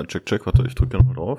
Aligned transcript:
Äh, 0.00 0.06
check, 0.06 0.26
check, 0.26 0.46
warte, 0.46 0.64
ich 0.66 0.74
drücke 0.74 0.96
nochmal 0.96 1.14
drauf. 1.14 1.38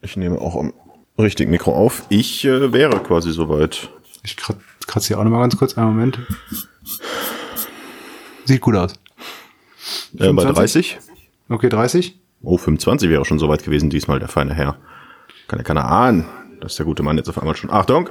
Ich 0.00 0.16
nehme 0.16 0.40
auch 0.40 0.56
am 0.56 0.72
richtigen 1.18 1.50
Mikro 1.50 1.74
auf. 1.74 2.04
Ich 2.08 2.44
äh, 2.44 2.72
wäre 2.72 3.00
quasi 3.00 3.32
soweit. 3.32 3.90
Ich 4.24 4.36
kratze 4.36 5.08
hier 5.08 5.18
auch 5.18 5.24
nochmal 5.24 5.40
ganz 5.40 5.56
kurz. 5.56 5.76
Einen 5.76 5.88
Moment. 5.88 6.18
Sieht 8.44 8.60
gut 8.60 8.76
aus. 8.76 8.94
Äh, 10.18 10.32
bei 10.32 10.44
30? 10.44 10.98
Okay, 11.48 11.68
30. 11.68 12.18
Oh, 12.42 12.56
25 12.56 13.08
wäre 13.08 13.24
schon 13.24 13.38
soweit 13.38 13.62
gewesen, 13.62 13.90
diesmal 13.90 14.18
der 14.18 14.28
feine 14.28 14.54
Herr. 14.54 14.76
Kann 15.48 15.58
ja 15.58 15.64
keiner 15.64 15.84
ahnen, 15.84 16.24
dass 16.60 16.76
der 16.76 16.86
gute 16.86 17.02
Mann 17.02 17.16
jetzt 17.16 17.28
auf 17.28 17.38
einmal 17.38 17.56
schon. 17.56 17.70
Achtung! 17.70 18.08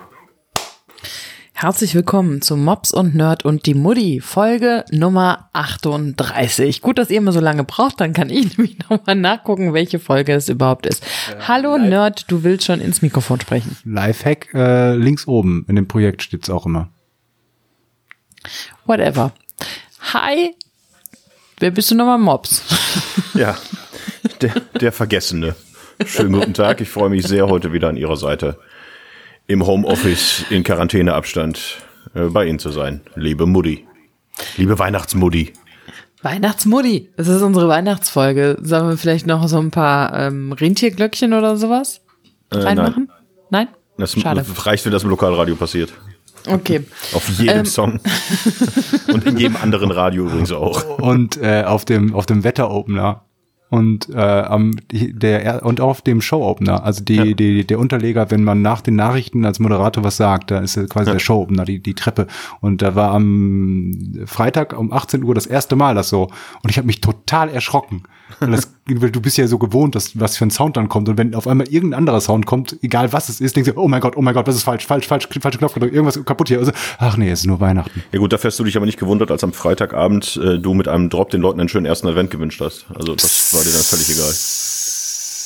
Herzlich 1.62 1.94
willkommen 1.94 2.42
zu 2.42 2.58
Mops 2.58 2.92
und 2.92 3.14
Nerd 3.14 3.46
und 3.46 3.68
die 3.68 3.76
Mutti, 3.76 4.20
Folge 4.20 4.84
Nummer 4.90 5.48
38. 5.54 6.82
Gut, 6.82 6.98
dass 6.98 7.12
ihr 7.12 7.20
immer 7.20 7.34
so 7.34 7.40
lange 7.40 7.64
braucht, 7.64 8.02
dann 8.02 8.14
kann 8.14 8.32
ich 8.32 8.58
nämlich 8.58 8.80
nochmal 8.90 9.14
nachgucken, 9.14 9.72
welche 9.72 10.00
Folge 10.00 10.34
es 10.34 10.50
überhaupt 10.50 10.88
ist. 10.88 11.04
Äh, 11.04 11.36
Hallo 11.48 11.78
live. 11.78 11.88
Nerd, 11.88 12.32
du 12.32 12.42
willst 12.42 12.66
schon 12.66 12.82
ins 12.82 13.04
Mikrofon 13.04 13.40
sprechen. 13.40 13.78
Lifehack, 13.86 14.52
äh, 14.56 14.96
links 14.96 15.28
oben 15.28 15.64
in 15.70 15.76
dem 15.76 15.88
Projekt 15.88 16.24
steht's 16.24 16.50
auch 16.50 16.66
immer. 16.66 16.90
Whatever. 18.88 19.32
Hi, 20.14 20.56
wer 21.60 21.70
bist 21.70 21.92
du 21.92 21.96
nochmal 21.96 22.18
Mops? 22.18 22.64
Ja, 23.36 23.56
der, 24.42 24.54
der 24.80 24.92
Vergessene. 24.92 25.56
Schönen 26.08 26.34
guten 26.34 26.56
Tag, 26.56 26.82
ich 26.82 26.90
freue 26.90 27.12
mich 27.12 27.28
sehr, 27.28 27.46
heute 27.48 27.72
wieder 27.72 27.90
an 27.90 27.98
Ihrer 27.98 28.18
Seite 28.18 28.58
im 29.52 29.66
Homeoffice 29.68 30.46
in 30.50 30.64
Quarantäneabstand 30.64 31.78
äh, 32.16 32.22
bei 32.26 32.46
Ihnen 32.46 32.60
zu 32.60 32.72
sein. 32.72 33.02
Liebe 33.16 33.46
Mutti. 33.46 33.86
Liebe 34.58 34.80
Weihnachtsmutti. 34.80 35.54
Weihnachtsmutti. 36.22 37.10
Das 37.18 37.28
ist 37.28 37.42
unsere 37.42 37.68
Weihnachtsfolge. 37.68 38.58
Sollen 38.62 38.90
wir 38.90 38.98
vielleicht 38.98 39.28
noch 39.28 39.48
so 39.48 39.60
ein 39.60 39.72
paar 39.72 40.18
ähm, 40.18 40.54
Rentierglöckchen 40.54 41.34
oder 41.34 41.58
sowas 41.58 42.02
äh, 42.52 42.58
reinmachen? 42.58 43.12
Nein? 43.50 43.68
nein? 43.68 43.76
Das 43.98 44.14
Schade. 44.14 44.46
reicht, 44.66 44.86
wenn 44.86 44.94
das 44.94 45.04
im 45.04 45.10
Lokalradio 45.10 45.56
passiert. 45.56 45.92
Okay. 46.48 46.86
Auf 47.14 47.28
jedem 47.38 47.60
ähm. 47.60 47.66
Song. 47.66 48.00
Und 49.08 49.26
in 49.26 49.38
jedem 49.38 49.58
anderen 49.58 49.92
Radio 49.92 50.26
übrigens 50.28 50.52
auch. 50.52 51.00
Und 51.00 51.38
äh, 51.38 51.64
auf 51.64 51.86
dem, 51.86 52.16
auf 52.16 52.26
dem 52.26 52.44
Wetteropener 52.44 53.26
und 53.72 54.10
äh, 54.10 54.18
am 54.18 54.76
der 54.92 55.66
und 55.66 55.80
auf 55.80 56.02
dem 56.02 56.22
Show-Opener, 56.22 56.84
also 56.84 57.02
die, 57.04 57.16
ja. 57.16 57.24
die 57.34 57.66
der 57.66 57.80
Unterleger, 57.80 58.30
wenn 58.30 58.44
man 58.44 58.62
nach 58.62 58.82
den 58.82 58.98
Nachrichten 58.98 59.46
als 59.46 59.60
Moderator 59.60 60.04
was 60.04 60.18
sagt, 60.18 60.52
da 60.52 60.60
ist 60.60 60.76
quasi 60.90 61.08
ja. 61.08 61.14
der 61.14 61.20
Show-Opener, 61.20 61.64
die 61.64 61.80
die 61.80 61.94
Treppe 61.94 62.28
und 62.60 62.82
da 62.82 62.96
war 62.96 63.14
am 63.14 64.24
Freitag 64.26 64.78
um 64.78 64.92
18 64.92 65.24
Uhr 65.24 65.34
das 65.34 65.46
erste 65.46 65.78
Mal 65.78 65.96
das 65.96 66.10
so 66.10 66.24
und 66.64 66.70
ich 66.70 66.78
habe 66.78 66.86
mich 66.86 67.00
total 67.00 67.48
erschrocken. 67.50 68.04
Und 68.42 68.52
das, 68.52 68.74
du 68.96 69.22
bist 69.22 69.38
ja 69.38 69.48
so 69.48 69.58
gewohnt, 69.58 69.96
dass 69.96 70.20
was 70.20 70.38
für 70.38 70.46
ein 70.46 70.52
Sound 70.52 70.78
dann 70.78 70.90
kommt 70.90 71.10
und 71.10 71.18
wenn 71.18 71.36
auf 71.36 71.48
einmal 71.48 71.68
irgendein 71.68 72.00
anderer 72.00 72.22
Sound 72.22 72.46
kommt, 72.46 72.78
egal 72.82 73.14
was 73.14 73.30
es 73.30 73.42
ist, 73.42 73.56
denkst 73.56 73.72
du, 73.72 73.80
oh 73.80 73.88
mein 73.88 74.02
Gott, 74.02 74.18
oh 74.18 74.22
mein 74.22 74.34
Gott, 74.34 74.48
das 74.48 74.56
ist 74.56 74.64
falsch, 74.64 74.86
falsch, 74.86 75.08
falsch, 75.08 75.28
falsche 75.40 75.58
Knopf 75.58 75.74
gedrückt, 75.74 75.94
irgendwas 75.94 76.24
kaputt 76.26 76.48
hier. 76.48 76.60
Also, 76.60 76.72
ach 76.98 77.18
nee, 77.18 77.30
es 77.30 77.42
ist 77.42 77.46
nur 77.48 77.60
Weihnachten. 77.60 78.04
Ja 78.12 78.20
gut, 78.20 78.34
dafür 78.34 78.50
hast 78.50 78.60
du 78.60 78.64
dich 78.64 78.78
aber 78.78 78.86
nicht 78.86 79.00
gewundert, 79.00 79.32
als 79.32 79.44
am 79.44 79.54
Freitagabend 79.54 80.40
äh, 80.44 80.60
du 80.60 80.74
mit 80.74 80.88
einem 80.88 81.10
Drop 81.10 81.30
den 81.30 81.42
Leuten 81.42 81.60
einen 81.60 81.70
schönen 81.70 81.86
ersten 81.86 82.08
Advent 82.08 82.32
gewünscht 82.32 82.62
hast. 82.62 82.86
Also 82.94 83.16
das 83.16 83.54
war 83.54 83.64
dir 83.64 83.72
dann 83.72 83.82
völlig 83.82 84.10
egal. 84.10 84.32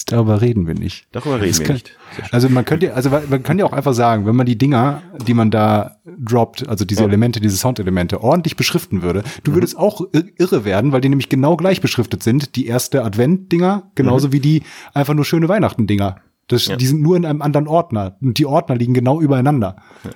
Darüber 0.08 0.39
reden 0.39 0.67
wir 0.67 0.75
nicht. 0.75 1.08
Darüber 1.11 1.42
reden 1.42 1.48
das 1.48 1.59
wir 1.59 1.66
kann, 1.66 1.75
nicht. 1.75 1.94
Also 2.31 2.48
man 2.48 2.64
könnte, 2.64 2.94
also 2.94 3.09
man 3.09 3.42
kann 3.42 3.58
ja 3.58 3.66
auch 3.66 3.73
einfach 3.73 3.94
sagen, 3.94 4.28
wenn 4.28 4.36
man 4.36 4.45
die 4.45 4.58
Dinger, 4.58 5.02
die 5.25 5.34
man 5.34 5.50
da 5.50 5.97
droppt, 6.06 6.67
also 6.67 6.86
diese 6.86 7.02
ja. 7.02 7.08
Elemente, 7.08 7.39
diese 7.39 7.58
Soundelemente, 7.58 8.22
ordentlich 8.22 8.56
beschriften 8.56 9.02
würde, 9.02 9.23
du 9.44 9.52
mhm. 9.52 9.56
würdest 9.56 9.78
auch 9.78 10.02
irre 10.12 10.64
werden, 10.64 10.92
weil 10.92 11.02
die 11.02 11.09
nämlich 11.09 11.30
genau 11.30 11.58
gleich 11.58 11.81
beschriftet 11.81 12.22
sind. 12.22 12.56
Die 12.56 12.67
erste 12.67 13.03
Advent-Dinger, 13.03 13.92
genauso 13.95 14.28
mhm. 14.28 14.31
wie 14.34 14.39
die 14.39 14.64
einfach 14.94 15.16
nur 15.16 15.25
schöne 15.25 15.50
Weihnachten-Dinger. 15.50 16.17
Das, 16.47 16.67
ja. 16.67 16.75
Die 16.75 16.86
sind 16.86 17.02
nur 17.02 17.17
in 17.17 17.25
einem 17.25 17.42
anderen 17.42 17.67
Ordner. 17.67 18.17
Und 18.22 18.38
die 18.38 18.45
Ordner 18.45 18.75
liegen 18.75 18.94
genau 18.94 19.19
übereinander. 19.19 19.78
Ja. 20.03 20.12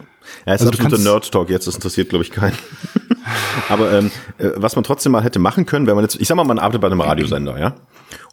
Ja, 0.45 0.53
ist 0.53 0.61
also 0.61 0.71
absoluter 0.71 1.01
Nerd-Talk 1.01 1.49
jetzt, 1.49 1.67
das 1.67 1.75
interessiert, 1.75 2.09
glaube 2.09 2.23
ich, 2.23 2.31
keinen. 2.31 2.53
Aber 3.69 3.91
ähm, 3.91 4.11
äh, 4.37 4.49
was 4.55 4.75
man 4.75 4.83
trotzdem 4.83 5.11
mal 5.11 5.23
hätte 5.23 5.39
machen 5.39 5.65
können, 5.65 5.87
wenn 5.87 5.95
man 5.95 6.03
jetzt, 6.03 6.19
ich 6.19 6.27
sag 6.27 6.35
mal, 6.35 6.43
man 6.43 6.59
arbeitet 6.59 6.81
bei 6.81 6.87
einem 6.87 7.01
Radiosender, 7.01 7.59
ja, 7.59 7.75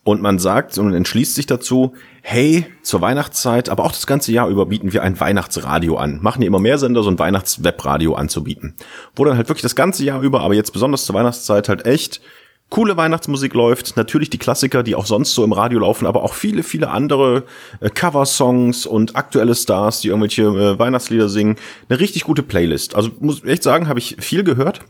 und 0.05 0.23
man 0.23 0.39
sagt 0.39 0.79
und 0.79 0.95
entschließt 0.95 1.35
sich 1.35 1.47
dazu, 1.47 1.95
hey, 2.23 2.65
zur 2.83 3.01
Weihnachtszeit, 3.01 3.69
aber 3.69 3.85
auch 3.85 3.93
das 3.93 4.07
ganze 4.07 4.31
Jahr 4.33 4.49
über 4.49 4.67
bieten 4.67 4.93
wir 4.93 5.03
ein 5.03 5.19
Weihnachtsradio 5.19 5.97
an. 5.97 6.21
Machen 6.23 6.43
ja 6.43 6.47
immer 6.47 6.61
mehr 6.61 6.79
Sender, 6.79 7.03
so 7.03 7.11
ein 7.11 7.19
Weihnachtswebradio 7.19 8.15
anzubieten. 8.15 8.75
Wo 9.17 9.25
dann 9.25 9.37
halt 9.37 9.49
wirklich 9.49 9.63
das 9.63 9.75
ganze 9.75 10.05
Jahr 10.05 10.23
über, 10.23 10.43
aber 10.43 10.55
jetzt 10.55 10.73
besonders 10.73 11.07
zur 11.07 11.17
Weihnachtszeit 11.17 11.69
halt 11.69 11.87
echt 11.87 12.21
coole 12.69 12.97
Weihnachtsmusik 12.97 13.55
läuft, 13.55 13.97
natürlich 13.97 14.31
die 14.31 14.39
Klassiker, 14.39 14.83
die 14.83 14.95
auch 14.95 15.07
sonst 15.07 15.35
so 15.35 15.45
im 15.45 15.53
Radio 15.53 15.81
laufen, 15.81 16.07
aber 16.07 16.23
auch 16.25 16.35
viele, 16.35 16.63
viele 16.63 16.91
andere 16.91 17.45
äh, 17.81 17.91
Cover-Songs 17.91 18.87
und 18.87 19.17
aktuelle 19.17 19.55
Stars, 19.55 20.01
die 20.01 20.09
irgendwelche 20.09 20.43
äh, 20.43 20.79
Weihnachtslieder 20.79 21.29
singen. 21.29 21.57
Eine 21.89 22.01
richtig 22.01 22.25
gute 22.25 22.43
Playlist. 22.43 22.97
Also 22.97 23.11
muss 23.21 23.39
ich 23.39 23.51
echt 23.51 23.63
sagen, 23.63 23.89
habe 23.89 23.99
ich 23.99 24.17
viel 24.19 24.43
gehört. 24.43 24.81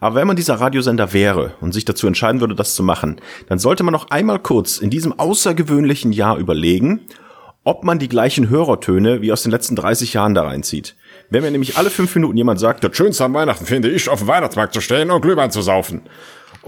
Aber 0.00 0.16
wenn 0.16 0.26
man 0.26 0.36
dieser 0.36 0.54
Radiosender 0.54 1.12
wäre 1.12 1.52
und 1.60 1.72
sich 1.72 1.84
dazu 1.84 2.06
entscheiden 2.06 2.40
würde, 2.40 2.54
das 2.54 2.74
zu 2.74 2.82
machen, 2.82 3.20
dann 3.48 3.58
sollte 3.58 3.82
man 3.82 3.92
noch 3.92 4.10
einmal 4.10 4.38
kurz 4.38 4.78
in 4.78 4.90
diesem 4.90 5.18
außergewöhnlichen 5.18 6.12
Jahr 6.12 6.38
überlegen, 6.38 7.02
ob 7.64 7.84
man 7.84 7.98
die 7.98 8.08
gleichen 8.08 8.48
Hörertöne 8.48 9.20
wie 9.20 9.30
aus 9.30 9.42
den 9.42 9.52
letzten 9.52 9.76
30 9.76 10.14
Jahren 10.14 10.34
da 10.34 10.42
reinzieht. 10.42 10.96
Wenn 11.28 11.42
mir 11.42 11.50
nämlich 11.50 11.76
alle 11.76 11.90
fünf 11.90 12.14
Minuten 12.14 12.36
jemand 12.36 12.58
sagt, 12.58 12.82
das 12.82 12.96
Schönste 12.96 13.24
am 13.24 13.34
Weihnachten 13.34 13.66
finde 13.66 13.90
ich, 13.90 14.08
auf 14.08 14.20
dem 14.20 14.28
Weihnachtsmarkt 14.28 14.72
zu 14.72 14.80
stehen 14.80 15.10
und 15.10 15.20
Glühwein 15.20 15.50
zu 15.50 15.60
saufen. 15.60 16.02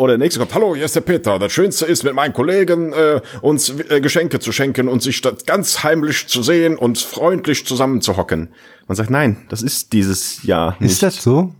Oder 0.00 0.14
der 0.14 0.18
nächste 0.18 0.40
kommt, 0.40 0.54
hallo, 0.54 0.74
hier 0.74 0.86
ist 0.86 0.96
der 0.96 1.02
Peter. 1.02 1.38
Das 1.38 1.52
Schönste 1.52 1.84
ist, 1.84 2.04
mit 2.04 2.14
meinen 2.14 2.32
Kollegen 2.32 2.94
äh, 2.94 3.20
uns 3.42 3.68
äh, 3.90 4.00
Geschenke 4.00 4.40
zu 4.40 4.50
schenken 4.50 4.88
und 4.88 5.02
sich 5.02 5.20
ganz 5.44 5.82
heimlich 5.82 6.26
zu 6.26 6.42
sehen 6.42 6.78
und 6.78 6.98
freundlich 6.98 7.66
zusammen 7.66 8.00
zu 8.00 8.16
hocken. 8.16 8.48
Man 8.88 8.96
sagt, 8.96 9.10
nein, 9.10 9.36
das 9.50 9.60
ist 9.60 9.92
dieses 9.92 10.42
Jahr 10.42 10.74
nicht. 10.80 10.92
Ist 10.92 11.02
das 11.02 11.22
so? 11.22 11.54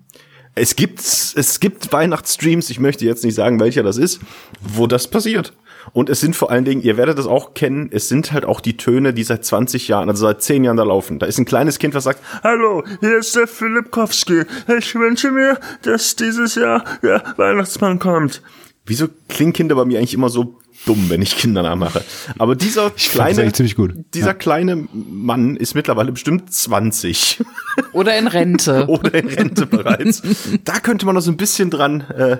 Es 0.55 0.75
gibt, 0.75 1.01
es 1.01 1.61
gibt 1.61 1.93
Weihnachtsstreams, 1.93 2.71
ich 2.71 2.81
möchte 2.81 3.05
jetzt 3.05 3.25
nicht 3.25 3.35
sagen, 3.35 3.61
welcher 3.61 3.83
das 3.83 3.99
ist, 3.99 4.21
wo 4.63 4.87
das 4.87 5.07
passiert. 5.07 5.53
Und 5.93 6.11
es 6.11 6.21
sind 6.21 6.37
vor 6.37 6.51
allen 6.51 6.65
Dingen, 6.65 6.83
ihr 6.83 6.97
werdet 6.97 7.19
das 7.19 7.27
auch 7.27 7.55
kennen, 7.55 7.89
es 7.93 8.09
sind 8.09 8.33
halt 8.33 8.45
auch 8.45 8.61
die 8.61 8.77
Töne, 8.77 9.13
die 9.13 9.23
seit 9.23 9.45
20 9.45 9.89
Jahren, 9.89 10.09
also 10.09 10.27
seit 10.27 10.43
10 10.43 10.65
Jahren 10.65 10.77
da 10.77 10.85
laufen. 10.85 11.19
Da 11.19 11.27
ist 11.27 11.39
ein 11.39 11.45
kleines 11.45 11.79
Kind, 11.79 11.95
was 11.95 12.05
sagt, 12.05 12.21
Hallo, 12.43 12.85
hier 13.01 13.19
ist 13.19 13.35
der 13.37 13.47
Filipkowski. 13.47 14.45
Ich 14.79 14.95
wünsche 14.95 15.31
mir, 15.31 15.59
dass 15.83 16.17
dieses 16.17 16.55
Jahr 16.55 16.85
der 17.03 17.23
Weihnachtsmann 17.37 17.99
kommt. 17.99 18.43
Wieso 18.87 19.09
klingen 19.29 19.53
Kinder 19.53 19.75
bei 19.77 19.85
mir 19.85 19.99
eigentlich 19.99 20.15
immer 20.15 20.31
so 20.31 20.59
dumm, 20.87 21.07
wenn 21.09 21.23
ich 21.23 21.37
Kinder 21.37 21.63
nachmache? 21.63 22.03
Aber 22.39 22.57
dieser 22.57 22.93
ich 22.97 23.11
kleine, 23.11 23.53
dieser 24.15 24.27
ja. 24.27 24.35
kleine 24.35 24.89
Mann 24.93 25.57
ist 25.57 25.75
mittlerweile 25.75 26.11
bestimmt 26.13 26.53
20. 26.53 27.43
Oder 27.93 28.19
in 28.19 28.27
Rente. 28.27 28.87
Oder 28.89 29.15
in 29.15 29.29
Rente 29.29 29.67
bereits. 29.67 30.23
da 30.65 30.81
könnte 30.81 31.07
man 31.07 31.15
noch 31.15 31.23
so 31.23 31.31
ein 31.31 31.37
bisschen 31.37 31.71
dran, 31.71 32.01
äh, 32.01 32.39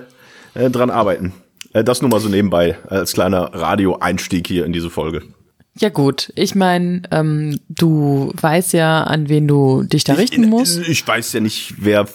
äh, 0.53 0.69
dran 0.69 0.89
arbeiten. 0.89 1.33
Äh, 1.73 1.83
das 1.83 2.01
nur 2.01 2.09
mal 2.09 2.19
so 2.19 2.29
nebenbei 2.29 2.77
als 2.87 3.13
kleiner 3.13 3.53
Radio-Einstieg 3.53 4.47
hier 4.47 4.65
in 4.65 4.73
diese 4.73 4.89
Folge. 4.89 5.23
Ja 5.77 5.89
gut, 5.89 6.33
ich 6.35 6.53
meine, 6.53 7.03
ähm, 7.11 7.59
du 7.69 8.33
weißt 8.39 8.73
ja, 8.73 9.03
an 9.03 9.29
wen 9.29 9.47
du 9.47 9.83
dich 9.83 10.03
da 10.03 10.13
richten 10.13 10.43
ich, 10.43 10.49
musst. 10.49 10.79
Ich 10.87 11.07
weiß 11.07 11.31
ja 11.33 11.39
nicht, 11.39 11.75
wer 11.77 12.07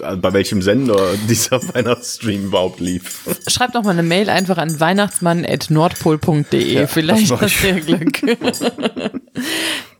äh, 0.00 0.16
bei 0.16 0.32
welchem 0.32 0.62
Sender 0.62 1.14
dieser 1.28 1.60
Weihnachtsstream 1.74 2.46
überhaupt 2.46 2.80
lief. 2.80 3.20
Schreib 3.48 3.72
doch 3.72 3.82
mal 3.82 3.90
eine 3.90 4.02
Mail 4.02 4.30
einfach 4.30 4.56
an 4.56 4.80
weihnachtsmann.nordpol.de. 4.80 6.74
Ja, 6.74 6.86
Vielleicht 6.86 7.30
hast 7.30 7.62
du 7.62 7.68
ja 7.68 7.78
Glück. 7.80 8.22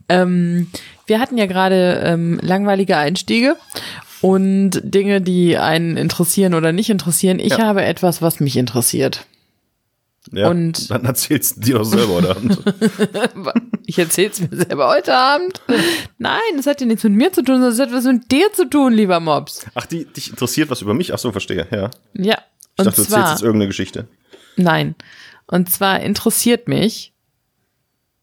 ähm, 0.09 0.69
wir 1.07 1.21
hatten 1.21 1.37
ja 1.37 1.45
gerade 1.45 2.01
ähm, 2.05 2.41
langweilige 2.43 2.97
Einstiege 2.97 3.57
und 4.23 4.81
Dinge, 4.83 5.21
die 5.21 5.59
einen 5.59 5.97
interessieren 5.97 6.55
oder 6.55 6.73
nicht 6.73 6.89
interessieren. 6.89 7.39
Ich 7.39 7.59
ja. 7.59 7.59
habe 7.59 7.85
etwas, 7.85 8.23
was 8.23 8.41
mich 8.41 8.57
interessiert. 8.57 9.27
Ja, 10.31 10.49
und 10.49 10.89
dann 10.89 11.05
erzählst 11.05 11.57
du 11.57 11.61
dir 11.61 11.75
doch 11.79 11.85
selber 11.85 12.15
heute 12.15 12.31
Abend. 12.31 12.59
ich 13.87 13.99
erzähl's 13.99 14.41
mir 14.41 14.57
selber 14.57 14.89
heute 14.89 15.17
Abend. 15.17 15.61
Nein, 16.19 16.41
das 16.57 16.67
hat 16.67 16.81
ja 16.81 16.87
nichts 16.87 17.03
mit 17.03 17.15
mir 17.15 17.33
zu 17.33 17.43
tun, 17.43 17.57
sondern 17.57 17.73
es 17.73 17.81
hat 17.81 17.93
was 17.93 18.05
mit 18.05 18.31
dir 18.31 18.53
zu 18.53 18.71
tun, 18.71 18.93
lieber 18.93 19.19
Mops. 19.19 19.67
Ach, 19.75 19.85
die, 19.85 20.05
dich 20.05 20.31
interessiert 20.31 20.71
was 20.71 20.81
über 20.81 20.95
mich? 20.95 21.13
Ach 21.13 21.19
so, 21.19 21.33
verstehe, 21.33 21.67
ja. 21.73 21.91
Ja. 22.15 22.39
Ich 22.79 22.85
dachte, 22.85 23.03
du 23.03 23.03
erzählst 23.03 23.31
jetzt 23.33 23.43
irgendeine 23.43 23.67
Geschichte. 23.67 24.07
Nein. 24.57 24.95
Und 25.49 25.71
zwar 25.71 26.01
interessiert 26.01 26.69
mich, 26.69 27.13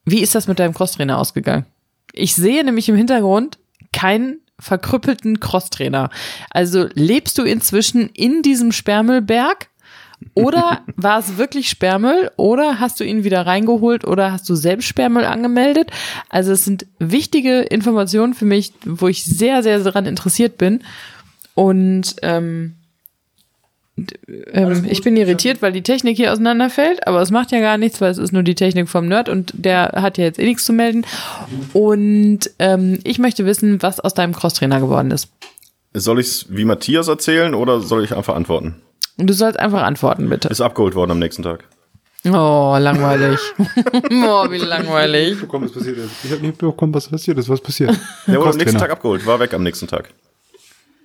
wie 0.06 0.22
ist 0.22 0.36
das 0.36 0.48
mit 0.48 0.58
deinem 0.58 0.74
Crosstrainer 0.74 1.18
ausgegangen? 1.18 1.66
Ich 2.14 2.34
sehe 2.34 2.64
nämlich 2.64 2.88
im 2.88 2.96
Hintergrund 2.96 3.60
keinen 3.92 4.40
verkrüppelten 4.60 5.40
Crosstrainer. 5.40 6.10
Also 6.50 6.88
lebst 6.94 7.38
du 7.38 7.44
inzwischen 7.44 8.10
in 8.10 8.42
diesem 8.42 8.72
Sperrmüllberg? 8.72 9.68
Oder 10.34 10.82
war 10.96 11.20
es 11.20 11.38
wirklich 11.38 11.70
Sperrmüll? 11.70 12.32
Oder 12.36 12.80
hast 12.80 13.00
du 13.00 13.04
ihn 13.04 13.24
wieder 13.24 13.46
reingeholt? 13.46 14.06
Oder 14.06 14.32
hast 14.32 14.50
du 14.50 14.56
selbst 14.56 14.88
Sperrmüll 14.88 15.26
angemeldet? 15.26 15.92
Also 16.30 16.52
es 16.52 16.66
sind 16.66 16.86
wichtige 17.00 17.62
Informationen 17.62 18.34
für 18.34 18.46
mich, 18.46 18.74
wo 18.86 19.08
ich 19.08 19.24
sehr, 19.24 19.64
sehr 19.64 19.80
daran 19.80 20.06
interessiert 20.06 20.58
bin. 20.58 20.84
Und 21.56 22.16
ähm, 22.22 22.76
ähm, 24.52 24.86
ich 24.90 25.02
bin 25.04 25.16
irritiert, 25.18 25.62
weil 25.62 25.72
die 25.72 25.84
Technik 25.84 26.18
hier 26.18 26.32
auseinanderfällt, 26.32 27.08
aber 27.08 27.22
es 27.22 27.32
macht 27.32 27.52
ja 27.52 27.60
gar 27.60 27.78
nichts, 27.78 28.02
weil 28.02 28.12
es 28.12 28.18
ist 28.18 28.32
nur 28.32 28.44
die 28.44 28.56
Technik 28.56 28.90
vom 28.90 29.08
Nerd 29.08 29.30
und 29.30 29.54
der 29.56 29.94
hat 29.96 30.18
ja 30.18 30.26
jetzt 30.26 30.40
eh 30.40 30.46
nichts 30.46 30.66
zu 30.66 30.74
melden. 30.74 31.06
Und 31.74 32.50
ähm, 32.60 33.00
ich 33.04 33.20
möchte 33.20 33.46
wissen, 33.46 33.82
was 33.82 34.00
aus 34.00 34.14
deinem 34.14 34.34
Crosstrainer 34.34 34.80
geworden 34.80 35.12
ist. 35.12 35.30
Soll 35.94 36.20
ich 36.20 36.28
es 36.28 36.46
wie 36.50 36.66
Matthias 36.66 37.08
erzählen 37.08 37.56
oder 37.56 37.82
soll 37.82 38.04
ich 38.04 38.16
einfach 38.16 38.36
antworten? 38.36 38.76
Du 39.18 39.34
sollst 39.34 39.60
einfach 39.60 39.84
antworten, 39.84 40.30
bitte. 40.30 40.48
Ist 40.50 40.62
abgeholt 40.62 40.96
worden 40.96 41.12
am 41.12 41.20
nächsten 41.20 41.44
Tag. 41.44 41.64
Oh, 42.26 42.76
langweilig. 42.80 43.40
oh, 43.58 44.52
wie 44.52 44.58
langweilig. 44.58 45.38
Ich 45.42 45.54
was 45.54 45.72
passiert 45.72 45.98
ist. 45.98 46.12
Ich 46.24 46.32
habe 46.32 46.42
nicht 46.42 46.58
bekommen, 46.58 46.94
was 46.94 47.08
passiert 47.08 47.38
ist. 47.38 47.48
Was 47.48 47.62
passiert? 47.62 47.98
Der 48.28 48.40
wurde 48.40 48.52
am 48.52 48.58
nächsten 48.58 48.78
Tag 48.78 48.92
abgeholt, 48.92 49.26
war 49.26 49.40
weg 49.40 49.54
am 49.54 49.64
nächsten 49.64 49.88
Tag. 49.88 50.10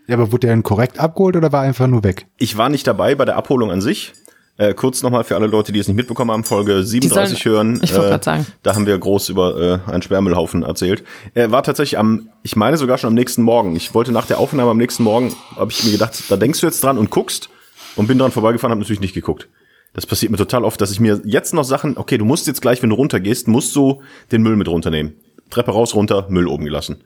Ja, 0.07 0.17
aber 0.17 0.33
wurde 0.33 0.47
der 0.47 0.51
denn 0.51 0.63
korrekt 0.63 0.99
abgeholt 0.99 1.37
oder 1.37 1.53
war 1.53 1.63
er 1.63 1.69
einfach 1.69 1.87
nur 1.87 2.05
weg? 2.05 2.27
Ich 2.37 2.57
war 2.57 2.69
nicht 2.69 2.87
dabei 2.87 3.15
bei 3.15 3.25
der 3.25 3.37
Abholung 3.37 3.71
an 3.71 3.81
sich. 3.81 4.13
Äh, 4.57 4.75
kurz 4.75 5.03
nochmal 5.03 5.25
für 5.25 5.35
alle 5.35 5.49
Leute, 5.49 5.73
die 5.73 5.81
es 5.81 5.89
nicht 5.89 5.97
mitbekommen 5.97 6.31
haben, 6.31 6.45
Folge 6.45 6.85
37 6.85 7.43
sollen, 7.43 7.55
hören. 7.55 7.81
Ich 7.83 7.93
wollte 7.95 8.15
äh, 8.15 8.23
sagen. 8.23 8.47
Da 8.63 8.77
haben 8.77 8.87
wir 8.87 8.97
groß 8.97 9.29
über 9.31 9.83
äh, 9.89 9.91
einen 9.91 10.03
Sperrmüllhaufen 10.03 10.63
erzählt. 10.63 11.03
Er 11.35 11.51
war 11.51 11.65
tatsächlich 11.65 11.99
am, 11.99 12.29
ich 12.45 12.55
meine 12.55 12.77
sogar 12.77 12.99
schon 12.99 13.09
am 13.09 13.15
nächsten 13.15 13.43
Morgen. 13.43 13.75
Ich 13.75 13.95
wollte 13.95 14.13
nach 14.13 14.27
der 14.27 14.39
Aufnahme 14.39 14.71
am 14.71 14.77
nächsten 14.77 15.03
Morgen, 15.03 15.35
habe 15.57 15.73
ich 15.73 15.83
mir 15.83 15.91
gedacht, 15.91 16.23
da 16.29 16.37
denkst 16.37 16.61
du 16.61 16.67
jetzt 16.67 16.85
dran 16.85 16.99
und 16.99 17.11
guckst 17.11 17.49
und 17.97 18.07
bin 18.07 18.19
dran 18.19 18.31
vorbeigefahren, 18.31 18.71
habe 18.71 18.81
natürlich 18.81 19.01
nicht 19.01 19.15
geguckt. 19.15 19.49
Das 19.93 20.07
passiert 20.07 20.31
mir 20.31 20.39
total 20.39 20.65
oft, 20.65 20.81
dass 20.81 20.93
ich 20.93 21.01
mir 21.01 21.21
jetzt 21.25 21.53
noch 21.53 21.65
Sachen, 21.65 21.97
okay, 21.97 22.19
du 22.19 22.25
musst 22.25 22.47
jetzt 22.47 22.63
gleich, 22.63 22.81
wenn 22.81 22.91
du 22.91 22.97
runtergehst, 22.97 23.49
musst 23.49 23.75
du 23.75 24.03
den 24.31 24.43
Müll 24.43 24.57
mit 24.57 24.69
runternehmen. 24.69 25.15
Treppe 25.51 25.73
raus, 25.73 25.97
runter, 25.97 26.27
Müll 26.29 26.47
oben 26.47 26.65
gelassen. 26.65 27.03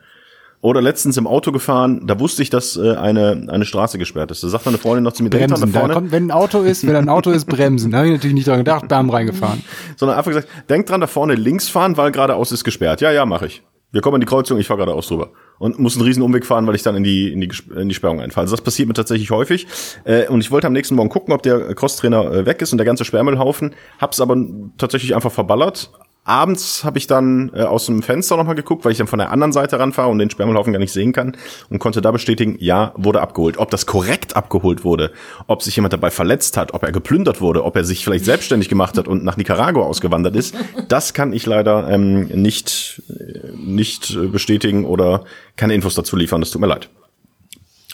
Oder 0.60 0.82
letztens 0.82 1.16
im 1.16 1.28
Auto 1.28 1.52
gefahren, 1.52 2.06
da 2.06 2.18
wusste 2.18 2.42
ich, 2.42 2.50
dass 2.50 2.76
äh, 2.76 2.96
eine, 2.96 3.46
eine 3.48 3.64
Straße 3.64 3.96
gesperrt 3.96 4.32
ist. 4.32 4.42
Da 4.42 4.48
sagt 4.48 4.66
meine 4.66 4.78
Freundin 4.78 5.04
noch 5.04 5.12
zu 5.12 5.22
mir, 5.22 5.30
bremsen, 5.30 5.72
da 5.72 5.78
vorne. 5.78 5.94
Da 5.94 6.00
kommt, 6.00 6.10
wenn 6.10 6.26
ein 6.26 6.30
Auto 6.32 6.62
ist, 6.62 6.84
wenn 6.84 6.96
ein 6.96 7.08
Auto 7.08 7.30
ist, 7.30 7.44
bremsen. 7.44 7.92
Da 7.92 7.98
habe 7.98 8.08
ich 8.08 8.14
natürlich 8.14 8.34
nicht 8.34 8.48
dran 8.48 8.58
gedacht, 8.58 8.88
bam, 8.88 9.08
reingefahren. 9.08 9.62
Sondern 9.96 10.18
einfach 10.18 10.32
gesagt, 10.32 10.48
denk 10.68 10.86
dran, 10.86 11.00
da 11.00 11.06
vorne 11.06 11.36
links 11.36 11.68
fahren, 11.68 11.96
weil 11.96 12.10
geradeaus 12.10 12.50
ist 12.50 12.64
gesperrt. 12.64 13.00
Ja, 13.00 13.12
ja, 13.12 13.24
mache 13.24 13.46
ich. 13.46 13.62
Wir 13.92 14.00
kommen 14.00 14.16
in 14.16 14.20
die 14.20 14.26
Kreuzung, 14.26 14.58
ich 14.58 14.66
fahre 14.66 14.78
geradeaus 14.78 15.06
drüber. 15.06 15.30
Und 15.60 15.78
muss 15.78 15.96
einen 15.96 16.04
riesen 16.04 16.22
Umweg 16.22 16.44
fahren, 16.44 16.66
weil 16.66 16.74
ich 16.74 16.82
dann 16.82 16.96
in 16.96 17.04
die, 17.04 17.32
in 17.32 17.40
die, 17.40 17.50
in 17.74 17.88
die 17.88 17.94
Sperrung 17.94 18.20
einfalle. 18.20 18.44
Also 18.44 18.56
das 18.56 18.62
passiert 18.62 18.88
mir 18.88 18.94
tatsächlich 18.94 19.30
häufig. 19.30 19.66
Äh, 20.04 20.26
und 20.26 20.40
ich 20.40 20.50
wollte 20.50 20.66
am 20.66 20.72
nächsten 20.72 20.96
Morgen 20.96 21.08
gucken, 21.08 21.32
ob 21.32 21.42
der 21.42 21.74
Crosstrainer 21.74 22.32
äh, 22.32 22.46
weg 22.46 22.60
ist 22.62 22.72
und 22.72 22.78
der 22.78 22.84
ganze 22.84 23.04
Sperrmüllhaufen. 23.04 23.74
Hab's 23.98 24.20
aber 24.20 24.36
tatsächlich 24.76 25.14
einfach 25.14 25.32
verballert 25.32 25.90
abends 26.28 26.84
habe 26.84 26.98
ich 26.98 27.06
dann 27.06 27.50
äh, 27.54 27.62
aus 27.62 27.86
dem 27.86 28.02
Fenster 28.02 28.36
nochmal 28.36 28.54
geguckt, 28.54 28.84
weil 28.84 28.92
ich 28.92 28.98
dann 28.98 29.06
von 29.06 29.18
der 29.18 29.30
anderen 29.30 29.52
Seite 29.52 29.78
ranfahre 29.78 30.08
und 30.08 30.18
den 30.18 30.30
Sperrmüllhaufen 30.30 30.72
gar 30.72 30.78
nicht 30.78 30.92
sehen 30.92 31.12
kann 31.12 31.36
und 31.70 31.78
konnte 31.78 32.00
da 32.00 32.10
bestätigen, 32.10 32.56
ja, 32.60 32.92
wurde 32.96 33.20
abgeholt. 33.20 33.58
Ob 33.58 33.70
das 33.70 33.86
korrekt 33.86 34.36
abgeholt 34.36 34.84
wurde, 34.84 35.10
ob 35.46 35.62
sich 35.62 35.76
jemand 35.76 35.92
dabei 35.92 36.10
verletzt 36.10 36.56
hat, 36.56 36.74
ob 36.74 36.82
er 36.82 36.92
geplündert 36.92 37.40
wurde, 37.40 37.64
ob 37.64 37.76
er 37.76 37.84
sich 37.84 38.04
vielleicht 38.04 38.24
selbstständig 38.24 38.68
gemacht 38.68 38.98
hat 38.98 39.08
und 39.08 39.24
nach 39.24 39.36
Nicaragua 39.36 39.84
ausgewandert 39.84 40.36
ist, 40.36 40.54
das 40.88 41.14
kann 41.14 41.32
ich 41.32 41.46
leider 41.46 41.88
ähm, 41.88 42.26
nicht, 42.28 43.02
äh, 43.08 43.50
nicht 43.56 44.16
bestätigen 44.30 44.84
oder 44.84 45.24
keine 45.56 45.74
Infos 45.74 45.94
dazu 45.94 46.16
liefern. 46.16 46.40
Das 46.40 46.50
tut 46.50 46.60
mir 46.60 46.66
leid. 46.66 46.88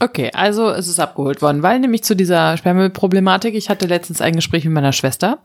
Okay, 0.00 0.30
also 0.34 0.70
es 0.70 0.88
ist 0.88 0.98
abgeholt 0.98 1.40
worden, 1.40 1.62
weil 1.62 1.78
nämlich 1.78 2.02
zu 2.02 2.16
dieser 2.16 2.56
Sperrmüllproblematik, 2.56 3.54
ich 3.54 3.70
hatte 3.70 3.86
letztens 3.86 4.20
ein 4.20 4.34
Gespräch 4.34 4.64
mit 4.64 4.74
meiner 4.74 4.92
Schwester, 4.92 5.38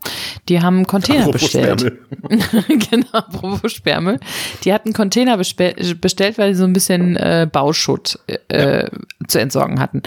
die 0.48 0.60
haben 0.60 0.78
einen 0.78 0.86
Container 0.88 1.20
apropos 1.20 1.42
bestellt. 1.42 1.92
genau, 2.90 3.06
apropos 3.12 3.72
Sperrmüll. 3.72 4.18
Die 4.64 4.72
hatten 4.72 4.88
einen 4.88 4.94
Container 4.94 5.36
bestellt, 5.36 6.36
weil 6.36 6.54
sie 6.54 6.58
so 6.58 6.64
ein 6.64 6.72
bisschen 6.72 7.16
äh, 7.16 7.48
Bauschutt 7.50 8.18
äh, 8.48 8.82
ja. 8.82 8.90
zu 9.28 9.38
entsorgen 9.38 9.78
hatten. 9.78 10.02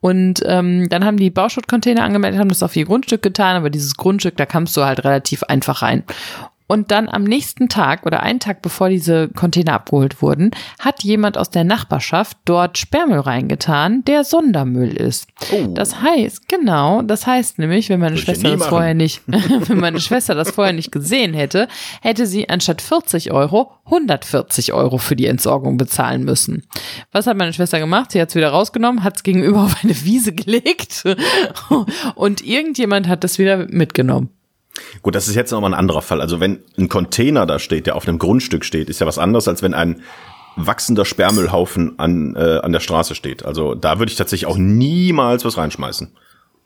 Und 0.00 0.44
ähm, 0.46 0.88
dann 0.88 1.04
haben 1.04 1.16
die 1.16 1.30
Bauschuttcontainer 1.30 2.04
angemeldet, 2.04 2.38
haben 2.38 2.50
das 2.50 2.62
auf 2.62 2.76
ihr 2.76 2.84
Grundstück 2.84 3.22
getan, 3.22 3.56
aber 3.56 3.68
dieses 3.68 3.96
Grundstück, 3.96 4.36
da 4.36 4.46
kamst 4.46 4.76
du 4.76 4.84
halt 4.84 5.04
relativ 5.04 5.42
einfach 5.42 5.82
rein. 5.82 6.04
Und 6.68 6.90
dann 6.90 7.08
am 7.08 7.24
nächsten 7.24 7.68
Tag 7.68 8.06
oder 8.06 8.22
einen 8.22 8.40
Tag 8.40 8.62
bevor 8.62 8.90
diese 8.90 9.28
Container 9.28 9.72
abgeholt 9.72 10.22
wurden, 10.22 10.50
hat 10.78 11.02
jemand 11.02 11.38
aus 11.38 11.50
der 11.50 11.64
Nachbarschaft 11.64 12.36
dort 12.44 12.78
Sperrmüll 12.78 13.20
reingetan, 13.20 14.04
der 14.04 14.22
Sondermüll 14.22 14.92
ist. 14.92 15.28
Oh. 15.50 15.66
Das 15.74 16.02
heißt, 16.02 16.46
genau, 16.46 17.02
das 17.02 17.26
heißt 17.26 17.58
nämlich, 17.58 17.88
wenn 17.88 18.00
meine 18.00 18.18
Schwester 18.18 18.54
das 18.56 18.66
vorher 18.66 18.94
nicht, 18.94 19.22
wenn 19.26 19.80
meine 19.80 19.98
Schwester 19.98 20.34
das 20.34 20.50
vorher 20.50 20.74
nicht 20.74 20.92
gesehen 20.92 21.32
hätte, 21.32 21.68
hätte 22.02 22.26
sie 22.26 22.48
anstatt 22.48 22.82
40 22.82 23.32
Euro 23.32 23.72
140 23.86 24.74
Euro 24.74 24.98
für 24.98 25.16
die 25.16 25.26
Entsorgung 25.26 25.78
bezahlen 25.78 26.24
müssen. 26.24 26.64
Was 27.12 27.26
hat 27.26 27.38
meine 27.38 27.54
Schwester 27.54 27.78
gemacht? 27.78 28.12
Sie 28.12 28.20
hat 28.20 28.28
es 28.28 28.34
wieder 28.34 28.50
rausgenommen, 28.50 29.02
hat 29.02 29.16
es 29.16 29.22
gegenüber 29.22 29.62
auf 29.64 29.82
eine 29.82 30.04
Wiese 30.04 30.34
gelegt 30.34 31.04
und 32.14 32.44
irgendjemand 32.44 33.08
hat 33.08 33.24
das 33.24 33.38
wieder 33.38 33.66
mitgenommen. 33.68 34.28
Gut, 35.02 35.14
das 35.14 35.28
ist 35.28 35.34
jetzt 35.34 35.50
nochmal 35.50 35.72
ein 35.72 35.78
anderer 35.78 36.02
Fall. 36.02 36.20
Also 36.20 36.40
wenn 36.40 36.60
ein 36.76 36.88
Container 36.88 37.46
da 37.46 37.58
steht, 37.58 37.86
der 37.86 37.96
auf 37.96 38.06
einem 38.06 38.18
Grundstück 38.18 38.64
steht, 38.64 38.88
ist 38.88 39.00
ja 39.00 39.06
was 39.06 39.18
anderes, 39.18 39.48
als 39.48 39.62
wenn 39.62 39.74
ein 39.74 40.02
wachsender 40.56 41.04
Sperrmüllhaufen 41.04 41.98
an, 41.98 42.34
äh, 42.36 42.60
an 42.62 42.72
der 42.72 42.80
Straße 42.80 43.14
steht. 43.14 43.44
Also 43.44 43.74
da 43.74 43.98
würde 43.98 44.10
ich 44.10 44.18
tatsächlich 44.18 44.46
auch 44.46 44.56
niemals 44.56 45.44
was 45.44 45.56
reinschmeißen. 45.56 46.16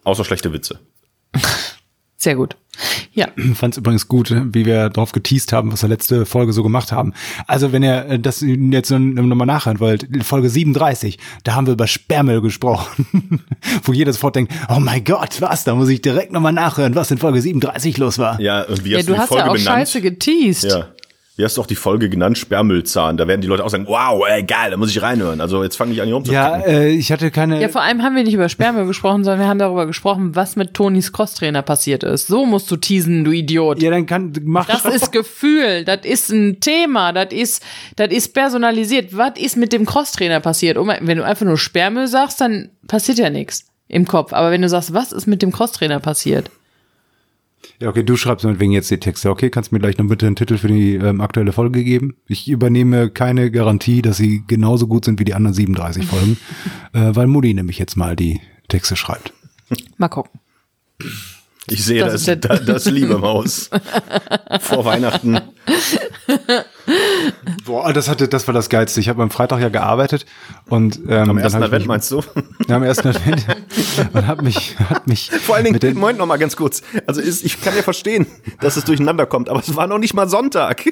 Außer 0.05 0.25
schlechte 0.25 0.53
Witze. 0.53 0.81
Sehr 2.22 2.36
gut. 2.36 2.56
Ja. 3.14 3.26
Fand 3.54 3.74
es 3.74 3.78
übrigens 3.78 4.06
gut, 4.06 4.32
wie 4.54 4.64
wir 4.64 4.90
drauf 4.90 5.10
geteased 5.10 5.52
haben, 5.52 5.72
was 5.72 5.82
wir 5.82 5.88
letzte 5.88 6.24
Folge 6.24 6.52
so 6.52 6.62
gemacht 6.62 6.92
haben. 6.92 7.14
Also 7.48 7.72
wenn 7.72 7.82
ihr 7.82 8.16
das 8.19 8.44
jetzt 8.46 8.92
nochmal 8.92 9.48
nachhören 9.48 9.80
wollt, 9.80 10.06
Folge 10.22 10.48
37, 10.48 11.19
da 11.42 11.54
haben 11.54 11.66
wir 11.66 11.72
über 11.72 11.88
Sperrmüll 11.88 12.40
gesprochen, 12.40 13.42
wo 13.82 13.92
jeder 13.92 14.12
sofort 14.12 14.36
denkt, 14.36 14.52
oh 14.69 14.78
mein 14.78 15.02
Gott, 15.02 15.40
was, 15.40 15.64
da 15.64 15.74
muss 15.74 15.88
ich 15.88 16.00
direkt 16.00 16.30
nochmal 16.30 16.52
nachhören, 16.52 16.94
was 16.94 17.10
in 17.10 17.19
Folge 17.19 17.42
37 17.42 17.98
los 17.98 18.20
war. 18.20 18.40
Ja, 18.40 18.62
und 18.62 18.84
wie 18.84 18.94
hast 18.94 19.00
ja, 19.00 19.06
du, 19.06 19.14
du 19.14 19.19
hast 19.19 19.28
Folge 19.28 19.42
ja 19.42 19.50
auch 19.50 19.54
benannt? 19.54 19.78
scheiße 19.78 20.00
geteased. 20.00 20.70
Ja 20.70 20.92
wie 21.43 21.44
hast 21.44 21.56
du 21.56 21.61
auch 21.61 21.67
die 21.67 21.75
Folge 21.75 22.09
genannt, 22.09 22.39
Sperrmüllzahn. 22.39 23.17
Da 23.17 23.27
werden 23.27 23.41
die 23.41 23.49
Leute 23.49 23.65
auch 23.65 23.69
sagen, 23.69 23.87
wow, 23.89 24.23
ey, 24.29 24.44
geil, 24.44 24.71
da 24.71 24.77
muss 24.77 24.91
ich 24.91 25.03
reinhören. 25.03 25.41
Also 25.41 25.65
jetzt 25.65 25.75
fange 25.75 25.93
ich 25.93 26.00
an, 26.00 26.06
hier 26.06 26.15
rumzupacken. 26.15 26.61
Ja, 26.61 26.67
äh, 26.69 26.91
ich 26.91 27.11
hatte 27.11 27.33
keine... 27.33 27.61
Ja, 27.61 27.69
vor 27.69 27.83
allem 27.83 28.00
haben 28.05 28.15
wir 28.15 28.23
nicht 28.23 28.35
über 28.35 28.49
Sperrmüll 28.49 28.87
gesprochen, 28.87 29.25
sondern 29.25 29.41
wir 29.41 29.49
haben 29.49 29.59
darüber 29.59 29.87
gesprochen, 29.87 30.37
was 30.37 30.55
mit 30.55 30.73
Tonys 30.73 31.12
Crosstrainer 31.12 31.62
passiert 31.62 32.05
ist. 32.05 32.29
So 32.29 32.47
musst 32.47 32.71
du 32.71 32.77
teasen, 32.77 33.25
du 33.25 33.33
Idiot. 33.33 33.83
Ja, 33.83 33.91
dann 33.91 34.06
kann... 34.06 34.33
Mach 34.44 34.67
das 34.67 34.85
ist 34.85 35.11
Gefühl, 35.11 35.85
das 35.85 36.05
ist 36.05 36.31
ein 36.31 36.61
Thema, 36.61 37.12
das 37.12 37.33
ist, 37.33 37.65
das 37.97 38.12
ist 38.12 38.35
personalisiert. 38.35 39.17
Was 39.17 39.33
ist 39.37 39.56
mit 39.56 39.73
dem 39.73 39.85
Crosstrainer 39.85 40.39
passiert? 40.39 40.79
Wenn 40.79 41.19
du 41.19 41.25
einfach 41.25 41.44
nur 41.44 41.59
Sperrmüll 41.59 42.06
sagst, 42.06 42.41
dann 42.41 42.71
passiert 42.87 43.19
ja 43.19 43.31
nichts 43.31 43.67
im 43.89 44.06
Kopf. 44.06 44.33
Aber 44.33 44.53
wenn 44.53 44.62
du 44.62 44.69
sagst, 44.69 44.94
was 44.94 45.11
ist 45.11 45.27
mit 45.27 45.43
dem 45.43 45.50
Crosstrainer 45.50 45.99
passiert? 45.99 46.53
Ja, 47.81 47.88
okay, 47.88 48.03
du 48.03 48.17
schreibst 48.17 48.44
meinetwegen 48.44 48.73
jetzt 48.73 48.91
die 48.91 48.99
Texte. 48.99 49.31
Okay, 49.31 49.50
kannst 49.50 49.70
du 49.70 49.75
mir 49.75 49.81
gleich 49.81 49.98
noch 49.98 50.06
bitte 50.06 50.27
einen 50.27 50.36
Titel 50.36 50.58
für 50.58 50.69
die 50.69 50.94
ähm, 50.94 51.20
aktuelle 51.20 51.53
Folge 51.53 51.84
geben? 51.84 52.17
Ich 52.27 52.48
übernehme 52.48 53.10
keine 53.10 53.51
Garantie, 53.51 54.03
dass 54.03 54.17
sie 54.17 54.44
genauso 54.46 54.86
gut 54.86 55.05
sind 55.05 55.20
wie 55.20 55.25
die 55.25 55.34
anderen 55.34 55.55
37 55.55 56.06
Folgen, 56.06 56.36
äh, 56.93 57.15
weil 57.15 57.27
Mutti 57.27 57.55
nämlich 57.55 57.79
jetzt 57.79 57.96
mal 57.96 58.17
die 58.17 58.41
Texte 58.69 58.96
schreibt. 58.96 59.32
Mal 59.96 60.08
gucken. 60.08 60.41
Ich 61.69 61.84
sehe 61.84 62.04
das, 62.04 62.24
das, 62.24 62.40
das, 62.40 62.64
das 62.64 62.84
liebe 62.86 63.19
Maus. 63.19 63.70
Vor 64.60 64.84
Weihnachten. 64.84 65.40
Boah, 67.64 67.92
das 67.92 68.08
hatte, 68.08 68.26
das 68.26 68.48
war 68.48 68.54
das 68.54 68.69
Geilste. 68.69 68.98
Ich 68.98 69.08
habe 69.08 69.22
am 69.22 69.31
Freitag 69.31 69.60
ja 69.60 69.69
gearbeitet 69.69 70.26
und 70.69 70.98
ähm, 71.08 71.31
am 71.31 71.38
ersten 71.38 71.62
Advent 71.62 71.82
mich, 71.82 71.88
meinst 71.88 72.10
du? 72.10 72.20
Ja, 72.66 72.76
am 72.76 72.82
ersten 72.82 73.08
Advent 73.08 73.46
und 74.12 74.26
hat 74.26 74.42
mich, 74.42 74.76
hat 74.90 75.06
mich. 75.06 75.31
Vor 75.31 75.54
allen 75.54 75.64
Dingen, 75.72 75.94
Moment 75.94 76.19
noch 76.19 76.26
mal 76.26 76.36
ganz 76.36 76.56
kurz. 76.56 76.82
Also 77.06 77.20
ist, 77.20 77.44
ich 77.44 77.60
kann 77.60 77.76
ja 77.76 77.82
verstehen, 77.82 78.26
dass 78.60 78.76
es 78.76 78.84
durcheinander 78.84 79.26
kommt, 79.26 79.48
aber 79.48 79.60
es 79.60 79.76
war 79.76 79.86
noch 79.86 79.98
nicht 79.98 80.14
mal 80.14 80.28
Sonntag. 80.28 80.82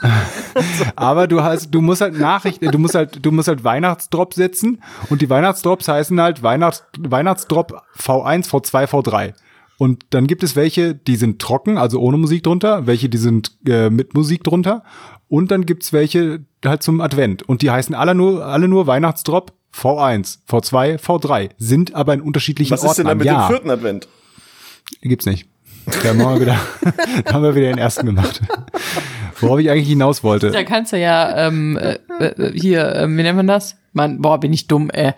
aber 0.96 1.28
du 1.28 1.42
hast, 1.42 1.70
du 1.70 1.80
musst 1.80 2.02
halt 2.02 2.18
Nachrichten, 2.18 2.70
du 2.70 2.78
musst 2.78 2.94
halt, 2.94 3.24
du 3.24 3.32
musst 3.32 3.48
halt 3.48 3.64
Weihnachtsdrop 3.64 4.34
setzen 4.34 4.82
und 5.08 5.22
die 5.22 5.30
Weihnachtsdrops 5.30 5.88
heißen 5.88 6.20
halt 6.20 6.42
Weihnachts, 6.42 6.84
Weihnachtsdrop 6.98 7.82
V1, 7.98 8.48
V2, 8.48 8.86
V3. 8.86 9.32
Und 9.80 10.04
dann 10.10 10.26
gibt 10.26 10.42
es 10.42 10.56
welche, 10.56 10.94
die 10.94 11.16
sind 11.16 11.40
trocken, 11.40 11.78
also 11.78 12.00
ohne 12.00 12.18
Musik 12.18 12.42
drunter, 12.42 12.86
welche, 12.86 13.08
die 13.08 13.16
sind 13.16 13.52
äh, 13.66 13.88
mit 13.88 14.12
Musik 14.12 14.44
drunter. 14.44 14.84
Und 15.26 15.50
dann 15.50 15.64
gibt's 15.64 15.94
welche 15.94 16.44
halt 16.62 16.82
zum 16.82 17.00
Advent. 17.00 17.48
Und 17.48 17.62
die 17.62 17.70
heißen 17.70 17.94
alle 17.94 18.14
nur, 18.14 18.44
alle 18.44 18.68
nur 18.68 18.86
Weihnachtsdrop 18.86 19.54
V1, 19.74 20.40
V2, 20.46 20.98
V3, 20.98 21.48
sind 21.56 21.94
aber 21.94 22.12
in 22.12 22.20
unterschiedlichen 22.20 22.74
Orten. 22.74 22.84
Was 22.84 22.90
ist 22.90 22.98
denn 22.98 23.06
dann 23.06 23.16
mit 23.16 23.26
dem 23.26 23.40
vierten 23.46 23.70
Advent? 23.70 24.06
Gibt's 25.00 25.24
nicht. 25.24 25.48
Da 26.02 26.10
haben 26.10 26.18
wir 26.18 26.40
wieder, 26.42 26.58
da 27.24 27.32
haben 27.32 27.42
wir 27.42 27.54
wieder 27.54 27.68
den 27.68 27.78
ersten 27.78 28.04
gemacht. 28.04 28.42
Worauf 29.40 29.60
ich 29.60 29.70
eigentlich 29.70 29.88
hinaus 29.88 30.22
wollte. 30.22 30.50
Da 30.50 30.62
kannst 30.62 30.92
du 30.92 30.98
ja 30.98 31.46
ähm, 31.46 31.78
äh, 31.78 31.96
äh 32.18 32.52
hier, 32.52 32.84
äh, 32.94 33.08
wie 33.08 33.22
nennt 33.22 33.36
man 33.38 33.46
das? 33.46 33.76
Man, 33.92 34.20
boah, 34.20 34.38
bin 34.38 34.52
ich 34.52 34.66
dumm, 34.66 34.90
äh, 34.90 35.12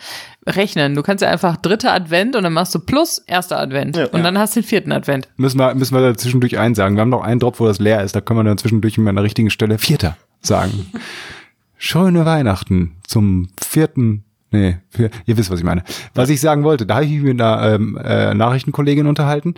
rechnen. 0.46 0.94
Du 0.94 1.02
kannst 1.02 1.22
ja 1.22 1.30
einfach 1.30 1.56
dritter 1.56 1.92
Advent 1.92 2.36
und 2.36 2.42
dann 2.42 2.52
machst 2.52 2.74
du 2.74 2.78
plus 2.78 3.18
erster 3.18 3.58
Advent. 3.58 3.96
Ja, 3.96 4.06
und 4.06 4.18
ja. 4.18 4.22
dann 4.22 4.38
hast 4.38 4.56
du 4.56 4.60
den 4.60 4.66
vierten 4.66 4.92
Advent. 4.92 5.28
Müssen 5.36 5.58
wir, 5.58 5.74
müssen 5.74 5.94
wir 5.94 6.00
da 6.00 6.16
zwischendurch 6.16 6.58
einsagen. 6.58 6.96
Wir 6.96 7.02
haben 7.02 7.10
noch 7.10 7.22
einen 7.22 7.40
Drop, 7.40 7.60
wo 7.60 7.66
das 7.66 7.78
leer 7.78 8.02
ist. 8.02 8.16
Da 8.16 8.20
können 8.20 8.40
wir 8.40 8.44
dann 8.44 8.58
zwischendurch 8.58 8.98
an 8.98 9.14
der 9.14 9.24
richtigen 9.24 9.50
Stelle 9.50 9.78
vierter 9.78 10.16
sagen. 10.40 10.90
Schöne 11.76 12.24
Weihnachten 12.24 12.96
zum 13.06 13.48
vierten 13.60 14.24
Nee, 14.52 14.76
für, 14.90 15.10
ihr 15.24 15.38
wisst, 15.38 15.50
was 15.50 15.60
ich 15.60 15.64
meine. 15.64 15.82
Was 16.14 16.28
ich 16.28 16.38
sagen 16.38 16.62
wollte, 16.62 16.84
da 16.84 16.96
habe 16.96 17.06
ich 17.06 17.10
mich 17.12 17.22
mit 17.22 17.40
einer 17.40 17.74
ähm, 17.74 17.96
äh, 17.96 18.34
Nachrichtenkollegin 18.34 19.06
unterhalten 19.06 19.54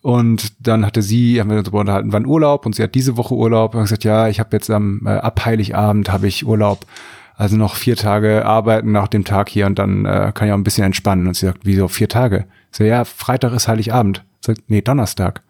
und 0.00 0.66
dann 0.66 0.86
hatte 0.86 1.02
sie, 1.02 1.40
haben 1.40 1.50
wir 1.50 1.58
uns 1.58 1.68
unterhalten, 1.68 2.12
wann 2.12 2.26
Urlaub 2.26 2.64
und 2.64 2.76
sie 2.76 2.84
hat 2.84 2.94
diese 2.94 3.16
Woche 3.16 3.34
Urlaub 3.34 3.74
und 3.74 3.82
gesagt, 3.82 4.04
ja, 4.04 4.28
ich 4.28 4.38
habe 4.38 4.50
jetzt 4.52 4.70
am 4.70 5.02
äh, 5.06 5.10
ab 5.10 5.44
Heiligabend 5.44 6.10
habe 6.10 6.28
ich 6.28 6.46
Urlaub, 6.46 6.86
also 7.36 7.56
noch 7.56 7.76
vier 7.76 7.96
Tage 7.96 8.44
arbeiten 8.44 8.92
nach 8.92 9.08
dem 9.08 9.24
Tag 9.24 9.48
hier 9.48 9.66
und 9.66 9.78
dann 9.78 10.04
äh, 10.04 10.32
kann 10.34 10.48
ich 10.48 10.52
auch 10.52 10.58
ein 10.58 10.64
bisschen 10.64 10.84
entspannen. 10.84 11.26
Und 11.26 11.34
sie 11.34 11.46
sagt, 11.46 11.60
wieso 11.64 11.88
vier 11.88 12.08
Tage? 12.08 12.46
Ich 12.70 12.78
so, 12.78 12.84
ja, 12.84 13.04
Freitag 13.04 13.52
ist 13.52 13.68
Heiligabend. 13.68 14.24
Sagt, 14.44 14.62
nee, 14.68 14.80
Donnerstag. 14.80 15.42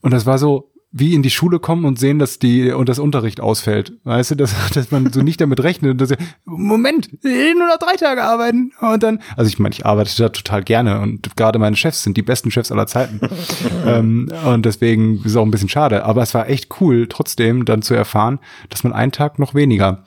Und 0.00 0.12
das 0.12 0.26
war 0.26 0.38
so, 0.38 0.70
wie 0.98 1.14
in 1.14 1.22
die 1.22 1.30
Schule 1.30 1.58
kommen 1.58 1.84
und 1.84 1.98
sehen, 1.98 2.18
dass 2.18 2.38
die 2.38 2.70
und 2.70 2.88
das 2.88 2.98
Unterricht 2.98 3.40
ausfällt. 3.40 3.92
Weißt 4.04 4.30
du, 4.30 4.34
dass, 4.34 4.54
dass 4.74 4.90
man 4.90 5.12
so 5.12 5.20
nicht 5.20 5.40
damit 5.40 5.62
rechnet. 5.62 6.00
Dass, 6.00 6.14
Moment, 6.44 7.22
nur 7.22 7.66
noch 7.66 7.78
drei 7.78 7.96
Tage 7.96 8.22
arbeiten 8.24 8.72
und 8.80 9.02
dann. 9.02 9.20
Also 9.36 9.48
ich 9.48 9.58
meine, 9.58 9.74
ich 9.74 9.84
arbeite 9.84 10.10
da 10.16 10.30
total 10.30 10.62
gerne 10.62 11.00
und 11.00 11.36
gerade 11.36 11.58
meine 11.58 11.76
Chefs 11.76 12.02
sind 12.02 12.16
die 12.16 12.22
besten 12.22 12.50
Chefs 12.50 12.72
aller 12.72 12.86
Zeiten. 12.86 13.20
ähm, 13.86 14.30
und 14.46 14.64
deswegen 14.64 15.18
ist 15.18 15.26
es 15.26 15.36
auch 15.36 15.44
ein 15.44 15.50
bisschen 15.50 15.68
schade. 15.68 16.04
Aber 16.04 16.22
es 16.22 16.32
war 16.32 16.48
echt 16.48 16.80
cool, 16.80 17.06
trotzdem 17.08 17.66
dann 17.66 17.82
zu 17.82 17.94
erfahren, 17.94 18.38
dass 18.70 18.82
man 18.82 18.92
einen 18.94 19.12
Tag 19.12 19.38
noch 19.38 19.54
weniger 19.54 20.02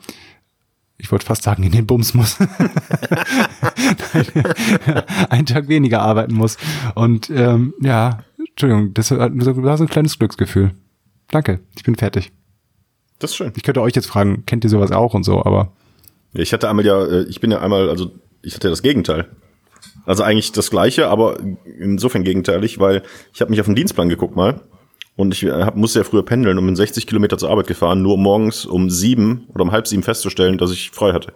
ich 1.00 1.10
wollte 1.10 1.26
fast 1.26 1.42
sagen, 1.42 1.62
in 1.62 1.72
den 1.72 1.86
Bums 1.86 2.14
muss. 2.14 2.38
einen 5.30 5.46
Tag 5.46 5.68
weniger 5.68 6.02
arbeiten 6.02 6.34
muss. 6.34 6.56
Und 6.94 7.30
ähm, 7.30 7.74
ja, 7.80 8.20
Entschuldigung, 8.38 8.94
das 8.94 9.10
war 9.10 9.76
so 9.78 9.84
ein 9.84 9.88
kleines 9.88 10.18
Glücksgefühl. 10.18 10.72
Danke, 11.28 11.60
ich 11.76 11.84
bin 11.84 11.96
fertig. 11.96 12.32
Das 13.18 13.30
ist 13.30 13.36
schön. 13.36 13.52
Ich 13.56 13.62
könnte 13.62 13.82
euch 13.82 13.94
jetzt 13.94 14.06
fragen, 14.06 14.44
kennt 14.46 14.64
ihr 14.64 14.70
sowas 14.70 14.92
auch 14.92 15.14
und 15.14 15.24
so, 15.24 15.44
aber. 15.44 15.72
Ich 16.32 16.52
hatte 16.52 16.68
einmal 16.68 16.86
ja, 16.86 17.04
äh, 17.04 17.22
ich 17.24 17.40
bin 17.40 17.50
ja 17.50 17.60
einmal, 17.60 17.88
also 17.88 18.12
ich 18.42 18.54
hatte 18.54 18.70
das 18.70 18.82
Gegenteil. 18.82 19.28
Also 20.06 20.22
eigentlich 20.22 20.52
das 20.52 20.70
gleiche, 20.70 21.08
aber 21.08 21.38
insofern 21.78 22.24
gegenteilig, 22.24 22.78
weil 22.78 23.02
ich 23.32 23.40
habe 23.40 23.50
mich 23.50 23.60
auf 23.60 23.66
den 23.66 23.74
Dienstplan 23.74 24.08
geguckt 24.08 24.36
mal 24.36 24.60
und 25.20 25.34
ich 25.34 25.44
hab, 25.44 25.76
musste 25.76 26.00
ja 26.00 26.04
früher 26.04 26.24
pendeln 26.24 26.58
und 26.58 26.64
bin 26.64 26.74
60 26.74 27.06
Kilometer 27.06 27.36
zur 27.36 27.50
Arbeit 27.50 27.66
gefahren, 27.66 28.02
nur 28.02 28.16
morgens 28.16 28.64
um 28.64 28.88
sieben 28.88 29.46
oder 29.54 29.62
um 29.62 29.70
halb 29.70 29.86
sieben 29.86 30.02
festzustellen, 30.02 30.56
dass 30.56 30.72
ich 30.72 30.90
frei 30.90 31.12
hatte. 31.12 31.32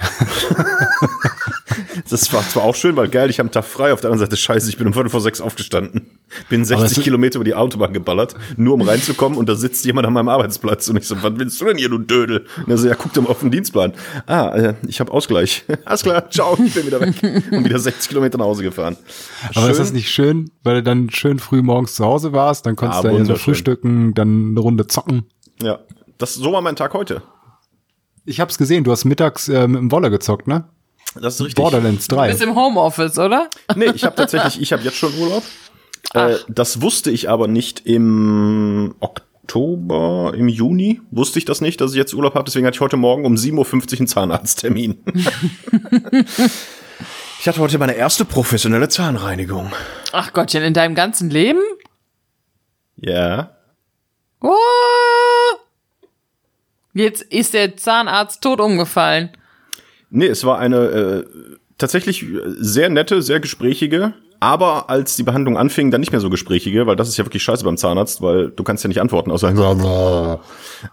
das 2.10 2.32
war 2.32 2.46
zwar 2.48 2.64
auch 2.64 2.74
schön, 2.74 2.96
weil 2.96 3.08
geil, 3.08 3.30
ich 3.30 3.38
habe 3.38 3.46
einen 3.46 3.52
Tag 3.52 3.64
frei. 3.64 3.92
Auf 3.92 4.00
der 4.00 4.10
anderen 4.10 4.26
Seite 4.26 4.36
scheiße, 4.36 4.68
ich 4.68 4.76
bin 4.76 4.86
um 4.86 4.92
Viertel 4.92 5.10
vor 5.10 5.20
sechs 5.20 5.40
aufgestanden. 5.40 6.18
Bin 6.48 6.64
60 6.64 7.02
Kilometer 7.02 7.36
über 7.36 7.44
die 7.44 7.54
Autobahn 7.54 7.92
geballert, 7.92 8.34
nur 8.56 8.74
um 8.74 8.82
reinzukommen 8.82 9.36
und 9.36 9.48
da 9.48 9.56
sitzt 9.56 9.84
jemand 9.84 10.06
an 10.06 10.12
meinem 10.12 10.28
Arbeitsplatz 10.28 10.88
und 10.88 10.96
ich 10.96 11.06
so, 11.06 11.20
was 11.22 11.32
willst 11.36 11.60
du 11.60 11.64
denn 11.64 11.76
hier, 11.76 11.88
du 11.88 11.98
Dödel? 11.98 12.46
Und 12.58 12.70
er 12.70 12.78
so, 12.78 12.88
ja, 12.88 12.94
guck 12.94 13.12
doch 13.12 13.22
mal 13.22 13.30
auf 13.30 13.40
den 13.40 13.50
Dienstplan. 13.50 13.94
Ah, 14.26 14.54
äh, 14.54 14.74
ich 14.86 15.00
habe 15.00 15.12
Ausgleich. 15.12 15.64
Alles 15.84 16.02
klar, 16.02 16.30
ciao, 16.30 16.56
ich 16.64 16.72
bin 16.72 16.86
wieder 16.86 17.00
weg. 17.00 17.14
Und 17.50 17.64
wieder 17.64 17.78
60 17.78 18.08
Kilometer 18.08 18.38
nach 18.38 18.44
Hause 18.44 18.62
gefahren. 18.62 18.96
Aber 19.54 19.62
schön. 19.62 19.70
ist 19.70 19.80
das 19.80 19.92
nicht 19.92 20.10
schön, 20.10 20.50
weil 20.62 20.76
du 20.76 20.82
dann 20.84 21.10
schön 21.10 21.38
früh 21.38 21.62
morgens 21.62 21.94
zu 21.94 22.04
Hause 22.04 22.32
warst, 22.32 22.66
dann 22.66 22.76
konntest 22.76 23.04
ja, 23.04 23.10
du 23.10 23.18
ja 23.18 23.24
so 23.24 23.34
frühstücken, 23.34 24.14
dann 24.14 24.50
eine 24.50 24.60
Runde 24.60 24.86
zocken. 24.86 25.24
Ja, 25.62 25.80
das 26.18 26.34
so 26.34 26.52
war 26.52 26.60
mein 26.60 26.76
Tag 26.76 26.94
heute. 26.94 27.22
Ich 28.24 28.40
hab's 28.40 28.58
gesehen, 28.58 28.84
du 28.84 28.92
hast 28.92 29.04
mittags 29.04 29.48
äh, 29.48 29.66
mit 29.66 29.80
dem 29.80 29.90
Wolle 29.90 30.10
gezockt, 30.10 30.46
ne? 30.46 30.64
Das 31.20 31.34
ist 31.34 31.40
richtig. 31.40 31.56
Borderlands 31.56 32.06
3. 32.08 32.26
Du 32.26 32.32
bist 32.32 32.42
im 32.42 32.54
Homeoffice, 32.54 33.18
oder? 33.18 33.48
Nee, 33.74 33.90
ich 33.94 34.04
habe 34.04 34.14
tatsächlich, 34.14 34.60
ich 34.60 34.72
habe 34.72 34.82
jetzt 34.82 34.96
schon 34.96 35.12
Urlaub. 35.18 35.42
Äh, 36.14 36.38
das 36.48 36.82
wusste 36.82 37.12
ich 37.12 37.28
aber 37.28 37.46
nicht 37.46 37.86
im 37.86 38.96
Oktober, 38.98 40.32
im 40.34 40.48
Juni 40.48 41.00
wusste 41.12 41.38
ich 41.38 41.44
das 41.44 41.60
nicht, 41.60 41.80
dass 41.80 41.92
ich 41.92 41.98
jetzt 41.98 42.14
Urlaub 42.14 42.34
habe. 42.34 42.46
Deswegen 42.46 42.66
hatte 42.66 42.76
ich 42.76 42.80
heute 42.80 42.96
Morgen 42.96 43.24
um 43.24 43.34
7.50 43.34 43.54
Uhr 43.92 43.98
einen 43.98 44.08
Zahnarzttermin. 44.08 44.98
ich 47.38 47.46
hatte 47.46 47.60
heute 47.60 47.78
meine 47.78 47.92
erste 47.92 48.24
professionelle 48.24 48.88
Zahnreinigung. 48.88 49.70
Ach 50.10 50.32
Gottchen, 50.32 50.64
in 50.64 50.74
deinem 50.74 50.96
ganzen 50.96 51.30
Leben? 51.30 51.60
Ja. 52.96 53.56
Oh! 54.40 54.56
Jetzt 56.92 57.22
ist 57.22 57.54
der 57.54 57.76
Zahnarzt 57.76 58.42
tot 58.42 58.60
umgefallen. 58.60 59.30
Nee, 60.10 60.26
es 60.26 60.44
war 60.44 60.58
eine 60.58 60.76
äh, 60.76 61.24
tatsächlich 61.78 62.26
sehr 62.58 62.90
nette, 62.90 63.22
sehr 63.22 63.40
gesprächige, 63.40 64.12
aber 64.40 64.90
als 64.90 65.16
die 65.16 65.22
Behandlung 65.22 65.56
anfing, 65.56 65.90
dann 65.90 66.00
nicht 66.00 66.12
mehr 66.12 66.20
so 66.20 66.30
gesprächige, 66.30 66.86
weil 66.86 66.96
das 66.96 67.08
ist 67.08 67.16
ja 67.16 67.24
wirklich 67.24 67.42
scheiße 67.42 67.64
beim 67.64 67.76
Zahnarzt, 67.76 68.22
weil 68.22 68.50
du 68.50 68.64
kannst 68.64 68.82
ja 68.82 68.88
nicht 68.88 69.00
antworten, 69.00 69.30
außer 69.30 69.50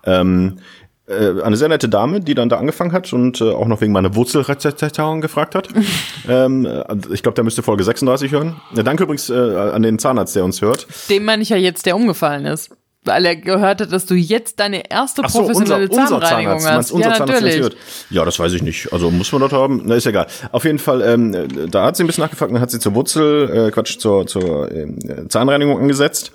ähm, 0.04 0.60
äh, 1.08 1.42
eine 1.42 1.56
sehr 1.56 1.70
nette 1.70 1.90
Dame, 1.90 2.20
die 2.20 2.36
dann 2.36 2.50
da 2.50 2.58
angefangen 2.58 2.92
hat 2.92 3.12
und 3.14 3.42
äh, 3.42 3.52
auch 3.52 3.68
noch 3.68 3.82
wegen 3.82 3.94
meiner 3.94 4.14
Wurzelrezeptoren 4.14 5.22
gefragt 5.22 5.56
hat. 5.56 5.70
ähm, 6.30 6.66
äh, 6.66 6.84
ich 7.12 7.24
glaube, 7.24 7.36
der 7.36 7.44
müsste 7.44 7.64
Folge 7.64 7.84
36 7.84 8.32
hören. 8.32 8.58
Ja, 8.76 8.84
danke 8.84 9.04
übrigens 9.04 9.30
äh, 9.30 9.34
an 9.34 9.82
den 9.82 9.98
Zahnarzt, 9.98 10.36
der 10.36 10.44
uns 10.44 10.62
hört. 10.62 10.86
Dem 11.10 11.26
meine 11.26 11.42
ich 11.42 11.50
ja 11.50 11.58
jetzt, 11.58 11.86
der 11.86 11.96
umgefallen 11.96 12.46
ist 12.46 12.77
weil 13.08 13.26
er 13.26 13.36
gehört 13.36 13.82
hat, 13.82 13.92
dass 13.92 14.06
du 14.06 14.14
jetzt 14.14 14.60
deine 14.60 14.90
erste 14.90 15.24
so, 15.28 15.40
professionelle 15.40 15.90
unser, 15.90 16.20
Zahnreinigung 16.22 16.56
unser 16.56 16.74
hast. 16.74 16.92
Unser 16.92 17.12
ja, 17.12 17.26
natürlich. 17.26 17.76
Ja, 18.10 18.26
das 18.26 18.40
weiß 18.40 18.54
ich 18.54 18.62
nicht. 18.62 18.94
Also 18.94 19.10
muss 19.10 19.32
man 19.32 19.42
das 19.42 19.52
haben? 19.52 19.82
Na, 19.86 19.96
ist 19.96 20.06
egal. 20.06 20.28
Auf 20.52 20.66
jeden 20.66 20.80
Fall, 20.80 21.02
ähm, 21.02 21.70
da 21.72 21.86
hat 21.86 21.98
sie 21.98 22.04
ein 22.04 22.08
bisschen 22.08 22.24
nachgefragt, 22.24 22.52
dann 22.52 22.62
hat 22.62 22.72
sie 22.72 22.80
zur 22.80 22.94
Wurzel, 22.94 23.68
äh, 23.68 23.72
Quatsch, 23.72 23.98
zur, 23.98 24.28
zur 24.28 24.72
äh, 24.72 25.28
Zahnreinigung 25.28 25.80
angesetzt. 25.80 26.32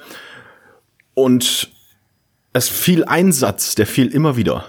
Und 1.14 1.70
es 2.52 2.68
fiel 2.68 3.04
ein 3.04 3.32
Satz, 3.32 3.74
der 3.74 3.86
fiel 3.86 4.08
immer 4.08 4.36
wieder. 4.36 4.64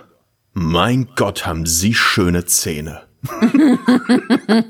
Mein 0.54 1.08
Gott, 1.16 1.46
haben 1.46 1.66
Sie 1.66 1.94
schöne 1.94 2.46
Zähne. 2.46 3.02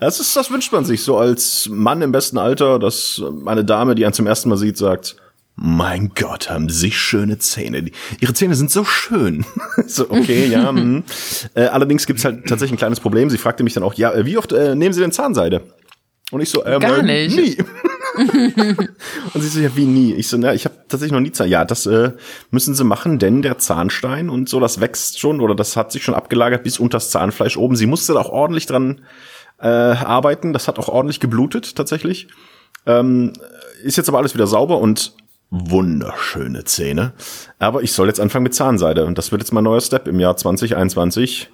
das 0.00 0.20
ist, 0.20 0.34
das 0.34 0.50
wünscht 0.50 0.72
man 0.72 0.84
sich 0.84 1.02
so 1.02 1.18
als 1.18 1.68
Mann 1.70 2.02
im 2.02 2.12
besten 2.12 2.38
Alter, 2.38 2.78
dass 2.78 3.22
eine 3.44 3.64
Dame, 3.64 3.94
die 3.94 4.04
einen 4.04 4.14
zum 4.14 4.26
ersten 4.26 4.48
Mal 4.48 4.56
sieht, 4.56 4.78
sagt, 4.78 5.16
mein 5.56 6.12
Gott, 6.14 6.50
haben 6.50 6.68
Sie 6.68 6.92
schöne 6.92 7.38
Zähne. 7.38 7.90
Ihre 8.20 8.34
Zähne 8.34 8.54
sind 8.54 8.70
so 8.70 8.84
schön. 8.84 9.46
so, 9.86 10.10
okay, 10.10 10.46
ja. 10.46 10.66
Hm. 10.76 11.04
Äh, 11.54 11.66
allerdings 11.66 12.06
gibt's 12.06 12.24
halt 12.24 12.46
tatsächlich 12.46 12.72
ein 12.72 12.78
kleines 12.78 13.00
Problem. 13.00 13.30
Sie 13.30 13.38
fragte 13.38 13.62
mich 13.62 13.72
dann 13.72 13.82
auch, 13.82 13.94
ja, 13.94 14.12
äh, 14.12 14.26
wie 14.26 14.36
oft 14.36 14.52
äh, 14.52 14.74
nehmen 14.74 14.92
Sie 14.92 15.00
denn 15.00 15.12
Zahnseide? 15.12 15.62
Und 16.32 16.40
ich 16.40 16.50
so, 16.50 16.66
ähm, 16.66 16.80
Gar 16.80 17.02
nicht. 17.02 17.36
nie. 17.36 17.56
und 19.34 19.40
sie 19.40 19.48
so, 19.48 19.60
ja, 19.60 19.74
wie 19.76 19.84
nie? 19.84 20.14
Ich 20.14 20.28
so, 20.28 20.36
na, 20.36 20.52
ich 20.52 20.64
habe 20.64 20.74
tatsächlich 20.88 21.12
noch 21.12 21.20
nie 21.20 21.32
Zahn. 21.32 21.48
Ja, 21.48 21.64
das 21.64 21.86
äh, 21.86 22.12
müssen 22.50 22.74
sie 22.74 22.84
machen, 22.84 23.18
denn 23.18 23.42
der 23.42 23.58
Zahnstein 23.58 24.28
und 24.28 24.48
so, 24.48 24.58
das 24.58 24.80
wächst 24.80 25.20
schon 25.20 25.40
oder 25.40 25.54
das 25.54 25.76
hat 25.76 25.92
sich 25.92 26.02
schon 26.02 26.14
abgelagert 26.14 26.64
bis 26.64 26.78
unter 26.78 26.96
das 26.96 27.10
Zahnfleisch 27.10 27.56
oben. 27.56 27.76
Sie 27.76 27.86
musste 27.86 28.14
da 28.14 28.20
auch 28.20 28.28
ordentlich 28.28 28.66
dran 28.66 29.02
äh, 29.60 29.66
arbeiten. 29.68 30.52
Das 30.52 30.66
hat 30.66 30.78
auch 30.78 30.88
ordentlich 30.88 31.20
geblutet, 31.20 31.76
tatsächlich. 31.76 32.28
Ähm, 32.86 33.32
ist 33.82 33.96
jetzt 33.96 34.08
aber 34.08 34.18
alles 34.18 34.34
wieder 34.34 34.46
sauber 34.46 34.78
und 34.78 35.12
wunderschöne 35.70 36.64
Zähne. 36.64 37.12
Aber 37.58 37.82
ich 37.82 37.92
soll 37.92 38.08
jetzt 38.08 38.20
anfangen 38.20 38.44
mit 38.44 38.54
Zahnseide 38.54 39.06
und 39.06 39.18
das 39.18 39.32
wird 39.32 39.42
jetzt 39.42 39.52
mein 39.52 39.64
neuer 39.64 39.80
Step 39.80 40.08
im 40.08 40.20
Jahr 40.20 40.36
2021. 40.36 41.50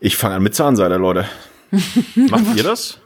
Ich 0.00 0.16
fange 0.16 0.36
an 0.36 0.42
mit 0.42 0.54
Zahnseide, 0.54 0.96
Leute. 0.96 1.26
Macht 2.16 2.56
ihr 2.56 2.64
das? 2.64 2.98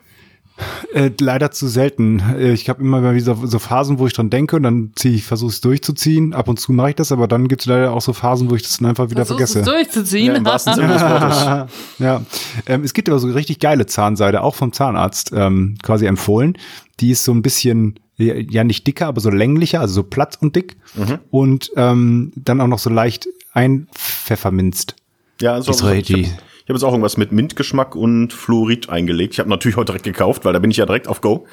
Äh, 0.95 1.11
leider 1.21 1.51
zu 1.51 1.69
selten. 1.69 2.21
Äh, 2.21 2.53
ich 2.53 2.71
habe 2.71 2.83
immer 2.83 3.15
wieder 3.15 3.37
so 3.37 3.59
Phasen, 3.59 3.99
wo 3.99 4.07
ich 4.07 4.15
dran 4.15 4.31
denke 4.31 4.57
und 4.57 4.63
dann 4.63 4.93
ziehe 4.95 5.15
ich, 5.15 5.25
versuche 5.25 5.51
es 5.51 5.61
durchzuziehen. 5.61 6.33
Ab 6.33 6.49
und 6.49 6.59
zu 6.59 6.73
mache 6.73 6.91
ich 6.91 6.97
das, 6.97 7.13
aber 7.13 7.29
dann 7.29 7.49
gibt 7.49 7.63
es 7.63 7.67
leider 7.67 7.93
auch 7.93 8.01
so 8.01 8.15
Phasen, 8.15 8.51
wo 8.51 8.55
ich 8.55 8.63
das 8.63 8.79
dann 8.79 8.89
einfach 8.89 9.11
wieder 9.11 9.27
Versuchst 9.27 9.53
vergesse. 9.53 9.61
Es 9.61 9.67
durchzuziehen. 9.67 10.29
Ja, 10.29 10.35
im 10.35 10.47
wahrsten 10.47 10.75
Sinne 10.75 10.95
des 10.95 11.03
Wortes. 11.03 11.73
ja. 11.99 12.23
Ähm, 12.67 12.85
es 12.85 12.95
gibt 12.95 13.11
aber 13.11 13.19
so 13.19 13.29
richtig 13.29 13.59
geile 13.61 13.85
Zahnseide, 13.85 14.43
auch 14.43 14.55
vom 14.55 14.73
Zahnarzt 14.73 15.33
ähm, 15.35 15.77
quasi 15.83 16.07
empfohlen. 16.07 16.57
Die 17.01 17.11
ist 17.11 17.25
so 17.25 17.33
ein 17.33 17.43
bisschen 17.43 18.01
ja 18.17 18.65
nicht 18.65 18.87
dicker, 18.87 19.07
aber 19.07 19.21
so 19.21 19.31
länglicher, 19.31 19.81
also 19.81 19.95
so 19.95 20.03
platt 20.03 20.39
und 20.41 20.57
dick 20.57 20.77
mhm. 20.95 21.19
und 21.31 21.71
ähm, 21.77 22.33
dann 22.37 22.61
auch 22.61 22.67
noch 22.67 22.79
so 22.79 22.91
leicht 22.91 23.29
einpfefferminzt. 23.53 24.97
Ja, 25.41 25.55
also 25.55 25.73
so, 25.73 25.91
ich 25.91 26.11
habe 26.11 26.23
hab 26.25 26.75
jetzt 26.75 26.83
auch 26.83 26.93
irgendwas 26.93 27.17
mit 27.19 27.31
Mintgeschmack 27.31 27.95
und 27.95 28.33
Fluorid 28.33 28.89
eingelegt. 28.89 29.35
Ich 29.35 29.39
habe 29.39 29.51
natürlich 29.51 29.77
heute 29.77 29.93
direkt 29.93 30.05
gekauft, 30.05 30.45
weil 30.45 30.53
da 30.55 30.59
bin 30.59 30.71
ich 30.71 30.79
ja 30.79 30.87
direkt 30.87 31.09
auf 31.09 31.21
Go. 31.21 31.47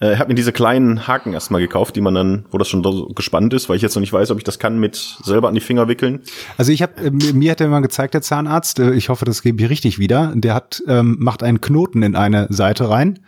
Äh, 0.00 0.16
habe 0.16 0.30
mir 0.30 0.34
diese 0.34 0.52
kleinen 0.52 1.06
Haken 1.06 1.32
erstmal 1.32 1.60
gekauft, 1.60 1.94
die 1.94 2.00
man 2.00 2.14
dann, 2.14 2.46
wo 2.50 2.58
das 2.58 2.68
schon 2.68 2.82
so 2.82 3.06
gespannt 3.08 3.54
ist, 3.54 3.68
weil 3.68 3.76
ich 3.76 3.82
jetzt 3.82 3.94
noch 3.94 4.00
nicht 4.00 4.12
weiß, 4.12 4.30
ob 4.32 4.38
ich 4.38 4.44
das 4.44 4.58
kann 4.58 4.80
mit 4.80 4.96
selber 5.22 5.48
an 5.48 5.54
die 5.54 5.60
Finger 5.60 5.88
wickeln. 5.88 6.20
Also 6.56 6.72
ich 6.72 6.82
habe 6.82 7.00
äh, 7.00 7.10
mir 7.10 7.52
hat 7.52 7.60
er 7.60 7.68
mal 7.68 7.80
gezeigt, 7.80 8.14
der 8.14 8.22
Zahnarzt, 8.22 8.80
äh, 8.80 8.92
ich 8.94 9.10
hoffe, 9.10 9.24
das 9.24 9.42
gebe 9.42 9.62
ich 9.62 9.70
richtig 9.70 9.98
wieder. 9.98 10.32
Der 10.34 10.54
hat 10.54 10.82
ähm, 10.88 11.16
macht 11.20 11.42
einen 11.42 11.60
Knoten 11.60 12.02
in 12.02 12.16
eine 12.16 12.48
Seite 12.50 12.88
rein 12.90 13.20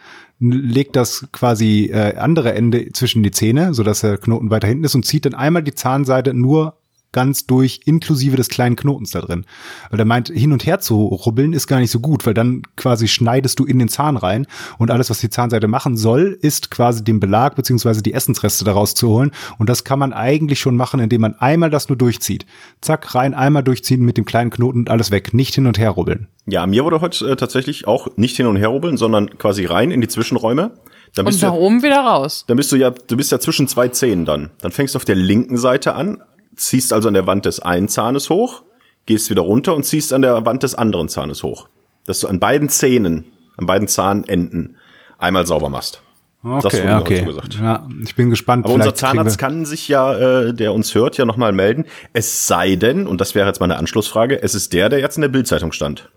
legt 0.50 0.96
das 0.96 1.28
quasi 1.32 1.90
äh, 1.92 2.16
andere 2.16 2.54
Ende 2.54 2.92
zwischen 2.92 3.22
die 3.22 3.30
Zähne, 3.30 3.75
so 3.75 3.82
dass 3.82 4.00
der 4.00 4.18
Knoten 4.18 4.50
weiter 4.50 4.68
hinten 4.68 4.84
ist 4.84 4.94
und 4.94 5.06
zieht 5.06 5.25
dann 5.25 5.34
einmal 5.34 5.62
die 5.62 5.75
Zahnseide 5.75 6.34
nur 6.34 6.76
ganz 7.12 7.47
durch, 7.47 7.81
inklusive 7.85 8.37
des 8.37 8.49
kleinen 8.49 8.76
Knotens 8.76 9.11
da 9.11 9.21
drin. 9.21 9.45
Weil 9.90 10.00
er 10.00 10.04
meint, 10.04 10.28
hin 10.28 10.52
und 10.52 10.66
her 10.66 10.81
zu 10.81 11.07
rubbeln 11.07 11.52
ist 11.52 11.66
gar 11.66 11.78
nicht 11.78 11.90
so 11.90 12.00
gut, 12.00 12.26
weil 12.26 12.35
dann 12.35 12.62
quasi 12.76 13.09
schneidest 13.09 13.59
du 13.59 13.64
in 13.64 13.78
den 13.78 13.88
Zahn 13.88 14.16
rein 14.16 14.47
und 14.78 14.90
alles, 14.90 15.11
was 15.11 15.21
die 15.21 15.31
Zahnseide 15.31 15.69
machen 15.69 15.97
soll, 15.97 16.38
ist 16.40 16.71
quasi 16.71 17.04
den 17.04 17.21
Belag 17.21 17.54
beziehungsweise 17.54 18.02
die 18.02 18.14
Essensreste 18.14 18.64
daraus 18.64 18.95
zu 18.95 19.09
holen. 19.09 19.31
Und 19.59 19.69
das 19.69 19.85
kann 19.85 19.99
man 19.99 20.12
eigentlich 20.12 20.61
schon 20.61 20.76
machen, 20.76 21.00
indem 21.00 21.21
man 21.21 21.35
einmal 21.38 21.71
das 21.71 21.88
nur 21.88 21.97
durchzieht. 21.97 22.47
Zack, 22.81 23.14
rein, 23.14 23.35
einmal 23.35 23.62
durchziehen 23.62 24.04
mit 24.04 24.16
dem 24.16 24.25
kleinen 24.25 24.50
Knoten 24.50 24.81
und 24.81 24.90
alles 24.90 25.11
weg. 25.11 25.35
Nicht 25.35 25.54
hin 25.54 25.66
und 25.66 25.78
her 25.78 25.90
rubbeln. 25.90 26.28
Ja, 26.47 26.66
mir 26.66 26.85
wurde 26.85 27.00
heute 27.00 27.31
äh, 27.31 27.37
tatsächlich 27.37 27.87
auch 27.87 28.09
nicht 28.16 28.37
hin 28.37 28.47
und 28.47 28.57
her 28.57 28.69
rubbeln, 28.69 28.97
sondern 28.97 29.38
quasi 29.38 29.64
rein 29.64 29.90
in 29.90 30.00
die 30.00 30.09
Zwischenräume. 30.09 30.73
Dann 31.14 31.26
bist 31.26 31.42
und 31.42 31.49
nach 31.49 31.54
ja, 31.54 31.61
oben 31.61 31.83
wieder 31.83 32.00
raus. 32.00 32.45
Dann 32.49 32.57
bist 32.57 32.73
du 32.73 32.76
ja, 32.76 32.90
du 32.90 33.16
bist 33.16 33.31
ja 33.31 33.38
zwischen 33.38 33.69
zwei 33.69 33.88
Zähnen 33.88 34.25
dann. 34.25 34.50
Dann 34.61 34.73
fängst 34.73 34.95
du 34.95 34.97
auf 34.97 35.04
der 35.04 35.14
linken 35.14 35.59
Seite 35.59 35.95
an, 35.95 36.23
ziehst 36.56 36.92
also 36.92 37.09
an 37.09 37.14
der 37.14 37.26
Wand 37.26 37.44
des 37.44 37.61
einen 37.61 37.88
Zahnes 37.88 38.30
hoch, 38.30 38.62
gehst 39.06 39.30
wieder 39.30 39.42
runter 39.42 39.75
und 39.75 39.85
ziehst 39.85 40.12
an 40.12 40.23
der 40.23 40.44
Wand 40.47 40.62
des 40.62 40.75
anderen 40.75 41.09
Zahnes 41.09 41.42
hoch. 41.42 41.68
Dass 42.06 42.21
du 42.21 42.28
an 42.28 42.40
beiden 42.40 42.68
Zähnen, 42.68 43.26
an 43.56 43.66
beiden 43.66 43.88
Zahnenden 43.88 44.76
einmal 45.18 45.47
sauber 45.47 45.68
machst. 45.68 46.02
Okay, 46.44 46.82
das 46.85 47.00
okay. 47.00 47.25
Gesagt. 47.25 47.54
Ja, 47.61 47.87
ich 48.04 48.16
bin 48.16 48.28
gespannt. 48.28 48.64
Aber 48.64 48.75
unser 48.75 48.94
Zahnarzt 48.94 49.38
kann 49.38 49.64
sich 49.64 49.87
ja, 49.87 50.14
äh, 50.49 50.54
der 50.54 50.73
uns 50.75 50.92
hört, 50.94 51.16
ja 51.16 51.25
nochmal 51.25 51.52
melden. 51.52 51.85
Es 52.12 52.49
sei 52.49 52.75
denn, 52.75 53.06
und 53.06 53.21
das 53.21 53.37
wäre 53.37 53.47
jetzt 53.47 53.61
meine 53.61 53.76
Anschlussfrage, 53.76 54.42
es 54.42 54.56
ist 54.56 54.73
der, 54.73 54.88
der 54.88 54.99
jetzt 54.99 55.16
in 55.16 55.23
der 55.23 55.28
Bildzeitung 55.28 55.71
stand. 55.71 56.11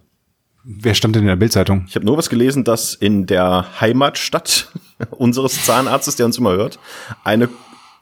Wer 0.63 0.96
stand 0.96 1.15
denn 1.15 1.22
in 1.22 1.27
der 1.27 1.36
Bildzeitung? 1.36 1.86
Ich 1.88 1.96
habe 1.96 2.08
nur 2.08 2.18
was 2.18 2.32
gelesen, 2.32 2.63
dass 2.63 2.96
in 2.96 3.27
der 3.27 3.68
Heimatstadt 3.80 4.72
unseres 5.12 5.63
Zahnarztes, 5.63 6.15
der 6.15 6.25
uns 6.25 6.39
immer 6.39 6.54
hört, 6.54 6.80
eine 7.24 7.48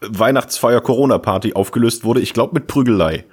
Weihnachtsfeier 0.00 0.80
Corona-Party 0.80 1.54
aufgelöst 1.54 2.04
wurde. 2.04 2.20
Ich 2.20 2.32
glaube 2.32 2.54
mit 2.54 2.66
Prügelei. 2.66 3.24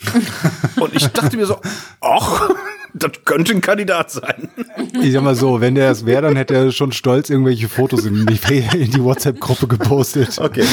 Und 0.80 0.94
ich 0.94 1.06
dachte 1.08 1.36
mir 1.36 1.46
so, 1.46 1.58
ach, 2.00 2.50
das 2.94 3.12
könnte 3.24 3.52
ein 3.52 3.60
Kandidat 3.60 4.10
sein. 4.10 4.48
Ich 5.00 5.12
sag 5.12 5.22
mal 5.22 5.34
so, 5.34 5.60
wenn 5.60 5.74
der 5.74 5.90
es 5.90 6.06
wäre, 6.06 6.22
dann 6.22 6.36
hätte 6.36 6.54
er 6.54 6.72
schon 6.72 6.92
stolz 6.92 7.30
irgendwelche 7.30 7.68
Fotos 7.68 8.04
in 8.04 8.26
die, 8.26 8.38
in 8.76 8.90
die 8.90 9.02
WhatsApp-Gruppe 9.02 9.66
gepostet. 9.66 10.38
Okay. 10.38 10.64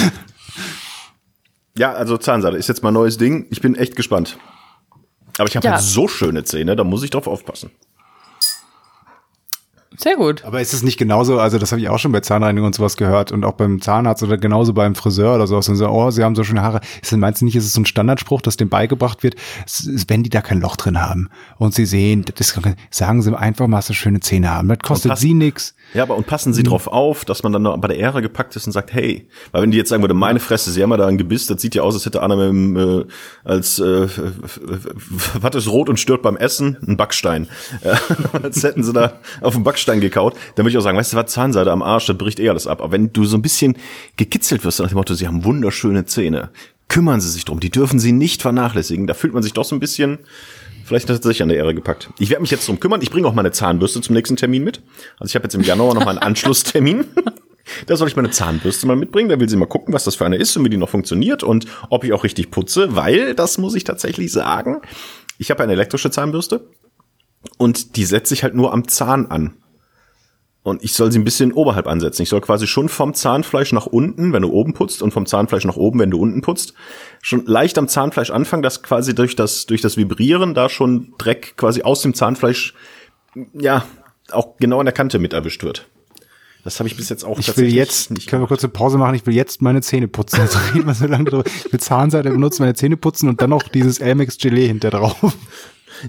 Ja, 1.78 1.94
also 1.94 2.18
Zahnseide 2.18 2.58
ist 2.58 2.68
jetzt 2.68 2.84
mal 2.84 2.90
ein 2.90 2.96
neues 2.96 3.18
Ding. 3.18 3.48
Ich 3.50 3.62
bin 3.62 3.76
echt 3.76 3.96
gespannt. 3.96 4.38
Aber 5.38 5.48
ich 5.48 5.56
habe 5.56 5.66
ja. 5.66 5.74
halt 5.74 5.82
so 5.82 6.08
schöne 6.08 6.44
Zähne, 6.44 6.76
da 6.76 6.84
muss 6.84 7.04
ich 7.04 7.10
drauf 7.10 7.28
aufpassen. 7.28 7.72
Sehr 10.02 10.16
gut. 10.16 10.44
Aber 10.46 10.60
ist 10.60 10.74
es 10.74 10.82
nicht 10.82 10.98
genauso, 10.98 11.40
also 11.40 11.60
das 11.60 11.72
habe 11.72 11.80
ich 11.80 11.88
auch 11.88 12.00
schon 12.00 12.12
bei 12.12 12.22
Zahnreinigung 12.22 12.66
und 12.66 12.76
sowas 12.76 12.98
gehört 12.98 13.32
und 13.32 13.46
auch 13.46 13.54
beim 13.54 13.82
Zahnarzt 13.82 14.24
oder 14.24 14.38
genauso 14.38 14.74
beim 14.74 14.96
Friseur 14.96 15.36
oder 15.36 15.46
sowas 15.46 15.70
und 15.70 15.76
so, 15.76 15.88
oh, 15.88 16.10
sie 16.10 16.24
haben 16.24 16.36
so 16.36 16.44
schöne 16.44 16.64
Haare. 16.64 16.82
Ist, 17.04 17.12
meinst 17.12 17.42
du 17.42 17.46
nicht, 17.46 17.56
ist 17.56 17.66
es 17.66 17.74
so 17.74 17.82
ein 17.82 17.86
Standardspruch, 17.86 18.42
dass 18.42 18.58
dem 18.58 18.70
beigebracht 18.70 19.22
wird, 19.22 19.36
wenn 20.08 20.24
die 20.24 20.30
da 20.32 20.42
kein 20.42 20.60
Loch 20.60 20.76
drin 20.76 21.00
haben 21.00 21.30
und 21.58 21.76
sie 21.76 21.86
sehen, 21.86 22.26
das, 22.36 22.60
sagen 22.90 23.22
sie 23.22 23.38
einfach 23.38 23.68
mal, 23.68 23.78
dass 23.78 23.88
sie 23.88 23.94
schöne 23.94 24.22
Zähne 24.22 24.50
haben. 24.50 24.70
Das 24.70 24.80
kostet 24.80 25.18
sie 25.20 25.36
nix. 25.36 25.76
Ja, 25.94 26.04
aber 26.04 26.16
und 26.16 26.26
passen 26.26 26.54
sie 26.54 26.62
mhm. 26.62 26.68
drauf 26.68 26.88
auf, 26.88 27.26
dass 27.26 27.44
man 27.44 27.52
dann 27.52 27.64
noch 27.64 27.78
bei 27.78 27.90
der 27.90 27.98
Ehre 27.98 28.22
gepackt 28.22 28.56
ist 28.56 28.66
und 28.66 28.72
sagt, 28.72 28.94
hey, 28.94 29.28
weil 29.52 29.64
wenn 29.64 29.72
die 29.72 29.78
jetzt 29.78 29.90
sagen 29.90 30.02
würde, 30.04 30.14
meine 30.14 30.40
Fresse, 30.40 30.72
sie 30.72 30.82
haben 30.82 30.92
ja 30.92 30.98
da 30.98 31.08
ein 31.08 31.18
Gebiss, 31.18 31.48
das 31.48 31.62
sieht 31.62 31.76
ja 31.76 31.84
aus, 31.84 31.96
als 31.96 32.06
hätte 32.06 32.24
einer 32.24 32.36
mit 32.36 32.48
dem, 32.48 32.76
äh, 32.78 33.06
als, 33.44 33.80
äh, 33.80 34.08
was 35.42 35.56
ist 35.56 35.68
rot 35.68 35.90
und 35.90 36.00
stört 36.00 36.22
beim 36.22 36.38
Essen? 36.38 36.78
Ein 36.88 36.98
Backstein. 36.98 37.48
Äh, 37.84 37.96
als 38.44 38.62
hätten 38.64 38.84
sie 38.84 38.94
da 38.94 39.20
auf 39.40 39.54
dem 39.54 39.64
Backstein 39.64 40.02
gekaut, 40.02 40.36
dann 40.56 40.66
würde 40.66 40.72
ich 40.72 40.78
auch 40.78 40.82
sagen, 40.82 40.98
weißt 40.98 41.14
du 41.14 41.18
was, 41.18 41.32
Zahnseide 41.32 41.72
am 41.72 41.82
Arsch, 41.82 42.06
das 42.06 42.18
bricht 42.18 42.40
eh 42.40 42.50
alles 42.50 42.68
ab. 42.68 42.82
Aber 42.82 42.92
wenn 42.92 43.12
du 43.12 43.26
so 43.26 43.38
ein 43.38 43.42
bisschen 43.42 43.76
gekitzelt 44.18 44.64
wirst 44.64 44.80
nach 44.80 44.90
dem 44.90 44.98
Motto, 44.98 45.14
sie 45.14 45.28
haben 45.28 45.44
wunderschöne 45.44 46.06
Zähne, 46.06 46.50
kümmern 46.90 47.22
sie 47.22 47.30
sich 47.30 47.46
drum, 47.46 47.60
die 47.60 47.72
dürfen 47.72 48.00
sie 48.00 48.12
nicht 48.12 48.42
vernachlässigen. 48.42 49.08
Da 49.08 49.14
fühlt 49.14 49.34
man 49.34 49.42
sich 49.42 49.54
doch 49.54 49.64
so 49.64 49.76
ein 49.76 49.80
bisschen, 49.80 50.20
vielleicht 50.84 51.10
hat 51.10 51.18
er 51.18 51.24
sich 51.24 51.42
an 51.42 51.50
der 51.50 51.58
Ehre 51.58 51.74
gepackt. 51.74 52.10
Ich 52.20 52.30
werde 52.30 52.42
mich 52.42 52.52
jetzt 52.52 52.68
drum 52.68 52.80
kümmern. 52.80 53.02
Ich 53.02 53.12
bringe 53.12 53.28
auch 53.28 53.34
meine 53.34 53.52
Zahnbürste 53.52 54.02
zum 54.02 54.16
nächsten 54.16 54.36
Termin 54.36 54.64
mit. 54.64 54.82
Also 55.20 55.32
ich 55.32 55.36
habe 55.36 55.44
jetzt 55.44 55.56
im 55.56 55.62
Januar 55.62 55.94
noch 55.94 56.06
mal 56.06 56.12
einen 56.12 56.20
Anschlusstermin. 56.20 57.06
Da 57.86 57.96
soll 57.96 58.08
ich 58.08 58.16
meine 58.16 58.32
Zahnbürste 58.32 58.88
mal 58.88 58.96
mitbringen. 58.96 59.30
Da 59.30 59.40
will 59.40 59.48
sie 59.48 59.56
mal 59.56 59.68
gucken, 59.68 59.94
was 59.94 60.04
das 60.04 60.16
für 60.16 60.26
eine 60.26 60.36
ist 60.36 60.58
und 60.58 60.66
wie 60.66 60.70
die 60.70 60.78
noch 60.78 60.90
funktioniert 60.90 61.44
und 61.44 61.68
ob 61.90 62.04
ich 62.04 62.12
auch 62.12 62.24
richtig 62.24 62.52
putze, 62.52 62.96
weil, 62.96 63.34
das 63.36 63.60
muss 63.60 63.76
ich 63.76 63.84
tatsächlich 63.84 64.32
sagen, 64.32 64.82
ich 65.38 65.52
habe 65.52 65.64
eine 65.64 65.74
elektrische 65.74 66.12
Zahnbürste 66.12 66.68
und 67.58 67.96
die 67.96 68.06
setze 68.06 68.34
ich 68.34 68.44
halt 68.44 68.56
nur 68.56 68.74
am 68.74 68.88
Zahn 68.88 69.28
an. 69.28 69.54
Und 70.64 70.84
ich 70.84 70.94
soll 70.94 71.12
sie 71.12 71.18
ein 71.18 71.24
bisschen 71.24 71.54
oberhalb 71.54 71.88
ansetzen. 71.88 72.22
Ich 72.22 72.30
soll 72.30 72.42
quasi 72.42 72.68
schon 72.68 72.88
vom 72.88 73.16
Zahnfleisch 73.16 73.74
nach 73.74 73.88
unten, 73.88 74.32
wenn 74.32 74.44
du 74.44 74.52
oben 74.52 74.74
putzt, 74.74 75.02
und 75.02 75.12
vom 75.12 75.26
Zahnfleisch 75.26 75.66
nach 75.66 75.76
oben, 75.76 76.00
wenn 76.00 76.12
du 76.12 76.20
unten 76.20 76.42
putzt, 76.42 76.76
schon 77.22 77.46
leicht 77.46 77.80
am 77.80 77.88
Zahnfleisch 77.88 78.30
anfangen, 78.30 78.62
dass 78.62 78.84
quasi 78.84 79.16
durch 79.16 79.36
das, 79.36 79.66
durch 79.66 79.82
das 79.82 79.98
Vibrieren 79.98 80.54
da 80.54 80.70
schon 80.70 81.14
Dreck 81.18 81.56
quasi 81.58 81.82
aus 81.82 82.02
dem 82.02 82.14
Zahnfleisch, 82.14 82.76
ja, 83.54 83.86
auch 84.32 84.58
genau 84.58 84.80
an 84.80 84.86
der 84.86 84.94
Kante 84.94 85.18
mit 85.18 85.34
erwischt 85.34 85.64
wird. 85.64 85.88
Das 86.64 86.80
habe 86.80 86.88
ich 86.88 86.96
bis 86.96 87.10
jetzt 87.10 87.24
auch 87.24 87.40
Ich 87.40 87.58
will 87.58 87.74
jetzt, 87.74 88.12
nicht 88.12 88.28
können 88.28 88.44
wir 88.44 88.48
kurz 88.48 88.64
eine 88.64 88.72
Pause 88.72 89.00
machen, 89.00 89.16
ich 89.16 89.26
will 89.26 89.34
jetzt 89.34 89.64
meine 89.64 89.82
Zähne 89.82 90.08
putzen. 90.08 90.42
Jetzt 90.42 90.58
reden 90.76 90.86
wir 90.86 90.94
so 90.94 91.08
lange 91.08 91.26
drüber. 91.26 91.44
Ich 91.46 91.74
will 91.74 91.80
Zahnseide 91.80 92.30
benutzen, 92.30 92.62
meine 92.62 92.76
Zähne 92.76 92.98
putzen 92.98 93.30
und 93.30 93.42
dann 93.42 93.50
noch 93.50 93.64
dieses 93.64 94.00
Amex 94.00 94.38
Gelee 94.38 94.68
hinter 94.68 94.92
drauf. 94.92 95.36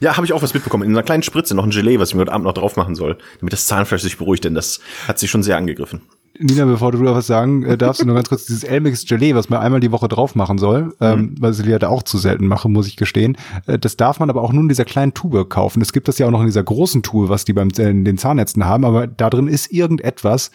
Ja, 0.01 0.17
habe 0.17 0.27
ich 0.27 0.33
auch 0.33 0.43
was 0.43 0.55
mitbekommen. 0.55 0.85
In 0.85 0.91
einer 0.91 1.03
kleinen 1.03 1.23
Spritze 1.23 1.55
noch 1.55 1.65
ein 1.65 1.71
Gelee, 1.71 1.99
was 1.99 2.11
ich 2.11 2.15
mir 2.15 2.23
heute 2.23 2.33
Abend 2.33 2.47
noch 2.47 2.55
drauf 2.55 2.77
machen 2.77 2.95
soll, 2.95 3.19
damit 3.41 3.53
das 3.53 3.67
Zahnfleisch 3.67 4.03
sich 4.03 4.19
beruhigt, 4.19 4.45
denn 4.45 4.55
das 4.55 4.81
hat 5.07 5.19
sich 5.19 5.31
schon 5.31 5.43
sehr 5.43 5.57
angegriffen. 5.57 6.03
Nina, 6.39 6.65
bevor 6.65 6.93
du 6.93 7.03
da 7.03 7.15
was 7.15 7.27
sagen 7.27 7.63
äh, 7.63 7.77
darfst, 7.77 8.05
nur 8.05 8.15
ganz 8.15 8.29
kurz 8.29 8.47
dieses 8.47 8.65
Elmix 8.65 9.05
Gelee, 9.05 9.35
was 9.35 9.51
man 9.51 9.61
einmal 9.61 9.81
die 9.81 9.93
Woche 9.93 10.09
drauf 10.09 10.35
machen 10.35 10.59
soll, 10.59 10.95
ähm, 11.01 11.21
mhm. 11.21 11.35
was 11.41 11.61
ich 11.61 11.67
ja 11.67 11.79
da 11.79 11.89
auch 11.89 12.03
zu 12.03 12.19
selten 12.19 12.47
mache, 12.47 12.69
muss 12.69 12.87
ich 12.87 12.97
gestehen. 12.97 13.37
Äh, 13.67 13.79
das 13.79 13.97
darf 13.97 14.19
man 14.19 14.31
aber 14.31 14.43
auch 14.43 14.53
nur 14.53 14.63
in 14.63 14.69
dieser 14.69 14.85
kleinen 14.85 15.13
Tube 15.13 15.49
kaufen. 15.51 15.83
Es 15.83 15.93
gibt 15.93 16.09
das 16.09 16.19
ja 16.19 16.27
auch 16.27 16.31
noch 16.31 16.41
in 16.41 16.47
dieser 16.47 16.65
großen 16.65 17.03
Tube, 17.03 17.29
was 17.29 17.45
die 17.45 17.53
beim 17.53 17.69
äh, 17.77 17.91
in 17.91 18.05
den 18.05 18.19
Zahnärzten 18.19 18.65
haben, 18.65 18.85
aber 18.85 19.07
da 19.07 19.29
drin 19.29 19.47
ist 19.47 19.71
irgendetwas, 19.71 20.51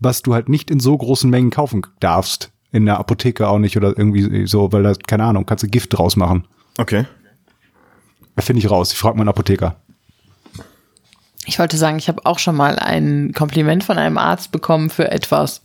was 0.00 0.22
du 0.22 0.34
halt 0.34 0.48
nicht 0.48 0.70
in 0.70 0.80
so 0.80 0.96
großen 0.96 1.30
Mengen 1.30 1.50
kaufen 1.50 1.82
darfst. 2.00 2.50
In 2.72 2.86
der 2.86 2.98
Apotheke 2.98 3.48
auch 3.48 3.58
nicht 3.58 3.76
oder 3.76 3.96
irgendwie 3.96 4.46
so, 4.46 4.72
weil 4.72 4.84
da, 4.84 4.92
keine 4.94 5.24
Ahnung, 5.24 5.44
kannst 5.44 5.64
du 5.64 5.68
Gift 5.68 5.96
draus 5.96 6.16
machen. 6.16 6.44
Okay. 6.78 7.04
Finde 8.38 8.60
ich 8.60 8.70
raus. 8.70 8.92
Ich 8.92 8.98
frage 8.98 9.18
meinen 9.18 9.28
Apotheker. 9.28 9.76
Ich 11.46 11.58
wollte 11.58 11.76
sagen, 11.76 11.98
ich 11.98 12.08
habe 12.08 12.26
auch 12.26 12.38
schon 12.38 12.54
mal 12.54 12.78
ein 12.78 13.32
Kompliment 13.34 13.82
von 13.82 13.98
einem 13.98 14.18
Arzt 14.18 14.52
bekommen 14.52 14.90
für 14.90 15.10
etwas. 15.10 15.62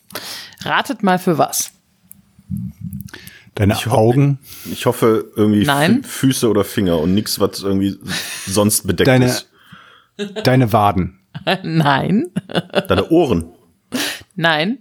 Ratet 0.63 1.03
mal 1.03 1.19
für 1.19 1.37
was. 1.37 1.71
Deine 3.55 3.73
ich 3.73 3.87
Augen? 3.87 4.39
Ich 4.71 4.85
hoffe 4.85 5.31
irgendwie 5.35 5.65
Nein. 5.65 6.03
Füße 6.03 6.49
oder 6.49 6.63
Finger 6.63 6.99
und 6.99 7.13
nichts, 7.13 7.39
was 7.39 7.61
irgendwie 7.61 7.97
sonst 8.45 8.85
bedeckt 8.85 9.07
deine, 9.07 9.25
ist. 9.25 9.49
Deine 10.43 10.73
Waden? 10.73 11.19
Nein. 11.63 12.31
Deine 12.87 13.09
Ohren? 13.09 13.45
Nein. 14.35 14.79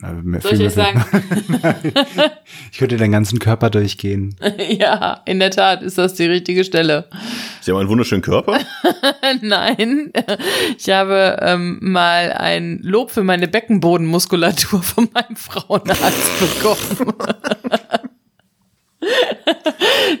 Soll 0.00 0.54
ich 0.54 0.60
euch 0.60 0.72
sagen? 0.72 1.04
ich 2.72 2.78
könnte 2.78 2.96
den 2.96 3.12
ganzen 3.12 3.38
Körper 3.38 3.70
durchgehen. 3.70 4.36
ja, 4.68 5.20
in 5.26 5.38
der 5.38 5.50
Tat 5.50 5.82
ist 5.82 5.98
das 5.98 6.14
die 6.14 6.26
richtige 6.26 6.64
Stelle. 6.64 7.08
Sie 7.60 7.70
haben 7.70 7.78
einen 7.78 7.88
wunderschönen 7.88 8.22
Körper? 8.22 8.58
Nein, 9.42 10.12
ich 10.78 10.88
habe 10.90 11.38
ähm, 11.40 11.78
mal 11.82 12.32
ein 12.32 12.80
Lob 12.82 13.10
für 13.10 13.22
meine 13.22 13.48
Beckenbodenmuskulatur 13.48 14.82
von 14.82 15.08
meinem 15.12 15.36
Frauenarzt 15.36 16.40
bekommen. 16.40 17.14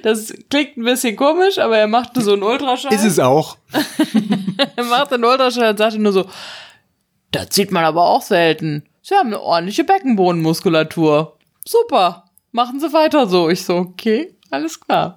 Das 0.02 0.32
klingt 0.50 0.76
ein 0.76 0.84
bisschen 0.84 1.16
komisch, 1.16 1.58
aber 1.58 1.78
er 1.78 1.86
machte 1.86 2.20
so 2.20 2.32
einen 2.32 2.42
Ultraschall. 2.42 2.92
Ist 2.92 3.04
es 3.04 3.18
auch. 3.18 3.56
er 4.76 4.84
machte 4.84 5.14
einen 5.14 5.24
Ultraschall 5.24 5.70
und 5.70 5.78
sagte 5.78 5.98
nur 5.98 6.12
so, 6.12 6.26
das 7.30 7.48
sieht 7.50 7.70
man 7.72 7.84
aber 7.84 8.02
auch 8.02 8.22
selten. 8.22 8.84
Sie 9.02 9.14
haben 9.14 9.28
eine 9.28 9.40
ordentliche 9.40 9.84
Beckenbodenmuskulatur. 9.84 11.36
Super. 11.66 12.24
Machen 12.52 12.80
Sie 12.80 12.92
weiter 12.92 13.26
so. 13.26 13.48
Ich 13.48 13.64
so, 13.64 13.76
okay, 13.76 14.34
alles 14.50 14.78
klar. 14.80 15.16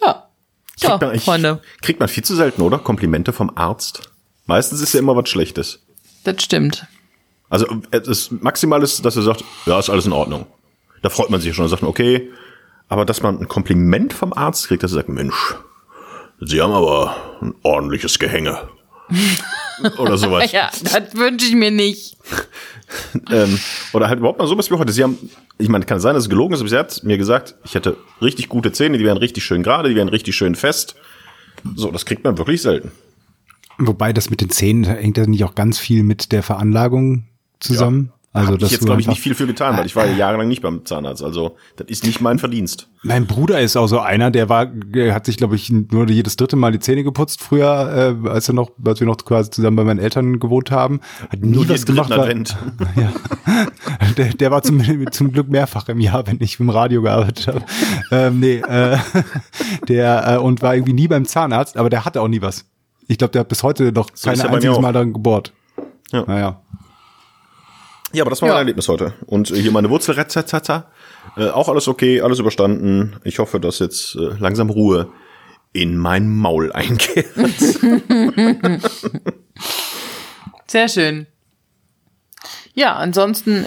Ja. 0.00 0.28
So, 0.76 0.88
kriegt 0.88 1.02
man, 1.02 1.18
Freunde. 1.20 1.62
Kriegt 1.80 2.00
man 2.00 2.08
viel 2.08 2.24
zu 2.24 2.34
selten, 2.34 2.62
oder? 2.62 2.78
Komplimente 2.78 3.32
vom 3.32 3.50
Arzt. 3.56 4.10
Meistens 4.46 4.80
ist 4.80 4.94
ja 4.94 5.00
immer 5.00 5.16
was 5.16 5.28
Schlechtes. 5.28 5.84
Das 6.24 6.42
stimmt. 6.42 6.86
Also 7.48 7.66
das 7.90 8.30
Maximal 8.30 8.82
ist, 8.82 9.04
dass 9.04 9.16
er 9.16 9.22
sagt, 9.22 9.44
ja, 9.66 9.78
ist 9.78 9.90
alles 9.90 10.06
in 10.06 10.12
Ordnung. 10.12 10.46
Da 11.02 11.10
freut 11.10 11.30
man 11.30 11.40
sich 11.40 11.54
schon. 11.54 11.64
Da 11.64 11.68
sagt 11.68 11.82
okay. 11.82 12.30
Aber 12.88 13.04
dass 13.04 13.22
man 13.22 13.38
ein 13.38 13.48
Kompliment 13.48 14.12
vom 14.12 14.32
Arzt 14.32 14.68
kriegt, 14.68 14.82
dass 14.82 14.92
er 14.92 14.96
sagt, 14.96 15.08
Mensch, 15.08 15.56
Sie 16.40 16.60
haben 16.60 16.72
aber 16.72 17.14
ein 17.40 17.54
ordentliches 17.62 18.18
Gehänge. 18.18 18.68
Oder 19.98 20.16
sowas. 20.16 20.52
ja, 20.52 20.70
das 20.82 21.14
wünsche 21.14 21.46
ich 21.46 21.54
mir 21.54 21.70
nicht. 21.70 22.16
ähm, 23.30 23.58
oder 23.92 24.08
halt 24.08 24.18
überhaupt 24.18 24.38
mal 24.38 24.46
sowas 24.46 24.70
wie 24.70 24.74
heute. 24.74 24.92
Sie 24.92 25.02
haben, 25.02 25.18
ich 25.58 25.68
meine, 25.68 25.84
kann 25.84 26.00
sein, 26.00 26.14
dass 26.14 26.24
es 26.24 26.30
gelogen 26.30 26.54
ist, 26.54 26.60
aber 26.60 26.68
sie 26.68 26.76
hat 26.76 27.02
mir 27.04 27.18
gesagt, 27.18 27.54
ich 27.64 27.74
hätte 27.74 27.96
richtig 28.20 28.48
gute 28.48 28.72
Zähne, 28.72 28.98
die 28.98 29.04
wären 29.04 29.18
richtig 29.18 29.44
schön 29.44 29.62
gerade, 29.62 29.88
die 29.88 29.96
wären 29.96 30.08
richtig 30.08 30.36
schön 30.36 30.54
fest. 30.54 30.94
So, 31.76 31.90
das 31.90 32.06
kriegt 32.06 32.24
man 32.24 32.38
wirklich 32.38 32.62
selten. 32.62 32.92
Wobei 33.78 34.12
das 34.12 34.30
mit 34.30 34.40
den 34.40 34.50
Zähnen 34.50 34.84
hängt 34.84 35.16
ja 35.16 35.26
nicht 35.26 35.44
auch 35.44 35.54
ganz 35.54 35.78
viel 35.78 36.02
mit 36.02 36.32
der 36.32 36.42
Veranlagung 36.42 37.24
zusammen. 37.60 38.12
Ja. 38.12 38.21
Also 38.34 38.52
Hab 38.54 38.62
ich 38.62 38.70
jetzt, 38.70 38.86
glaube 38.86 39.00
ich, 39.02 39.06
nicht 39.06 39.20
viel 39.20 39.34
für 39.34 39.46
getan, 39.46 39.76
weil 39.76 39.84
ich 39.84 39.94
war 39.94 40.06
ja 40.06 40.16
jahrelang 40.16 40.48
nicht 40.48 40.62
beim 40.62 40.86
Zahnarzt. 40.86 41.22
Also 41.22 41.56
das 41.76 41.88
ist 41.88 42.06
nicht 42.06 42.22
mein 42.22 42.38
Verdienst. 42.38 42.88
Mein 43.02 43.26
Bruder 43.26 43.60
ist 43.60 43.76
auch 43.76 43.88
so 43.88 43.98
einer, 43.98 44.30
der 44.30 44.48
war, 44.48 44.64
der 44.64 45.14
hat 45.14 45.26
sich, 45.26 45.36
glaube 45.36 45.54
ich, 45.54 45.70
nur 45.70 46.08
jedes 46.08 46.36
dritte 46.36 46.56
Mal 46.56 46.72
die 46.72 46.78
Zähne 46.78 47.04
geputzt 47.04 47.42
früher, 47.42 48.16
äh, 48.24 48.28
als 48.28 48.48
er 48.48 48.54
noch, 48.54 48.70
als 48.86 49.00
wir 49.00 49.06
noch 49.06 49.18
quasi 49.18 49.50
zusammen 49.50 49.76
bei 49.76 49.84
meinen 49.84 49.98
Eltern 49.98 50.40
gewohnt 50.40 50.70
haben. 50.70 51.00
Hat 51.28 51.40
nie 51.42 51.56
nur 51.56 51.68
was 51.68 51.84
gemacht. 51.84 52.08
War, 52.08 52.26
ja. 52.96 53.12
der, 54.16 54.32
der 54.32 54.50
war 54.50 54.62
zum, 54.62 54.82
zum 55.10 55.32
Glück 55.32 55.50
mehrfach 55.50 55.90
im 55.90 56.00
Jahr, 56.00 56.26
wenn 56.26 56.38
ich 56.40 56.58
im 56.58 56.70
Radio 56.70 57.02
gearbeitet 57.02 57.48
habe. 57.48 57.62
ähm, 58.12 58.40
nee, 58.40 58.62
äh, 58.66 58.96
der 59.88 60.36
äh, 60.36 60.38
und 60.38 60.62
war 60.62 60.74
irgendwie 60.74 60.94
nie 60.94 61.08
beim 61.08 61.26
Zahnarzt, 61.26 61.76
aber 61.76 61.90
der 61.90 62.06
hatte 62.06 62.22
auch 62.22 62.28
nie 62.28 62.40
was. 62.40 62.64
Ich 63.08 63.18
glaube, 63.18 63.32
der 63.32 63.40
hat 63.40 63.48
bis 63.48 63.62
heute 63.62 63.92
noch 63.92 64.08
so 64.14 64.30
kein 64.30 64.40
einziges 64.40 64.80
Mal 64.80 64.94
dann 64.94 65.12
gebohrt. 65.12 65.52
Ja. 66.12 66.24
Naja. 66.26 66.62
Ja, 68.12 68.22
aber 68.24 68.30
das 68.30 68.42
war 68.42 68.48
ja. 68.48 68.54
mein 68.54 68.62
Erlebnis 68.62 68.88
heute. 68.88 69.14
Und 69.26 69.48
hier 69.48 69.72
meine 69.72 69.90
Wurzelretzata. 69.90 70.90
Äh, 71.36 71.48
auch 71.48 71.68
alles 71.68 71.88
okay, 71.88 72.20
alles 72.20 72.38
überstanden. 72.38 73.16
Ich 73.24 73.38
hoffe, 73.38 73.58
dass 73.60 73.78
jetzt 73.78 74.16
äh, 74.16 74.34
langsam 74.38 74.70
Ruhe 74.70 75.08
in 75.72 75.96
mein 75.96 76.28
Maul 76.28 76.72
einkehrt. 76.72 77.26
Sehr 80.66 80.88
schön. 80.88 81.26
Ja, 82.74 82.96
ansonsten, 82.96 83.66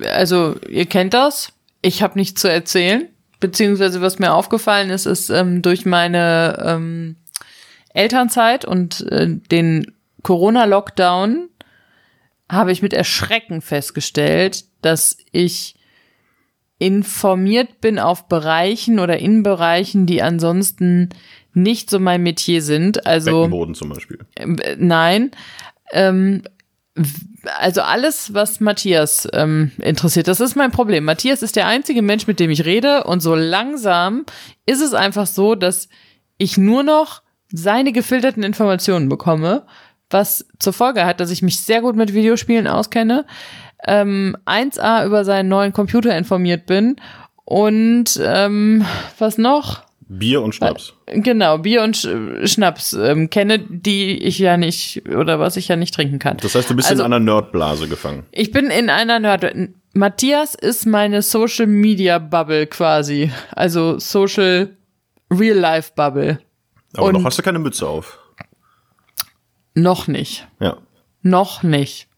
also 0.00 0.56
ihr 0.68 0.86
kennt 0.86 1.14
das. 1.14 1.52
Ich 1.82 2.02
habe 2.02 2.18
nichts 2.18 2.40
zu 2.40 2.50
erzählen. 2.50 3.08
Beziehungsweise 3.40 4.00
was 4.00 4.18
mir 4.18 4.32
aufgefallen 4.32 4.90
ist, 4.90 5.06
ist 5.06 5.28
ähm, 5.28 5.62
durch 5.62 5.84
meine 5.84 6.62
ähm, 6.64 7.16
Elternzeit 7.92 8.64
und 8.64 9.00
äh, 9.10 9.26
den 9.50 9.92
Corona-Lockdown 10.22 11.48
habe 12.52 12.70
ich 12.70 12.82
mit 12.82 12.92
Erschrecken 12.92 13.62
festgestellt, 13.62 14.64
dass 14.82 15.16
ich 15.32 15.74
informiert 16.78 17.80
bin 17.80 17.98
auf 17.98 18.28
Bereichen 18.28 18.98
oder 18.98 19.18
in 19.18 19.42
Bereichen, 19.42 20.06
die 20.06 20.22
ansonsten 20.22 21.08
nicht 21.54 21.88
so 21.88 21.98
mein 21.98 22.22
Metier 22.22 22.60
sind. 22.60 23.06
Also 23.06 23.42
Beckenboden 23.42 23.74
zum 23.74 23.88
Beispiel. 23.88 24.18
Äh, 24.34 24.76
nein. 24.78 25.30
Ähm, 25.92 26.42
also 27.58 27.80
alles, 27.80 28.34
was 28.34 28.60
Matthias 28.60 29.28
ähm, 29.32 29.72
interessiert, 29.80 30.28
das 30.28 30.40
ist 30.40 30.54
mein 30.56 30.70
Problem. 30.70 31.04
Matthias 31.04 31.42
ist 31.42 31.56
der 31.56 31.66
einzige 31.66 32.02
Mensch, 32.02 32.26
mit 32.26 32.38
dem 32.38 32.50
ich 32.50 32.64
rede 32.64 33.04
und 33.04 33.20
so 33.20 33.34
langsam 33.34 34.26
ist 34.66 34.82
es 34.82 34.92
einfach 34.92 35.26
so, 35.26 35.54
dass 35.54 35.88
ich 36.36 36.58
nur 36.58 36.82
noch 36.82 37.22
seine 37.50 37.92
gefilterten 37.92 38.42
Informationen 38.42 39.08
bekomme 39.08 39.66
was 40.12 40.46
zur 40.58 40.72
Folge 40.72 41.04
hat, 41.04 41.20
dass 41.20 41.30
ich 41.30 41.42
mich 41.42 41.60
sehr 41.60 41.80
gut 41.80 41.96
mit 41.96 42.14
Videospielen 42.14 42.66
auskenne, 42.66 43.26
ähm, 43.84 44.36
1A 44.46 45.04
über 45.06 45.24
seinen 45.24 45.48
neuen 45.48 45.72
Computer 45.72 46.16
informiert 46.16 46.66
bin 46.66 46.96
und 47.44 48.20
ähm, 48.22 48.84
was 49.18 49.38
noch? 49.38 49.82
Bier 50.18 50.42
und 50.42 50.54
Schnaps. 50.54 50.92
Genau, 51.06 51.58
Bier 51.58 51.82
und 51.82 51.96
Schnaps 52.44 52.92
ähm, 52.92 53.30
kenne, 53.30 53.60
die 53.60 54.22
ich 54.22 54.38
ja 54.38 54.56
nicht 54.56 55.08
oder 55.08 55.40
was 55.40 55.56
ich 55.56 55.68
ja 55.68 55.76
nicht 55.76 55.94
trinken 55.94 56.18
kann. 56.18 56.36
Das 56.36 56.54
heißt, 56.54 56.68
du 56.68 56.76
bist 56.76 56.90
also, 56.90 57.02
in 57.02 57.12
einer 57.12 57.18
Nerdblase 57.24 57.88
gefangen. 57.88 58.24
Ich 58.30 58.50
bin 58.50 58.66
in 58.66 58.90
einer 58.90 59.18
Nerd. 59.18 59.54
Matthias 59.94 60.54
ist 60.54 60.86
meine 60.86 61.22
Social 61.22 61.66
Media 61.66 62.18
Bubble 62.18 62.66
quasi, 62.66 63.30
also 63.52 63.98
Social 63.98 64.76
Real 65.30 65.56
Life 65.56 65.92
Bubble. 65.96 66.38
Aber 66.94 67.06
und 67.06 67.14
noch 67.14 67.24
hast 67.24 67.38
du 67.38 67.42
keine 67.42 67.58
Mütze 67.58 67.88
auf. 67.88 68.18
Noch 69.74 70.06
nicht. 70.06 70.46
Ja. 70.60 70.76
Noch 71.22 71.62
nicht. 71.62 72.08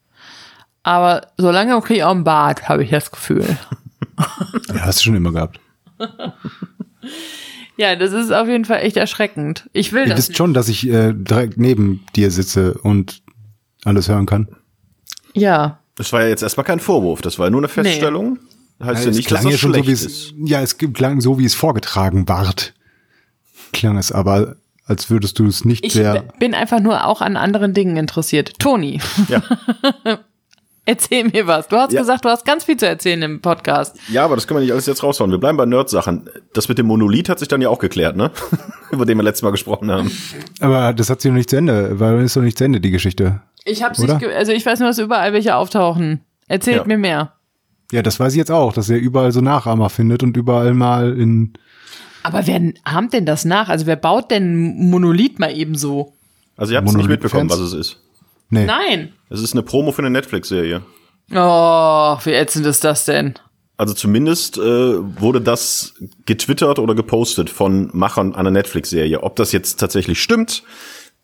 Aber 0.83 1.29
so 1.39 1.51
lange 1.51 1.81
kriege 1.81 2.01
ich 2.01 2.05
auch 2.05 2.11
einen 2.11 2.25
Bart, 2.25 2.69
habe 2.69 2.85
ich 2.85 2.91
das 2.91 3.11
Gefühl. 3.11 3.57
ja, 4.69 4.81
hast 4.81 5.01
du 5.01 5.05
schon 5.05 5.17
immer 5.17 5.33
gehabt. 5.33 5.61
ja, 7.77 7.97
das 7.97 8.13
ist 8.13 8.33
auf 8.33 8.49
jeden 8.49 8.65
Fall 8.65 8.81
echt 8.81 8.97
erschreckend. 8.97 9.69
Ich 9.73 9.93
will 9.93 10.03
Ihr 10.03 10.09
das. 10.11 10.19
wisst 10.19 10.29
nicht. 10.31 10.37
schon, 10.37 10.55
dass 10.55 10.69
ich 10.69 10.87
äh, 10.89 11.13
direkt 11.15 11.59
neben 11.59 12.05
dir 12.15 12.31
sitze 12.31 12.75
und 12.75 13.23
alles 13.85 14.09
hören 14.09 14.27
kann. 14.27 14.49
Ja. 15.33 15.81
Das 15.97 16.13
war 16.13 16.23
ja 16.23 16.29
jetzt 16.29 16.43
erstmal 16.43 16.65
kein 16.65 16.81
Vorwurf, 16.81 17.23
das 17.23 17.39
war 17.39 17.49
nur 17.51 17.61
eine 17.61 17.69
Feststellung. 17.69 18.39
Nee. 18.81 18.87
Heißt 18.87 19.05
ja, 19.05 19.11
ja 19.11 19.17
nicht, 19.17 19.31
dass 19.31 19.43
das 19.43 19.53
ja 19.53 19.59
schon 19.59 19.73
so, 19.73 19.81
ist. 19.81 20.35
Ja, 20.45 20.61
es 20.61 20.77
klang 20.77 21.21
so, 21.21 21.39
wie 21.39 21.45
es 21.45 21.55
vorgetragen 21.55 22.29
ward. 22.29 22.75
Klang 23.73 23.97
es 23.97 24.11
aber 24.11 24.57
als 24.87 25.11
würdest 25.11 25.39
du 25.39 25.47
es 25.47 25.65
nicht 25.65 25.85
ich 25.85 25.95
sehr. 25.95 26.25
Ich 26.33 26.39
bin 26.39 26.55
einfach 26.55 26.81
nur 26.81 27.07
auch 27.07 27.21
an 27.21 27.37
anderen 27.37 27.75
Dingen 27.75 27.97
interessiert. 27.97 28.59
Toni. 28.59 29.01
Ja. 29.29 29.43
Erzähl 30.87 31.25
mir 31.25 31.47
was. 31.47 31.69
Du 31.69 31.77
hast 31.77 31.95
ja. 31.95 32.01
gesagt, 32.01 32.27
du 32.27 32.29
hast 32.29 32.45
ganz 32.45 32.65
viel 32.65 32.77
zu 32.77 32.87
erzählen 32.87 33.23
im 33.23 33.41
Podcast. 33.41 33.97
Ja, 34.09 34.27
aber 34.27 34.35
das 34.35 34.47
können 34.47 34.61
wir 34.61 34.65
nicht 34.65 34.73
alles 34.73 34.85
jetzt 34.85 35.03
raushauen. 35.03 35.31
Wir 35.31 35.39
bleiben 35.39 35.57
bei 35.57 35.65
Nerd-Sachen. 35.65 36.29
Das 36.53 36.69
mit 36.69 36.77
dem 36.77 36.87
Monolith 36.87 37.31
hat 37.31 37.39
sich 37.39 37.49
dann 37.49 37.63
ja 37.63 37.71
auch 37.71 37.79
geklärt, 37.79 38.17
ne? 38.17 38.31
Über 38.91 39.07
den 39.07 39.17
wir 39.17 39.23
letztes 39.23 39.43
Mal 39.43 39.51
gesprochen 39.51 39.91
haben. 39.91 40.11
Aber 40.61 40.93
das 40.93 41.09
hat 41.09 41.23
sich 41.23 41.31
noch 41.31 41.39
nicht 41.39 41.49
zu 41.49 41.57
Ende, 41.57 41.99
weil 42.01 42.21
ist 42.21 42.37
doch 42.37 42.43
nicht 42.43 42.59
zu 42.59 42.65
Ende, 42.65 42.83
die 42.83 42.91
Geschichte. 42.91 43.41
Ich 43.65 43.83
hab's 43.83 43.99
Oder? 43.99 44.19
nicht, 44.19 44.27
also 44.27 44.53
ich 44.53 44.67
weiß 44.67 44.81
nur, 44.81 44.89
dass 44.89 44.99
überall 44.99 45.33
welche 45.33 45.57
auftauchen. 45.57 46.21
Erzählt 46.49 46.77
ja. 46.77 46.85
mir 46.85 46.99
mehr. 46.99 47.33
Ja, 47.91 48.03
das 48.03 48.21
weiß 48.21 48.35
ich 48.35 48.39
jetzt 48.39 48.51
auch, 48.51 48.75
dass 48.75 48.91
er 48.91 48.99
überall 48.99 49.33
so 49.33 49.41
Nachahmer 49.41 49.89
findet 49.89 50.23
und 50.23 50.37
überall 50.37 50.75
mal 50.75 51.19
in 51.19 51.55
aber 52.25 52.47
wer 52.47 52.61
ahmt 52.85 53.13
denn 53.13 53.27
das 53.27 53.45
nach? 53.45 53.69
Also 53.69 53.87
wer 53.87 53.97
baut 53.97 54.31
denn 54.31 54.57
Monolith 54.91 55.39
mal 55.39 55.57
eben 55.57 55.77
so? 55.77 56.15
Also 56.57 56.73
ihr 56.73 56.79
habt 56.79 56.89
es 56.89 56.95
nicht 56.95 57.09
mitbekommen, 57.09 57.51
was 57.51 57.59
es 57.59 57.73
ist. 57.73 58.01
Nee. 58.51 58.65
Nein. 58.65 59.13
Es 59.31 59.41
ist 59.41 59.53
eine 59.53 59.63
Promo 59.63 59.93
für 59.93 60.03
eine 60.03 60.11
Netflix-Serie. 60.11 60.83
Oh, 61.33 62.17
wie 62.25 62.33
ätzend 62.33 62.67
ist 62.67 62.85
das 62.85 63.05
denn? 63.05 63.35
Also 63.77 63.93
zumindest 63.93 64.57
äh, 64.57 64.61
wurde 64.61 65.41
das 65.41 65.95
getwittert 66.27 66.79
oder 66.79 66.95
gepostet 66.95 67.51
von 67.51 67.91
Machern 67.93 68.35
einer 68.35 68.51
Netflix-Serie. 68.51 69.23
Ob 69.23 69.37
das 69.37 69.53
jetzt 69.53 69.81
tatsächlich 69.81 70.23
stimmt, 70.23 70.63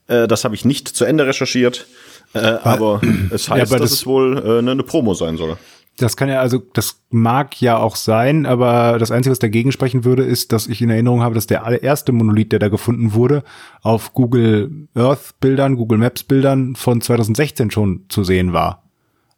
äh, 0.08 0.26
das 0.26 0.44
habe 0.44 0.54
ich 0.54 0.64
nicht 0.64 0.88
zu 0.88 1.04
Ende 1.04 1.26
recherchiert. 1.26 1.86
Äh, 2.34 2.38
aber 2.38 3.00
es 3.30 3.48
heißt, 3.50 3.72
ja, 3.72 3.78
dass 3.78 3.92
es 3.92 4.06
wohl 4.06 4.38
äh, 4.38 4.58
eine 4.58 4.82
Promo 4.82 5.14
sein 5.14 5.36
soll. 5.36 5.56
Das 6.00 6.16
kann 6.16 6.30
ja, 6.30 6.40
also 6.40 6.62
das 6.72 7.02
mag 7.10 7.60
ja 7.60 7.76
auch 7.76 7.94
sein, 7.94 8.46
aber 8.46 8.98
das 8.98 9.10
Einzige, 9.10 9.32
was 9.32 9.38
dagegen 9.38 9.70
sprechen 9.70 10.02
würde, 10.02 10.22
ist, 10.22 10.50
dass 10.50 10.66
ich 10.66 10.80
in 10.80 10.88
Erinnerung 10.88 11.20
habe, 11.20 11.34
dass 11.34 11.46
der 11.46 11.66
allererste 11.66 12.12
Monolith, 12.12 12.52
der 12.52 12.58
da 12.58 12.68
gefunden 12.68 13.12
wurde, 13.12 13.44
auf 13.82 14.14
Google 14.14 14.88
Earth 14.94 15.38
Bildern, 15.40 15.76
Google 15.76 15.98
Maps 15.98 16.22
Bildern 16.22 16.74
von 16.74 17.02
2016 17.02 17.70
schon 17.70 18.06
zu 18.08 18.24
sehen 18.24 18.54
war. 18.54 18.82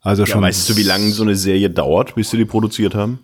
Also 0.02 0.24
schon. 0.24 0.40
Ja, 0.40 0.46
weißt 0.46 0.70
du, 0.70 0.76
wie 0.76 0.84
lange 0.84 1.10
so 1.10 1.24
eine 1.24 1.34
Serie 1.34 1.68
dauert, 1.68 2.14
bis 2.14 2.30
sie 2.30 2.36
die 2.36 2.44
produziert 2.44 2.94
haben? 2.94 3.18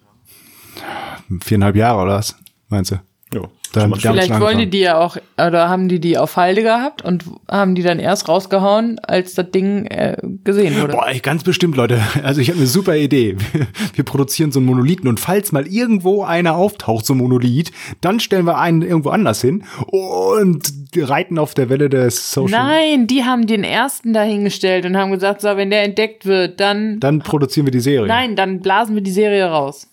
Viereinhalb 1.41 1.77
Jahre 1.77 2.03
oder 2.03 2.15
was? 2.15 2.35
Meinst 2.69 2.91
du? 2.91 2.97
Ja. 3.33 3.43
Dann 3.73 3.95
Vielleicht 3.95 4.41
wollen 4.41 4.59
die 4.59 4.71
die 4.71 4.81
ja 4.81 4.99
auch, 4.99 5.17
oder 5.37 5.69
haben 5.69 5.89
die 5.89 6.01
die 6.01 6.17
auf 6.17 6.37
Halde 6.37 6.63
gehabt 6.63 7.03
und 7.03 7.25
haben 7.51 7.75
die 7.75 7.83
dann 7.83 7.99
erst 7.99 8.29
rausgehauen, 8.29 8.99
als 9.01 9.35
das 9.35 9.51
Ding 9.51 9.87
äh, 9.87 10.17
gesehen 10.45 10.81
wurde. 10.81 10.95
Boah, 10.95 11.13
ganz 11.23 11.45
bestimmt, 11.45 11.77
Leute. 11.77 12.01
Also 12.23 12.41
ich 12.41 12.49
habe 12.49 12.59
eine 12.59 12.67
super 12.67 12.97
Idee. 12.97 13.37
Wir, 13.53 13.67
wir 13.95 14.05
produzieren 14.05 14.53
so 14.53 14.59
einen 14.59 14.67
Monolithen 14.67 15.09
und 15.09 15.21
falls 15.21 15.53
mal 15.53 15.67
irgendwo 15.67 16.25
einer 16.25 16.57
auftaucht, 16.57 17.07
so 17.07 17.15
ein 17.15 17.19
Monolith, 17.19 17.71
dann 18.01 18.21
stellen 18.21 18.45
wir 18.45 18.59
einen 18.59 18.83
irgendwo 18.83 19.11
anders 19.11 19.41
hin 19.41 19.65
und 19.87 20.73
reiten 20.97 21.39
auf 21.39 21.55
der 21.55 21.69
Welle 21.69 21.89
des 21.89 22.33
Social. 22.33 22.67
Nein, 22.67 23.07
die 23.07 23.25
haben 23.25 23.47
den 23.47 23.65
ersten 23.65 24.13
dahingestellt 24.13 24.85
und 24.85 24.97
haben 24.97 25.11
gesagt, 25.11 25.41
so, 25.41 25.49
wenn 25.57 25.71
der 25.71 25.85
entdeckt 25.85 26.27
wird, 26.27 26.61
dann. 26.61 27.01
Dann 27.01 27.21
produzieren 27.21 27.67
wir 27.67 27.71
die 27.71 27.81
Serie. 27.81 28.09
Nein, 28.09 28.37
dann 28.37 28.61
blasen 28.61 28.95
wir 28.95 29.03
die 29.03 29.11
Serie 29.11 29.47
raus. 29.47 29.89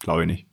Glaube 0.00 0.22
ich 0.22 0.26
nicht. 0.26 0.49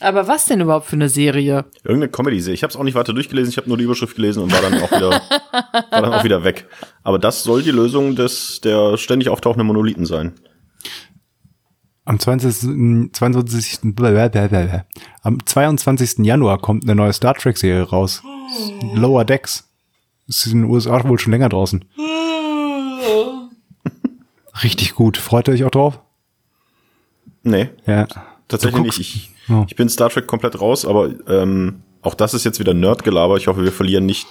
Aber 0.00 0.26
was 0.26 0.46
denn 0.46 0.60
überhaupt 0.60 0.86
für 0.86 0.96
eine 0.96 1.10
Serie? 1.10 1.66
Irgendeine 1.84 2.10
Comedy-Serie. 2.10 2.54
Ich 2.54 2.62
habe 2.62 2.70
es 2.70 2.76
auch 2.76 2.82
nicht 2.82 2.94
weiter 2.94 3.12
durchgelesen, 3.12 3.50
ich 3.50 3.58
habe 3.58 3.68
nur 3.68 3.76
die 3.76 3.84
Überschrift 3.84 4.16
gelesen 4.16 4.42
und 4.42 4.52
war 4.52 4.62
dann 4.62 4.82
auch 4.82 4.90
wieder, 4.90 5.10
war 5.90 6.02
dann 6.02 6.14
auch 6.14 6.24
wieder 6.24 6.42
weg. 6.42 6.66
Aber 7.02 7.18
das 7.18 7.42
soll 7.42 7.62
die 7.62 7.70
Lösung 7.70 8.16
des 8.16 8.60
der 8.62 8.96
ständig 8.96 9.28
auftauchenden 9.28 9.66
Monolithen 9.66 10.06
sein. 10.06 10.32
Am 12.06 12.18
20. 12.18 13.12
22. 13.12 13.78
Am 15.22 15.46
22. 15.46 16.24
Januar 16.24 16.58
kommt 16.58 16.84
eine 16.84 16.94
neue 16.94 17.12
Star 17.12 17.34
Trek 17.34 17.58
Serie 17.58 17.82
raus. 17.82 18.22
Lower 18.94 19.24
Decks. 19.24 19.68
Ist 20.26 20.46
in 20.46 20.62
den 20.62 20.70
USA 20.70 21.06
wohl 21.06 21.18
schon 21.18 21.32
länger 21.32 21.50
draußen. 21.50 21.84
Richtig 24.64 24.94
gut. 24.94 25.18
Freut 25.18 25.48
ihr 25.48 25.54
euch 25.54 25.64
auch 25.64 25.70
drauf? 25.70 26.00
Nee. 27.42 27.70
Ja. 27.86 28.06
Tatsächlich 28.48 28.82
nicht. 28.82 29.00
Ich, 29.00 29.29
ja. 29.50 29.66
ich 29.68 29.76
bin 29.76 29.88
Star 29.88 30.08
Trek 30.08 30.26
komplett 30.26 30.60
raus, 30.60 30.86
aber 30.86 31.10
ähm, 31.28 31.82
auch 32.02 32.14
das 32.14 32.34
ist 32.34 32.44
jetzt 32.44 32.60
wieder 32.60 32.74
Nerdgelaber. 32.74 33.36
Ich 33.36 33.46
hoffe, 33.46 33.62
wir 33.62 33.72
verlieren 33.72 34.06
nicht 34.06 34.26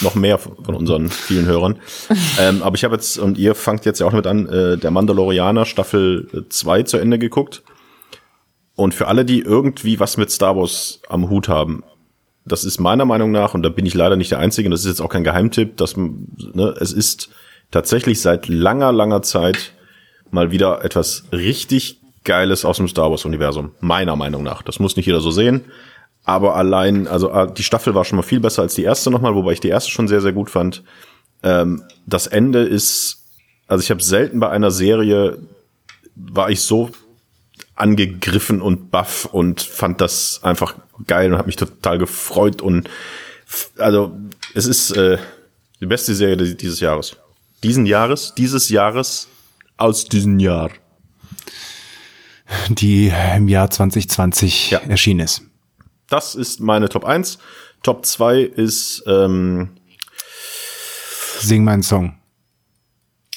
noch 0.00 0.14
mehr 0.14 0.38
von 0.38 0.74
unseren 0.74 1.08
vielen 1.08 1.46
Hörern. 1.46 1.78
ähm, 2.40 2.62
aber 2.62 2.76
ich 2.76 2.84
habe 2.84 2.94
jetzt, 2.94 3.18
und 3.18 3.38
ihr 3.38 3.54
fangt 3.54 3.84
jetzt 3.84 4.00
ja 4.00 4.06
auch 4.06 4.10
damit 4.10 4.26
an, 4.26 4.48
äh, 4.48 4.78
der 4.78 4.90
Mandalorianer 4.90 5.64
Staffel 5.64 6.46
2 6.48 6.82
zu 6.82 6.98
Ende 6.98 7.18
geguckt. 7.18 7.62
Und 8.74 8.94
für 8.94 9.08
alle, 9.08 9.24
die 9.24 9.40
irgendwie 9.40 10.00
was 10.00 10.16
mit 10.16 10.30
Star 10.30 10.56
Wars 10.56 11.00
am 11.08 11.30
Hut 11.30 11.48
haben, 11.48 11.82
das 12.44 12.64
ist 12.64 12.78
meiner 12.78 13.04
Meinung 13.04 13.32
nach, 13.32 13.54
und 13.54 13.62
da 13.62 13.70
bin 13.70 13.86
ich 13.86 13.94
leider 13.94 14.16
nicht 14.16 14.30
der 14.30 14.38
Einzige, 14.38 14.68
und 14.68 14.70
das 14.70 14.80
ist 14.80 14.86
jetzt 14.86 15.00
auch 15.00 15.08
kein 15.08 15.24
Geheimtipp, 15.24 15.76
dass 15.76 15.96
ne, 15.96 16.74
es 16.78 16.92
ist 16.92 17.30
tatsächlich 17.70 18.20
seit 18.20 18.48
langer, 18.48 18.92
langer 18.92 19.22
Zeit 19.22 19.72
mal 20.30 20.50
wieder 20.50 20.84
etwas 20.84 21.24
richtig 21.32 22.00
Geiles 22.26 22.64
aus 22.66 22.76
dem 22.76 22.88
Star 22.88 23.10
Wars 23.10 23.24
Universum. 23.24 23.72
Meiner 23.80 24.16
Meinung 24.16 24.42
nach. 24.42 24.62
Das 24.62 24.78
muss 24.78 24.96
nicht 24.96 25.06
jeder 25.06 25.20
so 25.20 25.30
sehen. 25.30 25.64
Aber 26.24 26.56
allein, 26.56 27.06
also 27.06 27.30
äh, 27.30 27.50
die 27.50 27.62
Staffel 27.62 27.94
war 27.94 28.04
schon 28.04 28.16
mal 28.16 28.22
viel 28.22 28.40
besser 28.40 28.62
als 28.62 28.74
die 28.74 28.82
erste 28.82 29.10
nochmal, 29.10 29.34
wobei 29.34 29.52
ich 29.52 29.60
die 29.60 29.68
erste 29.68 29.90
schon 29.90 30.08
sehr, 30.08 30.20
sehr 30.20 30.32
gut 30.32 30.50
fand. 30.50 30.82
Ähm, 31.42 31.84
das 32.04 32.26
Ende 32.26 32.62
ist, 32.62 33.22
also 33.68 33.82
ich 33.82 33.90
habe 33.90 34.02
selten 34.02 34.40
bei 34.40 34.50
einer 34.50 34.70
Serie, 34.70 35.38
war 36.16 36.50
ich 36.50 36.62
so 36.62 36.90
angegriffen 37.76 38.60
und 38.60 38.90
baff 38.90 39.26
und 39.26 39.62
fand 39.62 40.00
das 40.00 40.40
einfach 40.42 40.74
geil 41.06 41.30
und 41.30 41.38
habe 41.38 41.46
mich 41.46 41.56
total 41.56 41.98
gefreut 41.98 42.62
und 42.62 42.88
also 43.78 44.16
es 44.54 44.66
ist 44.66 44.90
äh, 44.96 45.18
die 45.80 45.86
beste 45.86 46.14
Serie 46.14 46.36
dieses 46.54 46.80
Jahres. 46.80 47.16
Diesen 47.62 47.86
Jahres, 47.86 48.34
dieses 48.36 48.68
Jahres, 48.68 49.28
aus 49.76 50.06
diesem 50.06 50.38
Jahr. 50.38 50.70
Die 52.68 53.12
im 53.36 53.48
Jahr 53.48 53.70
2020 53.70 54.70
ja. 54.70 54.78
erschienen 54.78 55.20
ist. 55.20 55.42
Das 56.08 56.34
ist 56.34 56.60
meine 56.60 56.88
Top 56.88 57.04
1. 57.04 57.38
Top 57.82 58.06
2 58.06 58.40
ist 58.40 59.02
ähm, 59.06 59.70
Sing 61.40 61.64
meinen 61.64 61.82
Song. 61.82 62.16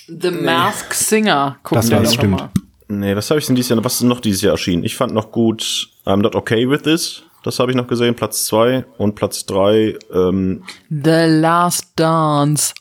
The 0.08 0.32
Mask 0.32 0.94
Singer. 0.94 1.58
Gucken 1.64 1.82
das 1.82 1.92
war 1.92 2.02
das 2.02 2.14
stimmt. 2.14 2.40
Mal. 2.40 2.50
Nee, 2.88 3.16
was 3.16 3.30
habe 3.30 3.40
ich 3.40 3.46
denn 3.46 3.56
dieses 3.56 3.70
Jahr, 3.70 3.84
was 3.84 3.96
ist 3.96 4.02
noch 4.02 4.20
dieses 4.20 4.42
Jahr 4.42 4.54
erschienen? 4.54 4.84
Ich 4.84 4.96
fand 4.96 5.14
noch 5.14 5.32
gut 5.32 5.90
I'm 6.06 6.18
Not 6.18 6.36
Okay 6.36 6.68
With 6.70 6.84
This. 6.84 7.24
Das 7.44 7.60
habe 7.60 7.72
ich 7.72 7.78
noch 7.78 7.88
gesehen, 7.88 8.16
Platz 8.16 8.46
2 8.46 8.86
und 8.98 9.16
Platz 9.16 9.46
3 9.46 9.98
ähm, 10.14 10.64
The 10.90 11.26
Last 11.28 11.92
Dance. 11.96 12.74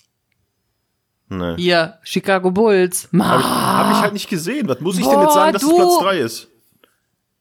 Nee. 1.29 1.57
Hier, 1.57 1.99
Chicago 2.03 2.51
Bulls. 2.51 3.09
Habe 3.19 3.41
ich, 3.41 3.47
hab 3.47 3.93
ich 3.93 4.01
halt 4.01 4.13
nicht 4.13 4.29
gesehen. 4.29 4.69
Was 4.69 4.81
muss 4.81 4.99
ich 4.99 5.05
Boah, 5.05 5.13
denn 5.13 5.23
jetzt 5.23 5.35
sagen, 5.35 5.53
dass 5.53 5.63
es 5.63 5.75
Platz 5.75 5.99
3 6.01 6.19
ist? 6.19 6.49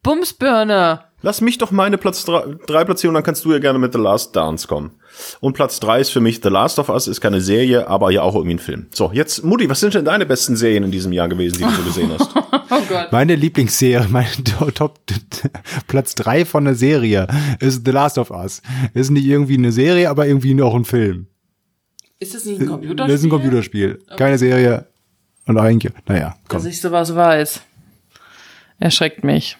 Bumsbirne. 0.02 1.00
Lass 1.20 1.40
mich 1.40 1.58
doch 1.58 1.72
meine 1.72 1.98
Platz 1.98 2.24
3 2.24 2.84
platzieren, 2.84 3.14
dann 3.14 3.24
kannst 3.24 3.44
du 3.44 3.52
ja 3.52 3.58
gerne 3.58 3.80
mit 3.80 3.92
The 3.92 3.98
Last 3.98 4.36
Dance 4.36 4.68
kommen. 4.68 4.92
Und 5.40 5.54
Platz 5.54 5.80
3 5.80 6.00
ist 6.00 6.10
für 6.10 6.20
mich 6.20 6.40
The 6.42 6.48
Last 6.48 6.78
of 6.78 6.90
Us, 6.90 7.08
ist 7.08 7.20
keine 7.20 7.40
Serie, 7.40 7.88
aber 7.88 8.12
ja 8.12 8.22
auch 8.22 8.36
irgendwie 8.36 8.54
ein 8.54 8.60
Film. 8.60 8.86
So, 8.94 9.10
jetzt, 9.12 9.42
Mutti, 9.44 9.68
was 9.68 9.80
sind 9.80 9.94
denn 9.94 10.04
deine 10.04 10.26
besten 10.26 10.56
Serien 10.56 10.84
in 10.84 10.92
diesem 10.92 11.12
Jahr 11.12 11.28
gewesen, 11.28 11.58
die 11.58 11.64
du 11.64 11.70
so 11.70 11.82
gesehen 11.82 12.12
hast? 12.16 12.30
oh 12.70 12.82
Gott. 12.88 13.10
Meine 13.10 13.34
Lieblingsserie, 13.34 14.06
mein 14.10 14.28
Top, 14.76 15.00
Platz 15.88 16.14
3 16.14 16.44
von 16.44 16.64
der 16.64 16.76
Serie 16.76 17.26
ist 17.58 17.84
The 17.84 17.90
Last 17.90 18.16
of 18.18 18.30
Us. 18.30 18.62
Ist 18.94 19.10
nicht 19.10 19.26
irgendwie 19.26 19.56
eine 19.56 19.72
Serie, 19.72 20.10
aber 20.10 20.28
irgendwie 20.28 20.54
noch 20.54 20.74
ein 20.74 20.84
Film. 20.84 21.26
Ist 22.20 22.34
das 22.34 22.44
nicht 22.44 22.60
ein 22.60 22.66
Computerspiel? 22.66 23.06
Das 23.06 23.20
ist 23.20 23.24
ein 23.24 23.30
Computerspiel. 23.30 23.98
Okay. 24.06 24.16
Keine 24.16 24.38
Serie. 24.38 24.86
Und 25.46 25.58
eigentlich, 25.58 25.92
naja. 26.06 26.36
Komm. 26.48 26.58
Dass 26.58 26.66
ich 26.66 26.80
sowas 26.80 27.14
weiß. 27.14 27.62
Erschreckt 28.80 29.24
mich. 29.24 29.56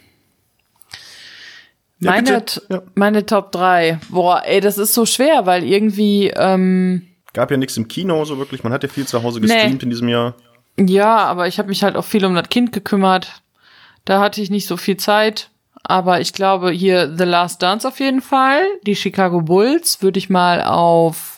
Ja, 2.00 2.12
meine, 2.12 2.44
ja. 2.68 2.82
meine 2.94 3.26
Top 3.26 3.52
3. 3.52 3.98
Boah, 4.08 4.42
ey, 4.44 4.60
das 4.60 4.78
ist 4.78 4.94
so 4.94 5.06
schwer, 5.06 5.46
weil 5.46 5.64
irgendwie. 5.64 6.28
Ähm, 6.28 7.06
Gab 7.32 7.50
ja 7.50 7.56
nichts 7.56 7.76
im 7.76 7.88
Kino 7.88 8.24
so 8.24 8.38
wirklich. 8.38 8.62
Man 8.62 8.72
hat 8.72 8.82
ja 8.82 8.88
viel 8.88 9.06
zu 9.06 9.22
Hause 9.22 9.40
gestreamt 9.40 9.74
nee. 9.74 9.82
in 9.82 9.90
diesem 9.90 10.08
Jahr. 10.08 10.34
Ja, 10.78 11.16
aber 11.16 11.48
ich 11.48 11.58
habe 11.58 11.68
mich 11.68 11.82
halt 11.82 11.96
auch 11.96 12.04
viel 12.04 12.24
um 12.24 12.34
das 12.34 12.48
Kind 12.48 12.72
gekümmert. 12.72 13.42
Da 14.04 14.20
hatte 14.20 14.40
ich 14.40 14.50
nicht 14.50 14.66
so 14.66 14.76
viel 14.76 14.96
Zeit. 14.96 15.50
Aber 15.82 16.20
ich 16.20 16.32
glaube, 16.32 16.70
hier 16.70 17.14
The 17.16 17.24
Last 17.24 17.62
Dance 17.62 17.86
auf 17.86 17.98
jeden 17.98 18.20
Fall. 18.20 18.62
Die 18.86 18.96
Chicago 18.96 19.40
Bulls 19.40 20.02
würde 20.02 20.18
ich 20.18 20.28
mal 20.28 20.62
auf 20.62 21.37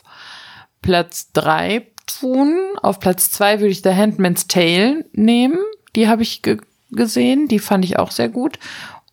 Platz 0.82 1.32
3 1.32 1.86
tun. 2.06 2.58
Auf 2.82 3.00
Platz 3.00 3.30
2 3.30 3.60
würde 3.60 3.72
ich 3.72 3.82
The 3.82 3.94
Handman's 3.94 4.46
Tale 4.46 5.04
nehmen. 5.12 5.58
Die 5.96 6.08
habe 6.08 6.22
ich 6.22 6.42
ge 6.42 6.58
gesehen. 6.92 7.46
Die 7.46 7.60
fand 7.60 7.84
ich 7.84 7.98
auch 7.98 8.10
sehr 8.10 8.28
gut. 8.28 8.58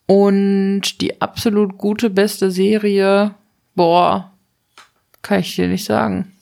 Und 0.06 1.00
die 1.00 1.20
absolut 1.20 1.78
gute, 1.78 2.10
beste 2.10 2.50
Serie, 2.50 3.34
boah, 3.76 4.32
kann 5.22 5.40
ich 5.40 5.54
dir 5.54 5.68
nicht 5.68 5.84
sagen. 5.84 6.32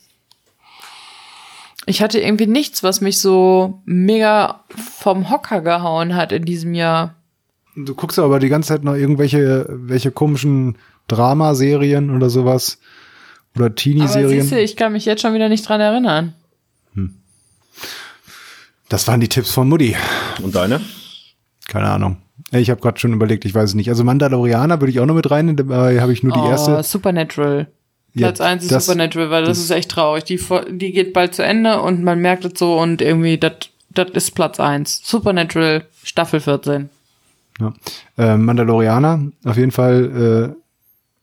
Ich 1.84 2.02
hatte 2.02 2.20
irgendwie 2.20 2.46
nichts, 2.46 2.82
was 2.82 3.00
mich 3.00 3.18
so 3.18 3.82
mega 3.84 4.64
vom 4.70 5.30
Hocker 5.30 5.60
gehauen 5.60 6.16
hat 6.16 6.32
in 6.32 6.44
diesem 6.44 6.74
Jahr. 6.74 7.14
Du 7.76 7.94
guckst 7.94 8.18
aber 8.18 8.38
die 8.38 8.48
ganze 8.48 8.68
Zeit 8.68 8.82
noch 8.82 8.94
irgendwelche 8.94 9.66
welche 9.68 10.10
komischen 10.10 10.78
Dramaserien 11.08 12.10
oder 12.10 12.30
sowas. 12.30 12.78
Oder 13.56 13.74
Teenie-Serien. 13.74 14.42
Siehste, 14.42 14.60
ich 14.60 14.76
kann 14.76 14.92
mich 14.92 15.04
jetzt 15.04 15.22
schon 15.22 15.34
wieder 15.34 15.48
nicht 15.48 15.68
dran 15.68 15.80
erinnern. 15.80 16.34
Hm. 16.94 17.14
Das 18.88 19.08
waren 19.08 19.20
die 19.20 19.28
Tipps 19.28 19.50
von 19.50 19.68
Mutti. 19.68 19.96
Und 20.42 20.54
deine? 20.54 20.80
Keine 21.66 21.88
Ahnung. 21.88 22.18
Ich 22.52 22.70
habe 22.70 22.80
gerade 22.80 22.98
schon 22.98 23.12
überlegt, 23.12 23.44
ich 23.44 23.54
weiß 23.54 23.70
es 23.70 23.74
nicht. 23.74 23.88
Also 23.88 24.04
Mandalorianer 24.04 24.80
würde 24.80 24.90
ich 24.90 25.00
auch 25.00 25.06
noch 25.06 25.14
mit 25.14 25.30
rein, 25.30 25.56
dabei 25.56 26.00
habe 26.00 26.12
ich 26.12 26.22
nur 26.22 26.32
die 26.32 26.38
oh, 26.38 26.50
erste. 26.50 26.82
Supernatural. 26.82 27.68
Platz 28.14 28.38
ja, 28.38 28.46
1 28.46 28.62
ist 28.62 28.72
das, 28.72 28.86
Supernatural, 28.86 29.30
weil 29.30 29.42
das, 29.42 29.58
das, 29.58 29.64
ist 29.64 29.70
echt 29.70 29.90
traurig. 29.90 30.24
Die, 30.24 30.40
die 30.70 30.92
geht 30.92 31.12
bald 31.12 31.34
zu 31.34 31.44
Ende 31.44 31.80
und 31.80 32.02
man 32.02 32.20
merkt 32.20 32.44
es 32.44 32.58
so 32.58 32.78
und 32.78 33.02
irgendwie, 33.02 33.38
das 33.38 34.10
ist 34.12 34.34
Platz 34.34 34.60
1. 34.60 35.02
Supernatural, 35.04 35.84
Staffel 36.02 36.40
14. 36.40 36.88
Ja. 37.60 37.74
Äh, 38.16 38.36
Mandalorianer, 38.36 39.32
auf 39.44 39.56
jeden 39.56 39.70
Fall 39.70 40.54
äh, 40.54 40.65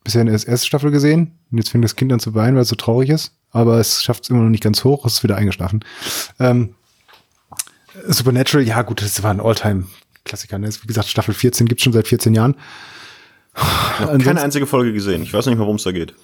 bisher 0.04 0.22
in 0.22 0.28
der 0.28 0.36
erste 0.36 0.68
Staffel 0.68 0.92
gesehen. 0.92 1.32
Und 1.52 1.58
jetzt 1.58 1.70
fängt 1.70 1.84
das 1.84 1.96
Kind 1.96 2.12
an 2.13 2.20
zu 2.20 2.34
weinen, 2.34 2.56
weil 2.56 2.63
es 2.63 2.70
so 2.70 2.76
traurig 2.76 3.10
ist. 3.10 3.34
Aber 3.52 3.80
es 3.80 4.04
schafft 4.04 4.24
es 4.24 4.30
immer 4.30 4.42
noch 4.42 4.50
nicht 4.50 4.63
ganz 4.63 4.84
hoch, 4.84 5.06
es 5.06 5.16
ist 5.16 5.24
wieder 5.24 5.36
eingeschlafen. 5.36 5.86
Ähm, 6.39 6.76
Supernatural, 8.08 8.66
ja 8.66 8.82
gut, 8.82 9.02
das 9.02 9.22
war 9.22 9.32
ein 9.32 9.39
Alltime 9.39 9.86
Klassiker. 10.26 10.58
Ne? 10.58 10.70
Wie 10.70 10.88
gesagt, 10.88 11.08
Staffel 11.08 11.34
14 11.34 11.68
gibt's 11.68 11.84
schon 11.84 11.94
seit 11.94 12.08
14 12.08 12.34
Jahren. 12.34 12.56
Ich 13.56 13.62
habe 14.00 14.18
keine 14.18 14.42
einzige 14.42 14.66
Folge 14.66 14.94
gesehen. 14.94 15.22
Ich 15.22 15.34
weiß 15.34 15.46
nicht 15.46 15.56
mehr, 15.56 15.66
worum 15.66 15.76
es 15.76 15.84
da 15.84 15.92
geht. 15.92 16.16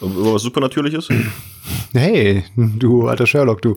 Über 0.00 0.34
was 0.34 0.42
Supernatürliches? 0.42 1.08
Hey, 1.92 2.44
du 2.56 3.08
alter 3.08 3.26
Sherlock, 3.26 3.62
du. 3.62 3.76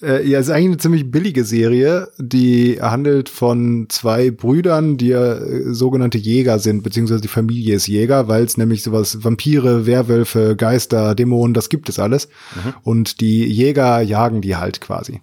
Äh, 0.00 0.28
ja, 0.28 0.38
ist 0.38 0.48
eigentlich 0.48 0.66
eine 0.66 0.76
ziemlich 0.76 1.10
billige 1.10 1.44
Serie, 1.44 2.08
die 2.18 2.78
handelt 2.80 3.28
von 3.28 3.86
zwei 3.88 4.30
Brüdern, 4.30 4.96
die 4.96 5.08
ja 5.08 5.34
äh, 5.34 5.74
sogenannte 5.74 6.18
Jäger 6.18 6.60
sind, 6.60 6.84
beziehungsweise 6.84 7.20
die 7.20 7.28
Familie 7.28 7.74
ist 7.74 7.88
Jäger, 7.88 8.28
weil 8.28 8.44
es 8.44 8.56
nämlich 8.56 8.84
sowas 8.84 9.24
Vampire, 9.24 9.86
Werwölfe, 9.86 10.54
Geister, 10.54 11.16
Dämonen, 11.16 11.52
das 11.52 11.68
gibt 11.68 11.88
es 11.88 11.98
alles. 11.98 12.28
Mhm. 12.54 12.74
Und 12.84 13.20
die 13.20 13.44
Jäger 13.44 14.00
jagen 14.00 14.40
die 14.40 14.54
halt 14.54 14.80
quasi. 14.80 15.20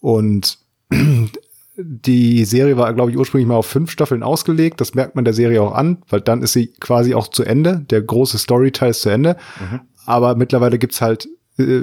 Und 0.00 0.58
die 1.76 2.44
Serie 2.44 2.76
war, 2.76 2.92
glaube 2.92 3.12
ich, 3.12 3.16
ursprünglich 3.16 3.48
mal 3.48 3.56
auf 3.56 3.66
fünf 3.66 3.90
Staffeln 3.90 4.22
ausgelegt. 4.22 4.82
Das 4.82 4.94
merkt 4.94 5.14
man 5.14 5.24
der 5.24 5.32
Serie 5.32 5.62
auch 5.62 5.72
an, 5.72 6.02
weil 6.10 6.20
dann 6.20 6.42
ist 6.42 6.52
sie 6.52 6.66
quasi 6.80 7.14
auch 7.14 7.28
zu 7.28 7.44
Ende. 7.44 7.86
Der 7.88 8.02
große 8.02 8.36
Storyteil 8.36 8.90
ist 8.90 9.00
zu 9.00 9.08
Ende. 9.08 9.38
Mhm. 9.58 9.80
Aber 10.04 10.34
mittlerweile 10.34 10.78
gibt's 10.78 11.00
halt 11.00 11.28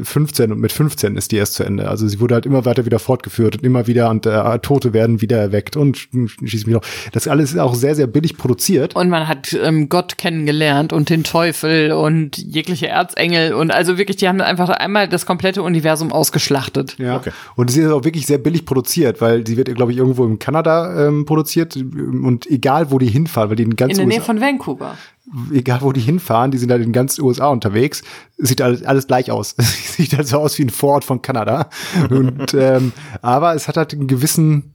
15 0.04 0.52
und 0.52 0.60
mit 0.60 0.72
15 0.72 1.18
ist 1.18 1.32
die 1.32 1.38
erst 1.38 1.56
zu 1.56 1.64
Ende. 1.64 1.88
Also 1.90 2.08
sie 2.08 2.20
wurde 2.20 2.36
halt 2.36 2.46
immer 2.46 2.66
weiter 2.66 2.86
wieder 2.86 3.00
fortgeführt 3.00 3.58
und 3.58 3.64
immer 3.64 3.88
wieder 3.88 4.10
und 4.10 4.26
äh, 4.26 4.60
Tote 4.60 4.94
werden 4.94 5.22
wieder 5.22 5.38
erweckt 5.38 5.76
und 5.76 5.98
schieß 5.98 6.66
mich 6.66 6.76
noch. 6.76 6.82
Das 7.12 7.28
alles 7.28 7.52
ist 7.52 7.60
auch 7.60 7.76
sehr, 7.76 7.96
sehr 7.96 8.08
billig 8.08 8.38
produziert. 8.38 8.96
Und 8.96 9.10
man 9.10 9.28
hat 9.28 9.54
ähm, 9.54 9.90
Gott 9.90 10.18
kennengelernt 10.18 10.94
und 10.94 11.10
den 11.10 11.24
Teufel 11.24 11.92
und 11.92 12.38
jegliche 12.38 12.88
Erzengel 12.88 13.54
und 13.54 13.72
also 13.72 13.98
wirklich, 13.98 14.18
die 14.18 14.28
haben 14.28 14.42
einfach 14.42 14.70
einmal 14.70 15.08
das 15.08 15.26
komplette 15.26 15.64
Universum 15.64 16.12
ausgeschlachtet. 16.12 16.98
Ja. 16.98 17.18
Okay. 17.18 17.32
Und 17.56 17.72
sie 17.72 17.82
ist 17.82 17.92
auch 17.92 18.04
wirklich 18.04 18.26
sehr 18.26 18.38
billig 18.38 18.66
produziert, 18.66 19.22
weil 19.22 19.46
sie 19.46 19.58
wird, 19.58 19.74
glaube 19.76 19.92
ich, 19.92 19.98
irgendwo 19.98 20.26
in 20.26 20.40
Kanada 20.40 21.08
ähm, 21.08 21.26
produziert 21.26 21.76
und 21.76 22.50
egal 22.50 22.92
wo 22.92 23.00
die 23.00 23.08
hinfahren, 23.08 23.50
weil 23.50 23.58
die 23.58 23.64
in 23.64 23.76
ganz 23.76 23.92
In 23.92 23.98
der 23.98 24.06
Nähe 24.08 24.22
von 24.22 24.42
Vancouver 24.42 24.96
egal 25.52 25.82
wo 25.82 25.92
die 25.92 26.02
hinfahren, 26.02 26.52
die 26.52 26.58
sind 26.58 26.72
halt 26.72 26.84
in 26.84 26.94
ganz 26.94 27.20
USA 27.20 27.48
unterwegs, 27.48 28.04
sieht 28.38 28.62
alles, 28.62 28.84
alles 28.84 29.08
gleich 29.08 29.32
aus. 29.32 29.56
sieht 29.58 30.16
halt 30.16 30.28
so 30.28 30.40
aus 30.40 30.58
wie 30.58 30.64
ein 30.64 30.70
Vorort 30.70 31.04
von 31.04 31.22
Kanada. 31.22 31.70
Und, 32.10 32.54
ähm, 32.58 32.94
aber 33.22 33.54
es 33.56 33.68
hat 33.68 33.78
halt 33.78 33.94
einen 33.94 34.08
gewissen, 34.08 34.74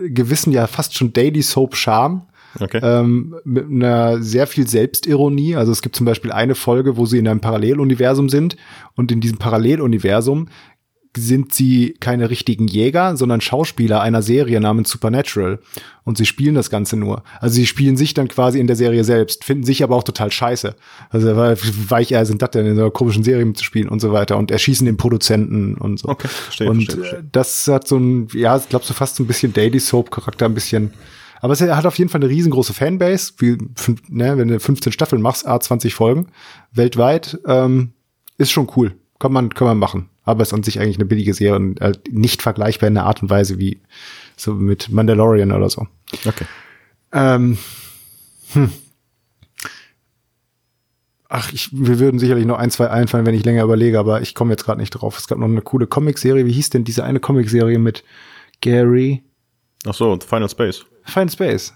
gewissen, 0.00 0.52
ja 0.52 0.66
fast 0.66 0.96
schon 0.96 1.12
Daily 1.12 1.42
Soap 1.42 1.76
Charme. 1.76 2.22
Okay. 2.60 2.78
Ähm, 2.82 3.34
mit 3.44 3.68
einer 3.68 4.22
sehr 4.22 4.46
viel 4.46 4.68
Selbstironie. 4.68 5.56
Also 5.56 5.72
es 5.72 5.82
gibt 5.82 5.96
zum 5.96 6.06
Beispiel 6.06 6.30
eine 6.30 6.54
Folge, 6.54 6.96
wo 6.96 7.04
sie 7.04 7.18
in 7.18 7.26
einem 7.26 7.40
Paralleluniversum 7.40 8.28
sind 8.28 8.56
und 8.94 9.10
in 9.10 9.20
diesem 9.20 9.38
Paralleluniversum 9.38 10.46
sind 11.16 11.54
sie 11.54 11.94
keine 12.00 12.30
richtigen 12.30 12.66
Jäger, 12.66 13.16
sondern 13.16 13.40
Schauspieler 13.40 14.00
einer 14.00 14.22
Serie 14.22 14.60
namens 14.60 14.90
Supernatural. 14.90 15.60
Und 16.04 16.18
sie 16.18 16.26
spielen 16.26 16.54
das 16.54 16.70
Ganze 16.70 16.96
nur. 16.96 17.22
Also 17.40 17.54
sie 17.54 17.66
spielen 17.66 17.96
sich 17.96 18.14
dann 18.14 18.28
quasi 18.28 18.58
in 18.58 18.66
der 18.66 18.76
Serie 18.76 19.04
selbst, 19.04 19.44
finden 19.44 19.64
sich 19.64 19.82
aber 19.82 19.96
auch 19.96 20.02
total 20.02 20.30
scheiße. 20.30 20.74
Also 21.10 21.36
weich 21.36 22.12
er 22.12 22.26
sind 22.26 22.42
das 22.42 22.50
denn 22.50 22.66
in 22.66 22.76
so 22.76 22.82
einer 22.82 22.90
komischen 22.90 23.24
Serie 23.24 23.44
mitzuspielen 23.44 23.88
und 23.88 24.00
so 24.00 24.12
weiter 24.12 24.36
und 24.36 24.50
erschießen 24.50 24.84
den 24.84 24.96
Produzenten 24.96 25.76
und 25.76 25.98
so. 25.98 26.08
Okay, 26.08 26.28
verstehe, 26.28 26.68
und 26.68 26.84
verstehe, 26.84 27.04
verstehe. 27.04 27.28
das 27.32 27.68
hat 27.68 27.88
so 27.88 27.96
ein, 27.96 28.28
ja, 28.34 28.56
ich 28.56 28.68
glaube 28.68 28.84
so 28.84 28.92
fast 28.92 29.16
so 29.16 29.22
ein 29.22 29.26
bisschen 29.26 29.52
Daily 29.52 29.80
Soap 29.80 30.10
Charakter, 30.10 30.46
ein 30.46 30.54
bisschen. 30.54 30.92
Aber 31.40 31.52
es 31.52 31.60
hat 31.60 31.86
auf 31.86 31.98
jeden 31.98 32.10
Fall 32.10 32.22
eine 32.22 32.30
riesengroße 32.30 32.72
Fanbase, 32.72 33.34
wie, 33.38 33.58
ne, 34.08 34.36
wenn 34.38 34.48
du 34.48 34.58
15 34.58 34.92
Staffeln 34.92 35.20
machst, 35.20 35.46
A20 35.46 35.92
Folgen 35.92 36.28
weltweit, 36.72 37.38
ähm, 37.46 37.92
ist 38.38 38.50
schon 38.50 38.70
cool. 38.76 38.96
Kann 39.18 39.32
man, 39.32 39.52
kann 39.52 39.68
man 39.68 39.78
machen. 39.78 40.08
Aber 40.24 40.42
es 40.42 40.48
ist 40.48 40.54
an 40.54 40.62
sich 40.62 40.80
eigentlich 40.80 40.96
eine 40.96 41.04
billige 41.04 41.34
Serie 41.34 41.56
und 41.56 41.80
äh, 41.80 41.92
nicht 42.10 42.42
vergleichbar 42.42 42.88
in 42.88 42.94
der 42.94 43.04
Art 43.04 43.22
und 43.22 43.30
Weise 43.30 43.58
wie 43.58 43.80
so 44.36 44.54
mit 44.54 44.90
Mandalorian 44.90 45.52
oder 45.52 45.68
so. 45.68 45.86
Okay. 46.24 46.46
Ähm, 47.12 47.58
hm. 48.52 48.70
Ach, 51.28 51.52
ich, 51.52 51.70
wir 51.72 51.98
würden 51.98 52.18
sicherlich 52.18 52.46
noch 52.46 52.58
ein, 52.58 52.70
zwei 52.70 52.90
einfallen, 52.90 53.26
wenn 53.26 53.34
ich 53.34 53.44
länger 53.44 53.64
überlege, 53.64 53.98
aber 53.98 54.20
ich 54.20 54.34
komme 54.34 54.52
jetzt 54.52 54.64
gerade 54.64 54.80
nicht 54.80 54.90
drauf. 54.90 55.18
Es 55.18 55.26
gab 55.26 55.38
noch 55.38 55.48
eine 55.48 55.62
coole 55.62 55.86
Comicserie. 55.86 56.46
Wie 56.46 56.52
hieß 56.52 56.70
denn 56.70 56.84
diese 56.84 57.02
eine 57.04 57.18
Comicserie 57.18 57.78
mit 57.78 58.04
Gary? 58.60 59.22
Ach 59.86 59.94
so, 59.94 60.16
Final 60.24 60.48
Space. 60.48 60.84
Final 61.04 61.30
Space. 61.30 61.74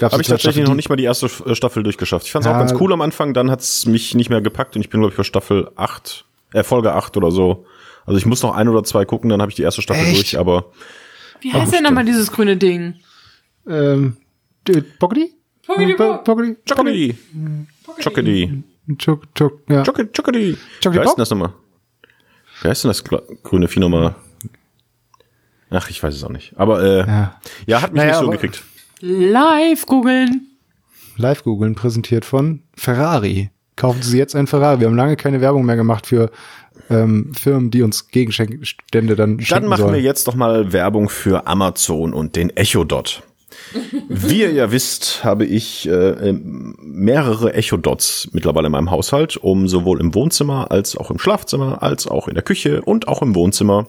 Habe 0.00 0.22
ich 0.22 0.28
tatsächlich 0.28 0.66
noch 0.66 0.74
nicht 0.74 0.88
mal 0.88 0.96
die 0.96 1.04
erste 1.04 1.26
äh, 1.26 1.54
Staffel 1.54 1.82
durchgeschafft. 1.82 2.26
Ich 2.26 2.32
fand 2.32 2.44
es 2.44 2.50
ja, 2.50 2.54
auch 2.54 2.58
ganz 2.58 2.80
cool 2.80 2.92
am 2.92 3.00
Anfang, 3.00 3.34
dann 3.34 3.50
hat 3.50 3.60
es 3.60 3.86
mich 3.86 4.14
nicht 4.14 4.30
mehr 4.30 4.40
gepackt 4.40 4.76
und 4.76 4.82
ich 4.82 4.88
bin, 4.88 5.00
glaube 5.00 5.12
ich, 5.12 5.16
bei 5.16 5.24
Staffel 5.24 5.70
8, 5.76 6.24
äh, 6.52 6.62
Folge 6.62 6.94
8 6.94 7.16
oder 7.16 7.30
so. 7.30 7.66
Also 8.06 8.18
ich 8.18 8.26
muss 8.26 8.42
noch 8.42 8.54
ein 8.54 8.68
oder 8.68 8.84
zwei 8.84 9.04
gucken, 9.04 9.30
dann 9.30 9.40
habe 9.40 9.50
ich 9.50 9.56
die 9.56 9.62
erste 9.62 9.82
Staffel 9.82 10.04
Echt? 10.04 10.16
durch, 10.16 10.38
aber. 10.38 10.70
Wie 11.40 11.52
heißt 11.52 11.72
denn 11.72 11.82
nochmal 11.82 12.04
dieses 12.04 12.30
grüne 12.30 12.56
Ding? 12.56 12.94
Ähm, 13.68 14.16
Boggedy? 14.98 15.34
Boggedy? 15.66 15.94
Boggedy? 15.94 16.56
Chockedy. 16.66 17.16
Chockedy. 18.02 18.64
Wie 20.82 20.98
heißt 20.98 21.16
denn 21.16 21.16
das 21.16 21.30
nochmal? 21.30 21.52
Wer 22.62 22.70
heißt 22.70 22.84
denn 22.84 22.90
das 22.90 23.04
grüne 23.04 23.68
Vieh 23.68 23.80
nochmal? 23.80 24.14
Ach, 25.70 25.90
ich 25.90 26.02
weiß 26.02 26.14
es 26.14 26.22
auch 26.24 26.30
nicht. 26.30 26.52
Aber 26.56 26.82
äh, 26.82 27.06
ja. 27.06 27.40
ja 27.66 27.82
hat 27.82 27.92
mich 27.92 28.02
naja, 28.02 28.12
nicht 28.12 28.20
so 28.20 28.30
gekriegt. 28.30 28.62
Live 29.00 29.86
googeln. 29.86 30.48
Live 31.16 31.44
googeln 31.44 31.74
präsentiert 31.74 32.24
von 32.24 32.62
Ferrari. 32.76 33.50
Kaufen 33.76 34.02
Sie 34.02 34.18
jetzt 34.18 34.36
ein 34.36 34.46
Ferrari. 34.46 34.80
Wir 34.80 34.86
haben 34.86 34.96
lange 34.96 35.16
keine 35.16 35.40
Werbung 35.40 35.64
mehr 35.64 35.76
gemacht 35.76 36.06
für 36.06 36.30
ähm, 36.90 37.32
Firmen, 37.34 37.70
die 37.70 37.82
uns 37.82 38.08
Gegenstände 38.08 39.16
dann 39.16 39.40
schenken 39.40 39.62
Dann 39.62 39.68
machen 39.68 39.80
sollen. 39.80 39.94
wir 39.94 40.00
jetzt 40.00 40.28
doch 40.28 40.34
mal 40.34 40.72
Werbung 40.72 41.08
für 41.08 41.46
Amazon 41.46 42.12
und 42.12 42.36
den 42.36 42.50
Echo 42.50 42.84
Dot. 42.84 43.22
Wie 44.08 44.40
ihr 44.40 44.52
ja 44.52 44.70
wisst, 44.70 45.24
habe 45.24 45.44
ich 45.44 45.88
äh, 45.88 46.32
mehrere 46.32 47.54
Echo 47.54 47.76
Dots 47.76 48.28
mittlerweile 48.32 48.66
in 48.66 48.72
meinem 48.72 48.90
Haushalt, 48.90 49.36
um 49.36 49.68
sowohl 49.68 50.00
im 50.00 50.14
Wohnzimmer 50.14 50.70
als 50.70 50.96
auch 50.96 51.10
im 51.10 51.18
Schlafzimmer, 51.18 51.82
als 51.82 52.06
auch 52.06 52.28
in 52.28 52.34
der 52.34 52.42
Küche 52.42 52.82
und 52.82 53.08
auch 53.08 53.22
im 53.22 53.34
Wohnzimmer 53.34 53.88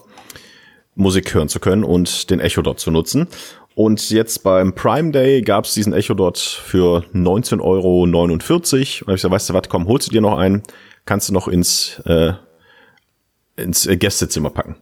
Musik 0.94 1.34
hören 1.34 1.48
zu 1.48 1.60
können 1.60 1.84
und 1.84 2.30
den 2.30 2.40
Echo 2.40 2.62
Dot 2.62 2.80
zu 2.80 2.90
nutzen. 2.90 3.28
Und 3.74 4.08
jetzt 4.08 4.42
beim 4.42 4.74
Prime 4.74 5.12
Day 5.12 5.42
gab 5.42 5.66
es 5.66 5.74
diesen 5.74 5.92
Echo 5.92 6.14
Dot 6.14 6.38
für 6.38 7.04
19,49 7.12 7.60
Euro. 7.60 8.02
Und 8.02 8.42
ich 8.82 9.04
gesagt, 9.04 9.30
weißt 9.30 9.50
du 9.50 9.54
was, 9.54 9.68
komm, 9.68 9.86
holst 9.86 10.08
du 10.08 10.12
dir 10.12 10.22
noch 10.22 10.38
einen, 10.38 10.62
kannst 11.04 11.28
du 11.28 11.34
noch 11.34 11.46
ins, 11.46 12.00
äh, 12.06 12.32
ins 13.56 13.88
Gästezimmer 13.90 14.50
packen. 14.50 14.76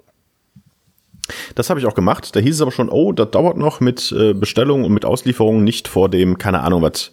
Das 1.54 1.70
habe 1.70 1.80
ich 1.80 1.86
auch 1.86 1.94
gemacht. 1.94 2.36
Da 2.36 2.40
hieß 2.40 2.56
es 2.56 2.60
aber 2.60 2.72
schon, 2.72 2.88
oh, 2.88 3.12
das 3.12 3.30
dauert 3.30 3.56
noch 3.56 3.80
mit 3.80 4.12
äh, 4.12 4.34
Bestellung 4.34 4.84
und 4.84 4.92
mit 4.92 5.04
Auslieferung 5.04 5.64
nicht 5.64 5.88
vor 5.88 6.08
dem, 6.08 6.38
keine 6.38 6.60
Ahnung 6.60 6.82
was, 6.82 7.12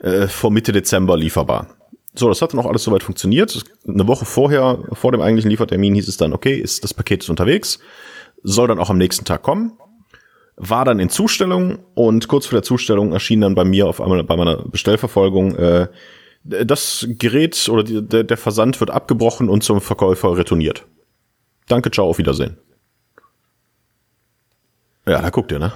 äh, 0.00 0.26
vor 0.28 0.50
Mitte 0.50 0.72
Dezember 0.72 1.16
lieferbar. 1.16 1.68
So, 2.14 2.28
das 2.28 2.40
hat 2.40 2.52
dann 2.52 2.60
auch 2.60 2.66
alles 2.66 2.84
soweit 2.84 3.02
funktioniert. 3.02 3.64
Eine 3.86 4.06
Woche 4.06 4.24
vorher, 4.24 4.78
vor 4.92 5.12
dem 5.12 5.20
eigentlichen 5.20 5.50
Liefertermin 5.50 5.94
hieß 5.94 6.08
es 6.08 6.16
dann, 6.16 6.32
okay, 6.32 6.54
ist 6.54 6.84
das 6.84 6.94
Paket 6.94 7.24
ist 7.24 7.28
unterwegs, 7.28 7.80
soll 8.42 8.68
dann 8.68 8.78
auch 8.78 8.90
am 8.90 8.98
nächsten 8.98 9.24
Tag 9.24 9.42
kommen 9.42 9.72
war 10.56 10.84
dann 10.84 11.00
in 11.00 11.08
Zustellung 11.08 11.78
und 11.94 12.28
kurz 12.28 12.46
vor 12.46 12.56
der 12.56 12.62
Zustellung 12.62 13.12
erschien 13.12 13.40
dann 13.40 13.54
bei 13.54 13.64
mir 13.64 13.86
auf 13.86 14.00
einmal 14.00 14.22
bei 14.24 14.36
meiner 14.36 14.56
Bestellverfolgung 14.56 15.56
äh, 15.56 15.88
das 16.44 17.06
Gerät 17.08 17.68
oder 17.68 17.82
die, 17.82 18.06
der, 18.06 18.24
der 18.24 18.36
Versand 18.36 18.78
wird 18.80 18.90
abgebrochen 18.90 19.48
und 19.48 19.64
zum 19.64 19.80
Verkäufer 19.80 20.36
retourniert. 20.36 20.86
Danke, 21.68 21.90
ciao, 21.90 22.08
auf 22.08 22.18
Wiedersehen. 22.18 22.58
Ja, 25.06 25.20
da 25.20 25.30
guckt 25.30 25.52
ihr, 25.52 25.58
ne? 25.58 25.72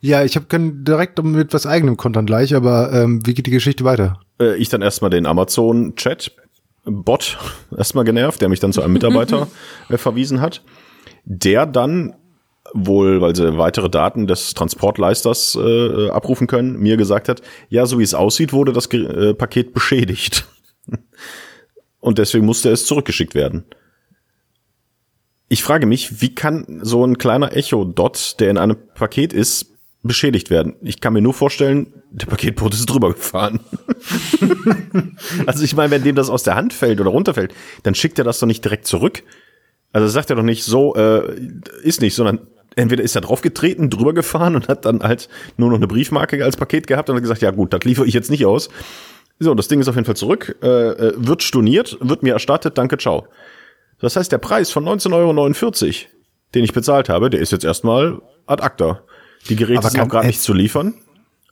Ja, 0.00 0.22
ich 0.22 0.36
habe 0.36 0.46
direkt 0.50 1.22
mit 1.22 1.54
was 1.54 1.66
eigenem 1.66 1.96
Kontern 1.96 2.26
gleich, 2.26 2.54
aber 2.54 2.92
ähm, 2.92 3.26
wie 3.26 3.34
geht 3.34 3.46
die 3.46 3.50
Geschichte 3.50 3.84
weiter? 3.84 4.20
Äh, 4.38 4.56
ich 4.56 4.68
dann 4.68 4.82
erstmal 4.82 5.10
den 5.10 5.26
Amazon-Chat 5.26 6.32
Bot 6.84 7.38
erstmal 7.76 8.04
genervt, 8.04 8.40
der 8.40 8.48
mich 8.48 8.60
dann 8.60 8.72
zu 8.72 8.82
einem 8.82 8.92
Mitarbeiter 8.92 9.48
äh, 9.88 9.96
verwiesen 9.96 10.40
hat, 10.40 10.62
der 11.24 11.66
dann 11.66 12.14
wohl, 12.72 13.20
weil 13.20 13.36
sie 13.36 13.58
weitere 13.58 13.90
Daten 13.90 14.26
des 14.26 14.54
Transportleisters 14.54 15.56
äh, 15.60 16.08
abrufen 16.08 16.46
können, 16.46 16.78
mir 16.78 16.96
gesagt 16.96 17.28
hat, 17.28 17.42
ja, 17.68 17.86
so 17.86 17.98
wie 17.98 18.02
es 18.02 18.14
aussieht, 18.14 18.52
wurde 18.52 18.72
das 18.72 18.86
äh, 18.86 19.34
Paket 19.34 19.74
beschädigt. 19.74 20.46
Und 22.00 22.18
deswegen 22.18 22.46
musste 22.46 22.70
es 22.70 22.86
zurückgeschickt 22.86 23.34
werden. 23.34 23.64
Ich 25.48 25.62
frage 25.62 25.86
mich, 25.86 26.20
wie 26.20 26.34
kann 26.34 26.80
so 26.82 27.04
ein 27.04 27.18
kleiner 27.18 27.56
Echo-Dot, 27.56 28.36
der 28.40 28.50
in 28.50 28.58
einem 28.58 28.76
Paket 28.94 29.32
ist, 29.32 29.72
beschädigt 30.02 30.50
werden? 30.50 30.74
Ich 30.82 31.00
kann 31.00 31.12
mir 31.12 31.22
nur 31.22 31.34
vorstellen, 31.34 31.92
der 32.10 32.26
Paketboot 32.26 32.74
ist 32.74 32.86
drüber 32.86 33.12
gefahren. 33.12 33.60
also 35.46 35.64
ich 35.64 35.76
meine, 35.76 35.90
wenn 35.90 36.02
dem 36.02 36.16
das 36.16 36.30
aus 36.30 36.42
der 36.42 36.56
Hand 36.56 36.72
fällt 36.72 37.00
oder 37.00 37.10
runterfällt, 37.10 37.54
dann 37.82 37.94
schickt 37.94 38.18
er 38.18 38.24
das 38.24 38.38
doch 38.38 38.46
nicht 38.46 38.64
direkt 38.64 38.86
zurück. 38.86 39.22
Also 39.92 40.08
sagt 40.08 40.30
er 40.30 40.36
doch 40.36 40.42
nicht 40.42 40.64
so, 40.64 40.94
äh, 40.96 41.38
ist 41.82 42.00
nicht, 42.00 42.14
sondern 42.14 42.48
entweder 42.76 43.02
ist 43.02 43.14
er 43.14 43.20
draufgetreten, 43.20 43.90
drüber 43.90 44.12
gefahren 44.12 44.56
und 44.56 44.68
hat 44.68 44.84
dann 44.84 45.02
halt 45.02 45.28
nur 45.56 45.70
noch 45.70 45.76
eine 45.76 45.86
Briefmarke 45.86 46.44
als 46.44 46.56
Paket 46.56 46.86
gehabt 46.86 47.08
und 47.08 47.16
hat 47.16 47.22
gesagt, 47.22 47.42
ja 47.42 47.50
gut, 47.50 47.72
das 47.72 47.84
liefere 47.84 48.06
ich 48.06 48.14
jetzt 48.14 48.30
nicht 48.30 48.46
aus. 48.46 48.68
So, 49.38 49.54
das 49.54 49.68
Ding 49.68 49.80
ist 49.80 49.88
auf 49.88 49.96
jeden 49.96 50.06
Fall 50.06 50.16
zurück, 50.16 50.56
äh, 50.62 50.68
äh 50.68 51.12
wird 51.16 51.42
storniert, 51.42 51.98
wird 52.00 52.22
mir 52.22 52.34
erstattet, 52.34 52.78
danke, 52.78 52.98
ciao. 52.98 53.26
Das 54.00 54.16
heißt, 54.16 54.30
der 54.30 54.38
Preis 54.38 54.70
von 54.70 54.84
19,49 54.84 55.12
Euro, 55.14 55.94
den 56.54 56.64
ich 56.64 56.72
bezahlt 56.72 57.08
habe, 57.08 57.30
der 57.30 57.40
ist 57.40 57.52
jetzt 57.52 57.64
erstmal 57.64 58.20
ad 58.46 58.62
acta. 58.62 59.02
Die 59.48 59.56
Geräte 59.56 59.80
aber 59.80 59.90
sind 59.90 60.00
auch 60.00 60.08
gerade 60.08 60.26
nicht 60.26 60.40
zu 60.40 60.52
liefern. 60.52 60.94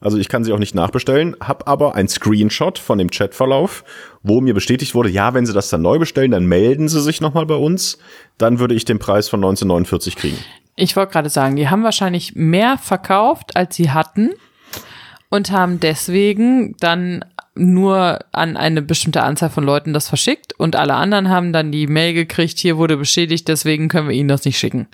Also 0.01 0.19
ich 0.19 0.29
kann 0.29 0.43
sie 0.43 0.53
auch 0.53 0.59
nicht 0.59 0.75
nachbestellen, 0.75 1.37
habe 1.41 1.69
aber 1.69 1.95
ein 1.95 2.09
Screenshot 2.09 2.79
von 2.79 2.99
dem 2.99 3.11
Chatverlauf, 3.11 3.85
wo 4.23 4.41
mir 4.41 4.53
bestätigt 4.53 4.97
wurde, 4.97 5.09
ja, 5.09 5.33
wenn 5.33 5.47
Sie 5.47 5.53
das 5.53 5.71
dann 5.71 5.83
neu 5.83 5.99
bestellen, 6.01 6.33
dann 6.33 6.45
melden 6.45 6.89
Sie 6.89 7.01
sich 7.01 7.21
nochmal 7.21 7.47
bei 7.47 7.55
uns, 7.55 7.99
dann 8.37 8.59
würde 8.59 8.75
ich 8.75 8.85
den 8.85 8.99
Preis 8.99 9.29
von 9.29 9.39
1949 9.39 10.17
kriegen. 10.17 10.39
Ich 10.77 10.97
wollte 10.97 11.13
gerade 11.13 11.29
sagen, 11.29 11.57
die 11.57 11.69
haben 11.69 11.85
wahrscheinlich 11.85 12.35
mehr 12.35 12.79
verkauft, 12.79 13.57
als 13.57 13.77
sie 13.77 13.91
hatten 13.91 14.31
und 15.29 15.51
haben 15.51 15.81
deswegen 15.81 16.77
dann 16.79 17.25
nur 17.55 18.21
an 18.33 18.57
eine 18.57 18.81
bestimmte 18.81 19.23
Anzahl 19.23 19.51
von 19.51 19.65
Leuten 19.65 19.93
das 19.93 20.09
verschickt 20.09 20.55
und 20.59 20.75
alle 20.77 20.95
anderen 20.95 21.29
haben 21.29 21.53
dann 21.53 21.71
die 21.71 21.87
Mail 21.87 22.15
gekriegt, 22.15 22.59
hier 22.59 22.79
wurde 22.79 22.97
beschädigt, 22.97 23.49
deswegen 23.49 23.89
können 23.89 24.09
wir 24.09 24.17
ihnen 24.17 24.29
das 24.29 24.45
nicht 24.45 24.59
schicken. 24.59 24.89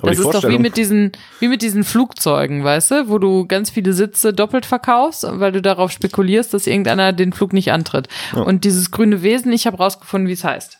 Aber 0.00 0.10
das 0.10 0.18
ist 0.18 0.30
doch 0.30 0.48
wie 0.48 0.58
mit 0.58 0.76
diesen, 0.76 1.12
wie 1.40 1.48
mit 1.48 1.62
diesen 1.62 1.84
Flugzeugen, 1.84 2.64
weißt 2.64 2.90
du, 2.90 3.08
wo 3.08 3.18
du 3.18 3.46
ganz 3.46 3.70
viele 3.70 3.92
Sitze 3.92 4.32
doppelt 4.32 4.64
verkaufst, 4.64 5.26
weil 5.28 5.52
du 5.52 5.60
darauf 5.60 5.90
spekulierst, 5.90 6.54
dass 6.54 6.66
irgendeiner 6.66 7.12
den 7.12 7.32
Flug 7.32 7.52
nicht 7.52 7.72
antritt. 7.72 8.08
Ja. 8.34 8.42
Und 8.42 8.64
dieses 8.64 8.90
grüne 8.90 9.22
Wesen, 9.22 9.52
ich 9.52 9.66
habe 9.66 9.76
rausgefunden, 9.76 10.28
wie 10.28 10.32
es 10.32 10.44
heißt. 10.44 10.78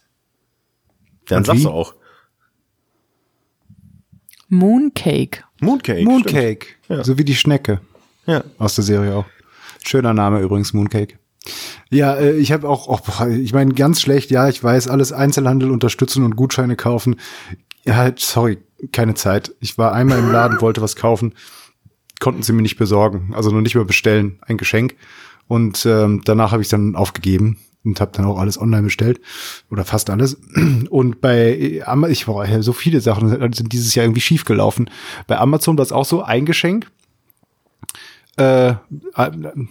Dann 1.28 1.44
sagst 1.44 1.64
du 1.64 1.70
auch. 1.70 1.94
Mooncake. 4.50 5.44
Mooncake. 5.60 6.04
Mooncake. 6.04 6.66
Ja. 6.88 7.04
So 7.04 7.16
wie 7.16 7.24
die 7.24 7.36
Schnecke. 7.36 7.80
Ja. 8.26 8.44
Aus 8.58 8.74
der 8.74 8.84
Serie 8.84 9.14
auch. 9.14 9.24
Schöner 9.82 10.12
Name 10.12 10.40
übrigens, 10.40 10.72
Mooncake. 10.74 11.18
Ja, 11.90 12.16
äh, 12.16 12.36
ich 12.36 12.52
habe 12.52 12.68
auch, 12.68 12.88
oh, 12.88 13.26
ich 13.26 13.52
meine, 13.52 13.72
ganz 13.74 14.00
schlecht, 14.00 14.30
ja, 14.30 14.48
ich 14.48 14.62
weiß, 14.62 14.88
alles 14.88 15.12
Einzelhandel 15.12 15.70
unterstützen 15.70 16.24
und 16.24 16.36
Gutscheine 16.36 16.76
kaufen. 16.76 17.16
Ja, 17.84 18.12
sorry, 18.16 18.58
keine 18.92 19.14
Zeit. 19.14 19.54
Ich 19.60 19.78
war 19.78 19.92
einmal 19.92 20.18
im 20.18 20.30
Laden, 20.30 20.60
wollte 20.60 20.82
was 20.82 20.96
kaufen, 20.96 21.34
konnten 22.18 22.42
sie 22.42 22.52
mir 22.52 22.62
nicht 22.62 22.76
besorgen, 22.76 23.32
also 23.34 23.50
noch 23.50 23.62
nicht 23.62 23.74
mehr 23.74 23.84
bestellen, 23.84 24.38
ein 24.42 24.58
Geschenk. 24.58 24.96
Und 25.46 25.86
ähm, 25.86 26.22
danach 26.24 26.52
habe 26.52 26.62
ich 26.62 26.68
dann 26.68 26.94
aufgegeben 26.94 27.58
und 27.84 28.00
habe 28.00 28.12
dann 28.14 28.26
auch 28.26 28.38
alles 28.38 28.60
online 28.60 28.82
bestellt 28.82 29.20
oder 29.70 29.84
fast 29.84 30.10
alles. 30.10 30.38
Und 30.90 31.20
bei 31.20 31.82
Amazon, 31.84 32.12
ich 32.12 32.28
war 32.28 32.62
so 32.62 32.72
viele 32.72 33.00
Sachen 33.00 33.28
sind 33.52 33.72
dieses 33.72 33.94
Jahr 33.94 34.04
irgendwie 34.04 34.20
schief 34.20 34.44
gelaufen. 34.44 34.90
Bei 35.26 35.38
Amazon 35.38 35.78
war 35.78 35.82
es 35.82 35.92
auch 35.92 36.04
so 36.04 36.22
ein 36.22 36.44
Geschenk. 36.44 36.90
Äh, 38.36 38.74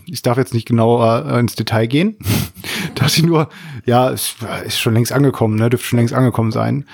ich 0.05 0.21
darf 0.21 0.37
jetzt 0.37 0.53
nicht 0.53 0.67
genauer 0.67 1.37
ins 1.39 1.55
Detail 1.55 1.87
gehen. 1.87 2.17
Dachte 2.95 3.17
ich 3.17 3.23
nur, 3.23 3.49
ja, 3.85 4.09
es 4.09 4.35
ist 4.65 4.79
schon 4.79 4.93
längst 4.93 5.11
angekommen, 5.11 5.55
ne, 5.55 5.69
dürfte 5.69 5.87
schon 5.87 5.99
längst 5.99 6.13
angekommen 6.13 6.51
sein, 6.51 6.85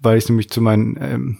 weil 0.00 0.18
ich 0.18 0.28
nämlich 0.28 0.50
zu 0.50 0.60
meinen 0.60 0.98
ähm, 1.00 1.38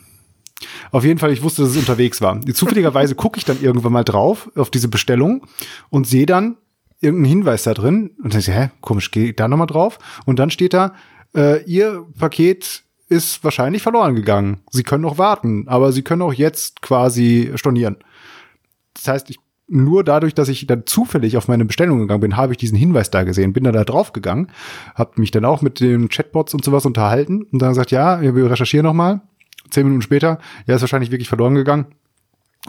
auf 0.90 1.04
jeden 1.04 1.18
Fall, 1.18 1.32
ich 1.32 1.42
wusste, 1.42 1.62
dass 1.62 1.72
es 1.72 1.76
unterwegs 1.76 2.20
war. 2.20 2.40
Zufälligerweise 2.40 3.14
gucke 3.14 3.38
ich 3.38 3.44
dann 3.44 3.60
irgendwann 3.60 3.92
mal 3.92 4.04
drauf 4.04 4.50
auf 4.54 4.70
diese 4.70 4.88
Bestellung 4.88 5.46
und 5.90 6.06
sehe 6.06 6.26
dann, 6.26 6.56
irgendeinen 7.04 7.36
Hinweis 7.36 7.62
da 7.62 7.74
drin 7.74 8.12
und 8.22 8.34
dann 8.34 8.40
ich, 8.40 8.48
hä, 8.48 8.70
komisch, 8.80 9.10
geh 9.10 9.32
da 9.32 9.48
nochmal 9.48 9.66
drauf 9.66 9.98
und 10.26 10.38
dann 10.38 10.50
steht 10.50 10.74
da, 10.74 10.94
äh, 11.34 11.62
ihr 11.64 12.06
Paket 12.18 12.82
ist 13.08 13.44
wahrscheinlich 13.44 13.82
verloren 13.82 14.14
gegangen. 14.14 14.62
Sie 14.70 14.82
können 14.82 15.02
noch 15.02 15.18
warten, 15.18 15.68
aber 15.68 15.92
Sie 15.92 16.02
können 16.02 16.22
auch 16.22 16.32
jetzt 16.32 16.82
quasi 16.82 17.52
stornieren. 17.54 17.96
Das 18.94 19.08
heißt, 19.08 19.30
ich 19.30 19.38
nur 19.66 20.04
dadurch, 20.04 20.34
dass 20.34 20.48
ich 20.48 20.66
dann 20.66 20.84
zufällig 20.86 21.36
auf 21.36 21.48
meine 21.48 21.64
Bestellung 21.64 21.98
gegangen 21.98 22.20
bin, 22.20 22.36
habe 22.36 22.52
ich 22.52 22.58
diesen 22.58 22.76
Hinweis 22.76 23.10
da 23.10 23.22
gesehen, 23.22 23.52
bin 23.52 23.64
dann 23.64 23.72
da 23.72 23.84
drauf 23.84 24.12
gegangen, 24.12 24.48
habe 24.94 25.12
mich 25.20 25.30
dann 25.30 25.44
auch 25.44 25.62
mit 25.62 25.80
den 25.80 26.08
Chatbots 26.08 26.52
und 26.54 26.64
sowas 26.64 26.84
unterhalten 26.84 27.44
und 27.44 27.62
dann 27.62 27.70
gesagt, 27.70 27.90
ja, 27.90 28.20
wir 28.20 28.50
recherchieren 28.50 28.84
nochmal. 28.84 29.22
Zehn 29.70 29.84
Minuten 29.84 30.02
später, 30.02 30.38
ja, 30.66 30.74
ist 30.74 30.82
wahrscheinlich 30.82 31.10
wirklich 31.10 31.28
verloren 31.28 31.54
gegangen. 31.54 31.86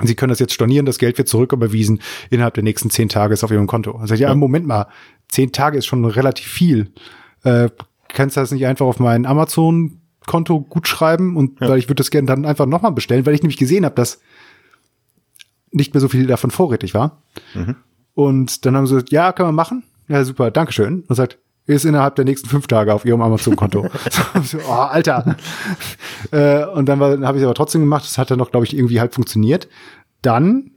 Sie 0.04 0.16
können 0.16 0.30
das 0.30 0.40
jetzt 0.40 0.54
stornieren, 0.54 0.86
das 0.86 0.98
Geld 0.98 1.18
wird 1.18 1.30
zurücküberwiesen 1.30 2.02
innerhalb 2.30 2.54
der 2.54 2.64
nächsten 2.64 2.90
zehn 2.90 3.08
Tage 3.08 3.34
ist 3.34 3.44
auf 3.44 3.52
Ihrem 3.52 3.68
Konto. 3.68 3.98
Also 3.98 4.14
ja, 4.14 4.30
ja, 4.30 4.36
Moment 4.36 4.68
mal, 4.68 4.88
zehn 5.30 5.52
Tage 5.52 5.78
ist 5.78 5.86
schon 5.86 6.04
relativ 6.04 6.48
viel. 6.48 6.92
Äh, 7.44 7.70
kannst 8.10 8.36
du 8.36 8.42
das 8.42 8.52
nicht 8.52 8.66
einfach 8.66 8.86
auf 8.86 9.00
mein 9.00 9.26
Amazon-Konto 9.26 10.62
gut 10.62 10.88
schreiben 10.88 11.38
und 11.38 11.62
ja. 11.62 11.70
weil 11.70 11.80
ich 11.80 11.86
würde 11.86 11.96
das 11.96 12.12
gerne 12.12 12.28
dann 12.28 12.46
einfach 12.46 12.66
nochmal 12.66 12.92
bestellen, 12.92 13.26
weil 13.26 13.36
ich 13.36 13.42
nämlich 13.42 13.58
gesehen 13.58 13.86
habe, 13.86 13.96
dass 13.96 14.20
nicht 15.72 15.94
mehr 15.94 16.02
so 16.02 16.10
viel 16.10 16.28
davon 16.28 16.52
vorrätig 16.52 16.94
war. 16.94 17.22
Mhm. 17.54 17.76
Und 18.14 18.66
dann 18.66 18.76
haben 18.76 18.88
sie 18.88 18.96
gesagt, 18.96 19.12
ja, 19.12 19.32
kann 19.32 19.46
man 19.46 19.56
machen. 19.56 19.84
Ja, 20.08 20.24
super, 20.24 20.52
Dankeschön. 20.52 21.04
Und 21.08 21.16
sagt, 21.16 21.38
ist 21.68 21.86
innerhalb 21.86 22.16
der 22.16 22.26
nächsten 22.26 22.48
fünf 22.48 22.68
Tage 22.68 22.94
auf 22.94 23.06
ihrem 23.06 23.22
Amazon-Konto. 23.22 23.88
so, 24.44 24.58
oh, 24.68 24.72
Alter. 24.72 25.36
äh, 26.32 26.66
und 26.66 26.88
dann, 26.88 27.00
dann 27.00 27.26
habe 27.26 27.38
ich 27.38 27.42
es 27.42 27.46
aber 27.46 27.56
trotzdem 27.56 27.82
gemacht. 27.82 28.06
Das 28.06 28.18
hat 28.18 28.30
dann 28.30 28.38
noch, 28.38 28.52
glaube 28.52 28.66
ich, 28.66 28.76
irgendwie 28.76 29.00
halt 29.00 29.14
funktioniert. 29.14 29.68
Dann 30.22 30.72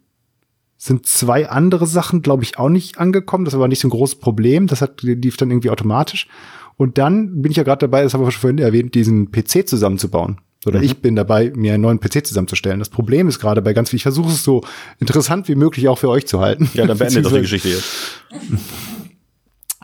sind 0.78 1.07
zwei 1.07 1.49
andere 1.49 1.86
Sachen, 1.86 2.22
glaube 2.22 2.45
ich, 2.45 2.59
auch 2.59 2.68
nicht 2.68 2.99
angekommen. 2.99 3.45
Das 3.45 3.55
war 3.55 3.61
aber 3.61 3.68
nicht 3.68 3.80
so 3.80 3.89
ein 3.89 3.91
großes 3.91 4.20
Problem. 4.20 4.66
Das 4.66 4.80
hat, 4.80 5.03
lief 5.03 5.36
dann 5.36 5.51
irgendwie 5.51 5.70
automatisch. 5.70 6.28
Und 6.76 6.97
dann 6.97 7.43
bin 7.43 7.51
ich 7.51 7.57
ja 7.57 7.64
gerade 7.64 7.80
dabei, 7.80 8.03
das 8.03 8.14
haben 8.14 8.24
wir 8.24 8.30
schon 8.30 8.41
vorhin 8.41 8.59
erwähnt, 8.59 8.95
diesen 8.95 9.32
PC 9.32 9.68
zusammenzubauen. 9.68 10.41
Oder 10.64 10.78
mhm. 10.78 10.84
ich 10.84 10.99
bin 10.99 11.16
dabei, 11.16 11.53
mir 11.55 11.74
einen 11.74 11.82
neuen 11.82 12.01
PC 12.01 12.26
zusammenzustellen. 12.26 12.78
Das 12.78 12.89
Problem 12.89 13.28
ist 13.28 13.41
gerade 13.41 13.62
bei 13.62 13.72
ganz 13.72 13.91
viel, 13.91 13.97
ich 13.97 14.05
versuche 14.05 14.30
es 14.30 14.45
so 14.45 14.62
interessant 15.01 15.49
wie 15.49 15.55
möglich 15.57 15.89
auch 15.89 15.99
für 15.99 16.09
euch 16.09 16.26
zu 16.26 16.41
halten. 16.41 16.70
Ja, 16.74 16.86
dann 16.86 16.99
beende 16.99 17.22
doch 17.22 17.32
die 17.32 17.41
Geschichte 17.41 17.68
jetzt. 17.68 18.22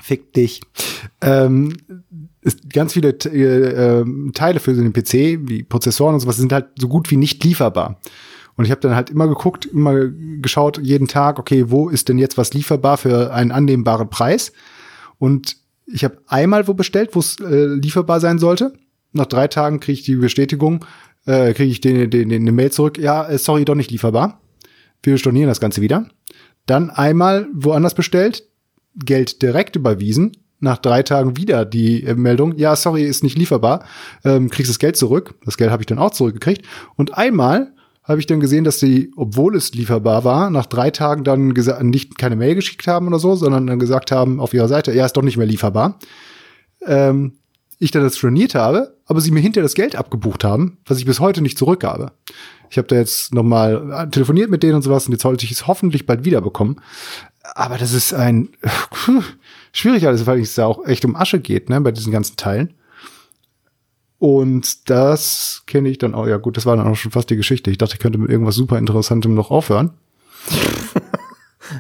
Fick 0.05 0.35
dich. 0.35 0.61
Ähm, 1.23 1.73
ist 2.43 2.69
ganz 2.69 2.93
viele 2.93 3.09
äh, 3.09 4.05
Teile 4.35 4.61
für 4.61 4.73
einen 4.73 4.93
PC, 4.93 5.49
wie 5.49 5.63
Prozessoren 5.63 6.13
und 6.13 6.21
sowas, 6.21 6.37
sind 6.37 6.53
halt 6.53 6.67
so 6.79 6.89
gut 6.89 7.11
wie 7.11 7.17
nicht 7.17 7.43
lieferbar. 7.43 7.99
Und 8.55 8.67
ich 8.67 8.71
habe 8.71 8.83
dann 8.83 8.95
halt 8.95 9.09
immer 9.09 9.27
geguckt, 9.29 9.65
immer 9.65 10.11
geschaut, 10.43 10.77
jeden 10.77 11.09
Tag, 11.09 11.39
okay, 11.39 11.71
wo 11.71 11.89
ist 11.89 12.11
denn 12.11 12.19
jetzt 12.19 12.37
was 12.37 12.53
lieferbar 12.53 12.99
für 12.99 13.33
einen 13.33 13.51
annehmbaren 13.51 14.11
Preis? 14.11 14.53
Und 15.17 15.57
ich 15.87 16.05
habe 16.05 16.19
einmal 16.27 16.69
wo 16.69 16.75
bestellt, 16.75 17.15
wo 17.15 17.21
es 17.21 17.41
äh, 17.41 17.65
lieferbar 17.65 18.21
sein 18.21 18.39
sollte. 18.39 18.75
Nach 19.13 19.25
drei 19.25 19.49
Tagen 19.49 19.81
kriege 19.81 19.99
ich 20.01 20.05
die 20.05 20.17
Bestätigung, 20.17 20.85
äh, 21.25 21.55
kriege 21.55 21.71
ich 21.71 21.81
den, 21.81 22.11
den, 22.11 22.29
den, 22.29 22.43
eine 22.43 22.53
Mail 22.53 22.71
zurück, 22.71 22.99
ja, 22.99 23.27
äh, 23.27 23.39
sorry, 23.39 23.65
doch 23.65 23.75
nicht 23.75 23.91
lieferbar. 23.91 24.43
Wir 25.03 25.17
stornieren 25.17 25.49
das 25.49 25.61
Ganze 25.61 25.81
wieder. 25.81 26.11
Dann 26.67 26.91
einmal 26.91 27.49
woanders 27.55 27.95
bestellt, 27.95 28.45
Geld 28.97 29.43
direkt 29.43 29.77
überwiesen, 29.77 30.33
nach 30.61 30.79
drei 30.79 31.03
Tagen 31.03 31.37
wieder 31.37 31.65
die 31.65 32.05
äh, 32.05 32.15
Meldung, 32.15 32.57
ja, 32.57 32.75
sorry, 32.75 33.05
ist 33.05 33.23
nicht 33.23 33.39
lieferbar, 33.39 33.85
ähm, 34.25 34.51
kriegst 34.51 34.71
das 34.71 34.79
Geld 34.79 34.97
zurück. 34.97 35.35
Das 35.45 35.57
Geld 35.57 35.71
habe 35.71 35.83
ich 35.83 35.87
dann 35.87 35.99
auch 35.99 36.11
zurückgekriegt. 36.11 36.65
Und 36.97 37.17
einmal 37.17 37.73
habe 38.03 38.21
ich 38.21 38.27
dann 38.27 38.41
gesehen, 38.41 38.65
dass 38.65 38.81
sie, 38.81 39.13
obwohl 39.17 39.57
es 39.57 39.73
lieferbar 39.73 40.25
war, 40.25 40.51
nach 40.51 40.67
drei 40.67 40.91
Tagen 40.91 41.25
dann 41.25 41.49
nicht 41.49 42.19
keine 42.19 42.37
Mail 42.37 42.55
geschickt 42.55 42.87
haben 42.87 43.07
oder 43.07 43.19
so, 43.19 43.35
sondern 43.35 43.67
dann 43.67 43.79
gesagt 43.79 44.13
haben 44.13 44.41
auf 44.41 44.53
ihrer 44.53 44.69
Seite, 44.69 44.93
ja, 44.93 45.07
ist 45.07 45.17
doch 45.17 45.23
nicht 45.23 45.39
mehr 45.39 45.47
lieferbar. 45.47 45.99
Ähm, 46.87 47.39
ich 47.79 47.91
dann 47.91 48.03
das 48.03 48.17
storniert 48.17 48.55
habe, 48.55 48.97
aber 49.07 49.21
sie 49.21 49.31
mir 49.31 49.41
hinterher 49.41 49.65
das 49.65 49.75
Geld 49.75 49.97
abgebucht 49.97 50.45
haben, 50.45 50.79
was 50.87 50.99
ich 50.99 51.07
bis 51.07 51.21
heute 51.21 51.43
nicht 51.43 51.59
zurückgabe. 51.59 52.13
Ich 52.71 52.79
habe 52.79 52.89
da 52.89 52.97
jetzt 52.97 53.35
noch 53.35 53.43
mal 53.43 53.91
äh, 53.93 54.11
telefoniert 54.11 54.51
mit 54.51 54.63
denen 54.63 54.75
und 54.75 54.83
sowas 54.83 55.07
und 55.07 55.13
jetzt 55.13 55.23
sollte 55.23 55.45
ich 55.45 55.53
es 55.53 55.67
hoffentlich 55.67 56.07
bald 56.07 56.25
wiederbekommen. 56.25 56.81
Aber 57.55 57.77
das 57.77 57.93
ist 57.93 58.15
ein 58.15 58.49
schwierig 59.73 60.07
alles, 60.07 60.27
weil 60.27 60.41
es 60.41 60.55
da 60.55 60.67
auch 60.67 60.87
echt 60.87 61.05
um 61.05 61.15
Asche 61.15 61.41
geht, 61.41 61.69
ne, 61.69 61.81
bei 61.81 61.93
diesen 61.93 62.13
ganzen 62.13 62.37
Teilen. 62.37 62.75
Und 64.19 64.89
das 64.89 65.63
kenne 65.67 65.91
ich 65.91 65.99
dann 65.99 66.15
auch, 66.15 66.27
ja 66.27 66.39
gut, 66.39 66.57
das 66.57 66.65
war 66.65 66.77
dann 66.77 66.87
auch 66.87 66.97
schon 66.97 67.13
fast 67.13 67.29
die 67.29 67.37
Geschichte. 67.37 67.71
Ich 67.71 67.77
dachte, 67.77 67.95
ich 67.95 68.01
könnte 68.01 68.19
mit 68.19 68.31
irgendwas 68.31 68.55
super 68.55 68.79
Interessantem 68.79 69.35
noch 69.35 69.51
aufhören. 69.51 69.91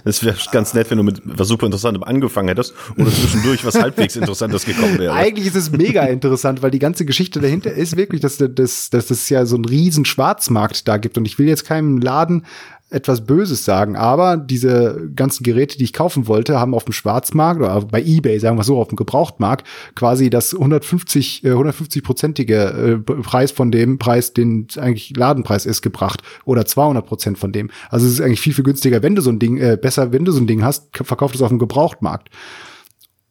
Es 0.04 0.24
wäre 0.24 0.36
ganz 0.50 0.72
nett, 0.72 0.90
wenn 0.90 0.98
du 0.98 1.04
mit 1.04 1.20
was 1.24 1.48
super 1.48 1.66
Interessantem 1.66 2.02
angefangen 2.02 2.48
hättest 2.48 2.74
oder 2.96 3.10
zwischendurch 3.10 3.64
was 3.64 3.74
halbwegs 3.74 4.16
Interessantes 4.16 4.64
gekommen 4.64 4.98
wäre. 4.98 5.12
Eigentlich 5.12 5.46
ist 5.46 5.56
es 5.56 5.70
mega 5.70 6.04
interessant, 6.04 6.62
weil 6.62 6.70
die 6.70 6.78
ganze 6.78 7.04
Geschichte 7.04 7.40
dahinter 7.40 7.72
ist 7.72 7.96
wirklich, 7.96 8.20
dass, 8.20 8.38
dass, 8.38 8.90
dass 8.90 9.10
es 9.10 9.28
ja 9.28 9.44
so 9.44 9.56
einen 9.56 9.66
riesen 9.66 10.04
Schwarzmarkt 10.04 10.88
da 10.88 10.96
gibt. 10.96 11.18
Und 11.18 11.26
ich 11.26 11.38
will 11.38 11.48
jetzt 11.48 11.66
keinem 11.66 11.98
Laden 11.98 12.46
etwas 12.94 13.26
Böses 13.26 13.64
sagen, 13.64 13.96
aber 13.96 14.36
diese 14.36 15.10
ganzen 15.14 15.42
Geräte, 15.42 15.76
die 15.76 15.84
ich 15.84 15.92
kaufen 15.92 16.28
wollte, 16.28 16.60
haben 16.60 16.74
auf 16.74 16.84
dem 16.84 16.92
Schwarzmarkt 16.92 17.60
oder 17.60 17.80
bei 17.82 18.00
eBay, 18.00 18.38
sagen 18.38 18.56
wir 18.56 18.64
so, 18.64 18.78
auf 18.78 18.88
dem 18.88 18.96
Gebrauchtmarkt 18.96 19.66
quasi 19.94 20.30
das 20.30 20.54
150 20.54 21.42
150-prozentige 21.44 22.54
äh, 22.54 22.98
Preis 22.98 23.50
von 23.50 23.72
dem 23.72 23.98
Preis, 23.98 24.32
den 24.32 24.68
eigentlich 24.76 25.16
Ladenpreis 25.16 25.66
ist, 25.66 25.82
gebracht 25.82 26.22
oder 26.44 26.64
200 26.64 27.04
Prozent 27.04 27.38
von 27.38 27.52
dem. 27.52 27.70
Also 27.90 28.06
es 28.06 28.12
ist 28.12 28.20
eigentlich 28.20 28.40
viel 28.40 28.54
viel 28.54 28.64
günstiger, 28.64 29.02
wenn 29.02 29.14
du 29.14 29.22
so 29.22 29.30
ein 29.30 29.38
Ding 29.38 29.58
äh, 29.58 29.76
besser, 29.80 30.12
wenn 30.12 30.24
du 30.24 30.32
so 30.32 30.40
ein 30.40 30.46
Ding 30.46 30.62
hast, 30.62 30.96
verkauft 30.96 31.34
es 31.34 31.42
auf 31.42 31.48
dem 31.48 31.58
Gebrauchtmarkt. 31.58 32.30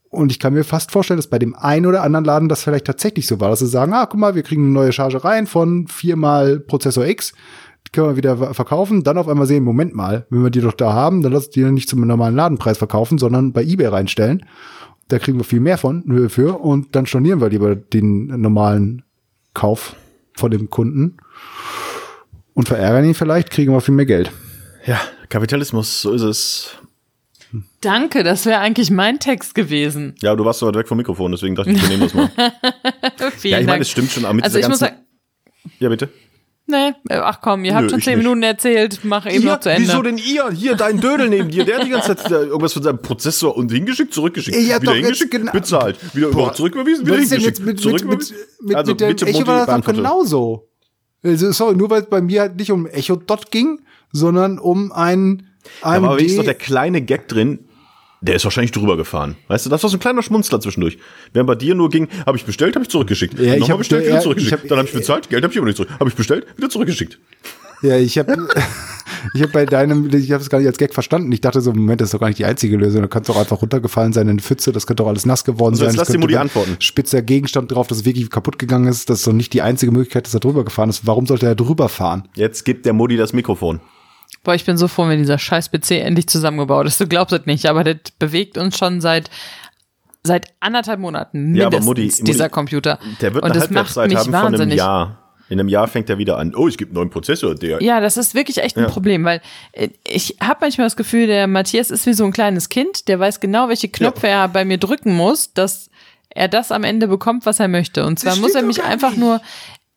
Und 0.10 0.32
ich 0.32 0.40
kann 0.40 0.54
mir 0.54 0.64
fast 0.64 0.92
vorstellen, 0.92 1.18
dass 1.18 1.28
bei 1.28 1.40
dem 1.40 1.56
einen 1.56 1.88
oder 1.88 2.04
anderen 2.04 2.26
Laden 2.26 2.50
das 2.50 2.64
vielleicht 2.64 2.86
tatsächlich 2.86 3.26
so 3.26 3.40
war, 3.40 3.50
dass 3.50 3.60
sie 3.60 3.68
sagen, 3.68 3.94
ah, 3.94 4.06
guck 4.06 4.20
mal, 4.20 4.36
wir 4.36 4.44
kriegen 4.44 4.66
eine 4.66 4.74
neue 4.74 4.92
Charge 4.92 5.24
rein 5.24 5.48
von 5.48 5.88
viermal 5.88 6.60
Prozessor 6.60 7.08
X 7.08 7.34
können 7.92 8.10
wir 8.10 8.18
wieder 8.18 8.54
verkaufen, 8.54 9.04
dann 9.04 9.18
auf 9.18 9.28
einmal 9.28 9.46
sehen, 9.46 9.64
Moment 9.64 9.94
mal, 9.94 10.26
wenn 10.30 10.44
wir 10.44 10.50
die 10.50 10.62
doch 10.62 10.74
da 10.74 10.94
haben, 10.94 11.22
dann 11.22 11.32
lass 11.32 11.50
die 11.50 11.64
nicht 11.64 11.90
zum 11.90 12.06
normalen 12.06 12.36
Ladenpreis 12.36 12.78
verkaufen, 12.78 13.18
sondern 13.18 13.54
bei 13.54 13.64
eBay 13.64 13.88
reinstellen. 13.88 14.46
Da 15.10 15.20
kriegen 15.20 15.38
wir 15.38 15.44
viel 15.44 15.60
mehr 15.60 15.78
von 15.78 16.30
für 16.30 16.60
und 16.60 16.96
dann 16.96 17.06
stornieren 17.06 17.42
wir 17.42 17.50
lieber 17.50 17.76
den 17.76 18.28
normalen 18.42 19.04
Kauf 19.54 19.96
von 20.36 20.50
dem 20.50 20.70
Kunden 20.70 21.18
und 22.54 22.68
verärgern 22.68 23.06
ihn 23.06 23.14
vielleicht, 23.14 23.50
kriegen 23.52 23.74
wir 23.74 23.82
viel 23.82 23.94
mehr 23.96 24.06
Geld. 24.06 24.32
Ja, 24.86 25.00
Kapitalismus, 25.30 26.02
so 26.02 26.14
ist 26.14 26.22
es. 26.22 26.70
Danke, 27.82 28.24
das 28.24 28.46
wäre 28.46 28.60
eigentlich 28.60 28.90
mein 28.90 29.20
Text 29.20 29.54
gewesen. 29.54 30.16
Ja, 30.22 30.36
du 30.36 30.44
warst 30.44 30.60
so 30.60 30.68
weit 30.68 30.76
weg 30.76 30.88
vom 30.88 30.98
Mikrofon, 30.98 31.32
deswegen 31.32 31.56
dachte 31.56 31.72
ich, 31.72 31.82
wir 31.82 31.90
nehmen 31.90 32.02
das 32.02 32.14
mal. 32.14 32.32
ja, 33.44 33.60
ich 33.60 33.68
meine, 33.68 33.82
es 33.82 33.90
stimmt 33.90 34.12
schon. 34.12 34.24
Mit 34.36 34.44
also 34.44 34.58
ich 34.58 34.68
muss 34.68 34.80
sagen, 34.80 34.96
ja, 35.80 35.90
bitte. 35.90 36.10
Nee, 36.66 36.94
ach 37.10 37.42
komm, 37.42 37.66
ihr 37.66 37.76
habt 37.76 37.86
Nö, 37.86 37.90
schon 37.90 38.02
zehn 38.02 38.18
Minuten 38.18 38.42
erzählt, 38.42 39.02
mach 39.04 39.26
eben 39.26 39.44
ihr? 39.44 39.52
noch 39.52 39.60
zu 39.60 39.70
Ende. 39.70 39.90
Wieso 39.90 40.02
denn 40.02 40.18
ihr? 40.18 40.50
Hier, 40.52 40.76
dein 40.76 41.02
Dödel 41.02 41.28
neben 41.28 41.50
dir, 41.50 41.66
der 41.66 41.80
hat 41.80 41.86
die 41.86 41.90
ganze 41.90 42.16
Zeit 42.16 42.32
irgendwas 42.32 42.72
von 42.72 42.84
seinem 42.84 43.02
Prozessor 43.02 43.58
und 43.58 43.70
hingeschickt, 43.70 44.14
zurückgeschickt. 44.14 44.58
Ja, 44.58 44.82
wieder 44.82 44.94
hingeschickt, 44.94 45.32
genau. 45.32 45.52
bezahlt. 45.52 45.98
Wieder 46.16 46.30
Boah, 46.30 46.54
zurücküberwiesen, 46.54 47.06
wieder 47.06 47.18
hingeschickt. 47.18 47.60
Mit, 47.60 47.84
mit, 47.84 48.06
mit, 48.06 48.34
mit, 48.62 48.76
also, 48.78 48.92
mit 48.94 49.22
dem 49.22 49.28
Echo 49.28 49.46
war 49.46 49.66
das 49.66 49.76
doch 49.82 49.94
genauso. 49.94 50.70
Also, 51.22 51.52
sorry, 51.52 51.76
nur 51.76 51.90
weil 51.90 52.04
es 52.04 52.10
bei 52.10 52.22
mir 52.22 52.42
halt 52.42 52.56
nicht 52.56 52.72
um 52.72 52.88
Echo 52.88 53.18
Dot 53.18 53.52
ging, 53.52 53.82
sondern 54.14 54.58
um 54.58 54.94
ein 54.94 55.50
AMD. 55.82 55.98
Da 55.98 56.02
war 56.02 56.18
wenigstens 56.18 56.38
noch 56.38 56.46
der 56.46 56.56
kleine 56.56 57.02
Gag 57.02 57.28
drin, 57.28 57.68
der 58.24 58.36
ist 58.36 58.46
wahrscheinlich 58.46 58.72
drüber 58.72 58.96
gefahren. 58.96 59.36
Weißt 59.50 59.66
du, 59.66 59.70
das 59.70 59.84
war 59.84 59.90
so 59.90 59.98
ein 59.98 60.00
kleiner 60.00 60.24
Schmunzler 60.24 60.62
zwischendurch. 60.62 60.98
Während 61.34 61.48
bei 61.48 61.56
dir 61.56 61.76
nur 61.76 61.90
ging, 61.90 62.08
habe 62.26 62.38
ich 62.38 62.46
bestellt, 62.46 62.76
habe 62.76 62.84
ich 62.84 62.90
zurückgeschickt. 62.90 63.38
Ja, 63.38 63.56
ich 63.56 63.70
habe 63.70 63.80
bestellt, 63.80 64.06
wieder 64.06 64.22
zurückgeschickt. 64.22 64.64
Hab, 64.64 64.70
Dann 64.70 64.78
habe 64.78 64.88
ich 64.88 64.94
bezahlt, 64.94 65.30
Geld 65.30 65.44
habe 65.44 65.52
ich 65.52 65.58
immer 65.58 65.68
nicht 65.68 65.76
zurück. 65.76 65.90
Habe 66.00 66.10
ich 66.10 66.16
bestellt, 66.16 66.48
wieder 66.56 66.70
zurückgeschickt. 66.70 67.20
Ja, 67.82 67.98
ich 67.98 68.18
habe 68.18 68.48
ich 69.34 69.42
habe 69.42 69.52
bei 69.52 69.66
deinem, 69.66 70.10
ich 70.14 70.32
habe 70.32 70.42
es 70.42 70.50
gar 70.50 70.60
nicht 70.60 70.68
als 70.68 70.78
Gag 70.78 70.94
verstanden. 70.94 71.30
Ich 71.34 71.42
dachte 71.42 71.60
so, 71.60 71.74
Moment, 71.74 72.00
das 72.00 72.08
ist 72.08 72.14
doch 72.14 72.20
gar 72.22 72.28
nicht 72.28 72.40
die 72.40 72.46
einzige 72.46 72.78
Lösung. 72.78 73.02
Da 73.02 73.10
könnte 73.10 73.34
doch 73.34 73.38
einfach 73.38 73.62
runtergefallen 73.62 74.14
sein 74.14 74.28
in 74.28 74.32
eine 74.32 74.42
Pfütze, 74.42 74.72
das 74.72 74.88
könnte 74.88 75.04
doch 75.04 75.10
alles 75.10 75.26
nass 75.26 75.44
geworden 75.44 75.74
also 75.74 75.84
sein. 75.86 75.96
Lass 75.96 76.08
dir 76.08 76.18
mal 76.18 76.28
die 76.28 76.38
antworten. 76.38 76.78
Spitzer 76.80 77.22
Gegenstand 77.22 77.74
drauf, 77.74 77.88
das 77.88 78.06
wirklich 78.06 78.30
kaputt 78.30 78.58
gegangen 78.58 78.88
ist. 78.88 79.10
Das 79.10 79.20
ist 79.20 79.28
doch 79.28 79.34
nicht 79.34 79.52
die 79.52 79.62
einzige 79.62 79.92
Möglichkeit, 79.92 80.28
dass 80.28 80.34
er 80.34 80.40
drüber 80.40 80.64
gefahren 80.64 80.90
ist. 80.90 81.06
Warum 81.06 81.26
sollte 81.26 81.46
er 81.46 81.56
drüber 81.56 81.90
fahren? 81.90 82.24
Jetzt 82.36 82.64
gibt 82.64 82.86
der 82.86 82.94
Modi 82.94 83.18
das 83.18 83.34
Mikrofon. 83.34 83.82
Boah, 84.44 84.56
ich 84.56 84.66
bin 84.66 84.78
so 84.78 84.88
froh, 84.88 85.08
wenn 85.08 85.20
dieser 85.20 85.38
scheiß 85.38 85.70
PC 85.70 85.92
endlich 85.92 86.28
zusammengebaut 86.28 86.88
ist. 86.88 87.00
Du 87.00 87.08
glaubst 87.08 87.34
es 87.34 87.46
nicht, 87.46 87.66
aber 87.66 87.84
das 87.84 88.12
bewegt 88.20 88.58
uns 88.58 88.78
schon 88.78 89.02
seit 89.02 89.30
seit 90.26 90.54
anderthalb 90.62 91.00
Monaten 91.00 91.54
ja, 91.54 91.68
aber 91.68 91.82
Mutti, 91.82 92.08
dieser 92.08 92.46
Mutti, 92.46 92.54
Computer. 92.54 93.00
Der 93.22 93.34
wird 93.34 93.44
Und 93.44 93.52
eine 93.52 93.60
das 93.60 93.70
macht 93.70 93.96
mich 93.96 94.18
haben 94.18 94.32
wahnsinnig. 94.32 94.52
von 94.58 94.62
einem 94.62 94.78
Jahr. 94.78 95.20
In 95.50 95.60
einem 95.60 95.68
Jahr 95.68 95.88
fängt 95.88 96.10
er 96.10 96.18
wieder 96.18 96.38
an. 96.38 96.56
Oh, 96.56 96.68
es 96.68 96.78
gibt 96.78 96.92
einen 96.92 96.96
neuen 96.96 97.10
Prozessor. 97.10 97.56
Der 97.56 97.82
ja, 97.82 98.00
das 98.00 98.16
ist 98.16 98.34
wirklich 98.34 98.60
echt 98.60 98.78
ein 98.78 98.86
ja. 98.86 98.90
Problem, 98.90 99.26
weil 99.26 99.42
äh, 99.74 99.90
ich 100.08 100.38
habe 100.42 100.60
manchmal 100.62 100.88
das 100.88 100.96
Gefühl, 100.96 101.28
der 101.28 101.48
Matthias 101.48 101.92
ist 101.92 102.06
wie 102.06 102.14
so 102.14 102.24
ein 102.24 102.32
kleines 102.32 102.70
Kind, 102.70 103.08
der 103.10 103.20
weiß 103.20 103.40
genau, 103.42 103.68
welche 103.68 103.90
Knöpfe 103.90 104.28
ja. 104.28 104.44
er 104.44 104.48
bei 104.48 104.64
mir 104.64 104.78
drücken 104.78 105.16
muss, 105.16 105.54
dass 105.54 105.90
er 106.30 106.48
das 106.48 106.72
am 106.72 106.84
Ende 106.84 107.08
bekommt, 107.08 107.46
was 107.46 107.60
er 107.60 107.68
möchte. 107.68 108.06
Und 108.06 108.20
zwar 108.20 108.36
muss 108.38 108.56
er 108.56 108.64
mich 108.64 108.84
einfach 108.84 109.12
nicht. 109.12 109.20
nur 109.20 109.42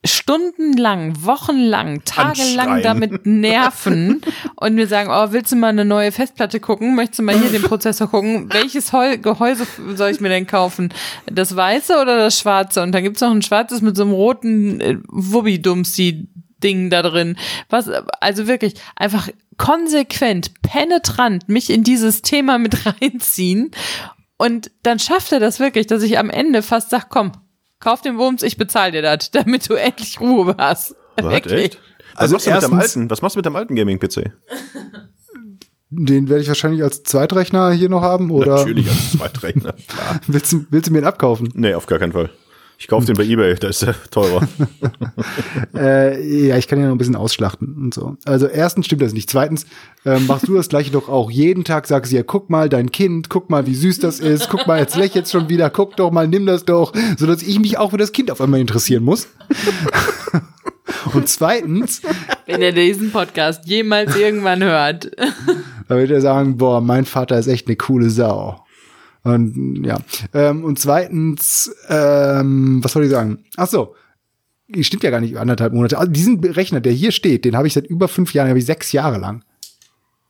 stundenlang, 0.06 1.24
wochenlang, 1.24 2.04
tagelang 2.04 2.82
damit 2.82 3.26
nerven 3.26 4.22
und 4.56 4.74
mir 4.74 4.86
sagen, 4.86 5.10
oh, 5.12 5.32
willst 5.32 5.52
du 5.52 5.56
mal 5.56 5.68
eine 5.68 5.84
neue 5.84 6.12
Festplatte 6.12 6.60
gucken? 6.60 6.94
Möchtest 6.94 7.18
du 7.18 7.22
mal 7.22 7.38
hier 7.38 7.50
den 7.50 7.62
Prozessor 7.62 8.08
gucken? 8.08 8.52
Welches 8.52 8.92
Heu 8.92 9.18
Gehäuse 9.18 9.66
soll 9.94 10.10
ich 10.10 10.20
mir 10.20 10.28
denn 10.28 10.46
kaufen? 10.46 10.92
Das 11.26 11.54
weiße 11.54 12.00
oder 12.00 12.16
das 12.18 12.38
schwarze? 12.38 12.82
Und 12.82 12.92
dann 12.92 13.02
gibt's 13.02 13.20
noch 13.20 13.30
ein 13.30 13.42
schwarzes 13.42 13.82
mit 13.82 13.96
so 13.96 14.02
einem 14.02 14.12
roten 14.12 14.80
äh, 14.80 14.96
Wubbi-Dumsi 15.08 16.28
Ding 16.62 16.90
da 16.90 17.02
drin. 17.02 17.36
Was, 17.68 17.88
also 18.20 18.46
wirklich, 18.46 18.74
einfach 18.96 19.28
konsequent, 19.58 20.52
penetrant 20.62 21.48
mich 21.48 21.70
in 21.70 21.84
dieses 21.84 22.22
Thema 22.22 22.58
mit 22.58 22.86
reinziehen. 23.00 23.70
Und 24.38 24.70
dann 24.82 24.98
schafft 24.98 25.32
er 25.32 25.40
das 25.40 25.60
wirklich, 25.60 25.86
dass 25.86 26.02
ich 26.02 26.18
am 26.18 26.30
Ende 26.30 26.62
fast 26.62 26.90
sag, 26.90 27.08
komm, 27.08 27.32
kauf 27.80 28.02
den 28.02 28.18
Wurms, 28.18 28.42
ich 28.42 28.56
bezahle 28.56 28.92
dir 28.92 29.02
das, 29.02 29.30
damit 29.32 29.68
du 29.68 29.74
endlich 29.74 30.20
Ruhe 30.20 30.54
hast. 30.58 30.94
Was, 31.16 31.32
echt? 31.50 31.78
Was, 32.14 32.32
also 32.32 32.34
machst 32.34 32.46
du 32.46 32.50
mit 32.50 32.62
deinem 32.62 32.80
alten, 32.80 33.10
was 33.10 33.22
machst 33.22 33.36
du 33.36 33.38
mit 33.38 33.46
deinem 33.46 33.56
alten 33.56 33.74
Gaming-PC? 33.74 34.32
Den 35.90 36.28
werde 36.28 36.42
ich 36.42 36.48
wahrscheinlich 36.48 36.82
als 36.82 37.04
Zweitrechner 37.04 37.70
hier 37.70 37.88
noch 37.88 38.02
haben, 38.02 38.30
oder? 38.30 38.56
Natürlich 38.56 38.88
als 38.88 39.12
Zweitrechner, 39.12 39.72
klar. 39.72 40.20
willst, 40.26 40.52
du, 40.52 40.66
willst 40.70 40.88
du 40.88 40.92
mir 40.92 41.00
den 41.00 41.06
abkaufen? 41.06 41.50
Nee, 41.54 41.74
auf 41.74 41.86
gar 41.86 41.98
keinen 41.98 42.12
Fall. 42.12 42.30
Ich 42.78 42.88
kaufe 42.88 43.06
den 43.06 43.16
bei 43.16 43.24
Ebay, 43.24 43.54
da 43.54 43.68
ist 43.68 43.82
der 43.82 43.94
teurer. 44.10 44.46
äh, 45.74 46.46
ja, 46.48 46.58
ich 46.58 46.68
kann 46.68 46.78
ja 46.78 46.86
noch 46.86 46.94
ein 46.94 46.98
bisschen 46.98 47.16
ausschlachten 47.16 47.74
und 47.74 47.94
so. 47.94 48.16
Also 48.26 48.46
erstens 48.46 48.86
stimmt 48.86 49.00
das 49.00 49.14
nicht. 49.14 49.30
Zweitens 49.30 49.64
äh, 50.04 50.18
machst 50.20 50.46
du 50.46 50.54
das 50.54 50.68
gleiche 50.68 50.90
doch 50.90 51.08
auch. 51.08 51.30
Jeden 51.30 51.64
Tag 51.64 51.86
sagst 51.86 52.12
du 52.12 52.16
ja, 52.16 52.22
guck 52.22 52.50
mal, 52.50 52.68
dein 52.68 52.90
Kind, 52.90 53.30
guck 53.30 53.48
mal, 53.48 53.66
wie 53.66 53.74
süß 53.74 54.00
das 54.00 54.20
ist, 54.20 54.50
guck 54.50 54.66
mal, 54.66 54.78
jetzt 54.78 54.96
lächelt 54.96 55.28
schon 55.28 55.48
wieder, 55.48 55.70
guck 55.70 55.96
doch 55.96 56.10
mal, 56.10 56.28
nimm 56.28 56.44
das 56.44 56.64
doch, 56.64 56.92
sodass 57.16 57.42
ich 57.42 57.58
mich 57.58 57.78
auch 57.78 57.92
für 57.92 57.96
das 57.96 58.12
Kind 58.12 58.30
auf 58.30 58.42
einmal 58.42 58.60
interessieren 58.60 59.04
muss. 59.04 59.28
und 61.14 61.28
zweitens. 61.28 62.02
Wenn 62.44 62.60
er 62.60 62.72
diesen 62.72 63.10
Podcast 63.10 63.64
jemals 63.64 64.14
irgendwann 64.16 64.62
hört. 64.62 65.10
da 65.88 65.96
wird 65.96 66.10
er 66.10 66.20
sagen, 66.20 66.58
boah, 66.58 66.82
mein 66.82 67.06
Vater 67.06 67.38
ist 67.38 67.46
echt 67.46 67.68
eine 67.68 67.76
coole 67.76 68.10
Sau. 68.10 68.65
Und 69.26 69.84
ja. 69.84 69.98
Ähm, 70.32 70.62
und 70.62 70.78
zweitens, 70.78 71.74
ähm, 71.88 72.82
was 72.82 72.92
soll 72.92 73.04
ich 73.04 73.10
sagen? 73.10 73.38
Ach 73.56 73.66
so. 73.66 73.94
Stimmt 74.80 75.02
ja 75.02 75.10
gar 75.10 75.20
nicht, 75.20 75.36
anderthalb 75.36 75.72
Monate. 75.72 75.98
Also 75.98 76.10
diesen 76.10 76.42
Rechner, 76.42 76.80
der 76.80 76.92
hier 76.92 77.12
steht, 77.12 77.44
den 77.44 77.56
habe 77.56 77.66
ich 77.66 77.74
seit 77.74 77.86
über 77.86 78.08
fünf 78.08 78.34
Jahren, 78.34 78.48
habe 78.48 78.58
ich 78.58 78.66
sechs 78.66 78.92
Jahre 78.92 79.18
lang. 79.18 79.44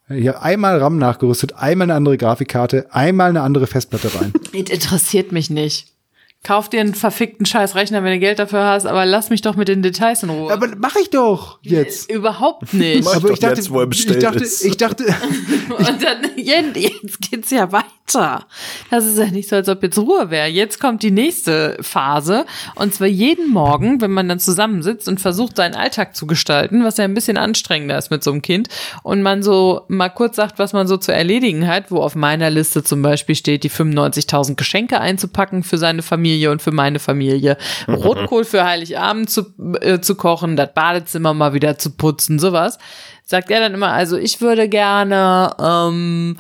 Ich 0.09 0.29
habe 0.29 0.41
einmal 0.41 0.79
RAM 0.79 0.99
nachgerüstet, 0.99 1.55
einmal 1.55 1.87
eine 1.87 1.95
andere 1.95 2.17
Grafikkarte, 2.17 2.87
einmal 2.91 3.31
eine 3.31 3.43
andere 3.43 3.67
Festplatte 3.67 4.15
rein. 4.15 4.33
Das 4.33 4.53
interessiert 4.53 5.33
mich 5.33 5.51
nicht. 5.51 5.96
Kauf 6.45 6.69
dir 6.69 6.81
einen 6.81 6.95
verfickten 6.95 7.45
Scheißrechner, 7.45 8.05
wenn 8.05 8.13
du 8.13 8.19
Geld 8.21 8.39
dafür 8.39 8.65
hast, 8.65 8.87
aber 8.87 9.05
lass 9.05 9.31
mich 9.31 9.43
doch 9.43 9.57
mit 9.57 9.69
den 9.69 9.83
Details 9.83 10.23
in 10.23 10.31
Ruhe. 10.31 10.53
Aber 10.53 10.69
mach 10.79 10.95
ich 10.97 11.11
doch 11.11 11.59
jetzt. 11.63 12.11
Überhaupt 12.11 12.73
nicht. 12.73 13.05
Mach 13.05 13.17
aber 13.17 13.31
ich 13.31 13.41
dachte, 13.41 13.57
jetzt, 13.57 13.71
wo 13.71 13.81
er 13.81 13.87
bestellt 13.87 14.19
ich 14.19 14.25
dachte, 14.25 14.45
ist. 14.45 14.65
ich 14.65 14.77
dachte, 14.77 15.05
Und 15.69 16.03
dann, 16.03 16.31
jetzt 16.37 17.21
geht's 17.31 17.51
ja 17.51 17.71
weiter. 17.73 18.47
Das 18.91 19.05
ist 19.05 19.19
ja 19.19 19.27
nicht 19.27 19.49
so, 19.49 19.57
als 19.57 19.69
ob 19.69 19.83
jetzt 19.83 19.99
Ruhe 19.99 20.31
wäre. 20.31 20.47
Jetzt 20.47 20.79
kommt 20.81 21.03
die 21.03 21.11
nächste 21.11 21.77
Phase. 21.81 22.47
Und 22.77 22.95
zwar 22.95 23.09
jeden 23.09 23.51
Morgen, 23.51 24.01
wenn 24.01 24.13
man 24.13 24.29
dann 24.29 24.39
zusammensitzt 24.39 25.09
und 25.09 25.21
versucht, 25.21 25.57
seinen 25.57 25.75
Alltag 25.75 26.15
zu 26.15 26.27
gestalten, 26.27 26.85
was 26.85 26.99
ja 26.99 27.05
ein 27.05 27.15
bisschen 27.15 27.37
anstrengender 27.37 27.99
ist 27.99 28.11
mit 28.11 28.23
so 28.23 28.31
einem 28.31 28.43
Kind. 28.43 28.69
Und 29.03 29.23
man 29.23 29.43
so 29.43 29.83
mal 29.89 30.09
kurz 30.09 30.37
sagt, 30.37 30.61
was 30.61 30.73
man 30.73 30.87
so 30.87 30.97
zu 30.97 31.13
erledigen 31.13 31.67
hat, 31.67 31.91
wo 31.91 31.99
auf 31.99 32.15
meiner 32.15 32.51
Liste 32.51 32.85
zum 32.85 33.03
Beispiel 33.03 33.35
steht, 33.35 33.65
die 33.65 33.71
95.000 33.71 34.55
Geschenke 34.55 35.01
einzupacken 35.01 35.65
für 35.65 35.79
seine 35.79 36.03
Familie 36.03 36.36
und 36.47 36.63
für 36.63 36.73
meine 36.73 36.99
Familie. 36.99 37.57
Rotkohl 37.89 38.45
für 38.45 38.65
Heiligabend 38.65 39.31
zu, 39.31 39.47
äh, 39.81 40.01
zu 40.01 40.15
kochen, 40.15 40.57
das 40.57 40.75
Badezimmer 40.75 41.35
mal 41.35 41.55
wieder 41.55 41.79
zu 41.79 41.91
putzen, 41.91 42.39
sowas. 42.39 42.79
Sagt 43.25 43.51
er 43.51 43.61
dann 43.61 43.75
immer, 43.75 43.93
also 43.93 44.17
ich 44.17 44.41
würde 44.41 44.69
gerne 44.69 45.55
ähm, 45.59 46.39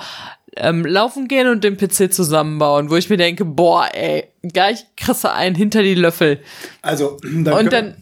ähm, 0.57 0.85
laufen 0.85 1.29
gehen 1.29 1.49
und 1.49 1.65
den 1.65 1.77
PC 1.77 2.13
zusammenbauen, 2.13 2.91
wo 2.91 2.97
ich 2.97 3.11
mir 3.11 3.17
denke, 3.17 3.45
boah, 3.45 3.89
ey, 3.93 4.29
gleich 4.43 4.87
kriegst 4.97 5.25
du 5.25 5.33
einen 5.33 5.55
hinter 5.55 5.83
die 5.83 5.95
Löffel. 5.95 6.41
Also, 6.83 7.19
dann 7.23 7.55
und 7.55 7.73
dann 7.73 7.95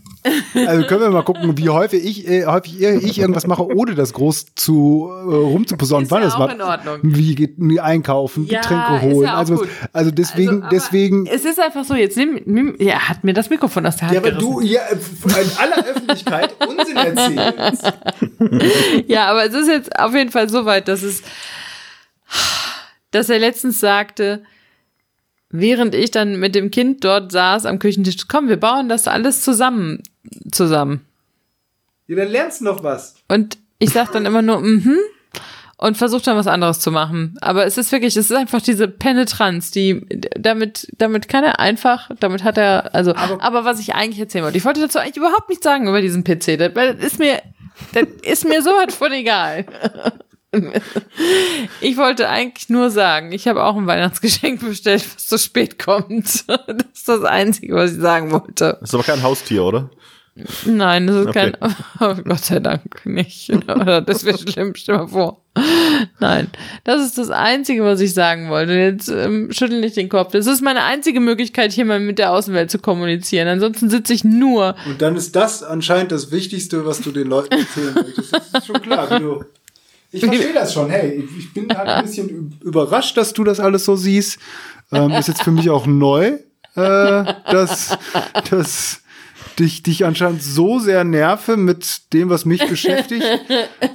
also 0.54 0.86
können 0.86 1.00
wir 1.02 1.10
mal 1.10 1.22
gucken, 1.22 1.56
wie 1.58 1.68
häufig 1.68 2.04
ich, 2.04 2.28
äh, 2.28 2.46
häufig 2.46 2.80
ich 2.80 3.18
irgendwas 3.18 3.46
mache, 3.46 3.66
ohne 3.66 3.94
das 3.94 4.12
groß 4.14 4.54
zu 4.54 5.10
äh, 5.10 5.34
rumzuposaunen. 5.34 6.10
Wann 6.10 6.22
ja 6.22 6.28
das 6.28 6.38
macht. 6.38 6.54
in 6.54 6.62
Ordnung. 6.62 6.98
Wie 7.02 7.34
geht 7.34 7.54
wie 7.58 7.80
einkaufen, 7.80 8.46
Ja, 8.46 8.60
Getränke 8.60 9.02
holen. 9.02 9.26
ja 9.26 9.34
also, 9.34 9.64
also 9.92 10.10
deswegen, 10.10 10.62
Also, 10.62 10.68
deswegen. 10.70 11.26
Es 11.26 11.44
ist 11.44 11.60
einfach 11.60 11.84
so, 11.84 11.94
jetzt 11.94 12.16
nimm, 12.16 12.40
nimm, 12.46 12.76
ja, 12.78 12.94
er 12.94 13.08
hat 13.08 13.24
mir 13.24 13.34
das 13.34 13.50
Mikrofon 13.50 13.84
aus 13.86 13.96
der 13.96 14.08
Hand 14.08 14.14
Ja, 14.14 14.20
aber 14.20 14.30
du 14.32 14.60
ja, 14.60 14.80
in 14.90 15.50
aller 15.58 15.86
Öffentlichkeit 15.86 16.54
Unsinn 16.66 16.96
erzählst. 16.96 17.92
Ja, 19.06 19.26
aber 19.26 19.44
es 19.44 19.54
ist 19.54 19.68
jetzt 19.68 19.98
auf 19.98 20.14
jeden 20.14 20.30
Fall 20.30 20.48
so 20.48 20.64
weit, 20.64 20.88
dass 20.88 21.02
es, 21.02 21.22
dass 23.10 23.28
er 23.28 23.38
letztens 23.38 23.80
sagte, 23.80 24.42
während 25.56 25.94
ich 25.94 26.10
dann 26.10 26.40
mit 26.40 26.54
dem 26.54 26.70
Kind 26.70 27.04
dort 27.04 27.30
saß 27.30 27.64
am 27.66 27.78
Küchentisch, 27.78 28.26
komm, 28.28 28.48
wir 28.48 28.58
bauen 28.58 28.88
das 28.88 29.06
alles 29.06 29.42
zusammen, 29.42 30.02
zusammen. 30.50 31.02
Ja, 32.08 32.16
dann 32.16 32.28
lernst 32.28 32.60
du 32.60 32.64
noch 32.64 32.82
was. 32.82 33.14
Und 33.28 33.56
ich 33.78 33.90
sag 33.90 34.10
dann 34.12 34.26
immer 34.26 34.42
nur, 34.42 34.60
mhm, 34.60 34.98
und 35.76 35.96
versuche 35.96 36.22
dann 36.22 36.36
was 36.36 36.48
anderes 36.48 36.80
zu 36.80 36.90
machen. 36.90 37.36
Aber 37.40 37.66
es 37.66 37.78
ist 37.78 37.92
wirklich, 37.92 38.16
es 38.16 38.30
ist 38.30 38.36
einfach 38.36 38.62
diese 38.62 38.88
Penetranz, 38.88 39.70
die 39.70 40.04
damit, 40.36 40.88
damit 40.98 41.28
kann 41.28 41.44
er 41.44 41.60
einfach, 41.60 42.10
damit 42.18 42.42
hat 42.42 42.58
er, 42.58 42.92
also, 42.94 43.14
aber, 43.14 43.64
was 43.64 43.78
ich 43.78 43.94
eigentlich 43.94 44.20
erzählen 44.20 44.44
wollte, 44.44 44.58
ich 44.58 44.64
wollte 44.64 44.80
dazu 44.80 44.98
eigentlich 44.98 45.18
überhaupt 45.18 45.48
nichts 45.48 45.64
sagen 45.64 45.86
über 45.86 46.00
diesen 46.00 46.24
PC, 46.24 46.58
das, 46.58 46.74
weil 46.74 46.94
das 46.94 47.04
ist 47.04 47.18
mir, 47.20 47.40
das 47.92 48.06
ist 48.22 48.48
mir 48.48 48.60
so 48.60 48.70
was 48.70 48.94
von 48.94 49.12
egal. 49.12 49.66
Ich 51.80 51.96
wollte 51.96 52.28
eigentlich 52.28 52.68
nur 52.68 52.90
sagen, 52.90 53.32
ich 53.32 53.48
habe 53.48 53.64
auch 53.64 53.76
ein 53.76 53.86
Weihnachtsgeschenk 53.86 54.60
bestellt, 54.60 55.04
was 55.14 55.26
zu 55.26 55.38
spät 55.38 55.78
kommt. 55.78 56.44
Das 56.66 56.86
ist 56.94 57.08
das 57.08 57.24
Einzige, 57.24 57.74
was 57.74 57.92
ich 57.92 58.00
sagen 58.00 58.30
wollte. 58.32 58.78
Das 58.80 58.90
ist 58.90 58.94
aber 58.94 59.02
kein 59.04 59.22
Haustier, 59.22 59.64
oder? 59.64 59.90
Nein, 60.64 61.06
das 61.06 61.16
ist 61.16 61.26
Okay. 61.28 61.52
kein. 61.60 61.74
Oh, 62.00 62.14
Gott 62.24 62.40
sei 62.44 62.58
Dank 62.58 63.04
nicht. 63.06 63.50
Oder 63.52 64.00
Das 64.00 64.24
wäre 64.24 64.36
schlimm, 64.38 64.74
stell 64.74 64.96
mal 64.96 65.06
vor. 65.08 65.40
Nein, 66.18 66.48
das 66.82 67.04
ist 67.04 67.18
das 67.18 67.30
Einzige, 67.30 67.84
was 67.84 68.00
ich 68.00 68.12
sagen 68.14 68.48
wollte. 68.48 68.72
Jetzt 68.72 69.08
ähm, 69.08 69.52
schüttel 69.52 69.80
nicht 69.80 69.96
den 69.96 70.08
Kopf. 70.08 70.32
Das 70.32 70.46
ist 70.48 70.60
meine 70.62 70.82
einzige 70.82 71.20
Möglichkeit, 71.20 71.70
hier 71.72 71.84
mal 71.84 72.00
mit 72.00 72.18
der 72.18 72.32
Außenwelt 72.32 72.70
zu 72.70 72.78
kommunizieren. 72.80 73.46
Ansonsten 73.46 73.88
sitze 73.90 74.12
ich 74.12 74.24
nur. 74.24 74.74
Und 74.86 75.00
dann 75.00 75.14
ist 75.14 75.36
das 75.36 75.62
anscheinend 75.62 76.10
das 76.10 76.32
Wichtigste, 76.32 76.84
was 76.84 77.00
du 77.00 77.12
den 77.12 77.28
Leuten 77.28 77.52
erzählen 77.56 77.94
möchtest. 77.94 78.32
Das 78.32 78.48
ist 78.62 78.66
schon 78.66 78.82
klar, 78.82 79.08
wie 79.12 79.22
du. 79.22 79.44
Ich 80.14 80.24
verstehe 80.24 80.52
das 80.52 80.72
schon. 80.72 80.90
Hey, 80.90 81.28
ich 81.38 81.52
bin 81.52 81.68
halt 81.76 81.88
ein 81.88 82.02
bisschen 82.06 82.58
überrascht, 82.62 83.16
dass 83.16 83.32
du 83.32 83.44
das 83.44 83.60
alles 83.60 83.84
so 83.84 83.96
siehst. 83.96 84.38
Ähm, 84.92 85.10
ist 85.10 85.28
jetzt 85.28 85.42
für 85.42 85.50
mich 85.50 85.70
auch 85.70 85.86
neu, 85.86 86.38
äh, 86.76 87.24
dass, 87.50 87.98
dass 88.50 89.02
dich, 89.58 89.82
dich 89.82 90.04
anscheinend 90.04 90.42
so 90.42 90.78
sehr 90.78 91.04
nerve 91.04 91.56
mit 91.56 92.12
dem, 92.12 92.30
was 92.30 92.44
mich 92.44 92.66
beschäftigt. 92.66 93.24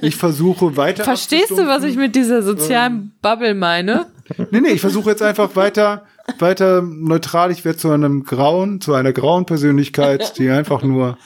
Ich 0.02 0.16
versuche 0.16 0.76
weiter. 0.76 1.04
Verstehst 1.04 1.50
du, 1.50 1.66
was 1.66 1.84
ich 1.84 1.96
mit 1.96 2.14
dieser 2.14 2.42
sozialen 2.42 3.12
Bubble 3.22 3.54
meine? 3.54 4.06
Nee, 4.50 4.60
nee, 4.60 4.70
ich 4.70 4.80
versuche 4.80 5.10
jetzt 5.10 5.22
einfach 5.22 5.56
weiter, 5.56 6.04
weiter 6.38 6.82
neutral. 6.82 7.50
Ich 7.50 7.64
werde 7.64 7.78
zu 7.78 7.90
einem 7.90 8.24
grauen, 8.24 8.80
zu 8.80 8.94
einer 8.94 9.12
grauen 9.12 9.46
Persönlichkeit, 9.46 10.38
die 10.38 10.50
einfach 10.50 10.82
nur 10.82 11.18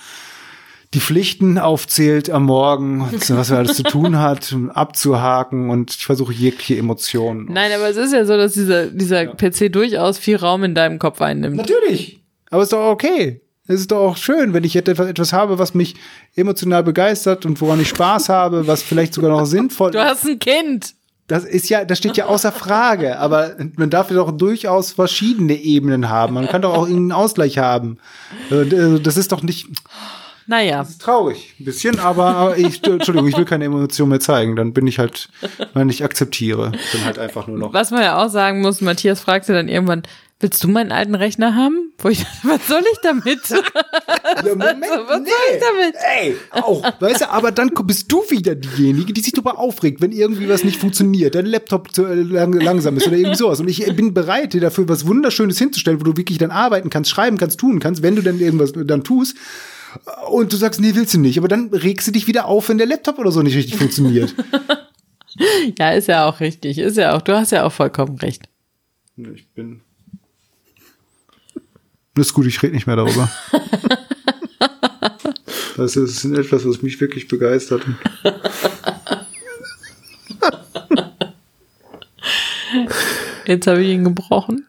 die 0.94 1.00
Pflichten 1.00 1.58
aufzählt 1.58 2.30
am 2.30 2.44
Morgen, 2.44 3.08
was 3.28 3.50
er 3.50 3.58
alles 3.58 3.76
zu 3.76 3.82
tun 3.82 4.18
hat, 4.18 4.52
um 4.52 4.70
abzuhaken 4.70 5.70
und 5.70 5.94
ich 5.94 6.06
versuche 6.06 6.32
jegliche 6.32 6.76
Emotionen. 6.78 7.46
Nein, 7.50 7.72
aber 7.74 7.88
es 7.88 7.96
ist 7.96 8.12
ja 8.12 8.24
so, 8.24 8.36
dass 8.36 8.52
dieser, 8.52 8.86
dieser 8.86 9.26
PC 9.26 9.72
durchaus 9.72 10.18
viel 10.18 10.36
Raum 10.36 10.64
in 10.64 10.74
deinem 10.74 10.98
Kopf 10.98 11.20
einnimmt. 11.20 11.56
Natürlich. 11.56 12.20
Aber 12.50 12.62
ist 12.62 12.72
doch 12.72 12.90
okay. 12.90 13.40
Es 13.66 13.80
ist 13.80 13.90
doch 13.90 14.10
auch 14.10 14.16
schön, 14.16 14.52
wenn 14.52 14.62
ich 14.62 14.76
etwas, 14.76 15.06
etwas 15.08 15.32
habe, 15.32 15.58
was 15.58 15.74
mich 15.74 15.94
emotional 16.36 16.84
begeistert 16.84 17.46
und 17.46 17.60
woran 17.60 17.80
ich 17.80 17.88
Spaß 17.88 18.28
habe, 18.28 18.66
was 18.66 18.82
vielleicht 18.82 19.14
sogar 19.14 19.30
noch 19.30 19.46
sinnvoll 19.46 19.90
Du 19.90 20.04
hast 20.04 20.26
ein 20.26 20.38
Kind. 20.38 20.94
Das 21.26 21.44
ist 21.44 21.70
ja, 21.70 21.86
das 21.86 21.96
steht 21.96 22.18
ja 22.18 22.26
außer 22.26 22.52
Frage. 22.52 23.18
Aber 23.18 23.56
man 23.76 23.88
darf 23.88 24.10
ja 24.10 24.16
doch 24.16 24.30
durchaus 24.30 24.92
verschiedene 24.92 25.54
Ebenen 25.54 26.10
haben. 26.10 26.34
Man 26.34 26.46
kann 26.46 26.60
doch 26.60 26.74
auch 26.74 26.86
irgendeinen 26.86 27.12
Ausgleich 27.12 27.56
haben. 27.56 27.98
Äh, 28.50 29.00
Das 29.00 29.16
ist 29.16 29.32
doch 29.32 29.42
nicht 29.42 29.66
Naja. 30.46 30.86
traurig, 30.98 31.54
ein 31.58 31.64
bisschen, 31.64 31.98
aber 31.98 32.26
aber 32.36 32.58
ich, 32.58 32.82
Entschuldigung, 32.86 33.28
ich 33.28 33.36
will 33.36 33.44
keine 33.44 33.64
Emotion 33.64 34.08
mehr 34.08 34.20
zeigen. 34.20 34.56
Dann 34.56 34.72
bin 34.72 34.86
ich 34.86 34.98
halt, 34.98 35.28
wenn 35.72 35.88
ich 35.88 36.04
akzeptiere, 36.04 36.72
bin 36.92 37.04
halt 37.04 37.18
einfach 37.18 37.46
nur 37.46 37.58
noch. 37.58 37.72
Was 37.72 37.90
man 37.90 38.02
ja 38.02 38.22
auch 38.22 38.28
sagen 38.28 38.60
muss, 38.60 38.80
Matthias 38.80 39.20
fragte 39.20 39.52
dann 39.52 39.68
irgendwann, 39.68 40.02
willst 40.40 40.62
du 40.62 40.68
meinen 40.68 40.92
alten 40.92 41.14
Rechner 41.14 41.54
haben? 41.54 41.92
Wo 41.98 42.08
ich, 42.08 42.24
was 42.42 42.66
soll 42.66 42.82
ich 42.92 42.98
damit? 43.02 43.40
Ja, 43.48 43.56
Moment, 44.42 44.84
Also, 44.90 45.08
was 45.08 45.18
soll 45.18 45.54
ich 45.54 45.60
damit? 45.60 45.94
Ey, 46.18 46.36
auch, 46.50 46.82
weißt 47.00 47.22
du, 47.22 47.30
aber 47.30 47.50
dann 47.52 47.70
bist 47.84 48.12
du 48.12 48.22
wieder 48.28 48.54
diejenige, 48.54 49.12
die 49.12 49.20
sich 49.20 49.32
darüber 49.32 49.58
aufregt, 49.58 50.00
wenn 50.02 50.12
irgendwie 50.12 50.48
was 50.48 50.64
nicht 50.64 50.78
funktioniert, 50.78 51.34
dein 51.34 51.46
Laptop 51.46 51.94
zu 51.94 52.04
äh, 52.04 52.14
lang, 52.14 52.52
langsam 52.52 52.96
ist 52.96 53.06
oder 53.06 53.16
irgendwie 53.16 53.36
sowas. 53.36 53.60
Und 53.60 53.68
ich 53.68 53.84
bin 53.96 54.12
bereit, 54.12 54.52
dir 54.52 54.60
dafür 54.60 54.88
was 54.88 55.06
Wunderschönes 55.06 55.58
hinzustellen, 55.58 56.00
wo 56.00 56.04
du 56.04 56.16
wirklich 56.16 56.38
dann 56.38 56.50
arbeiten 56.50 56.90
kannst, 56.90 57.10
schreiben 57.10 57.38
kannst, 57.38 57.60
tun 57.60 57.78
kannst, 57.78 58.02
wenn 58.02 58.16
du 58.16 58.22
dann 58.22 58.38
irgendwas 58.40 58.72
dann 58.74 59.04
tust. 59.04 59.36
Und 60.30 60.52
du 60.52 60.56
sagst, 60.56 60.80
nee, 60.80 60.94
willst 60.94 61.14
du 61.14 61.20
nicht. 61.20 61.38
Aber 61.38 61.48
dann 61.48 61.68
regst 61.68 62.06
du 62.06 62.12
dich 62.12 62.26
wieder 62.26 62.46
auf, 62.46 62.68
wenn 62.68 62.78
der 62.78 62.86
Laptop 62.86 63.18
oder 63.18 63.30
so 63.30 63.42
nicht 63.42 63.56
richtig 63.56 63.76
funktioniert. 63.76 64.34
ja, 65.78 65.92
ist 65.92 66.08
ja 66.08 66.28
auch 66.28 66.40
richtig. 66.40 66.78
Ist 66.78 66.96
ja 66.96 67.16
auch, 67.16 67.22
du 67.22 67.34
hast 67.34 67.52
ja 67.52 67.64
auch 67.64 67.72
vollkommen 67.72 68.18
recht. 68.18 68.48
Ich 69.16 69.48
bin. 69.50 69.80
Das 72.14 72.28
ist 72.28 72.34
gut, 72.34 72.46
ich 72.46 72.62
rede 72.62 72.74
nicht 72.74 72.86
mehr 72.86 72.96
darüber. 72.96 73.30
das 75.76 75.96
ist 75.96 76.24
etwas, 76.24 76.66
was 76.66 76.82
mich 76.82 77.00
wirklich 77.00 77.28
begeistert. 77.28 77.82
Jetzt 83.46 83.66
habe 83.66 83.82
ich 83.82 83.90
ihn 83.90 84.04
gebrochen. 84.04 84.66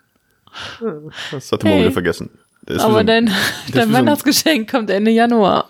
Das 1.31 1.51
hatte 1.51 1.65
man 1.65 1.73
hey. 1.73 1.81
wieder 1.83 1.91
vergessen. 1.91 2.29
Aber 2.67 2.99
so, 2.99 3.03
dein, 3.03 3.31
dein 3.73 3.93
Weihnachtsgeschenk 3.93 4.69
so 4.69 4.77
kommt 4.77 4.89
Ende 4.89 5.11
Januar. 5.11 5.67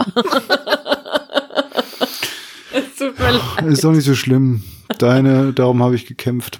es 2.73 2.95
tut 2.97 3.19
mir 3.19 3.31
leid. 3.31 3.65
Ist 3.67 3.83
doch 3.83 3.91
nicht 3.91 4.05
so 4.05 4.15
schlimm. 4.15 4.63
Deine, 4.97 5.51
darum 5.53 5.83
habe 5.83 5.95
ich 5.95 6.05
gekämpft. 6.05 6.59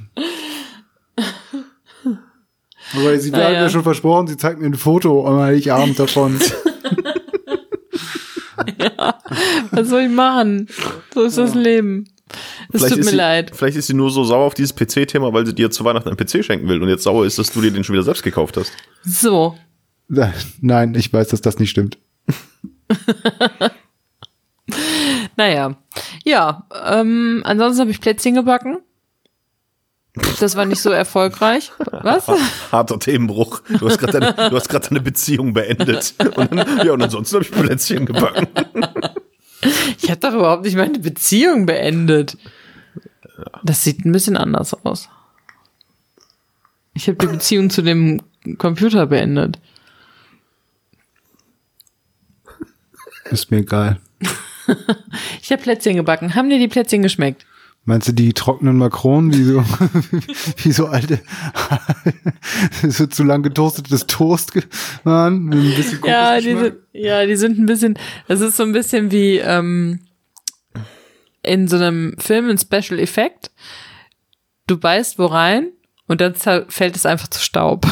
Aber 2.93 3.17
sie 3.17 3.33
ah, 3.33 3.37
hat 3.37 3.53
ja. 3.53 3.63
mir 3.63 3.69
schon 3.69 3.83
versprochen, 3.83 4.27
sie 4.27 4.37
zeigt 4.37 4.59
mir 4.59 4.67
ein 4.67 4.75
Foto 4.75 5.27
am 5.27 5.39
Heiligabend 5.39 5.97
davon. 5.97 6.39
ja, 8.79 9.19
was 9.71 9.89
soll 9.89 10.01
ich 10.03 10.11
machen? 10.11 10.67
So 11.13 11.23
ist 11.23 11.37
ja. 11.37 11.45
das 11.45 11.55
Leben. 11.55 12.09
Es 12.73 12.81
tut 12.83 12.97
mir 12.97 13.03
sie, 13.03 13.15
leid. 13.15 13.51
Vielleicht 13.53 13.77
ist 13.77 13.87
sie 13.87 13.93
nur 13.93 14.11
so 14.11 14.23
sauer 14.23 14.45
auf 14.45 14.53
dieses 14.53 14.75
PC-Thema, 14.75 15.31
weil 15.33 15.45
sie 15.45 15.53
dir 15.53 15.71
zu 15.71 15.85
Weihnachten 15.85 16.09
einen 16.09 16.17
PC 16.17 16.43
schenken 16.43 16.67
will 16.67 16.81
und 16.81 16.89
jetzt 16.89 17.03
sauer 17.03 17.25
ist, 17.25 17.37
dass 17.39 17.51
du 17.51 17.61
dir 17.61 17.71
den 17.71 17.83
schon 17.83 17.93
wieder 17.93 18.03
selbst 18.03 18.23
gekauft 18.23 18.57
hast. 18.57 18.71
So. 19.03 19.55
Nein, 20.61 20.95
ich 20.95 21.11
weiß, 21.11 21.29
dass 21.29 21.41
das 21.41 21.59
nicht 21.59 21.69
stimmt. 21.69 21.97
naja. 25.35 25.75
Ja, 26.23 26.67
ähm, 26.85 27.41
ansonsten 27.45 27.81
habe 27.81 27.91
ich 27.91 28.01
Plätzchen 28.01 28.35
gebacken. 28.35 28.79
Das 30.39 30.55
war 30.55 30.65
nicht 30.65 30.81
so 30.81 30.91
erfolgreich. 30.91 31.71
Was? 31.91 32.27
Harter 32.71 32.99
Themenbruch. 32.99 33.61
Du 33.67 33.87
hast 33.87 33.99
gerade 33.99 34.19
deine, 34.19 34.49
du 34.49 34.55
hast 34.55 34.69
gerade 34.69 34.87
deine 34.87 35.01
Beziehung 35.01 35.53
beendet. 35.53 36.15
Und 36.35 36.55
dann, 36.55 36.85
ja, 36.85 36.93
und 36.93 37.01
ansonsten 37.01 37.35
habe 37.35 37.45
ich 37.45 37.51
Plätzchen 37.51 38.05
gebacken. 38.05 38.47
Ich 39.99 40.11
habe 40.11 40.19
doch 40.19 40.33
überhaupt 40.33 40.63
nicht 40.63 40.75
meine 40.75 40.99
Beziehung 40.99 41.65
beendet. 41.65 42.37
Das 43.63 43.83
sieht 43.83 44.05
ein 44.05 44.11
bisschen 44.11 44.37
anders 44.37 44.75
aus. 44.85 45.09
Ich 46.93 47.07
habe 47.07 47.17
die 47.17 47.25
Beziehung 47.25 47.71
zu 47.71 47.81
dem 47.81 48.21
Computer 48.59 49.07
beendet. 49.07 49.59
Ist 53.29 53.51
mir 53.51 53.57
egal. 53.57 53.99
ich 55.41 55.51
habe 55.51 55.61
Plätzchen 55.61 55.95
gebacken. 55.95 56.35
Haben 56.35 56.49
dir 56.49 56.59
die 56.59 56.67
Plätzchen 56.67 57.01
geschmeckt? 57.01 57.45
Meinst 57.87 58.07
du 58.07 58.13
die 58.13 58.33
trockenen 58.33 58.77
Makronen, 58.77 59.31
wie 59.31 59.43
so, 59.43 59.63
wie 60.63 60.71
so 60.71 60.87
alte, 60.87 61.19
so 62.87 63.05
zu 63.05 63.23
lang 63.23 63.43
getoastetes 63.43 64.07
Toast 64.07 64.53
waren? 65.03 65.53
Ein 65.53 65.75
bisschen 65.75 66.03
ja, 66.03 66.41
die 66.41 66.55
sind, 66.55 66.75
ja, 66.93 67.25
die 67.27 67.35
sind 67.35 67.59
ein 67.59 67.67
bisschen, 67.67 67.99
das 68.27 68.41
ist 68.41 68.57
so 68.57 68.63
ein 68.63 68.71
bisschen 68.71 69.11
wie 69.11 69.37
ähm, 69.37 69.99
in 71.43 71.67
so 71.67 71.75
einem 71.75 72.15
Film 72.17 72.49
ein 72.49 72.57
Special 72.57 72.99
Effekt. 72.99 73.51
Du 74.65 74.79
beißt 74.79 75.19
wo 75.19 75.27
rein 75.27 75.71
und 76.07 76.21
dann 76.21 76.33
fällt 76.33 76.95
es 76.95 77.05
einfach 77.05 77.27
zu 77.27 77.39
Staub. 77.39 77.85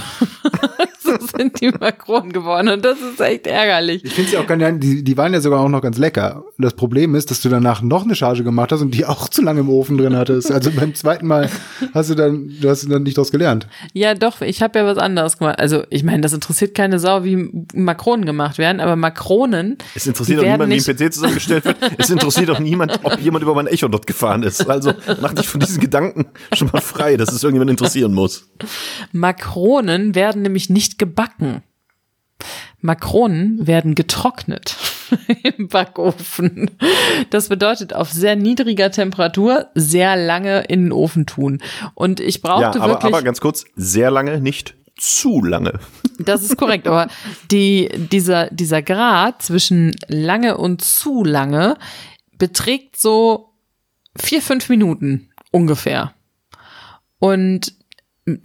So 1.20 1.28
sind 1.38 1.60
die 1.62 1.70
Makronen 1.70 2.32
geworden 2.32 2.70
und 2.70 2.86
das 2.86 3.00
ist 3.00 3.20
echt 3.20 3.48
ärgerlich. 3.48 4.04
Ich 4.04 4.14
finde 4.14 4.32
sie 4.32 4.38
auch 4.38 4.48
ganz, 4.48 4.80
die, 4.80 5.04
die 5.04 5.18
waren 5.18 5.34
ja 5.34 5.42
sogar 5.42 5.60
auch 5.60 5.70
noch 5.70 5.82
ganz 5.82 5.98
lecker. 5.98 6.44
Das 6.58 6.74
Problem 6.74 7.16
ist, 7.16 7.32
dass 7.32 7.42
du 7.42 7.50
danach 7.50 7.82
noch 7.82 8.04
eine 8.04 8.16
Charge 8.16 8.44
gemacht 8.44 8.72
hast 8.72 8.82
und 8.82 8.92
die 8.92 9.06
auch 9.06 9.28
zu 9.28 9.42
lange 9.42 9.62
im 9.62 9.70
Ofen 9.70 9.98
drin 9.98 10.16
hattest. 10.16 10.52
Also 10.52 10.72
beim 10.72 10.96
zweiten 10.96 11.28
Mal 11.28 11.50
hast 11.94 12.10
du 12.10 12.16
dann, 12.16 12.54
du 12.60 12.70
hast 12.70 12.90
dann 12.90 13.04
nicht 13.04 13.18
daraus 13.18 13.32
gelernt. 13.32 13.68
Ja, 13.94 14.14
doch, 14.14 14.42
ich 14.42 14.62
habe 14.62 14.80
ja 14.80 14.86
was 14.86 14.98
anderes 14.98 15.38
gemacht. 15.38 15.60
Also 15.60 15.84
ich 15.90 16.04
meine, 16.04 16.22
das 16.22 16.34
interessiert 16.34 16.76
keine 16.76 17.00
Sau, 17.00 17.24
wie 17.24 17.50
Makronen 17.74 18.26
gemacht 18.26 18.58
werden, 18.58 18.80
aber 18.80 18.96
Makronen. 18.96 19.78
Es 19.96 20.08
interessiert 20.08 20.40
auch 20.40 20.44
niemand, 20.44 20.72
wie 20.72 20.92
ein 20.92 20.98
PC 20.98 21.14
zusammengestellt 21.14 21.66
wird. 21.66 21.78
es 21.98 22.10
interessiert 22.10 22.50
auch 22.50 22.60
niemand, 22.60 23.00
ob 23.04 23.20
jemand 23.20 23.44
über 23.44 23.54
mein 23.54 23.68
Echo 23.68 23.88
dort 23.88 24.08
gefahren 24.08 24.44
ist. 24.44 24.70
Also 24.70 24.94
mach 25.22 25.34
dich 25.34 25.48
von 25.48 25.60
diesen 25.60 25.80
Gedanken 25.80 26.26
schon 26.54 26.70
mal 26.72 26.82
frei, 26.82 27.18
dass 27.18 27.32
es 27.32 27.44
irgendjemand 27.44 27.72
interessieren 27.72 28.14
muss. 28.14 28.50
Makronen 29.12 30.16
werden 30.16 30.42
nämlich 30.42 30.70
nicht 30.70 31.00
gebacken. 31.04 31.64
Makronen 32.80 33.68
werden 33.68 33.94
getrocknet 33.94 34.78
im 35.58 35.68
Backofen. 35.68 36.72
Das 37.30 37.50
bedeutet 37.50 37.94
auf 37.94 38.10
sehr 38.10 38.38
niedriger 38.38 38.90
Temperatur 38.90 39.68
sehr 39.76 40.16
lange 40.16 40.62
in 40.62 40.86
den 40.86 40.92
Ofen 40.94 41.26
tun. 41.26 41.62
Und 41.94 42.22
ich 42.22 42.42
brauchte 42.42 42.78
ja, 42.78 42.84
aber, 42.84 42.94
wirklich. 42.94 43.14
Aber 43.14 43.22
ganz 43.22 43.42
kurz, 43.42 43.66
sehr 43.76 44.12
lange, 44.12 44.40
nicht 44.40 44.76
zu 44.98 45.44
lange. 45.44 45.80
Das 46.20 46.44
ist 46.44 46.58
korrekt, 46.58 46.88
aber 46.88 47.08
die, 47.50 47.90
dieser, 48.12 48.48
dieser 48.52 48.84
Grad 48.84 49.42
zwischen 49.42 49.96
lange 50.08 50.58
und 50.58 50.82
zu 50.84 51.24
lange 51.24 51.76
beträgt 52.38 52.98
so 52.98 53.50
vier, 54.16 54.44
fünf 54.44 54.70
Minuten 54.70 55.30
ungefähr. 55.52 56.14
Und 57.18 57.74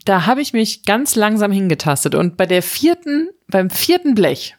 da 0.04 0.26
habe 0.26 0.40
ich 0.40 0.52
mich 0.52 0.84
ganz 0.84 1.14
langsam 1.14 1.52
hingetastet 1.52 2.14
und 2.14 2.36
bei 2.36 2.46
der 2.46 2.62
vierten, 2.62 3.28
beim 3.48 3.70
vierten 3.70 4.14
Blech, 4.14 4.56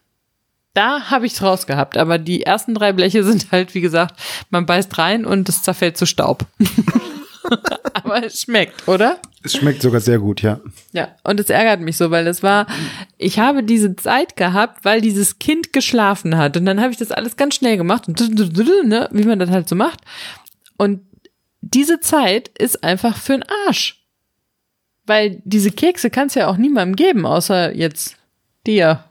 da 0.74 1.09
habe 1.09 1.26
ich 1.26 1.34
es 1.34 1.41
rausgehabt. 1.41 1.97
Aber 1.97 2.17
die 2.17 2.43
ersten 2.43 2.74
drei 2.74 2.93
Bleche 2.93 3.24
sind 3.26 3.51
halt, 3.51 3.74
wie 3.76 3.82
gesagt, 3.82 4.20
man 4.49 4.65
beißt 4.65 4.97
rein 4.97 5.26
und 5.26 5.49
es 5.49 5.61
zerfällt 5.61 5.97
zu 5.97 6.05
Staub. 6.05 6.45
aber 7.93 8.24
es 8.24 8.41
schmeckt, 8.41 8.88
oder? 8.88 9.20
Es 9.43 9.53
schmeckt 9.53 9.82
sogar 9.82 10.01
sehr 10.01 10.20
gut, 10.20 10.41
ja. 10.41 10.59
Ja, 10.93 11.09
und 11.24 11.39
es 11.39 11.49
ärgert 11.49 11.82
mich 11.82 11.97
so, 11.97 12.11
weil 12.11 12.28
es 12.28 12.43
war, 12.43 12.67
ich 13.17 13.39
habe 13.39 13.63
diese 13.63 13.95
Zeit 13.95 14.36
gehabt, 14.36 14.86
weil 14.86 15.01
dieses 15.01 15.39
Kind 15.39 15.74
geschlafen 15.74 16.38
hat. 16.38 16.57
Und 16.57 16.65
dann 16.65 16.80
habe 16.80 16.91
ich 16.91 16.97
das 16.97 17.11
alles 17.11 17.38
ganz 17.38 17.55
schnell 17.55 17.78
gemacht, 17.78 18.07
und 18.07 18.20
ne, 18.86 19.09
wie 19.11 19.24
man 19.24 19.39
das 19.39 19.49
halt 19.49 19.67
so 19.67 19.76
macht. 19.76 20.01
Und 20.78 21.01
diese 21.61 21.99
Zeit 21.99 22.49
ist 22.57 22.84
einfach 22.84 23.17
für 23.17 23.34
den 23.34 23.43
Arsch. 23.67 23.99
Weil 25.10 25.41
diese 25.43 25.72
Kekse 25.72 26.12
kannst 26.12 26.36
du 26.36 26.41
ja 26.41 26.47
auch 26.49 26.57
niemandem 26.57 26.95
geben, 26.95 27.26
außer 27.26 27.76
jetzt 27.76 28.16
dir. 28.68 29.05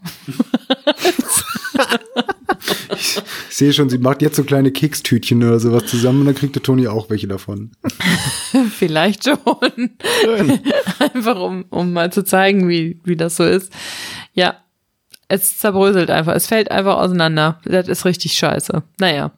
ich 2.94 3.56
sehe 3.56 3.72
schon, 3.72 3.90
sie 3.90 3.98
macht 3.98 4.22
jetzt 4.22 4.36
so 4.36 4.44
kleine 4.44 4.70
Kekstütchen 4.70 5.42
oder 5.42 5.58
sowas 5.58 5.86
zusammen 5.86 6.20
und 6.20 6.26
dann 6.26 6.36
kriegt 6.36 6.54
der 6.54 6.62
Toni 6.62 6.86
auch 6.86 7.10
welche 7.10 7.26
davon. 7.26 7.72
Vielleicht 8.78 9.24
schon. 9.24 9.38
einfach 11.00 11.40
um, 11.40 11.64
um 11.70 11.92
mal 11.92 12.12
zu 12.12 12.22
zeigen, 12.22 12.68
wie, 12.68 13.00
wie 13.02 13.16
das 13.16 13.34
so 13.34 13.42
ist. 13.42 13.72
Ja, 14.34 14.54
es 15.26 15.58
zerbröselt 15.58 16.12
einfach. 16.12 16.36
Es 16.36 16.46
fällt 16.46 16.70
einfach 16.70 16.98
auseinander. 16.98 17.60
Das 17.64 17.88
ist 17.88 18.04
richtig 18.04 18.34
scheiße. 18.34 18.84
Naja, 19.00 19.32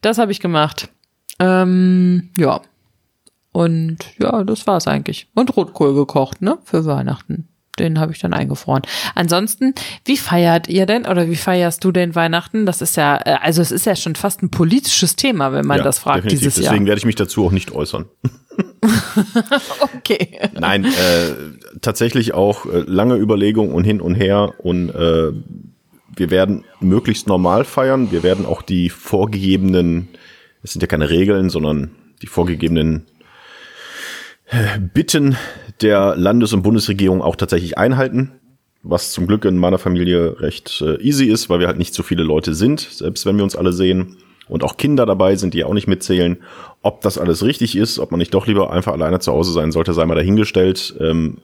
das 0.00 0.18
habe 0.18 0.32
ich 0.32 0.40
gemacht. 0.40 0.88
Ähm, 1.38 2.30
ja. 2.36 2.62
Und 3.54 3.98
ja, 4.18 4.42
das 4.42 4.66
war's 4.66 4.88
eigentlich. 4.88 5.28
Und 5.32 5.56
Rotkohl 5.56 5.94
gekocht, 5.94 6.42
ne? 6.42 6.58
Für 6.64 6.86
Weihnachten. 6.86 7.46
Den 7.78 8.00
habe 8.00 8.10
ich 8.10 8.18
dann 8.18 8.34
eingefroren. 8.34 8.82
Ansonsten, 9.14 9.74
wie 10.04 10.16
feiert 10.16 10.68
ihr 10.68 10.86
denn 10.86 11.06
oder 11.06 11.30
wie 11.30 11.36
feierst 11.36 11.84
du 11.84 11.92
denn 11.92 12.16
Weihnachten? 12.16 12.66
Das 12.66 12.82
ist 12.82 12.96
ja, 12.96 13.16
äh, 13.24 13.36
also 13.40 13.62
es 13.62 13.70
ist 13.70 13.86
ja 13.86 13.94
schon 13.94 14.16
fast 14.16 14.42
ein 14.42 14.50
politisches 14.50 15.14
Thema, 15.14 15.52
wenn 15.52 15.66
man 15.66 15.78
ja, 15.78 15.84
das 15.84 16.00
fragt 16.00 16.24
definitiv. 16.24 16.40
dieses 16.40 16.54
Deswegen 16.54 16.64
Jahr. 16.64 16.72
Deswegen 16.72 16.86
werde 16.88 16.98
ich 16.98 17.04
mich 17.04 17.14
dazu 17.14 17.46
auch 17.46 17.52
nicht 17.52 17.70
äußern. 17.70 18.06
okay. 19.96 20.40
Nein, 20.58 20.84
äh, 20.84 21.78
tatsächlich 21.80 22.34
auch 22.34 22.66
äh, 22.66 22.80
lange 22.88 23.14
Überlegung 23.14 23.72
und 23.72 23.84
hin 23.84 24.00
und 24.00 24.16
her 24.16 24.54
und 24.58 24.90
äh, 24.90 25.30
wir 26.16 26.30
werden 26.30 26.64
möglichst 26.80 27.28
normal 27.28 27.64
feiern. 27.64 28.10
Wir 28.10 28.24
werden 28.24 28.46
auch 28.46 28.62
die 28.62 28.90
vorgegebenen, 28.90 30.08
es 30.64 30.72
sind 30.72 30.82
ja 30.82 30.88
keine 30.88 31.08
Regeln, 31.08 31.50
sondern 31.50 31.92
die 32.20 32.26
vorgegebenen 32.26 33.06
Bitten 34.92 35.36
der 35.82 36.16
Landes- 36.16 36.52
und 36.52 36.62
Bundesregierung 36.62 37.22
auch 37.22 37.36
tatsächlich 37.36 37.78
einhalten, 37.78 38.32
was 38.82 39.12
zum 39.12 39.26
Glück 39.26 39.44
in 39.44 39.56
meiner 39.56 39.78
Familie 39.78 40.40
recht 40.40 40.82
äh, 40.82 41.00
easy 41.00 41.26
ist, 41.26 41.48
weil 41.50 41.60
wir 41.60 41.66
halt 41.66 41.78
nicht 41.78 41.94
so 41.94 42.02
viele 42.02 42.22
Leute 42.22 42.54
sind, 42.54 42.80
selbst 42.80 43.26
wenn 43.26 43.36
wir 43.36 43.44
uns 43.44 43.56
alle 43.56 43.72
sehen 43.72 44.16
und 44.48 44.62
auch 44.62 44.76
Kinder 44.76 45.06
dabei 45.06 45.36
sind, 45.36 45.54
die 45.54 45.64
auch 45.64 45.72
nicht 45.72 45.88
mitzählen. 45.88 46.38
Ob 46.82 47.00
das 47.00 47.18
alles 47.18 47.42
richtig 47.42 47.76
ist, 47.76 47.98
ob 47.98 48.10
man 48.10 48.18
nicht 48.18 48.34
doch 48.34 48.46
lieber 48.46 48.70
einfach 48.70 48.92
alleine 48.92 49.20
zu 49.20 49.32
Hause 49.32 49.52
sein 49.52 49.72
sollte, 49.72 49.94
sei 49.94 50.04
mal 50.04 50.14
dahingestellt. 50.14 50.94
Ähm, 51.00 51.38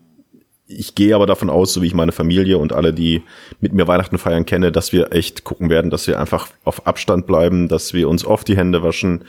ich 0.66 0.94
gehe 0.94 1.14
aber 1.14 1.26
davon 1.26 1.50
aus, 1.50 1.72
so 1.72 1.82
wie 1.82 1.88
ich 1.88 1.94
meine 1.94 2.12
Familie 2.12 2.58
und 2.58 2.72
alle, 2.72 2.92
die 2.92 3.22
mit 3.61 3.72
mir 3.72 3.88
Weihnachten 3.88 4.18
feiern 4.18 4.46
kenne, 4.46 4.70
dass 4.70 4.92
wir 4.92 5.12
echt 5.12 5.42
gucken 5.42 5.68
werden, 5.68 5.90
dass 5.90 6.06
wir 6.06 6.20
einfach 6.20 6.48
auf 6.62 6.86
Abstand 6.86 7.26
bleiben, 7.26 7.68
dass 7.68 7.92
wir 7.92 8.08
uns 8.08 8.24
oft 8.24 8.46
die 8.46 8.56
Hände 8.56 8.82
waschen, 8.82 9.24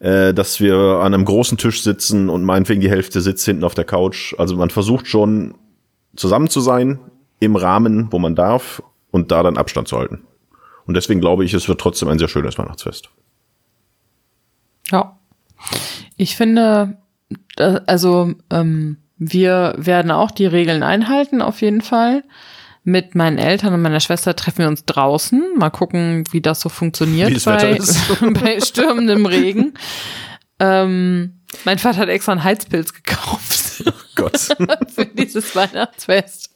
äh, 0.00 0.34
dass 0.34 0.60
wir 0.60 0.76
an 0.76 1.14
einem 1.14 1.24
großen 1.24 1.58
Tisch 1.58 1.82
sitzen 1.82 2.28
und 2.28 2.44
meinetwegen 2.44 2.80
die 2.80 2.90
Hälfte 2.90 3.20
sitzt 3.20 3.44
hinten 3.44 3.64
auf 3.64 3.74
der 3.74 3.84
Couch. 3.84 4.34
Also 4.38 4.56
man 4.56 4.70
versucht 4.70 5.06
schon 5.06 5.54
zusammen 6.14 6.48
zu 6.48 6.60
sein 6.60 6.98
im 7.40 7.56
Rahmen, 7.56 8.08
wo 8.10 8.18
man 8.18 8.34
darf 8.34 8.82
und 9.10 9.30
da 9.30 9.42
dann 9.42 9.56
Abstand 9.56 9.88
zu 9.88 9.98
halten. 9.98 10.22
Und 10.86 10.94
deswegen 10.94 11.20
glaube 11.20 11.44
ich, 11.44 11.52
es 11.54 11.68
wird 11.68 11.80
trotzdem 11.80 12.08
ein 12.08 12.18
sehr 12.18 12.28
schönes 12.28 12.58
Weihnachtsfest. 12.58 13.10
Ja. 14.90 15.18
Ich 16.16 16.36
finde, 16.36 16.98
also 17.56 18.32
ähm, 18.50 18.98
wir 19.18 19.74
werden 19.78 20.10
auch 20.10 20.30
die 20.30 20.46
Regeln 20.46 20.82
einhalten, 20.82 21.42
auf 21.42 21.60
jeden 21.60 21.80
Fall 21.80 22.22
mit 22.86 23.16
meinen 23.16 23.36
Eltern 23.36 23.74
und 23.74 23.82
meiner 23.82 23.98
Schwester 23.98 24.36
treffen 24.36 24.58
wir 24.58 24.68
uns 24.68 24.84
draußen. 24.84 25.42
Mal 25.56 25.70
gucken, 25.70 26.22
wie 26.30 26.40
das 26.40 26.60
so 26.60 26.68
funktioniert 26.68 27.30
wie 27.30 27.44
bei, 27.44 27.78
bei 28.40 28.60
stürmendem 28.60 29.26
Regen. 29.26 29.74
Ähm, 30.60 31.40
mein 31.64 31.78
Vater 31.80 31.98
hat 31.98 32.08
extra 32.08 32.32
einen 32.32 32.44
Heizpilz 32.44 32.94
gekauft. 32.94 33.82
Gott. 34.14 34.38
für 34.94 35.04
dieses 35.04 35.56
Weihnachtsfest. 35.56 36.54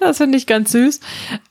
Das 0.00 0.16
finde 0.16 0.38
ich 0.38 0.46
ganz 0.46 0.72
süß. 0.72 1.00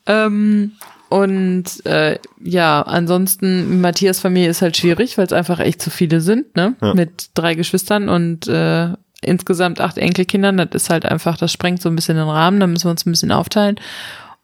Ähm, 0.08 0.72
und 1.10 1.86
äh, 1.86 2.18
ja, 2.44 2.82
ansonsten, 2.82 3.82
Matthias 3.82 4.20
Familie 4.20 4.50
ist 4.50 4.64
halt 4.64 4.78
schwierig, 4.78 5.20
weil 5.20 5.28
es 5.28 5.34
einfach 5.34 5.60
echt 5.60 5.80
zu 5.80 5.92
viele 5.92 6.22
sind, 6.22 6.56
ne? 6.56 6.76
Ja. 6.82 6.96
Mit 6.96 7.30
drei 7.36 7.54
Geschwistern 7.54 8.10
und 8.10 8.48
äh, 8.48 8.94
insgesamt 9.24 9.80
acht 9.80 9.98
Enkelkindern. 9.98 10.58
Das 10.58 10.70
ist 10.74 10.90
halt 10.90 11.06
einfach, 11.06 11.38
das 11.38 11.52
sprengt 11.52 11.82
so 11.82 11.90
ein 11.90 11.96
bisschen 11.96 12.18
den 12.18 12.30
Rahmen, 12.30 12.60
da 12.60 12.68
müssen 12.68 12.86
wir 12.86 12.92
uns 12.92 13.06
ein 13.06 13.12
bisschen 13.12 13.32
aufteilen. 13.32 13.80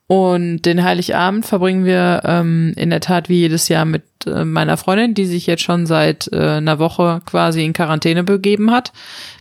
Und 0.08 0.62
den 0.62 0.84
Heiligabend 0.84 1.46
verbringen 1.46 1.84
wir 1.84 2.22
ähm, 2.24 2.74
in 2.78 2.90
der 2.90 3.02
Tat 3.02 3.28
wie 3.28 3.40
jedes 3.40 3.68
Jahr 3.68 3.84
mit 3.84 4.04
äh, 4.26 4.46
meiner 4.46 4.78
Freundin, 4.78 5.14
die 5.14 5.26
sich 5.26 5.48
jetzt 5.48 5.64
schon 5.64 5.86
seit 5.86 6.32
äh, 6.32 6.38
einer 6.38 6.80
Woche 6.80 7.22
quasi 7.26 7.66
in 7.66 7.74
Quarantäne 7.74 8.24
begeben 8.24 8.72
hat 8.72 8.94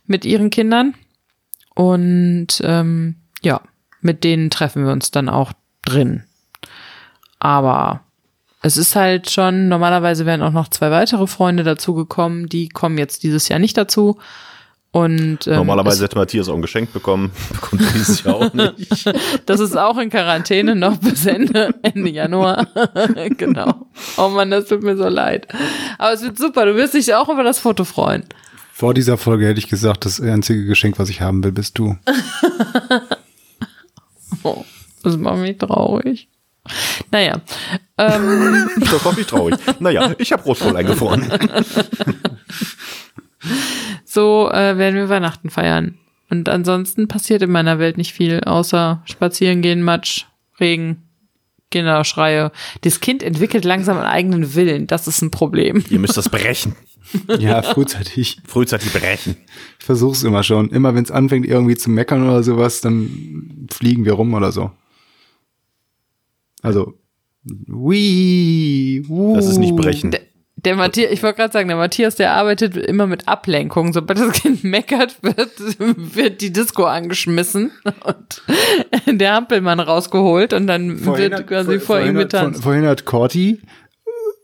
mit 0.07 0.25
ihren 0.25 0.51
Kindern. 0.51 0.95
Und 1.77 2.61
ähm, 2.65 3.17
ja, 3.43 3.61
mit 4.01 4.25
denen 4.25 4.51
treffen 4.51 4.85
wir 4.85 4.93
uns 4.93 5.13
dann 5.13 5.29
auch 5.29 5.53
drin. 5.85 6.25
Aber 7.39 8.01
es 8.63 8.77
ist 8.77 8.97
halt 8.97 9.31
schon, 9.31 9.69
normalerweise 9.69 10.27
wären 10.27 10.43
auch 10.43 10.53
noch 10.53 10.69
zwei 10.69 10.91
weitere 10.91 11.29
Freunde 11.29 11.63
dazugekommen, 11.63 12.49
die 12.49 12.69
kommen 12.69 12.99
jetzt 12.99 13.23
dieses 13.23 13.49
Jahr 13.49 13.61
nicht 13.61 13.77
dazu. 13.77 14.19
Und 14.97 15.47
ähm, 15.47 15.57
Normalerweise 15.57 16.05
hätte 16.05 16.17
Matthias 16.17 16.49
auch 16.49 16.55
ein 16.55 16.63
Geschenk 16.63 16.91
bekommen. 16.95 17.31
Bekommt 17.53 17.83
dieses 17.95 18.23
Jahr 18.23 18.37
auch 18.37 18.55
nicht. 18.55 19.05
das 19.47 19.61
ist 19.61 19.77
auch 19.77 19.99
in 19.99 20.09
Quarantäne 20.09 20.75
noch 20.75 20.97
bis 20.97 21.27
Ende, 21.27 21.75
Ende 21.83 22.09
Januar. 22.09 22.67
genau. 23.37 23.89
Oh 24.17 24.31
Mann, 24.31 24.51
das 24.51 24.65
tut 24.65 24.83
mir 24.83 24.97
so 24.97 25.07
leid. 25.07 25.49
Aber 25.99 26.15
es 26.15 26.23
wird 26.23 26.39
super, 26.39 26.65
du 26.65 26.77
wirst 26.77 26.95
dich 26.95 27.15
auch 27.15 27.29
über 27.29 27.45
das 27.45 27.59
Foto 27.59 27.85
freuen. 27.85 28.25
Vor 28.73 28.95
dieser 28.95 29.19
Folge 29.19 29.47
hätte 29.47 29.59
ich 29.59 29.69
gesagt, 29.69 30.07
das 30.07 30.19
einzige 30.19 30.65
Geschenk, 30.65 30.99
was 30.99 31.11
ich 31.11 31.21
haben 31.21 31.45
will, 31.45 31.53
bist 31.53 31.79
du. 31.79 31.99
Oh, 34.45 34.65
das 35.03 35.19
macht 35.19 35.41
mich 35.41 35.59
traurig. 35.59 36.31
Naja, 37.11 37.43
ähm, 37.99 38.71
Das 38.81 39.05
macht 39.05 39.19
mich 39.19 39.27
traurig. 39.27 39.57
Naja, 39.79 40.15
ich 40.17 40.33
habe 40.33 40.43
Rotkohl 40.43 40.75
eingefroren. 40.75 41.31
So 44.17 44.51
äh, 44.51 44.79
werden 44.79 44.97
wir 44.97 45.11
Weihnachten 45.11 45.51
feiern. 45.51 45.99
Und 46.31 46.49
ansonsten 46.49 47.07
passiert 47.07 47.43
in 47.43 47.51
meiner 47.51 47.79
Welt 47.79 47.99
nicht 47.99 48.15
viel, 48.15 48.41
außer 48.41 49.03
spazieren 49.05 49.61
gehen, 49.61 49.83
Matsch, 49.83 50.25
Regen, 50.59 51.03
Kinderschreie. 51.71 52.51
Das 52.81 53.01
Kind 53.01 53.23
entwickelt 53.23 53.67
langsam 53.67 53.99
einen 53.99 54.07
eigenen 54.07 54.55
Willen. 54.55 54.87
Das 54.87 55.07
ist 55.07 55.21
ein 55.21 55.31
Problem. 55.31 55.85
Ihr 55.91 55.99
müsst 55.99 56.17
das 56.17 56.29
brechen. 56.29 56.75
Ja, 57.39 57.63
frühzeitig. 57.63 58.39
Frühzeitig 58.45 58.93
brechen. 58.93 59.37
Ich 59.79 59.85
versuch's 59.85 60.25
immer 60.25 60.43
schon. 60.43 60.71
Immer 60.71 60.97
wenn 60.97 61.05
es 61.05 61.13
anfängt 61.13 61.47
irgendwie 61.47 61.77
zu 61.77 61.89
meckern 61.89 62.29
oder 62.29 62.43
sowas, 62.43 62.81
dann 62.81 63.69
fliegen 63.71 64.05
wir 64.05 64.15
rum 64.15 64.35
oder 64.35 64.51
so. 64.51 64.73
Also, 66.63 66.95
wii, 67.45 69.05
wuh. 69.07 69.37
Das 69.37 69.47
ist 69.47 69.59
nicht 69.59 69.77
brechen. 69.77 70.11
Der, 70.11 70.23
der 70.67 70.77
Matthias, 70.77 71.11
ich 71.13 71.23
wollte 71.23 71.37
gerade 71.39 71.53
sagen, 71.53 71.69
der 71.69 71.77
Matthias, 71.79 72.17
der 72.17 72.33
arbeitet 72.33 72.77
immer 72.77 73.07
mit 73.07 73.27
Ablenkung. 73.27 73.95
Sobald 73.95 74.19
das 74.19 74.33
Kind 74.33 74.63
meckert, 74.65 75.17
wird, 75.23 75.51
wird 76.15 76.41
die 76.43 76.53
Disco 76.53 76.85
angeschmissen 76.85 77.71
und 78.05 78.43
der 79.21 79.33
Hampelmann 79.35 79.81
rausgeholt 79.81 80.53
und 80.53 80.67
dann 80.67 81.03
wird 81.07 81.47
quasi 81.47 81.79
vor 81.81 81.99
ihm 81.99 82.05
vorhin 82.05 82.17
hat- 82.17 82.23
getanzt. 82.25 82.63
vor- 82.63 82.73
Vorhin 82.73 82.85
hat 82.87 83.05
Corti 83.07 83.63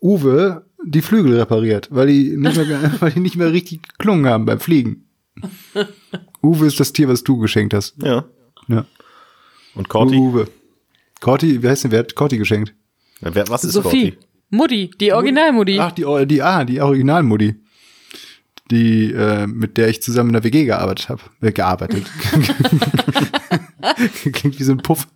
Uwe 0.00 0.64
die 0.84 1.02
Flügel 1.02 1.38
repariert, 1.38 1.88
weil 1.92 2.06
die 2.08 2.36
nicht 2.36 2.56
mehr, 2.56 2.92
weil 3.00 3.10
die 3.12 3.20
nicht 3.20 3.36
mehr 3.36 3.52
richtig 3.52 3.82
geklungen 3.86 4.26
haben 4.26 4.46
beim 4.46 4.58
Fliegen. 4.60 5.06
Uwe 6.42 6.66
ist 6.66 6.80
das 6.80 6.92
Tier, 6.92 7.08
was 7.08 7.22
du 7.22 7.38
geschenkt 7.38 7.74
hast. 7.74 7.94
Ja. 8.02 8.24
Ja. 8.68 8.84
Und 9.74 9.88
Corti? 9.88 10.16
Uwe. 10.16 10.48
Corti, 11.20 11.62
wie 11.62 11.68
heißt 11.68 11.84
denn, 11.84 11.90
wer 11.92 12.00
hat 12.00 12.14
Corti 12.14 12.36
geschenkt? 12.38 12.74
Ja, 13.20 13.34
wer, 13.34 13.48
was 13.48 13.64
ist 13.64 13.72
Sophie. 13.74 14.12
Corti? 14.12 14.18
Mutti, 14.52 14.90
die 15.00 15.12
Originalmutti. 15.12 15.78
Ach, 15.80 15.92
die, 15.92 16.04
die, 16.26 16.42
ah, 16.42 16.64
die 16.64 16.80
Originalmutti. 16.80 17.54
Die, 18.70 19.12
äh, 19.12 19.46
mit 19.46 19.76
der 19.76 19.88
ich 19.88 20.02
zusammen 20.02 20.30
in 20.30 20.34
der 20.34 20.44
WG 20.44 20.64
gearbeitet 20.64 21.08
habe. 21.08 21.20
Äh, 21.40 21.52
gearbeitet. 21.52 22.04
Klingt 24.32 24.58
wie 24.58 24.64
so 24.64 24.72
ein 24.72 24.78
Puff. 24.78 25.06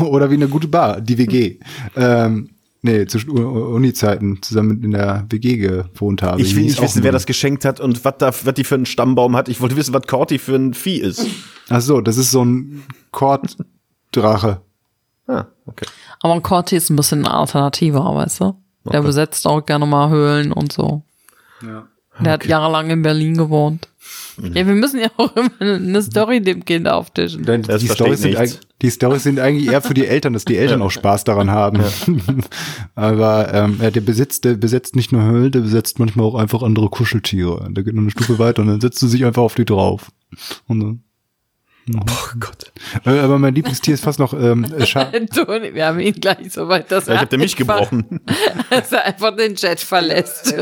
Oder 0.00 0.30
wie 0.30 0.34
eine 0.34 0.48
gute 0.48 0.68
Bar, 0.68 1.00
die 1.00 1.18
WG. 1.18 1.58
Ähm, 1.96 2.50
nee, 2.82 3.06
zu 3.06 3.18
U- 3.28 3.74
Uni-Zeiten 3.76 4.40
zusammen 4.42 4.82
in 4.82 4.90
der 4.92 5.26
WG 5.30 5.56
gewohnt 5.56 6.22
habe. 6.22 6.40
Ich 6.42 6.54
will 6.56 6.64
nicht 6.64 6.80
wissen, 6.82 7.02
wer 7.02 7.12
das 7.12 7.26
geschenkt 7.26 7.64
hat 7.64 7.80
und 7.80 8.04
was 8.04 8.14
da, 8.18 8.32
was 8.44 8.54
die 8.54 8.64
für 8.64 8.74
einen 8.76 8.86
Stammbaum 8.86 9.36
hat. 9.36 9.48
Ich 9.48 9.60
wollte 9.60 9.76
wissen, 9.76 9.94
was 9.94 10.06
Corti 10.06 10.38
für 10.38 10.56
ein 10.56 10.74
Vieh 10.74 10.98
ist. 11.00 11.26
Ach 11.68 11.80
so, 11.80 12.00
das 12.00 12.16
ist 12.16 12.30
so 12.30 12.44
ein 12.44 12.82
Korddrache. 13.10 14.60
Ah, 15.26 15.46
okay. 15.66 15.86
Aber 16.20 16.34
ein 16.34 16.42
Corti 16.42 16.76
ist 16.76 16.90
ein 16.90 16.96
bisschen 16.96 17.26
alternativer, 17.26 18.04
weißt 18.14 18.40
du? 18.40 18.54
Der 18.84 19.00
Okay. 19.00 19.06
besetzt 19.06 19.46
auch 19.46 19.64
gerne 19.64 19.86
mal 19.86 20.10
Höhlen 20.10 20.52
und 20.52 20.72
so. 20.72 21.02
Ja. 21.62 21.86
Der 22.20 22.32
hat 22.32 22.44
jahrelang 22.44 22.90
in 22.90 23.02
Berlin 23.02 23.36
gewohnt. 23.36 23.88
Ja, 24.38 24.66
wir 24.66 24.74
müssen 24.74 25.00
ja 25.00 25.08
auch 25.16 25.34
immer 25.36 25.50
eine 25.60 26.02
Story 26.02 26.40
dem 26.40 26.64
Kind 26.64 26.88
auftischen. 26.88 27.44
Denn 27.44 27.62
die, 27.62 27.88
Storys 27.88 28.20
sind, 28.22 28.60
die 28.82 28.90
Storys 28.90 29.22
sind 29.22 29.38
eigentlich 29.38 29.70
eher 29.70 29.80
für 29.80 29.94
die 29.94 30.06
Eltern, 30.06 30.32
dass 30.32 30.44
die 30.44 30.56
Eltern 30.56 30.82
auch 30.82 30.90
Spaß 30.90 31.24
daran 31.24 31.50
haben. 31.50 31.82
Aber 32.94 33.52
ähm, 33.54 33.78
ja, 33.80 33.90
der 33.90 34.00
besitzt, 34.00 34.44
der 34.44 34.54
besetzt 34.54 34.96
nicht 34.96 35.12
nur 35.12 35.22
Höhlen, 35.22 35.52
der 35.52 35.60
besetzt 35.60 35.98
manchmal 35.98 36.26
auch 36.26 36.34
einfach 36.34 36.62
andere 36.62 36.88
Kuscheltiere. 36.88 37.68
Der 37.70 37.84
geht 37.84 37.94
noch 37.94 38.02
eine 38.02 38.10
Stufe 38.10 38.38
weiter 38.38 38.62
und 38.62 38.68
dann 38.68 38.80
setzt 38.80 39.00
du 39.00 39.06
sich 39.06 39.24
einfach 39.24 39.42
auf 39.42 39.54
die 39.54 39.64
drauf. 39.64 40.10
Und 40.66 40.80
dann, 40.80 41.04
Oh 41.90 42.38
Gott. 42.38 42.72
äh, 43.04 43.18
aber 43.18 43.38
mein 43.40 43.54
Lieblingstier 43.56 43.94
ist 43.94 44.04
fast 44.04 44.20
noch 44.20 44.32
ähm, 44.34 44.64
äh, 44.78 44.86
Scha 44.86 45.04
Toni, 45.34 45.74
wir 45.74 45.86
haben 45.86 45.98
ihn 45.98 46.14
gleich 46.14 46.52
so 46.52 46.68
weit, 46.68 46.90
dass 46.92 47.04
Vielleicht 47.04 47.22
habt 47.22 47.32
ihr 47.32 47.38
mich 47.40 47.56
gebrochen. 47.56 48.20
Dass 48.70 48.92
er 48.92 49.04
einfach 49.04 49.34
den 49.36 49.56
Chat 49.56 49.80
verlässt. 49.80 50.54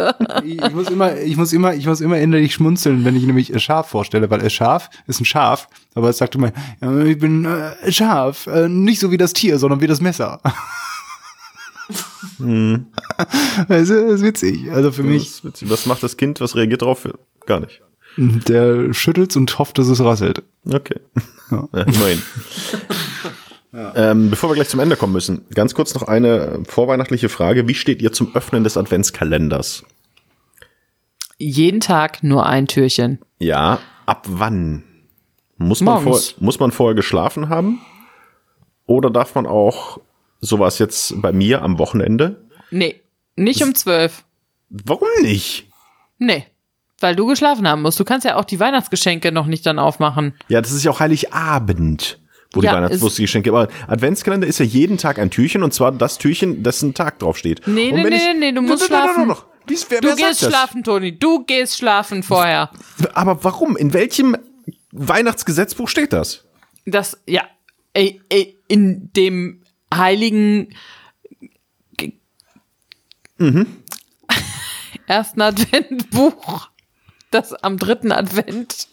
ich 0.43 0.73
muss 0.73 0.89
immer, 0.89 1.17
ich 1.19 1.37
muss 1.37 1.53
immer, 1.53 1.75
ich 1.75 1.87
muss 1.87 2.01
immer 2.01 2.19
innerlich 2.19 2.55
schmunzeln, 2.55 3.05
wenn 3.05 3.17
ich 3.17 3.25
nämlich 3.25 3.53
äh, 3.55 3.61
Schaf 3.61 3.89
vorstelle, 3.91 4.31
weil 4.31 4.43
äh, 4.43 4.49
Schaf 4.51 4.89
ist 5.07 5.21
ein 5.21 5.27
Schaf, 5.27 5.69
aber 5.95 6.09
es 6.09 6.19
sagt 6.19 6.35
immer, 6.37 6.53
ja, 6.81 7.01
ich 7.05 7.19
bin 7.19 7.45
äh, 7.45 7.93
Schaf, 7.93 8.47
äh, 8.47 8.69
nicht 8.69 9.01
so 9.01 9.11
wie 9.11 9.19
das 9.19 9.35
Tier, 9.35 9.59
sondern 9.59 9.81
wie 9.81 9.87
das 9.87 10.01
Messer. 10.01 10.41
Das 13.69 13.89
ist 13.91 14.23
witzig. 14.23 14.71
Also 14.71 14.93
für 14.93 15.03
Das 15.03 15.11
mich, 15.11 15.23
ist 15.27 15.45
witzig. 15.45 15.69
Was 15.71 15.87
macht 15.87 16.03
das 16.03 16.17
Kind? 16.17 16.41
Was 16.41 16.57
reagiert 16.57 16.83
drauf? 16.83 17.07
Gar 17.47 17.61
nicht. 17.61 17.83
Der 18.17 18.93
schüttelt's 18.93 19.37
und 19.37 19.59
hofft, 19.59 19.79
dass 19.79 19.89
es 19.89 20.03
rasselt. 20.03 20.43
Okay. 20.67 21.01
Ja. 21.51 21.69
Ja, 21.73 21.83
immerhin. 21.83 22.23
Ähm, 23.73 24.31
bevor 24.31 24.51
wir 24.51 24.55
gleich 24.55 24.69
zum 24.69 24.81
Ende 24.81 24.97
kommen 24.97 25.13
müssen, 25.13 25.45
ganz 25.55 25.75
kurz 25.75 25.95
noch 25.95 26.03
eine 26.03 26.63
vorweihnachtliche 26.67 27.29
Frage. 27.29 27.69
Wie 27.69 27.75
steht 27.75 28.03
ihr 28.03 28.13
zum 28.13 28.35
Öffnen 28.35 28.65
des 28.65 28.77
Adventskalenders? 28.77 29.85
Jeden 31.39 31.81
Tag 31.81 32.23
nur 32.23 32.47
ein 32.47 32.67
Türchen. 32.67 33.21
Ja, 33.39 33.79
ab 34.07 34.27
wann? 34.29 34.85
Muss 35.57 35.81
man, 35.83 36.03
vor, 36.03 36.21
muss 36.39 36.59
man 36.59 36.73
vorher 36.73 36.95
geschlafen 36.95 37.49
haben? 37.49 37.81
Oder 38.87 39.11
darf 39.11 39.35
man 39.35 39.47
auch 39.47 40.01
sowas 40.41 40.79
jetzt 40.79 41.21
bei 41.23 41.33
mir 41.33 41.63
am 41.63 41.79
Wochenende? 41.79 42.45
Nee, 42.71 43.01
nicht 43.37 43.63
um 43.63 43.75
zwölf. 43.75 44.25
Warum 44.69 45.09
nicht? 45.23 45.69
Nee. 46.19 46.47
Weil 47.01 47.17
du 47.17 47.27
geschlafen 47.27 47.67
haben 47.67 47.83
musst. 47.83 47.99
Du 47.99 48.05
kannst 48.05 48.25
ja 48.27 48.37
auch 48.37 48.45
die 48.45 48.61
Weihnachtsgeschenke 48.61 49.33
noch 49.33 49.47
nicht 49.47 49.65
dann 49.67 49.79
aufmachen. 49.79 50.35
Ja, 50.49 50.61
das 50.61 50.71
ist 50.73 50.85
ja 50.85 50.91
auch 50.91 51.01
Heiligabend, 51.01 52.19
wo 52.53 52.61
Ja, 52.63 52.71
die 52.71 52.77
Weihnachtswurstgeschenke. 52.77 53.51
Aber 53.51 53.69
Adventskalender 53.89 54.47
ist 54.47 54.59
ja 54.59 54.65
jeden 54.67 54.99
Tag 54.99 55.19
ein 55.19 55.31
Türchen 55.31 55.63
und 55.63 55.73
zwar 55.73 55.93
das 55.93 56.19
Türchen, 56.19 56.63
dessen 56.63 56.93
Tag 56.95 57.19
draufsteht. 57.19 57.63
Nee, 57.67 57.91
und 57.93 58.03
nee, 58.03 58.11
nee, 58.11 58.17
ich- 58.17 58.39
nee, 58.39 58.53
du 58.53 58.61
musst 58.63 58.85
schlafen. 58.85 59.29
noch. 59.29 59.47
Dies, 59.69 59.87
wer, 59.89 60.01
Du 60.01 60.09
wer 60.09 60.17
gehst 60.17 60.41
schlafen, 60.45 60.83
Toni. 60.85 61.19
Du 61.19 61.45
gehst 61.45 61.79
schlafen 61.79 62.23
vorher. 62.23 62.71
Aber 63.15 63.45
warum? 63.45 63.77
In 63.77 63.93
welchem 63.93 64.37
Weihnachtsgesetzbuch 64.93 65.89
steht 65.89 66.13
das? 66.13 66.45
Das, 66.87 67.19
ja, 67.27 67.43
ey, 67.93 68.21
ey, 68.31 68.59
in 68.69 69.11
dem 69.15 69.63
heiligen 69.95 70.75
ersten 75.07 75.41
Adventbuch, 75.41 76.71
das 77.31 77.53
am 77.53 77.77
dritten 77.79 78.13
Advent, 78.13 78.89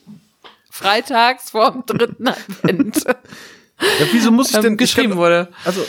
freitags 0.70 1.52
vor 1.52 1.72
dem 1.72 1.84
dritten 1.86 2.28
Advent 2.64 3.04
Ja, 3.06 4.06
wieso 4.12 4.32
muss 4.32 4.50
ich 4.52 4.56
ähm, 4.58 4.62
denn 4.64 4.74
ich 4.74 4.80
geschrieben 4.80 5.10
kann- 5.10 5.18
wurde. 5.18 5.50
Also, 5.66 5.84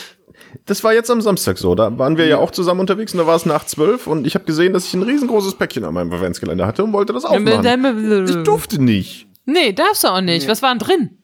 das 0.67 0.83
war 0.85 0.93
jetzt 0.95 1.11
am 1.11 1.21
Samstag 1.21 1.59
so. 1.59 1.75
Da 1.75 1.97
waren 1.99 2.17
wir 2.17 2.27
ja 2.27 2.39
auch 2.39 2.51
zusammen 2.51 2.81
unterwegs 2.81 3.13
und 3.13 3.19
da 3.19 3.27
war 3.27 3.37
es 3.37 3.45
nach 3.47 3.65
zwölf 3.67 4.07
und 4.07 4.27
ich 4.27 4.35
habe 4.35 4.45
gesehen, 4.45 4.73
dass 4.73 4.87
ich 4.87 4.95
ein 4.95 5.03
riesengroßes 5.03 5.55
Päckchen 5.55 5.85
an 5.85 5.95
meinem 5.95 6.13
Adventskalender 6.13 6.67
hatte 6.67 6.85
und 6.85 6.93
wollte 6.93 7.13
das 7.13 7.25
aufmachen. 7.25 8.25
Ich 8.29 8.43
durfte 8.45 8.83
nicht. 8.83 9.27
Nee, 9.47 9.73
darfst 9.73 10.05
du 10.05 10.09
auch 10.09 10.21
nicht. 10.21 10.47
Was 10.49 10.61
war 10.63 10.71
denn 10.75 10.79
drin? 10.79 11.19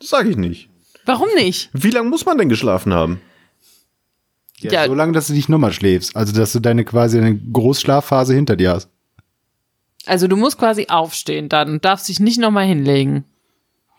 Das 0.00 0.08
sage 0.10 0.30
ich 0.30 0.36
nicht. 0.36 0.68
Warum 1.04 1.28
nicht? 1.36 1.70
Wie 1.72 1.90
lange 1.90 2.08
muss 2.10 2.26
man 2.26 2.38
denn 2.38 2.48
geschlafen 2.48 2.92
haben? 2.94 3.20
Ja, 4.58 4.72
Ja. 4.72 4.86
so 4.86 4.94
lange, 4.94 5.12
dass 5.12 5.28
du 5.28 5.32
nicht 5.32 5.48
nochmal 5.48 5.72
schläfst. 5.72 6.14
Also, 6.16 6.32
dass 6.32 6.52
du 6.52 6.60
deine 6.60 6.84
quasi 6.84 7.18
eine 7.18 7.34
Großschlafphase 7.36 8.34
hinter 8.34 8.56
dir 8.56 8.72
hast. 8.72 8.88
Also 10.10 10.26
du 10.26 10.36
musst 10.36 10.58
quasi 10.58 10.86
aufstehen 10.88 11.48
dann 11.48 11.70
und 11.70 11.84
darfst 11.84 12.08
dich 12.08 12.18
nicht 12.18 12.40
nochmal 12.40 12.66
hinlegen. 12.66 13.24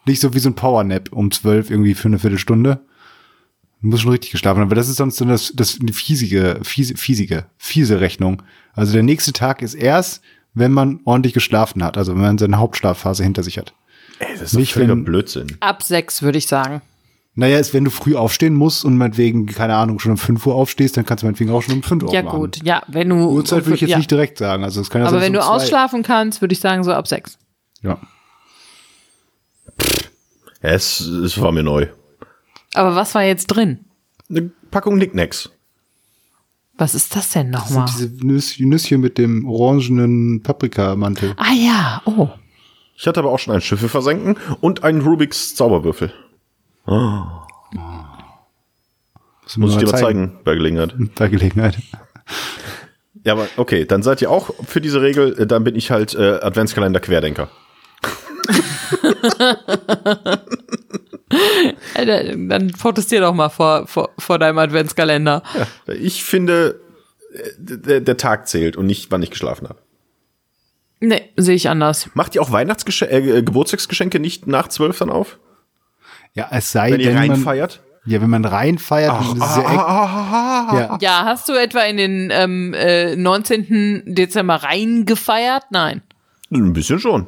Nicht 0.05 0.20
so 0.20 0.34
wie 0.34 0.39
so 0.39 0.49
ein 0.49 0.55
Powernap 0.55 1.09
um 1.14 1.32
zwölf 1.32 1.70
irgendwie 1.70 1.93
für 1.93 2.09
eine 2.09 2.20
Viertelstunde. 2.20 2.82
Du 3.82 3.88
musst 3.88 4.01
schon 4.03 4.12
richtig 4.12 4.32
geschlafen 4.32 4.59
haben, 4.59 4.68
aber 4.68 4.76
das 4.76 4.89
ist 4.89 4.97
sonst 4.97 5.16
so 5.16 5.24
das, 5.24 5.53
das 5.55 5.80
eine 5.80 5.93
fiesige, 5.93 6.59
fiese, 6.64 6.97
fiesige, 6.97 7.45
fiese 7.57 8.01
Rechnung. 8.01 8.43
Also 8.74 8.91
der 8.91 9.03
nächste 9.03 9.32
Tag 9.32 9.62
ist 9.62 9.74
erst, 9.74 10.22
wenn 10.53 10.74
man 10.74 10.99
ordentlich 11.05 11.34
geschlafen 11.34 11.82
hat, 11.82 11.97
also 11.97 12.14
wenn 12.14 12.22
man 12.22 12.38
seine 12.38 12.57
Hauptschlafphase 12.57 13.24
hinter 13.24 13.43
sich 13.43 13.57
hat. 13.57 13.74
Ey, 14.20 14.34
das 14.34 14.41
ist 14.41 14.53
Nicht, 14.55 14.74
völliger 14.74 14.97
wenn, 14.97 15.05
Blödsinn. 15.05 15.55
Ab 15.62 15.82
sechs, 15.82 16.22
würde 16.22 16.39
ich 16.39 16.47
sagen. 16.47 16.82
Naja, 17.34 17.60
ist, 17.60 17.74
wenn 17.74 17.86
du 17.86 17.92
früh 17.92 18.16
aufstehen 18.16 18.56
musst 18.56 18.84
und 18.84 18.98
meinetwegen, 18.98 19.46
keine 19.46 19.76
Ahnung, 19.76 20.00
schon 20.00 20.12
um 20.12 20.18
5 20.18 20.46
Uhr 20.46 20.56
aufstehst, 20.56 20.98
dann 20.98 21.06
kannst 21.06 21.24
du 21.24 21.28
meinetwegen 21.28 21.52
auch 21.52 21.62
schon 21.62 21.76
um 21.76 21.84
5 21.84 22.04
Uhr 22.04 22.14
Ja, 22.14 22.22
gut, 22.22 22.62
ja, 22.64 22.84
wenn 22.88 23.08
du. 23.08 23.16
Uhrzeit 23.30 23.66
würde 23.66 23.76
ich 23.76 23.82
jetzt 23.82 23.92
ja. 23.92 23.98
nicht 23.98 24.12
direkt 24.12 24.38
sagen. 24.38 24.66
Also, 24.66 24.82
es 24.82 24.90
kann 24.90 25.02
ja 25.02 25.08
Aber 25.08 25.22
wenn 25.22 25.32
du 25.32 25.40
zwei. 25.40 25.48
ausschlafen 25.48 26.04
kannst, 26.04 26.42
würde 26.42 26.54
ich 26.54 26.60
sagen, 26.60 26.84
so 26.84 26.92
ab 26.92 27.08
6. 27.08 27.38
Ja. 27.84 28.00
ja 30.62 30.70
es, 30.70 31.00
es 31.00 31.40
war 31.40 31.54
mir 31.54 31.64
neu. 31.64 31.88
Aber 32.74 32.96
was 32.96 33.16
war 33.16 33.24
jetzt 33.24 33.48
drin? 33.48 33.86
Eine 34.30 34.52
Packung 34.70 34.98
Nicknacks. 34.98 35.50
Was 36.78 36.96
ist 36.96 37.16
das 37.16 37.30
denn 37.30 37.50
nochmal? 37.50 37.86
Das 37.86 37.98
sind 37.98 38.22
diese 38.24 38.68
Nüsschen 38.68 39.02
mit 39.02 39.18
dem 39.18 39.48
orangenen 39.48 40.42
Paprikamantel. 40.42 41.34
Ah 41.38 41.54
ja, 41.54 42.02
oh. 42.06 42.30
Ich 42.98 43.08
hatte 43.08 43.20
aber 43.20 43.32
auch 43.32 43.40
schon 43.40 43.54
ein 43.54 43.62
Schiffe 43.62 43.90
versenken 43.90 44.38
und 44.62 44.84
einen 44.84 45.02
Rubiks 45.02 45.56
Zauberwürfel. 45.56 46.14
Oh. 46.86 47.24
Das 49.44 49.58
muss 49.58 49.74
ich 49.74 49.78
dir 49.78 49.86
mal 49.86 49.98
zeigen. 49.98 50.04
zeigen 50.04 50.40
bei 50.44 50.56
Gelegenheit. 50.56 50.96
Bei 51.16 51.28
Gelegenheit. 51.28 51.78
Ja, 53.24 53.34
aber 53.34 53.48
okay, 53.58 53.86
dann 53.86 54.02
seid 54.02 54.22
ihr 54.22 54.32
auch 54.32 54.52
für 54.66 54.82
diese 54.82 55.02
Regel, 55.02 55.38
äh, 55.40 55.46
dann 55.46 55.64
bin 55.64 55.76
ich 55.76 55.92
halt 55.92 56.16
äh, 56.16 56.40
Adventskalender 56.42 57.00
Querdenker. 57.00 57.50
Alter, 61.94 62.36
dann 62.36 62.72
protestier 62.72 63.22
doch 63.22 63.34
mal 63.34 63.50
vor, 63.50 63.88
vor, 63.88 64.10
vor 64.18 64.40
deinem 64.40 64.58
Adventskalender. 64.58 65.44
Ja, 65.88 65.94
ich 65.94 66.24
finde, 66.24 66.82
äh, 67.34 67.50
der, 67.58 68.02
der 68.02 68.18
Tag 68.18 68.48
zählt 68.48 68.76
und 68.76 68.88
nicht, 68.88 69.12
wann 69.12 69.22
ich 69.22 69.30
geschlafen 69.30 69.70
habe. 69.70 69.80
Nee, 71.00 71.30
sehe 71.36 71.56
ich 71.56 71.70
anders. 71.70 72.10
Macht 72.14 72.36
ihr 72.36 72.42
auch 72.42 72.52
Weihnachtsgeschenke, 72.52 73.38
äh, 73.38 73.44
Geburtstagsgeschenke 73.44 74.20
nicht 74.20 74.48
nach 74.48 74.68
zwölf 74.68 75.00
dann 75.00 75.10
auf? 75.10 75.40
Ja, 76.34 76.48
es 76.52 76.72
sei 76.72 76.92
wenn 76.92 77.00
denn. 77.00 77.16
Wenn 77.16 77.24
ihr 77.24 77.32
reinfeiert? 77.32 77.82
Ja, 78.06 78.20
wenn 78.22 78.30
man 78.32 78.46
reinfeiert, 78.46 79.12
Ach, 79.14 79.36
ist 79.36 79.42
ah, 79.42 79.62
ja, 79.62 79.86
ah, 79.86 80.68
ah, 80.72 80.76
ja. 80.76 80.98
ja, 81.02 81.26
hast 81.26 81.48
du 81.48 81.54
etwa 81.54 81.82
in 81.82 81.98
den 81.98 82.30
ähm, 82.32 82.74
äh, 82.74 83.16
19. 83.16 84.04
Dezember 84.08 84.56
reingefeiert? 84.56 85.66
Nein. 85.70 86.02
Ein 86.50 86.74
bisschen 86.74 87.00
schon. 87.00 87.28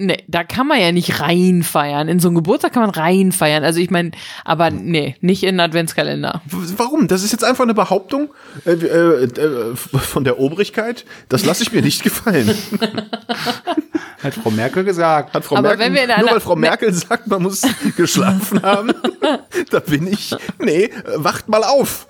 Nee, 0.00 0.22
da 0.28 0.44
kann 0.44 0.68
man 0.68 0.80
ja 0.80 0.92
nicht 0.92 1.20
reinfeiern. 1.20 2.06
In 2.06 2.20
so 2.20 2.28
einem 2.28 2.36
Geburtstag 2.36 2.72
kann 2.72 2.82
man 2.82 2.90
reinfeiern. 2.90 3.64
Also 3.64 3.80
ich 3.80 3.90
meine, 3.90 4.12
aber 4.44 4.70
nee, 4.70 5.16
nicht 5.20 5.42
in 5.42 5.58
Adventskalender. 5.58 6.40
Warum? 6.76 7.08
Das 7.08 7.24
ist 7.24 7.32
jetzt 7.32 7.42
einfach 7.42 7.64
eine 7.64 7.74
Behauptung 7.74 8.30
äh, 8.64 8.72
äh, 8.72 9.24
äh, 9.24 9.76
von 9.76 10.22
der 10.22 10.38
Obrigkeit. 10.38 11.04
Das 11.28 11.44
lasse 11.44 11.64
ich 11.64 11.72
mir 11.72 11.82
nicht 11.82 12.04
gefallen. 12.04 12.48
Hat 14.22 14.34
Frau 14.34 14.50
Merkel 14.50 14.84
gesagt. 14.84 15.34
Hat 15.34 15.44
Frau 15.44 15.56
aber 15.56 15.76
Merkel, 15.76 15.86
wenn 15.86 15.94
wir 15.94 16.02
in 16.04 16.20
nur 16.20 16.30
weil 16.30 16.40
Frau 16.40 16.56
Merkel 16.56 16.92
sagt, 16.92 17.26
man 17.26 17.42
muss 17.42 17.62
geschlafen 17.96 18.62
haben, 18.62 18.92
da 19.70 19.80
bin 19.80 20.06
ich, 20.06 20.34
nee, 20.60 20.90
wacht 21.16 21.48
mal 21.48 21.64
auf. 21.64 22.06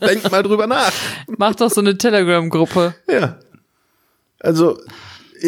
Denkt 0.00 0.30
mal 0.30 0.42
drüber 0.42 0.66
nach. 0.66 0.92
Macht 1.38 1.60
doch 1.60 1.70
so 1.70 1.80
eine 1.80 1.96
Telegram-Gruppe. 1.96 2.94
Ja. 3.08 3.38
Also, 4.40 4.78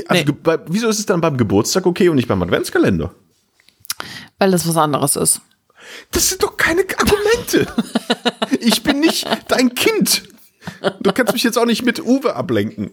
also 0.07 0.25
nee. 0.25 0.39
bei, 0.43 0.59
wieso 0.69 0.89
ist 0.89 0.99
es 0.99 1.07
dann 1.07 1.21
beim 1.21 1.37
Geburtstag 1.37 1.87
okay 1.87 2.09
und 2.09 2.17
nicht 2.17 2.29
beim 2.29 2.43
Adventskalender? 2.43 3.15
Weil 4.39 4.51
das 4.51 4.69
was 4.69 4.77
anderes 4.77 5.17
ist. 5.17 5.41
Das 6.13 6.29
sind 6.29 6.43
doch 6.43 6.57
keine 6.57 6.83
Argumente. 6.83 7.67
ich 8.61 8.83
bin 8.83 9.01
nicht 9.01 9.27
dein 9.49 9.75
Kind. 9.75 10.23
Du 11.01 11.13
kannst 11.13 11.33
mich 11.33 11.43
jetzt 11.45 11.59
auch 11.59 11.65
nicht 11.65 11.85
mit 11.85 12.05
Uwe 12.05 12.37
ablenken. 12.37 12.91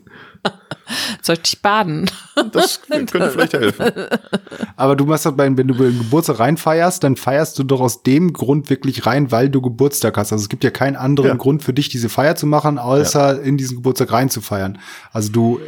Soll 1.22 1.36
ich 1.36 1.41
dich 1.41 1.62
baden? 1.62 2.10
Das 2.52 2.82
könnte 2.84 3.30
vielleicht 3.32 3.54
helfen. 3.54 3.91
Aber 4.76 4.96
du 4.96 5.06
machst 5.06 5.26
das, 5.26 5.34
wenn 5.38 5.56
du 5.56 5.74
Geburtstag 5.74 6.39
reinfeierst, 6.39 7.04
dann 7.04 7.16
feierst 7.16 7.58
du 7.58 7.64
doch 7.64 7.82
aus 7.82 8.04
dem 8.04 8.34
Grund 8.34 8.70
wirklich 8.70 9.06
rein, 9.06 9.32
weil 9.32 9.50
du 9.50 9.62
Geburtstag 9.62 10.16
hast. 10.18 10.32
Also 10.32 10.43
es 10.43 10.50
gibt 10.50 10.64
ja 10.64 10.70
keinen 10.70 10.96
anderen 10.96 11.32
ja. 11.32 11.36
Grund 11.36 11.64
für 11.64 11.74
dich, 11.74 11.89
diese 11.89 12.08
Feier 12.08 12.36
zu 12.36 12.46
machen, 12.46 12.78
außer 12.78 13.36
ja. 13.36 13.41
in 13.41 13.58
diesen 13.58 13.78
Geburtstag 13.78 14.12
reinzufeiern. 14.12 14.78
Also 15.12 15.32
du 15.32 15.60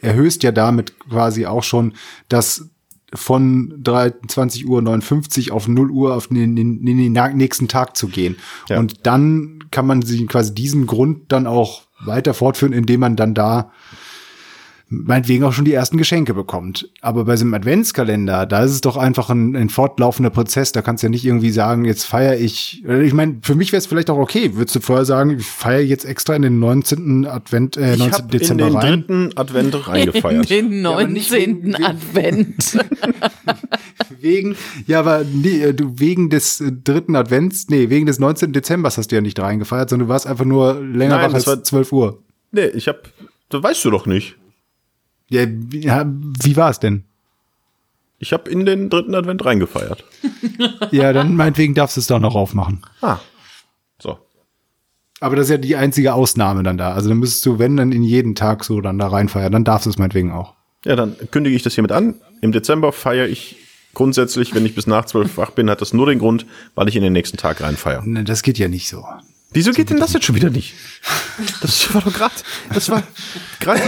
erhöhst 0.00 0.42
ja 0.42 0.52
damit 0.52 0.98
quasi 0.98 1.46
auch 1.46 1.62
schon 1.62 1.94
das 2.28 2.68
von 3.14 3.74
23 3.82 4.66
Uhr 4.66 4.80
59 4.80 5.52
auf 5.52 5.68
0 5.68 5.90
Uhr 5.90 6.16
auf 6.16 6.28
den, 6.28 6.56
den, 6.56 6.84
den 6.84 7.12
nächsten 7.36 7.68
Tag 7.68 7.96
zu 7.96 8.08
gehen. 8.08 8.36
Ja. 8.68 8.78
Und 8.78 9.06
dann 9.06 9.64
kann 9.70 9.86
man 9.86 10.02
sie 10.02 10.26
quasi 10.26 10.54
diesen 10.54 10.86
Grund 10.86 11.30
dann 11.30 11.46
auch 11.46 11.82
weiter 12.04 12.34
fortführen, 12.34 12.72
indem 12.72 13.00
man 13.00 13.16
dann 13.16 13.34
da 13.34 13.70
meinetwegen 14.92 15.44
auch 15.44 15.52
schon 15.52 15.64
die 15.64 15.72
ersten 15.72 15.96
Geschenke 15.96 16.34
bekommt. 16.34 16.90
Aber 17.00 17.24
bei 17.24 17.36
so 17.36 17.44
einem 17.44 17.54
Adventskalender, 17.54 18.46
da 18.46 18.62
ist 18.62 18.72
es 18.72 18.80
doch 18.82 18.96
einfach 18.96 19.30
ein, 19.30 19.56
ein 19.56 19.70
fortlaufender 19.70 20.30
Prozess. 20.30 20.72
Da 20.72 20.82
kannst 20.82 21.02
du 21.02 21.06
ja 21.06 21.10
nicht 21.10 21.24
irgendwie 21.24 21.50
sagen, 21.50 21.84
jetzt 21.84 22.04
feiere 22.04 22.38
ich. 22.38 22.84
Ich 22.84 23.14
meine, 23.14 23.36
für 23.42 23.54
mich 23.54 23.72
wäre 23.72 23.78
es 23.78 23.86
vielleicht 23.86 24.10
auch 24.10 24.18
okay. 24.18 24.54
Würdest 24.54 24.76
du 24.76 24.80
vorher 24.80 25.04
sagen, 25.04 25.38
ich 25.38 25.46
feiere 25.46 25.82
jetzt 25.82 26.04
extra 26.04 26.34
in 26.34 26.42
den 26.42 26.58
19. 26.58 27.26
Advent, 27.26 27.76
äh, 27.76 27.96
19. 27.96 28.28
Dezember 28.28 28.74
rein? 28.74 28.74
in 28.74 28.82
den 28.82 29.06
dritten 29.06 29.36
Advent 29.38 29.88
reingefeiert. 29.88 30.50
In 30.50 30.70
den 30.70 30.82
19. 30.82 31.70
Ja, 31.70 31.88
Advent. 31.88 32.78
wegen, 34.20 34.56
ja, 34.86 34.98
aber 35.00 35.24
nee, 35.24 35.62
äh, 35.62 35.74
du 35.74 35.98
wegen 35.98 36.28
des 36.28 36.60
äh, 36.60 36.70
dritten 36.70 37.16
Advents, 37.16 37.68
nee, 37.70 37.88
wegen 37.88 38.06
des 38.06 38.18
19. 38.18 38.52
Dezembers 38.52 38.98
hast 38.98 39.10
du 39.10 39.16
ja 39.16 39.22
nicht 39.22 39.38
reingefeiert, 39.38 39.88
sondern 39.88 40.08
du 40.08 40.12
warst 40.12 40.26
einfach 40.26 40.44
nur 40.44 40.74
länger 40.74 41.16
Nein, 41.16 41.32
wach 41.32 41.46
als 41.46 41.62
12 41.62 41.92
Uhr. 41.92 42.18
Nee, 42.50 42.66
ich 42.66 42.88
hab, 42.88 43.08
das 43.48 43.62
weißt 43.62 43.84
du 43.86 43.90
doch 43.90 44.06
nicht. 44.06 44.36
Ja, 45.32 45.46
wie, 45.48 45.80
ja, 45.80 46.04
wie 46.06 46.56
war 46.56 46.68
es 46.68 46.78
denn? 46.78 47.04
Ich 48.18 48.34
habe 48.34 48.50
in 48.50 48.66
den 48.66 48.90
dritten 48.90 49.14
Advent 49.14 49.42
reingefeiert. 49.44 50.04
ja, 50.90 51.12
dann 51.14 51.34
meinetwegen 51.34 51.74
darfst 51.74 51.96
du 51.96 52.00
es 52.00 52.06
doch 52.06 52.20
noch 52.20 52.34
aufmachen. 52.34 52.82
Ah. 53.00 53.18
So. 53.98 54.18
Aber 55.20 55.34
das 55.34 55.46
ist 55.46 55.50
ja 55.50 55.56
die 55.56 55.74
einzige 55.74 56.12
Ausnahme 56.12 56.62
dann 56.62 56.76
da. 56.76 56.92
Also 56.92 57.08
dann 57.08 57.18
müsstest 57.18 57.46
du, 57.46 57.58
wenn, 57.58 57.78
dann 57.78 57.92
in 57.92 58.02
jeden 58.02 58.34
Tag 58.34 58.62
so 58.62 58.82
dann 58.82 58.98
da 58.98 59.08
reinfeiern. 59.08 59.50
Dann 59.50 59.64
darfst 59.64 59.86
du 59.86 59.90
es 59.90 59.98
meinetwegen 59.98 60.32
auch. 60.32 60.54
Ja, 60.84 60.96
dann 60.96 61.16
kündige 61.30 61.56
ich 61.56 61.62
das 61.62 61.74
hiermit 61.74 61.92
an. 61.92 62.16
Im 62.42 62.52
Dezember 62.52 62.92
feiere 62.92 63.26
ich 63.26 63.56
grundsätzlich, 63.94 64.54
wenn 64.54 64.66
ich 64.66 64.74
bis 64.74 64.86
nach 64.86 65.06
zwölf 65.06 65.38
wach 65.38 65.52
bin, 65.52 65.70
hat 65.70 65.80
das 65.80 65.94
nur 65.94 66.06
den 66.06 66.18
Grund, 66.18 66.44
weil 66.74 66.88
ich 66.88 66.96
in 66.96 67.02
den 67.02 67.14
nächsten 67.14 67.38
Tag 67.38 67.62
reinfeiere. 67.62 68.06
Ne, 68.06 68.24
das 68.24 68.42
geht 68.42 68.58
ja 68.58 68.68
nicht 68.68 68.88
so. 68.88 69.02
Wieso 69.52 69.72
geht 69.72 69.90
denn 69.90 69.98
das 69.98 70.12
jetzt 70.12 70.24
schon 70.24 70.34
wieder 70.34 70.50
nicht? 70.50 70.74
Das 71.60 71.92
war 71.94 72.02
doch 72.02 72.12
gerade, 72.12 72.34
das 72.74 72.90
war 72.90 73.02
gerade 73.58 73.80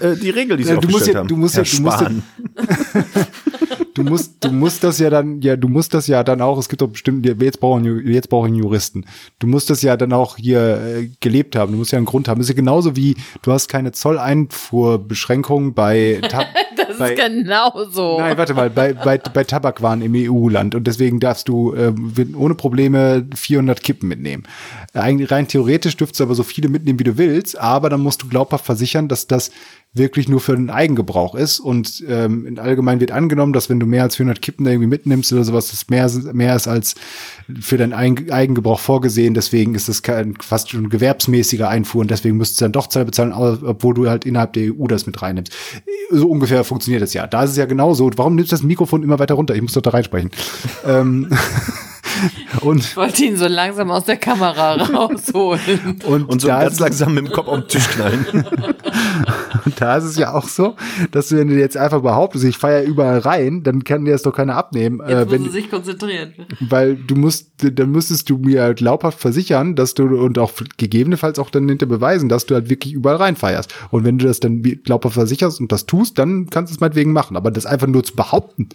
die, 0.00 0.04
äh, 0.04 0.16
die 0.16 0.30
Regel, 0.30 0.56
die 0.56 0.64
sie 0.64 0.70
ja, 0.70 0.76
du 0.76 0.88
musst 0.88 1.06
ja, 1.06 1.24
Du 1.24 1.36
musst 1.36 1.56
ja, 1.56 1.62
du 1.62 1.80
musst 1.82 2.00
ja, 2.00 2.10
du 3.94 4.02
musst, 4.02 4.34
du 4.40 4.50
musst 4.50 4.84
das 4.84 4.98
ja 4.98 5.10
dann, 5.10 5.40
ja, 5.40 5.56
du 5.56 5.68
musst 5.68 5.94
das 5.94 6.06
ja 6.06 6.22
dann 6.22 6.40
auch, 6.40 6.58
es 6.58 6.68
gibt 6.68 6.82
doch 6.82 6.88
bestimmt, 6.88 7.24
jetzt 7.26 7.60
brauchen, 7.60 8.06
jetzt 8.06 8.28
brauchen 8.28 8.54
Juristen. 8.54 9.06
Du 9.38 9.46
musst 9.46 9.70
das 9.70 9.82
ja 9.82 9.96
dann 9.96 10.12
auch 10.12 10.36
hier 10.36 10.80
äh, 10.80 11.10
gelebt 11.20 11.56
haben. 11.56 11.72
Du 11.72 11.78
musst 11.78 11.92
ja 11.92 11.96
einen 11.96 12.06
Grund 12.06 12.28
haben. 12.28 12.38
Das 12.38 12.46
ist 12.46 12.50
ja 12.50 12.56
genauso 12.56 12.96
wie, 12.96 13.16
du 13.42 13.52
hast 13.52 13.68
keine 13.68 13.92
Zolleinfuhrbeschränkung 13.92 15.74
bei, 15.74 16.20
Tab 16.28 16.46
Das 16.90 16.98
bei, 16.98 17.12
ist 17.12 17.20
genau 17.20 17.72
so. 17.90 18.18
Nein, 18.18 18.36
warte 18.36 18.54
mal, 18.54 18.70
bei, 18.70 18.92
bei, 18.92 19.18
bei 19.18 19.44
Tabakwaren 19.44 20.02
im 20.02 20.14
EU-Land 20.14 20.74
und 20.74 20.86
deswegen 20.86 21.20
darfst 21.20 21.48
du 21.48 21.72
äh, 21.74 21.92
ohne 22.36 22.54
Probleme 22.54 23.26
400 23.34 23.82
Kippen 23.82 24.08
mitnehmen. 24.08 24.44
Eigentlich 24.92 25.30
rein 25.30 25.48
theoretisch 25.48 25.96
dürftest 25.96 26.20
du 26.20 26.24
aber 26.24 26.34
so 26.34 26.42
viele 26.42 26.68
mitnehmen, 26.68 26.98
wie 26.98 27.04
du 27.04 27.16
willst, 27.16 27.58
aber 27.58 27.90
dann 27.90 28.00
musst 28.00 28.22
du 28.22 28.28
glaubhaft 28.28 28.64
versichern, 28.64 29.08
dass 29.08 29.26
das 29.26 29.50
wirklich 29.92 30.28
nur 30.28 30.40
für 30.40 30.54
den 30.54 30.70
Eigengebrauch 30.70 31.34
ist. 31.34 31.58
Und 31.58 32.04
ähm, 32.06 32.46
in 32.46 32.58
allgemein 32.60 33.00
wird 33.00 33.10
angenommen, 33.10 33.52
dass 33.52 33.68
wenn 33.68 33.80
du 33.80 33.86
mehr 33.86 34.04
als 34.04 34.16
400 34.16 34.40
Kippen 34.40 34.66
irgendwie 34.66 34.86
mitnimmst 34.86 35.32
oder 35.32 35.42
sowas, 35.42 35.70
das 35.70 35.88
mehr, 35.88 36.08
mehr 36.32 36.54
ist 36.54 36.68
als 36.68 36.94
für 37.60 37.76
deinen 37.76 37.92
Eigengebrauch 37.92 38.78
vorgesehen. 38.78 39.34
Deswegen 39.34 39.74
ist 39.74 39.88
das 39.88 40.02
kein, 40.02 40.34
fast 40.40 40.70
schon 40.70 40.90
gewerbsmäßiger 40.90 41.68
Einfuhr 41.68 42.02
und 42.02 42.10
deswegen 42.10 42.36
müsstest 42.36 42.60
du 42.60 42.64
dann 42.66 42.72
doch 42.72 42.86
Zoll 42.86 43.04
bezahlen, 43.04 43.32
obwohl 43.32 43.94
du 43.94 44.08
halt 44.08 44.26
innerhalb 44.26 44.52
der 44.52 44.72
EU 44.72 44.86
das 44.86 45.06
mit 45.06 45.20
reinnimmst. 45.20 45.52
So 46.10 46.28
ungefähr 46.28 46.62
funktioniert 46.62 47.02
das 47.02 47.12
ja. 47.12 47.26
Da 47.26 47.42
ist 47.42 47.50
es 47.50 47.56
ja 47.56 47.66
genauso. 47.66 48.10
Warum 48.16 48.36
nimmst 48.36 48.52
du 48.52 48.56
das 48.56 48.62
Mikrofon 48.62 49.02
immer 49.02 49.18
weiter 49.18 49.34
runter? 49.34 49.56
Ich 49.56 49.62
muss 49.62 49.72
doch 49.72 49.82
da 49.82 49.90
reinsprechen. 49.90 50.30
ähm, 50.86 51.28
Und 52.60 52.80
ich 52.80 52.96
wollte 52.96 53.24
ihn 53.24 53.36
so 53.36 53.46
langsam 53.46 53.90
aus 53.90 54.04
der 54.04 54.16
Kamera 54.16 54.74
rausholen. 54.92 56.00
Und, 56.06 56.28
und 56.28 56.40
so 56.40 56.48
ganz 56.48 56.78
langsam 56.78 57.14
mit 57.14 57.26
dem 57.26 57.32
Kopf 57.32 57.48
auf 57.48 57.60
den 57.60 57.68
Tisch 57.68 57.88
knallen. 57.88 58.26
und 59.64 59.80
da 59.80 59.96
ist 59.96 60.04
es 60.04 60.16
ja 60.16 60.34
auch 60.34 60.48
so, 60.48 60.76
dass 61.10 61.28
du, 61.28 61.36
wenn 61.36 61.48
du 61.48 61.58
jetzt 61.58 61.76
einfach 61.76 62.02
behauptest, 62.02 62.44
ich 62.44 62.58
feiere 62.58 62.84
überall 62.84 63.18
rein, 63.18 63.62
dann 63.62 63.84
kann 63.84 64.04
dir 64.04 64.12
das 64.12 64.22
doch 64.22 64.34
keiner 64.34 64.56
abnehmen. 64.56 65.00
Jetzt 65.06 65.28
äh, 65.28 65.30
wenn, 65.30 65.42
muss 65.42 65.52
sich 65.52 65.70
konzentrieren. 65.70 66.34
Weil 66.60 66.96
du 66.96 67.14
musst, 67.14 67.50
dann 67.58 67.90
müsstest 67.90 68.28
du 68.30 68.38
mir 68.38 68.62
halt 68.62 68.78
glaubhaft 68.78 69.20
versichern, 69.20 69.76
dass 69.76 69.94
du 69.94 70.04
und 70.04 70.38
auch 70.38 70.52
gegebenenfalls 70.76 71.38
auch 71.38 71.50
dann 71.50 71.68
hinter 71.68 71.86
beweisen, 71.86 72.28
dass 72.28 72.46
du 72.46 72.54
halt 72.54 72.70
wirklich 72.70 72.92
überall 72.94 73.16
rein 73.16 73.36
feierst. 73.36 73.74
Und 73.90 74.04
wenn 74.04 74.18
du 74.18 74.26
das 74.26 74.40
dann 74.40 74.62
glaubhaft 74.62 75.14
versicherst 75.14 75.60
und 75.60 75.72
das 75.72 75.86
tust, 75.86 76.18
dann 76.18 76.48
kannst 76.50 76.72
du 76.72 76.76
es 76.76 76.80
meinetwegen 76.80 77.12
machen. 77.12 77.36
Aber 77.36 77.50
das 77.50 77.66
einfach 77.66 77.86
nur 77.86 78.04
zu 78.04 78.14
behaupten, 78.14 78.68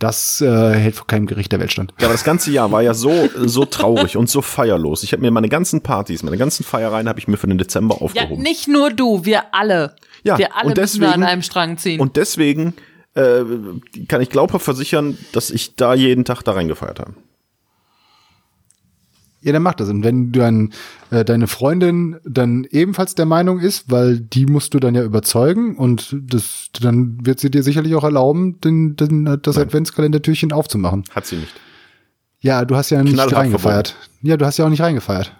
Das 0.00 0.40
äh, 0.40 0.46
hält 0.74 0.96
vor 0.96 1.06
keinem 1.06 1.26
Gericht 1.26 1.52
der 1.52 1.60
Welt 1.60 1.70
stand. 1.70 1.92
Ja, 2.00 2.06
aber 2.06 2.14
das 2.14 2.24
ganze 2.24 2.50
Jahr 2.50 2.72
war 2.72 2.82
ja 2.82 2.94
so, 2.94 3.28
so 3.36 3.64
traurig 3.66 4.16
und 4.16 4.28
so 4.28 4.40
feierlos. 4.42 5.02
Ich 5.04 5.12
habe 5.12 5.20
mir 5.22 5.30
meine 5.30 5.48
ganzen 5.48 5.82
Partys, 5.82 6.22
meine 6.24 6.38
ganzen 6.38 6.64
Feiereien 6.64 7.06
habe 7.08 7.18
ich 7.20 7.28
mir 7.28 7.36
für 7.36 7.46
den 7.46 7.58
Dezember 7.58 7.96
Ja, 7.96 8.00
aufgehoben. 8.00 8.42
nicht 8.42 8.66
nur 8.66 8.90
du, 8.90 9.24
wir 9.26 9.54
alle. 9.54 9.94
Ja, 10.24 10.38
wir 10.38 10.56
alle 10.56 10.70
und 10.70 10.76
müssen 10.78 11.00
da 11.02 11.06
deswegen- 11.06 11.22
an 11.22 11.28
einem 11.28 11.42
Strang 11.42 11.76
ziehen. 11.78 12.00
Und 12.00 12.16
deswegen 12.16 12.72
äh, 13.14 13.42
kann 14.08 14.20
ich 14.22 14.30
glaubhaft 14.30 14.64
versichern, 14.64 15.18
dass 15.32 15.50
ich 15.50 15.76
da 15.76 15.94
jeden 15.94 16.24
Tag 16.24 16.42
da 16.42 16.52
reingefeiert 16.52 16.98
habe. 17.00 17.12
Ja, 19.42 19.52
dann 19.52 19.62
mach 19.62 19.74
das. 19.74 19.88
Und 19.88 20.04
wenn 20.04 20.32
dein, 20.32 20.72
äh, 21.10 21.24
deine 21.24 21.46
Freundin 21.46 22.18
dann 22.24 22.66
ebenfalls 22.70 23.14
der 23.14 23.24
Meinung 23.24 23.58
ist, 23.58 23.90
weil 23.90 24.20
die 24.20 24.44
musst 24.44 24.74
du 24.74 24.80
dann 24.80 24.94
ja 24.94 25.02
überzeugen 25.02 25.76
und 25.76 26.14
das, 26.20 26.68
dann 26.80 27.24
wird 27.24 27.40
sie 27.40 27.50
dir 27.50 27.62
sicherlich 27.62 27.94
auch 27.94 28.04
erlauben, 28.04 28.60
den, 28.60 28.96
den, 28.96 29.38
das 29.42 29.56
Adventskalendertürchen 29.56 30.52
aufzumachen. 30.52 31.04
Hat 31.14 31.26
sie 31.26 31.36
nicht. 31.36 31.54
Ja, 32.40 32.64
du 32.64 32.76
hast 32.76 32.90
ja 32.90 33.02
nicht 33.02 33.14
Knallhart 33.14 33.36
reingefeiert. 33.36 33.96
Ja, 34.22 34.36
du 34.36 34.44
hast 34.44 34.58
ja 34.58 34.66
auch 34.66 34.70
nicht 34.70 34.82
reingefeiert. 34.82 35.34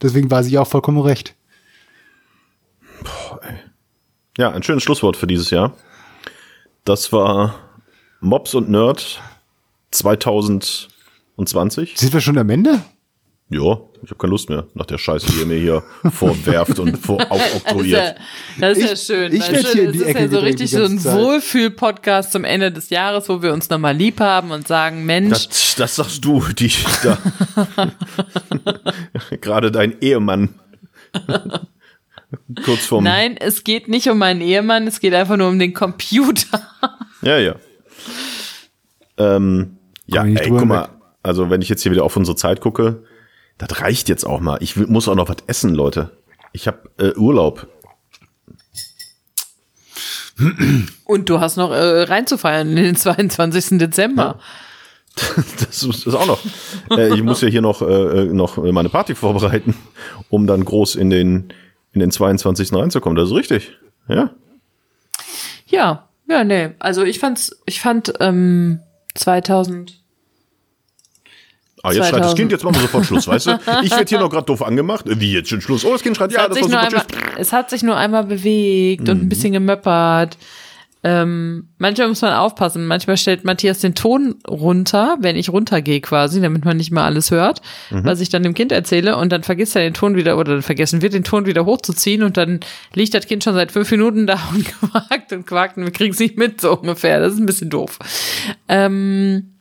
Deswegen 0.00 0.30
war 0.30 0.42
sie 0.42 0.58
auch 0.58 0.68
vollkommen 0.68 1.00
recht. 1.00 1.34
Ja, 4.38 4.50
ein 4.50 4.62
schönes 4.62 4.82
Schlusswort 4.82 5.16
für 5.16 5.26
dieses 5.26 5.50
Jahr. 5.50 5.74
Das 6.84 7.12
war 7.12 7.54
Mops 8.20 8.54
und 8.54 8.68
Nerd 8.68 9.20
2020. 9.92 11.96
Sind 11.96 12.12
wir 12.12 12.20
schon 12.20 12.38
am 12.38 12.50
Ende? 12.50 12.82
Ja, 13.48 13.78
ich 14.02 14.10
habe 14.10 14.16
keine 14.18 14.32
Lust 14.32 14.48
mehr 14.48 14.66
nach 14.74 14.86
der 14.86 14.98
Scheiße, 14.98 15.26
die 15.30 15.38
ihr 15.38 15.46
mir 15.46 15.56
hier 15.58 15.82
vorwerft 16.10 16.80
und 16.80 16.98
vor 16.98 17.18
das 17.18 17.26
ist 17.26 17.30
ja, 17.30 17.36
aufoktroyiert. 17.46 18.14
das 18.58 18.78
ist 18.78 18.84
ja 18.84 18.92
Ich- 18.92 19.00
schön. 19.02 19.32
ich 19.32 19.42
weil 19.42 19.52
werd 19.52 19.66
schön, 19.66 19.72
hier 19.72 19.82
in 19.82 19.86
das 19.86 19.92
die 19.92 19.98
ist 20.02 20.08
Ecke 20.08 20.20
ja 20.22 20.28
so 20.28 20.38
richtig 20.40 20.70
so 20.72 20.82
ein. 20.84 21.04
Wohlfühl-Podcast 21.04 22.32
zum 22.32 22.42
Ende 22.42 22.72
des 22.72 22.90
Jahres, 22.90 23.28
wo 23.28 23.42
wir 23.42 23.52
uns 23.52 23.70
nochmal 23.70 23.94
lieb 23.96 24.18
haben 24.18 24.50
und 24.50 24.66
sagen, 24.66 25.06
Mensch, 25.06 25.46
Das, 25.48 25.74
das 25.76 25.94
sagst 25.96 26.24
du, 26.24 26.40
die 26.58 26.72
da. 27.04 27.18
Gerade 29.40 29.70
dein 29.70 30.00
Ehemann. 30.00 30.54
Kurz 32.64 32.84
vorm. 32.86 33.04
nein, 33.04 33.36
es 33.38 33.62
geht 33.62 33.86
nicht 33.88 34.08
um 34.10 34.18
meinen 34.18 34.40
Ehemann, 34.40 34.86
es 34.88 34.98
geht 34.98 35.14
einfach 35.14 35.36
nur 35.36 35.48
um 35.48 35.58
den 35.60 35.72
Computer. 35.72 36.60
Ja, 37.22 37.38
ja. 37.38 37.54
Ähm, 39.18 39.76
ja, 40.06 40.24
ich 40.26 40.40
ey, 40.40 40.48
guck 40.50 40.64
mal, 40.66 40.88
also 41.22 41.48
wenn 41.48 41.62
ich 41.62 41.68
jetzt 41.68 41.82
hier 41.82 41.92
wieder 41.92 42.04
auf 42.04 42.16
unsere 42.16 42.36
Zeit 42.36 42.60
gucke, 42.60 43.04
das 43.58 43.80
reicht 43.80 44.08
jetzt 44.08 44.24
auch 44.24 44.40
mal. 44.40 44.58
Ich 44.60 44.76
will, 44.76 44.86
muss 44.86 45.08
auch 45.08 45.14
noch 45.14 45.28
was 45.28 45.38
essen, 45.46 45.74
Leute. 45.74 46.10
Ich 46.52 46.66
habe 46.66 46.90
äh, 46.98 47.12
Urlaub. 47.16 47.68
Und 51.04 51.28
du 51.28 51.40
hast 51.40 51.56
noch 51.56 51.70
äh, 51.70 52.02
reinzufeiern 52.02 52.68
in 52.68 52.76
den 52.76 52.96
22. 52.96 53.78
Dezember. 53.78 54.38
Das 55.58 55.82
ist 55.82 56.06
auch 56.14 56.26
noch. 56.26 56.40
äh, 56.90 57.14
ich 57.14 57.22
muss 57.22 57.40
ja 57.40 57.48
hier 57.48 57.62
noch, 57.62 57.80
äh, 57.80 58.26
noch 58.26 58.58
meine 58.58 58.90
Party 58.90 59.14
vorbereiten, 59.14 59.74
um 60.28 60.46
dann 60.46 60.62
groß 60.62 60.94
in 60.94 61.08
den, 61.08 61.54
in 61.92 62.00
den 62.00 62.10
22. 62.10 62.70
reinzukommen. 62.74 63.16
Das 63.16 63.30
ist 63.30 63.34
richtig. 63.34 63.72
Ja. 64.08 64.30
Ja, 65.66 66.08
ja, 66.28 66.44
nee. 66.44 66.70
Also 66.80 67.02
ich 67.02 67.18
fand's, 67.18 67.56
ich 67.64 67.80
fand 67.80 68.12
ähm, 68.20 68.80
2000. 69.14 70.02
Ah, 71.86 71.92
jetzt 71.92 72.08
schreit 72.08 72.20
das 72.20 72.32
2000. 72.34 72.38
Kind, 72.38 72.52
jetzt 72.52 72.64
machen 72.64 72.74
wir 72.76 72.82
sofort 72.82 73.06
Schluss, 73.06 73.28
weißt 73.28 73.46
du? 73.46 73.58
Ich 73.82 73.90
werde 73.90 74.06
hier 74.08 74.18
noch 74.20 74.30
gerade 74.30 74.46
doof 74.46 74.62
angemacht. 74.62 75.04
Wie 75.06 75.32
jetzt 75.32 75.48
schon 75.48 75.60
Schluss? 75.60 75.84
Oh, 75.84 75.92
das 75.92 76.02
Kind 76.02 76.16
schreit, 76.16 76.30
Es, 76.30 76.36
ja, 76.36 76.48
das 76.48 76.60
war 76.60 76.68
nur 76.68 76.80
super. 76.80 76.86
einmal, 76.86 77.04
es 77.38 77.52
hat 77.52 77.70
sich 77.70 77.82
nur 77.82 77.96
einmal 77.96 78.24
bewegt 78.24 79.08
und 79.08 79.22
ein 79.22 79.28
bisschen 79.28 79.52
gemöppert. 79.52 80.36
Ähm, 81.04 81.68
manchmal 81.78 82.08
muss 82.08 82.22
man 82.22 82.32
aufpassen. 82.32 82.84
Manchmal 82.86 83.16
stellt 83.16 83.44
Matthias 83.44 83.78
den 83.78 83.94
Ton 83.94 84.34
runter, 84.48 85.16
wenn 85.20 85.36
ich 85.36 85.50
runtergehe 85.50 86.00
quasi, 86.00 86.40
damit 86.40 86.64
man 86.64 86.76
nicht 86.76 86.90
mal 86.90 87.04
alles 87.04 87.30
hört, 87.30 87.60
was 87.90 88.20
ich 88.20 88.28
dann 88.28 88.42
dem 88.42 88.54
Kind 88.54 88.72
erzähle. 88.72 89.16
Und 89.16 89.30
dann 89.30 89.44
vergisst 89.44 89.76
er 89.76 89.82
den 89.82 89.94
Ton 89.94 90.16
wieder, 90.16 90.36
oder 90.36 90.54
dann 90.54 90.62
vergessen 90.62 91.02
wir 91.02 91.10
den 91.10 91.22
Ton 91.22 91.46
wieder 91.46 91.64
hochzuziehen. 91.64 92.24
Und 92.24 92.36
dann 92.36 92.58
liegt 92.92 93.14
das 93.14 93.28
Kind 93.28 93.44
schon 93.44 93.54
seit 93.54 93.70
fünf 93.70 93.88
Minuten 93.92 94.26
da 94.26 94.40
und 94.52 94.66
quakt 94.66 95.32
und 95.32 95.46
quakt 95.46 95.76
und 95.76 95.84
wir 95.84 95.92
kriegen 95.92 96.12
es 96.12 96.18
nicht 96.18 96.38
mit, 96.38 96.60
so 96.60 96.76
ungefähr. 96.76 97.20
Das 97.20 97.34
ist 97.34 97.38
ein 97.38 97.46
bisschen 97.46 97.70
doof. 97.70 98.00
Ähm, 98.66 99.52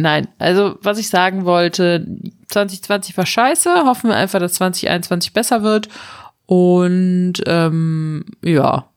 Nein, 0.00 0.28
also 0.38 0.78
was 0.80 0.98
ich 0.98 1.08
sagen 1.10 1.44
wollte, 1.44 2.06
2020 2.48 3.16
war 3.16 3.26
scheiße, 3.26 3.84
hoffen 3.84 4.08
wir 4.10 4.16
einfach, 4.16 4.38
dass 4.38 4.54
2021 4.54 5.32
besser 5.32 5.64
wird. 5.64 5.88
Und 6.46 7.34
ähm, 7.46 8.24
ja, 8.42 8.88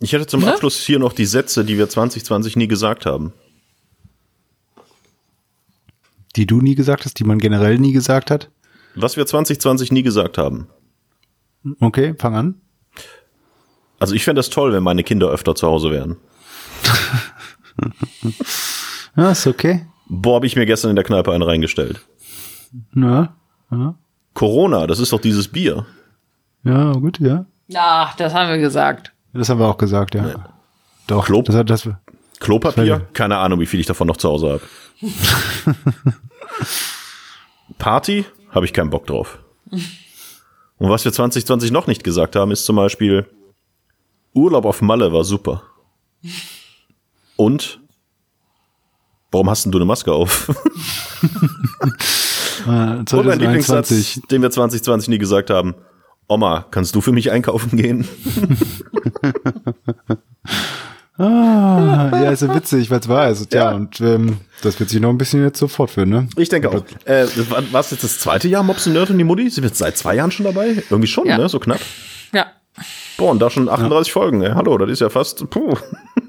Ich 0.00 0.12
hätte 0.12 0.26
zum 0.26 0.40
Ne? 0.40 0.52
Abschluss 0.52 0.84
hier 0.84 0.98
noch 0.98 1.12
die 1.12 1.24
Sätze, 1.24 1.64
die 1.64 1.78
wir 1.78 1.88
2020 1.88 2.56
nie 2.56 2.68
gesagt 2.68 3.06
haben. 3.06 3.32
Die 6.36 6.46
du 6.46 6.60
nie 6.60 6.74
gesagt 6.74 7.04
hast, 7.04 7.18
die 7.18 7.24
man 7.24 7.38
generell 7.38 7.78
nie 7.78 7.92
gesagt 7.92 8.30
hat. 8.30 8.50
Was 8.96 9.16
wir 9.16 9.24
2020 9.24 9.92
nie 9.92 10.02
gesagt 10.02 10.36
haben. 10.36 10.68
Okay, 11.80 12.14
fang 12.18 12.34
an. 12.34 12.60
Also 14.00 14.14
ich 14.14 14.24
fände 14.24 14.40
das 14.40 14.50
toll, 14.50 14.72
wenn 14.72 14.82
meine 14.82 15.04
Kinder 15.04 15.28
öfter 15.28 15.54
zu 15.54 15.66
Hause 15.66 15.90
wären. 15.90 16.16
Ja, 19.16 19.30
ist 19.32 19.46
okay. 19.46 19.86
Boah, 20.08 20.36
habe 20.36 20.46
ich 20.46 20.56
mir 20.56 20.66
gestern 20.66 20.90
in 20.90 20.96
der 20.96 21.04
Kneipe 21.04 21.32
einen 21.32 21.42
reingestellt. 21.42 22.00
Ja, 22.94 23.34
ja, 23.70 23.94
Corona, 24.34 24.86
das 24.86 24.98
ist 25.00 25.12
doch 25.12 25.20
dieses 25.20 25.48
Bier. 25.48 25.86
ja 26.64 26.92
gut, 26.92 27.18
ja. 27.20 27.46
ach, 27.74 28.14
das 28.16 28.32
haben 28.34 28.50
wir 28.50 28.58
gesagt. 28.58 29.12
Das 29.32 29.48
haben 29.48 29.58
wir 29.60 29.66
auch 29.68 29.78
gesagt, 29.78 30.14
ja. 30.14 30.48
Doch, 31.06 31.26
Klo- 31.26 31.42
das 31.42 31.56
hat 31.56 31.68
das. 31.70 31.88
Klopapier, 32.40 33.06
keine 33.14 33.36
Ahnung, 33.38 33.58
wie 33.60 33.66
viel 33.66 33.80
ich 33.80 33.86
davon 33.86 34.06
noch 34.06 34.16
zu 34.16 34.28
Hause 34.28 34.48
habe. 34.60 34.62
Party, 37.78 38.24
habe 38.50 38.64
ich 38.66 38.72
keinen 38.72 38.90
Bock 38.90 39.06
drauf. 39.06 39.38
Und 39.70 40.88
was 40.90 41.04
wir 41.04 41.12
2020 41.12 41.70
noch 41.72 41.86
nicht 41.86 42.04
gesagt 42.04 42.36
haben, 42.36 42.50
ist 42.50 42.64
zum 42.64 42.76
Beispiel, 42.76 43.26
Urlaub 44.34 44.64
auf 44.64 44.80
Malle 44.82 45.12
war 45.12 45.24
super. 45.24 45.62
Und 47.38 47.78
warum 49.30 49.48
hast 49.48 49.64
denn 49.64 49.70
du 49.72 49.78
eine 49.78 49.84
Maske 49.86 50.12
auf? 50.12 50.50
Äh, 52.66 52.70
Und 52.70 53.12
mein 53.24 53.38
Lieblingssatz, 53.38 53.88
2021. 53.88 54.22
den 54.30 54.42
wir 54.42 54.50
2020 54.50 55.08
nie 55.10 55.18
gesagt 55.18 55.48
haben. 55.48 55.76
Oma, 56.26 56.66
kannst 56.72 56.92
du 56.96 57.00
für 57.00 57.12
mich 57.12 57.30
einkaufen 57.30 57.76
gehen? 57.78 58.06
Ah, 61.20 62.10
ja, 62.12 62.30
ist 62.30 62.42
ja 62.42 62.54
witzig, 62.54 62.90
weil 62.90 63.00
es 63.00 63.08
wahr 63.08 63.28
ist. 63.30 63.52
Ja, 63.52 63.70
Ja. 63.70 63.76
und 63.76 64.00
ähm, 64.00 64.38
das 64.62 64.78
wird 64.78 64.88
sich 64.90 65.00
noch 65.00 65.08
ein 65.08 65.18
bisschen 65.18 65.42
jetzt 65.42 65.58
so 65.58 65.66
fortführen, 65.66 66.08
ne? 66.10 66.28
Ich 66.36 66.48
denke 66.48 66.68
auch. 66.70 66.84
Äh, 67.06 67.26
war 67.72 67.80
es 67.80 67.90
jetzt 67.90 68.04
das 68.04 68.20
zweite 68.20 68.46
Jahr 68.46 68.62
Mops 68.62 68.86
und 68.86 68.92
Nerd 68.92 69.10
und 69.10 69.18
die 69.18 69.24
Mutti? 69.24 69.50
Sind 69.50 69.64
wir 69.64 69.68
jetzt 69.68 69.78
seit 69.78 69.96
zwei 69.96 70.14
Jahren 70.14 70.30
schon 70.30 70.44
dabei? 70.46 70.80
Irgendwie 70.90 71.08
schon, 71.08 71.26
Ja. 71.26 71.36
ne? 71.38 71.48
So 71.48 71.58
knapp. 71.58 71.80
Ja. 72.32 72.46
Boah, 73.16 73.32
und 73.32 73.40
da 73.40 73.50
schon 73.50 73.68
38 73.68 74.12
Folgen. 74.12 74.42
Ey. 74.42 74.52
Hallo, 74.54 74.78
das 74.78 74.90
ist 74.90 75.00
ja 75.00 75.10
fast, 75.10 75.48
puh. 75.50 75.74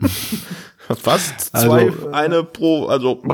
fast 1.02 1.40
zwei, 1.52 1.88
Also, 1.88 2.10
eine 2.12 2.44
pro, 2.44 2.88
also. 2.88 3.22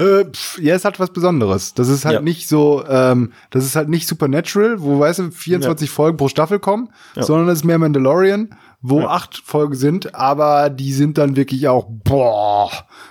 Äh, 0.00 0.24
ja, 0.60 0.74
es 0.74 0.84
hat 0.84 0.98
was 0.98 1.12
Besonderes. 1.12 1.72
Das 1.74 1.88
ist 1.88 2.04
halt 2.04 2.14
Ja. 2.16 2.20
nicht 2.20 2.48
so, 2.48 2.84
ähm, 2.88 3.32
das 3.50 3.64
ist 3.64 3.76
halt 3.76 3.88
nicht 3.88 4.08
Supernatural, 4.08 4.80
wo, 4.80 4.98
weißt 4.98 5.20
du, 5.20 5.30
24 5.30 5.88
Folgen 5.88 6.16
pro 6.16 6.26
Staffel 6.28 6.58
kommen, 6.58 6.88
sondern 7.14 7.48
es 7.50 7.60
ist 7.60 7.64
mehr 7.64 7.78
Mandalorian, 7.78 8.50
wo 8.80 9.02
acht 9.02 9.36
Folgen 9.44 9.76
sind, 9.76 10.16
aber 10.16 10.68
die 10.70 10.92
sind 10.92 11.16
dann 11.18 11.36
wirklich 11.36 11.68
auch, 11.68 11.86
boah, 11.88 12.70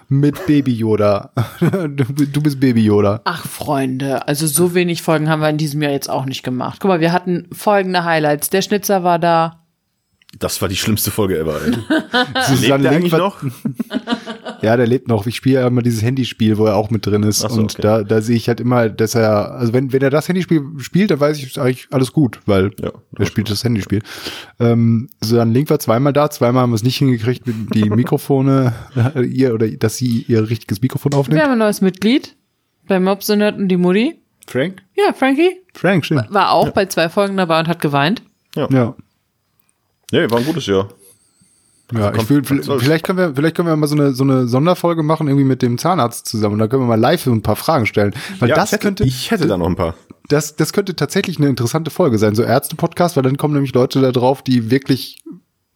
mit 0.10 0.46
Baby 0.46 0.74
Yoda. 0.74 1.32
du, 1.62 1.88
du 2.04 2.42
bist 2.42 2.60
Baby 2.60 2.84
Yoda. 2.84 3.22
Ach, 3.24 3.46
Freunde, 3.46 4.28
also 4.28 4.46
so 4.46 4.74
wenig 4.74 5.04
Folgen 5.04 5.30
haben 5.30 5.42
wir 5.42 5.50
in 5.50 5.58
diesem 5.58 5.82
Jahr 5.82 5.94
jetzt 5.94 6.10
auch 6.10 6.26
nicht 6.26 6.44
gemacht. 6.44 6.80
Guck 6.82 6.90
mal, 6.90 7.00
wir 7.00 7.14
hatten 7.14 7.48
folgende 7.54 8.04
Highlights. 8.04 8.50
Der 8.50 8.62
Schnitzer 8.62 9.04
war 9.06 9.20
da. 9.20 9.62
Das 10.40 10.62
war 10.62 10.68
die 10.68 10.76
schlimmste 10.76 11.12
Folge 11.12 11.38
ever, 11.40 11.60
ey. 11.66 11.72
Susanne 12.48 12.56
Lebt 12.56 12.62
der 12.62 12.78
Link 12.78 12.86
eigentlich 12.86 13.14
noch? 13.14 13.44
Ja, 14.62 14.76
der 14.78 14.88
lebt 14.88 15.08
noch. 15.08 15.28
Ich 15.28 15.36
spiele 15.36 15.60
ja 15.60 15.68
immer 15.68 15.84
dieses 15.84 16.02
Handyspiel, 16.02 16.58
wo 16.58 16.66
er 16.66 16.76
auch 16.76 16.90
mit 16.90 17.06
drin 17.06 17.22
ist. 17.24 17.40
So, 17.40 17.48
und 17.50 17.74
okay. 17.74 17.82
da, 17.82 18.04
da 18.04 18.22
sehe 18.22 18.36
ich 18.36 18.48
halt 18.48 18.60
immer, 18.60 18.90
dass 18.90 19.14
er, 19.14 19.52
also 19.52 19.74
wenn, 19.74 19.94
wenn 19.94 20.02
er 20.02 20.10
das 20.10 20.28
Handyspiel 20.28 20.64
spielt, 20.80 21.12
dann 21.12 21.20
weiß 21.20 21.38
ich, 21.38 21.60
eigentlich 21.60 21.88
alles 21.92 22.12
gut, 22.14 22.40
weil 22.48 22.72
Ja, 22.82 22.92
er 23.18 23.26
spielt 23.28 23.50
das 23.52 23.64
Handyspiel. 23.64 24.02
Ähm, 24.60 25.10
so 25.22 25.36
dann 25.36 25.52
Link 25.54 25.70
war 25.70 25.78
zweimal 25.78 26.14
da, 26.14 26.32
zweimal 26.32 26.64
haben 26.64 26.72
wir 26.72 26.76
es 26.76 26.84
nicht 26.84 26.98
hingekriegt, 26.98 27.46
mit 27.46 27.76
die 27.76 27.90
Mikrofone, 27.90 28.74
äh, 29.16 29.24
ihr 29.24 29.54
oder 29.54 29.68
dass 29.68 29.98
sie 29.98 30.26
ihr 30.28 30.50
richtiges 30.50 30.82
Mikrofon 30.82 31.12
Wir 31.12 31.20
aufnimmt. 31.20 31.42
haben 31.44 31.52
ein 31.52 31.60
neues 31.60 31.82
Mitglied 31.82 32.36
bei 32.88 33.00
Mobs 33.00 33.30
und 33.30 33.40
Nerd 33.40 33.60
und 33.60 33.68
die 33.68 33.78
Mutti. 33.78 34.20
Frank? 34.48 34.82
Ja, 34.96 35.14
Frankie 35.14 35.52
Frank, 35.74 36.06
stimmt. 36.06 36.26
war 36.34 36.52
auch 36.52 36.70
bei 36.70 36.86
zwei 36.88 37.10
Folgen 37.10 37.38
dabei 37.38 37.60
und 37.60 37.68
hat 37.68 37.82
geweint. 37.82 38.24
Ja. 38.56 38.96
Nee, 40.16 40.30
war 40.32 40.40
ein 40.40 40.46
gutes 40.46 40.66
Jahr. 40.66 40.88
Ja, 41.94 42.10
komm, 42.12 42.22
ich 42.24 42.30
will, 42.30 42.44
vielleicht 42.80 43.06
können 43.06 43.20
wir, 43.20 43.36
vielleicht 43.36 43.56
können 43.56 43.68
wir 43.68 43.76
mal 43.76 43.88
so 43.88 43.96
eine, 43.96 44.14
so 44.14 44.24
eine 44.24 44.48
Sonderfolge 44.48 45.04
machen, 45.04 45.28
irgendwie 45.28 45.46
mit 45.46 45.62
dem 45.62 45.78
Zahnarzt 45.78 46.26
zusammen. 46.28 46.54
Und 46.54 46.60
da 46.60 46.68
können 46.68 46.82
wir 46.84 46.88
mal 46.88 47.00
live 47.00 47.28
ein 47.28 47.44
paar 47.44 47.56
Fragen 47.56 47.86
stellen. 47.86 48.14
Weil 48.40 48.50
Ja, 48.50 48.56
das 48.56 48.72
hätte, 48.72 48.84
könnte, 48.84 49.04
ich 49.04 49.30
hätte 49.30 49.46
da 49.46 49.58
noch 49.58 49.68
ein 49.68 49.76
paar. 49.76 49.94
das, 50.30 50.56
das 50.56 50.74
könnte 50.74 50.96
tatsächlich 50.96 51.38
eine 51.38 51.48
interessante 51.48 51.92
Folge 51.92 52.18
sein, 52.18 52.34
so 52.34 52.42
Ärzte-Podcast, 52.44 53.16
weil 53.18 53.24
dann 53.24 53.38
kommen 53.38 53.54
nämlich 53.54 53.74
Leute 53.74 54.02
da 54.02 54.12
drauf, 54.12 54.42
die 54.42 54.72
wirklich 54.72 55.22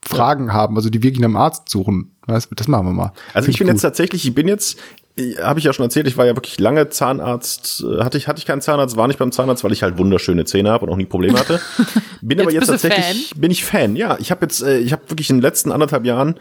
Fragen 0.04 0.52
haben, 0.54 0.78
also 0.78 0.90
die 0.90 1.04
wirklich 1.04 1.20
nach 1.20 1.28
einem 1.28 1.38
Arzt 1.38 1.70
suchen. 1.70 2.16
Weißt, 2.26 2.50
das 2.56 2.68
machen 2.68 2.88
wir 2.88 2.94
mal. 2.94 3.12
Also 3.34 3.46
Find 3.46 3.50
ich 3.50 3.60
bin 3.60 3.68
gut. 3.68 3.74
jetzt 3.76 3.82
tatsächlich, 3.82 4.26
ich 4.26 4.34
bin 4.34 4.48
jetzt 4.48 4.80
habe 5.42 5.60
ich 5.60 5.66
ja 5.66 5.74
schon 5.74 5.84
erzählt, 5.84 6.08
ich 6.08 6.18
war 6.18 6.26
ja 6.26 6.36
wirklich 6.36 6.60
lange 6.60 6.90
Zahnarzt, 6.90 7.84
äh, 7.84 8.04
hatte 8.04 8.18
ich, 8.18 8.28
hatte 8.28 8.40
ich 8.40 8.46
keinen 8.46 8.62
Zahnarzt, 8.62 8.98
war 8.98 9.08
nicht 9.08 9.20
beim 9.20 9.32
Zahnarzt, 9.32 9.64
weil 9.64 9.72
ich 9.72 9.84
halt 9.84 9.98
wunderschöne 9.98 10.46
Zähne 10.46 10.72
habe 10.72 10.86
und 10.86 10.92
auch 10.92 10.98
nie 10.98 11.06
Probleme 11.06 11.40
hatte. 11.40 11.60
Bin 12.22 12.38
jetzt 12.38 12.48
aber 12.48 12.54
jetzt 12.54 12.68
tatsächlich, 12.68 13.30
Fan? 13.30 13.42
bin 13.42 13.52
ich 13.52 13.64
Fan, 13.64 13.96
ja. 13.96 14.18
Ich 14.20 14.32
habe 14.32 14.46
jetzt, 14.46 14.62
äh, 14.62 14.80
ich 14.80 14.92
habe 14.92 15.04
wirklich 15.08 15.30
in 15.30 15.38
den 15.38 15.42
letzten 15.42 15.72
anderthalb 15.72 16.06
Jahren 16.06 16.36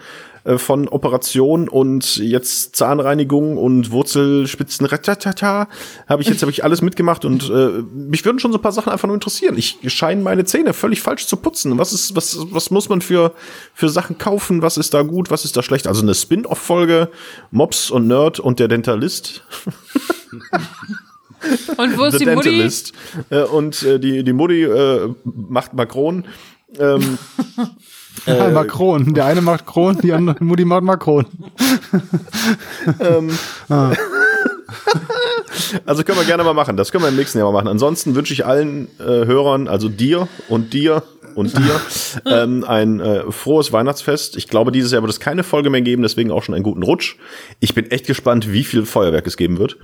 äh, 0.48 0.56
von 0.56 0.88
Operation 0.88 1.68
und 1.68 2.16
jetzt 2.16 2.74
Zahnreinigung 2.74 3.58
und 3.58 3.90
Wurzelspitzen, 3.90 4.88
habe 4.88 6.22
ich 6.22 6.28
jetzt 6.28 6.40
habe 6.40 6.50
ich 6.50 6.64
alles 6.64 6.80
mitgemacht 6.80 7.26
und 7.26 7.50
äh, 7.50 7.82
mich 7.92 8.24
würden 8.24 8.38
schon 8.38 8.52
so 8.52 8.58
ein 8.58 8.62
paar 8.62 8.72
Sachen 8.72 8.90
einfach 8.90 9.06
nur 9.06 9.14
interessieren. 9.14 9.58
Ich 9.58 9.78
scheine 9.88 10.22
meine 10.22 10.46
Zähne 10.46 10.72
völlig 10.72 11.02
falsch 11.02 11.26
zu 11.26 11.36
putzen. 11.36 11.76
Was 11.76 11.92
ist, 11.92 12.16
was, 12.16 12.38
was 12.50 12.70
muss 12.70 12.88
man 12.88 13.02
für, 13.02 13.34
für 13.74 13.90
Sachen 13.90 14.16
kaufen? 14.16 14.62
Was 14.62 14.78
ist 14.78 14.94
da 14.94 15.02
gut? 15.02 15.30
Was 15.30 15.44
ist 15.44 15.54
da 15.54 15.62
schlecht? 15.62 15.86
Also 15.86 16.00
eine 16.00 16.14
Spin-off-Folge, 16.14 17.10
Mops 17.50 17.90
und 17.90 18.06
Nerd 18.06 18.40
und 18.40 18.58
der 18.58 18.68
Dentalist. 18.68 19.44
Und 21.76 21.96
wo 21.96 22.06
ist 22.06 22.14
The 22.14 22.18
die 22.18 22.24
Dentalist. 22.24 22.92
Mutti? 23.14 23.34
Äh, 23.34 23.44
und 23.44 23.82
äh, 23.84 24.00
die, 24.00 24.24
die 24.24 24.32
Mutti 24.32 24.64
äh, 24.64 25.14
macht 25.22 25.72
Macron. 25.72 26.24
Ähm, 26.76 27.16
äh, 28.26 28.50
Macron. 28.50 29.14
Der 29.14 29.26
eine 29.26 29.40
macht 29.40 29.66
Kron, 29.66 29.98
die 29.98 30.12
andere 30.12 30.42
Mutti 30.42 30.64
macht 30.64 30.82
Macron. 30.82 31.26
ähm, 33.00 33.30
ah. 33.68 33.92
Also 35.86 36.04
können 36.04 36.18
wir 36.18 36.24
gerne 36.24 36.44
mal 36.44 36.54
machen. 36.54 36.76
Das 36.76 36.92
können 36.92 37.04
wir 37.04 37.08
im 37.08 37.16
nächsten 37.16 37.38
Jahr 37.38 37.50
mal 37.50 37.58
machen. 37.58 37.68
Ansonsten 37.68 38.14
wünsche 38.14 38.32
ich 38.32 38.46
allen 38.46 38.88
äh, 38.98 39.26
Hörern, 39.26 39.68
also 39.68 39.88
dir 39.88 40.28
und 40.48 40.72
dir 40.72 41.02
und 41.34 41.56
dir, 41.56 41.80
ähm, 42.26 42.64
ein 42.64 43.00
äh, 43.00 43.30
frohes 43.30 43.72
Weihnachtsfest. 43.72 44.36
Ich 44.36 44.48
glaube, 44.48 44.72
dieses 44.72 44.92
Jahr 44.92 45.02
wird 45.02 45.12
es 45.12 45.20
keine 45.20 45.44
Folge 45.44 45.70
mehr 45.70 45.82
geben, 45.82 46.02
deswegen 46.02 46.32
auch 46.32 46.42
schon 46.42 46.54
einen 46.54 46.64
guten 46.64 46.82
Rutsch. 46.82 47.16
Ich 47.60 47.74
bin 47.74 47.90
echt 47.90 48.06
gespannt, 48.06 48.52
wie 48.52 48.64
viel 48.64 48.84
Feuerwerk 48.84 49.26
es 49.26 49.36
geben 49.36 49.58
wird. 49.58 49.76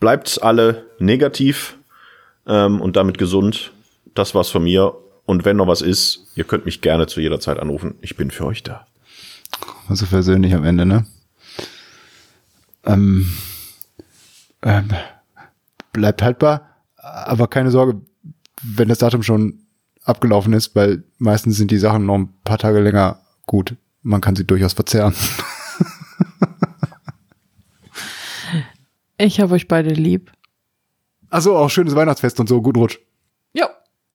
Bleibt 0.00 0.42
alle 0.42 0.86
negativ 0.98 1.76
ähm, 2.46 2.80
und 2.80 2.96
damit 2.96 3.18
gesund. 3.18 3.72
Das 4.14 4.34
war's 4.34 4.48
von 4.48 4.64
mir. 4.64 4.94
Und 5.26 5.44
wenn 5.44 5.56
noch 5.56 5.66
was 5.66 5.80
ist, 5.80 6.26
ihr 6.34 6.44
könnt 6.44 6.64
mich 6.64 6.80
gerne 6.80 7.06
zu 7.06 7.20
jeder 7.20 7.40
Zeit 7.40 7.58
anrufen. 7.58 7.94
Ich 8.00 8.16
bin 8.16 8.30
für 8.30 8.46
euch 8.46 8.62
da. 8.62 8.86
Also 9.88 10.06
persönlich 10.06 10.54
am 10.54 10.64
Ende, 10.64 10.86
ne? 10.86 11.06
Ähm, 12.84 13.30
ähm, 14.62 14.88
bleibt 15.92 16.22
haltbar, 16.22 16.68
aber 16.96 17.48
keine 17.48 17.70
Sorge, 17.70 18.00
wenn 18.62 18.88
das 18.88 18.98
Datum 18.98 19.22
schon 19.22 19.60
abgelaufen 20.04 20.52
ist, 20.52 20.74
weil 20.76 21.04
meistens 21.18 21.56
sind 21.56 21.70
die 21.70 21.78
Sachen 21.78 22.04
noch 22.04 22.16
ein 22.16 22.34
paar 22.44 22.58
Tage 22.58 22.80
länger 22.80 23.20
gut. 23.46 23.76
Man 24.02 24.20
kann 24.20 24.36
sie 24.36 24.46
durchaus 24.46 24.74
verzehren. 24.74 25.14
Ich 29.16 29.40
habe 29.40 29.54
euch 29.54 29.68
beide 29.68 29.90
lieb. 29.90 30.32
Also 31.30 31.56
auch 31.56 31.70
schönes 31.70 31.94
Weihnachtsfest 31.94 32.40
und 32.40 32.48
so. 32.48 32.60
Guten 32.60 32.80
Rutsch. 32.80 32.98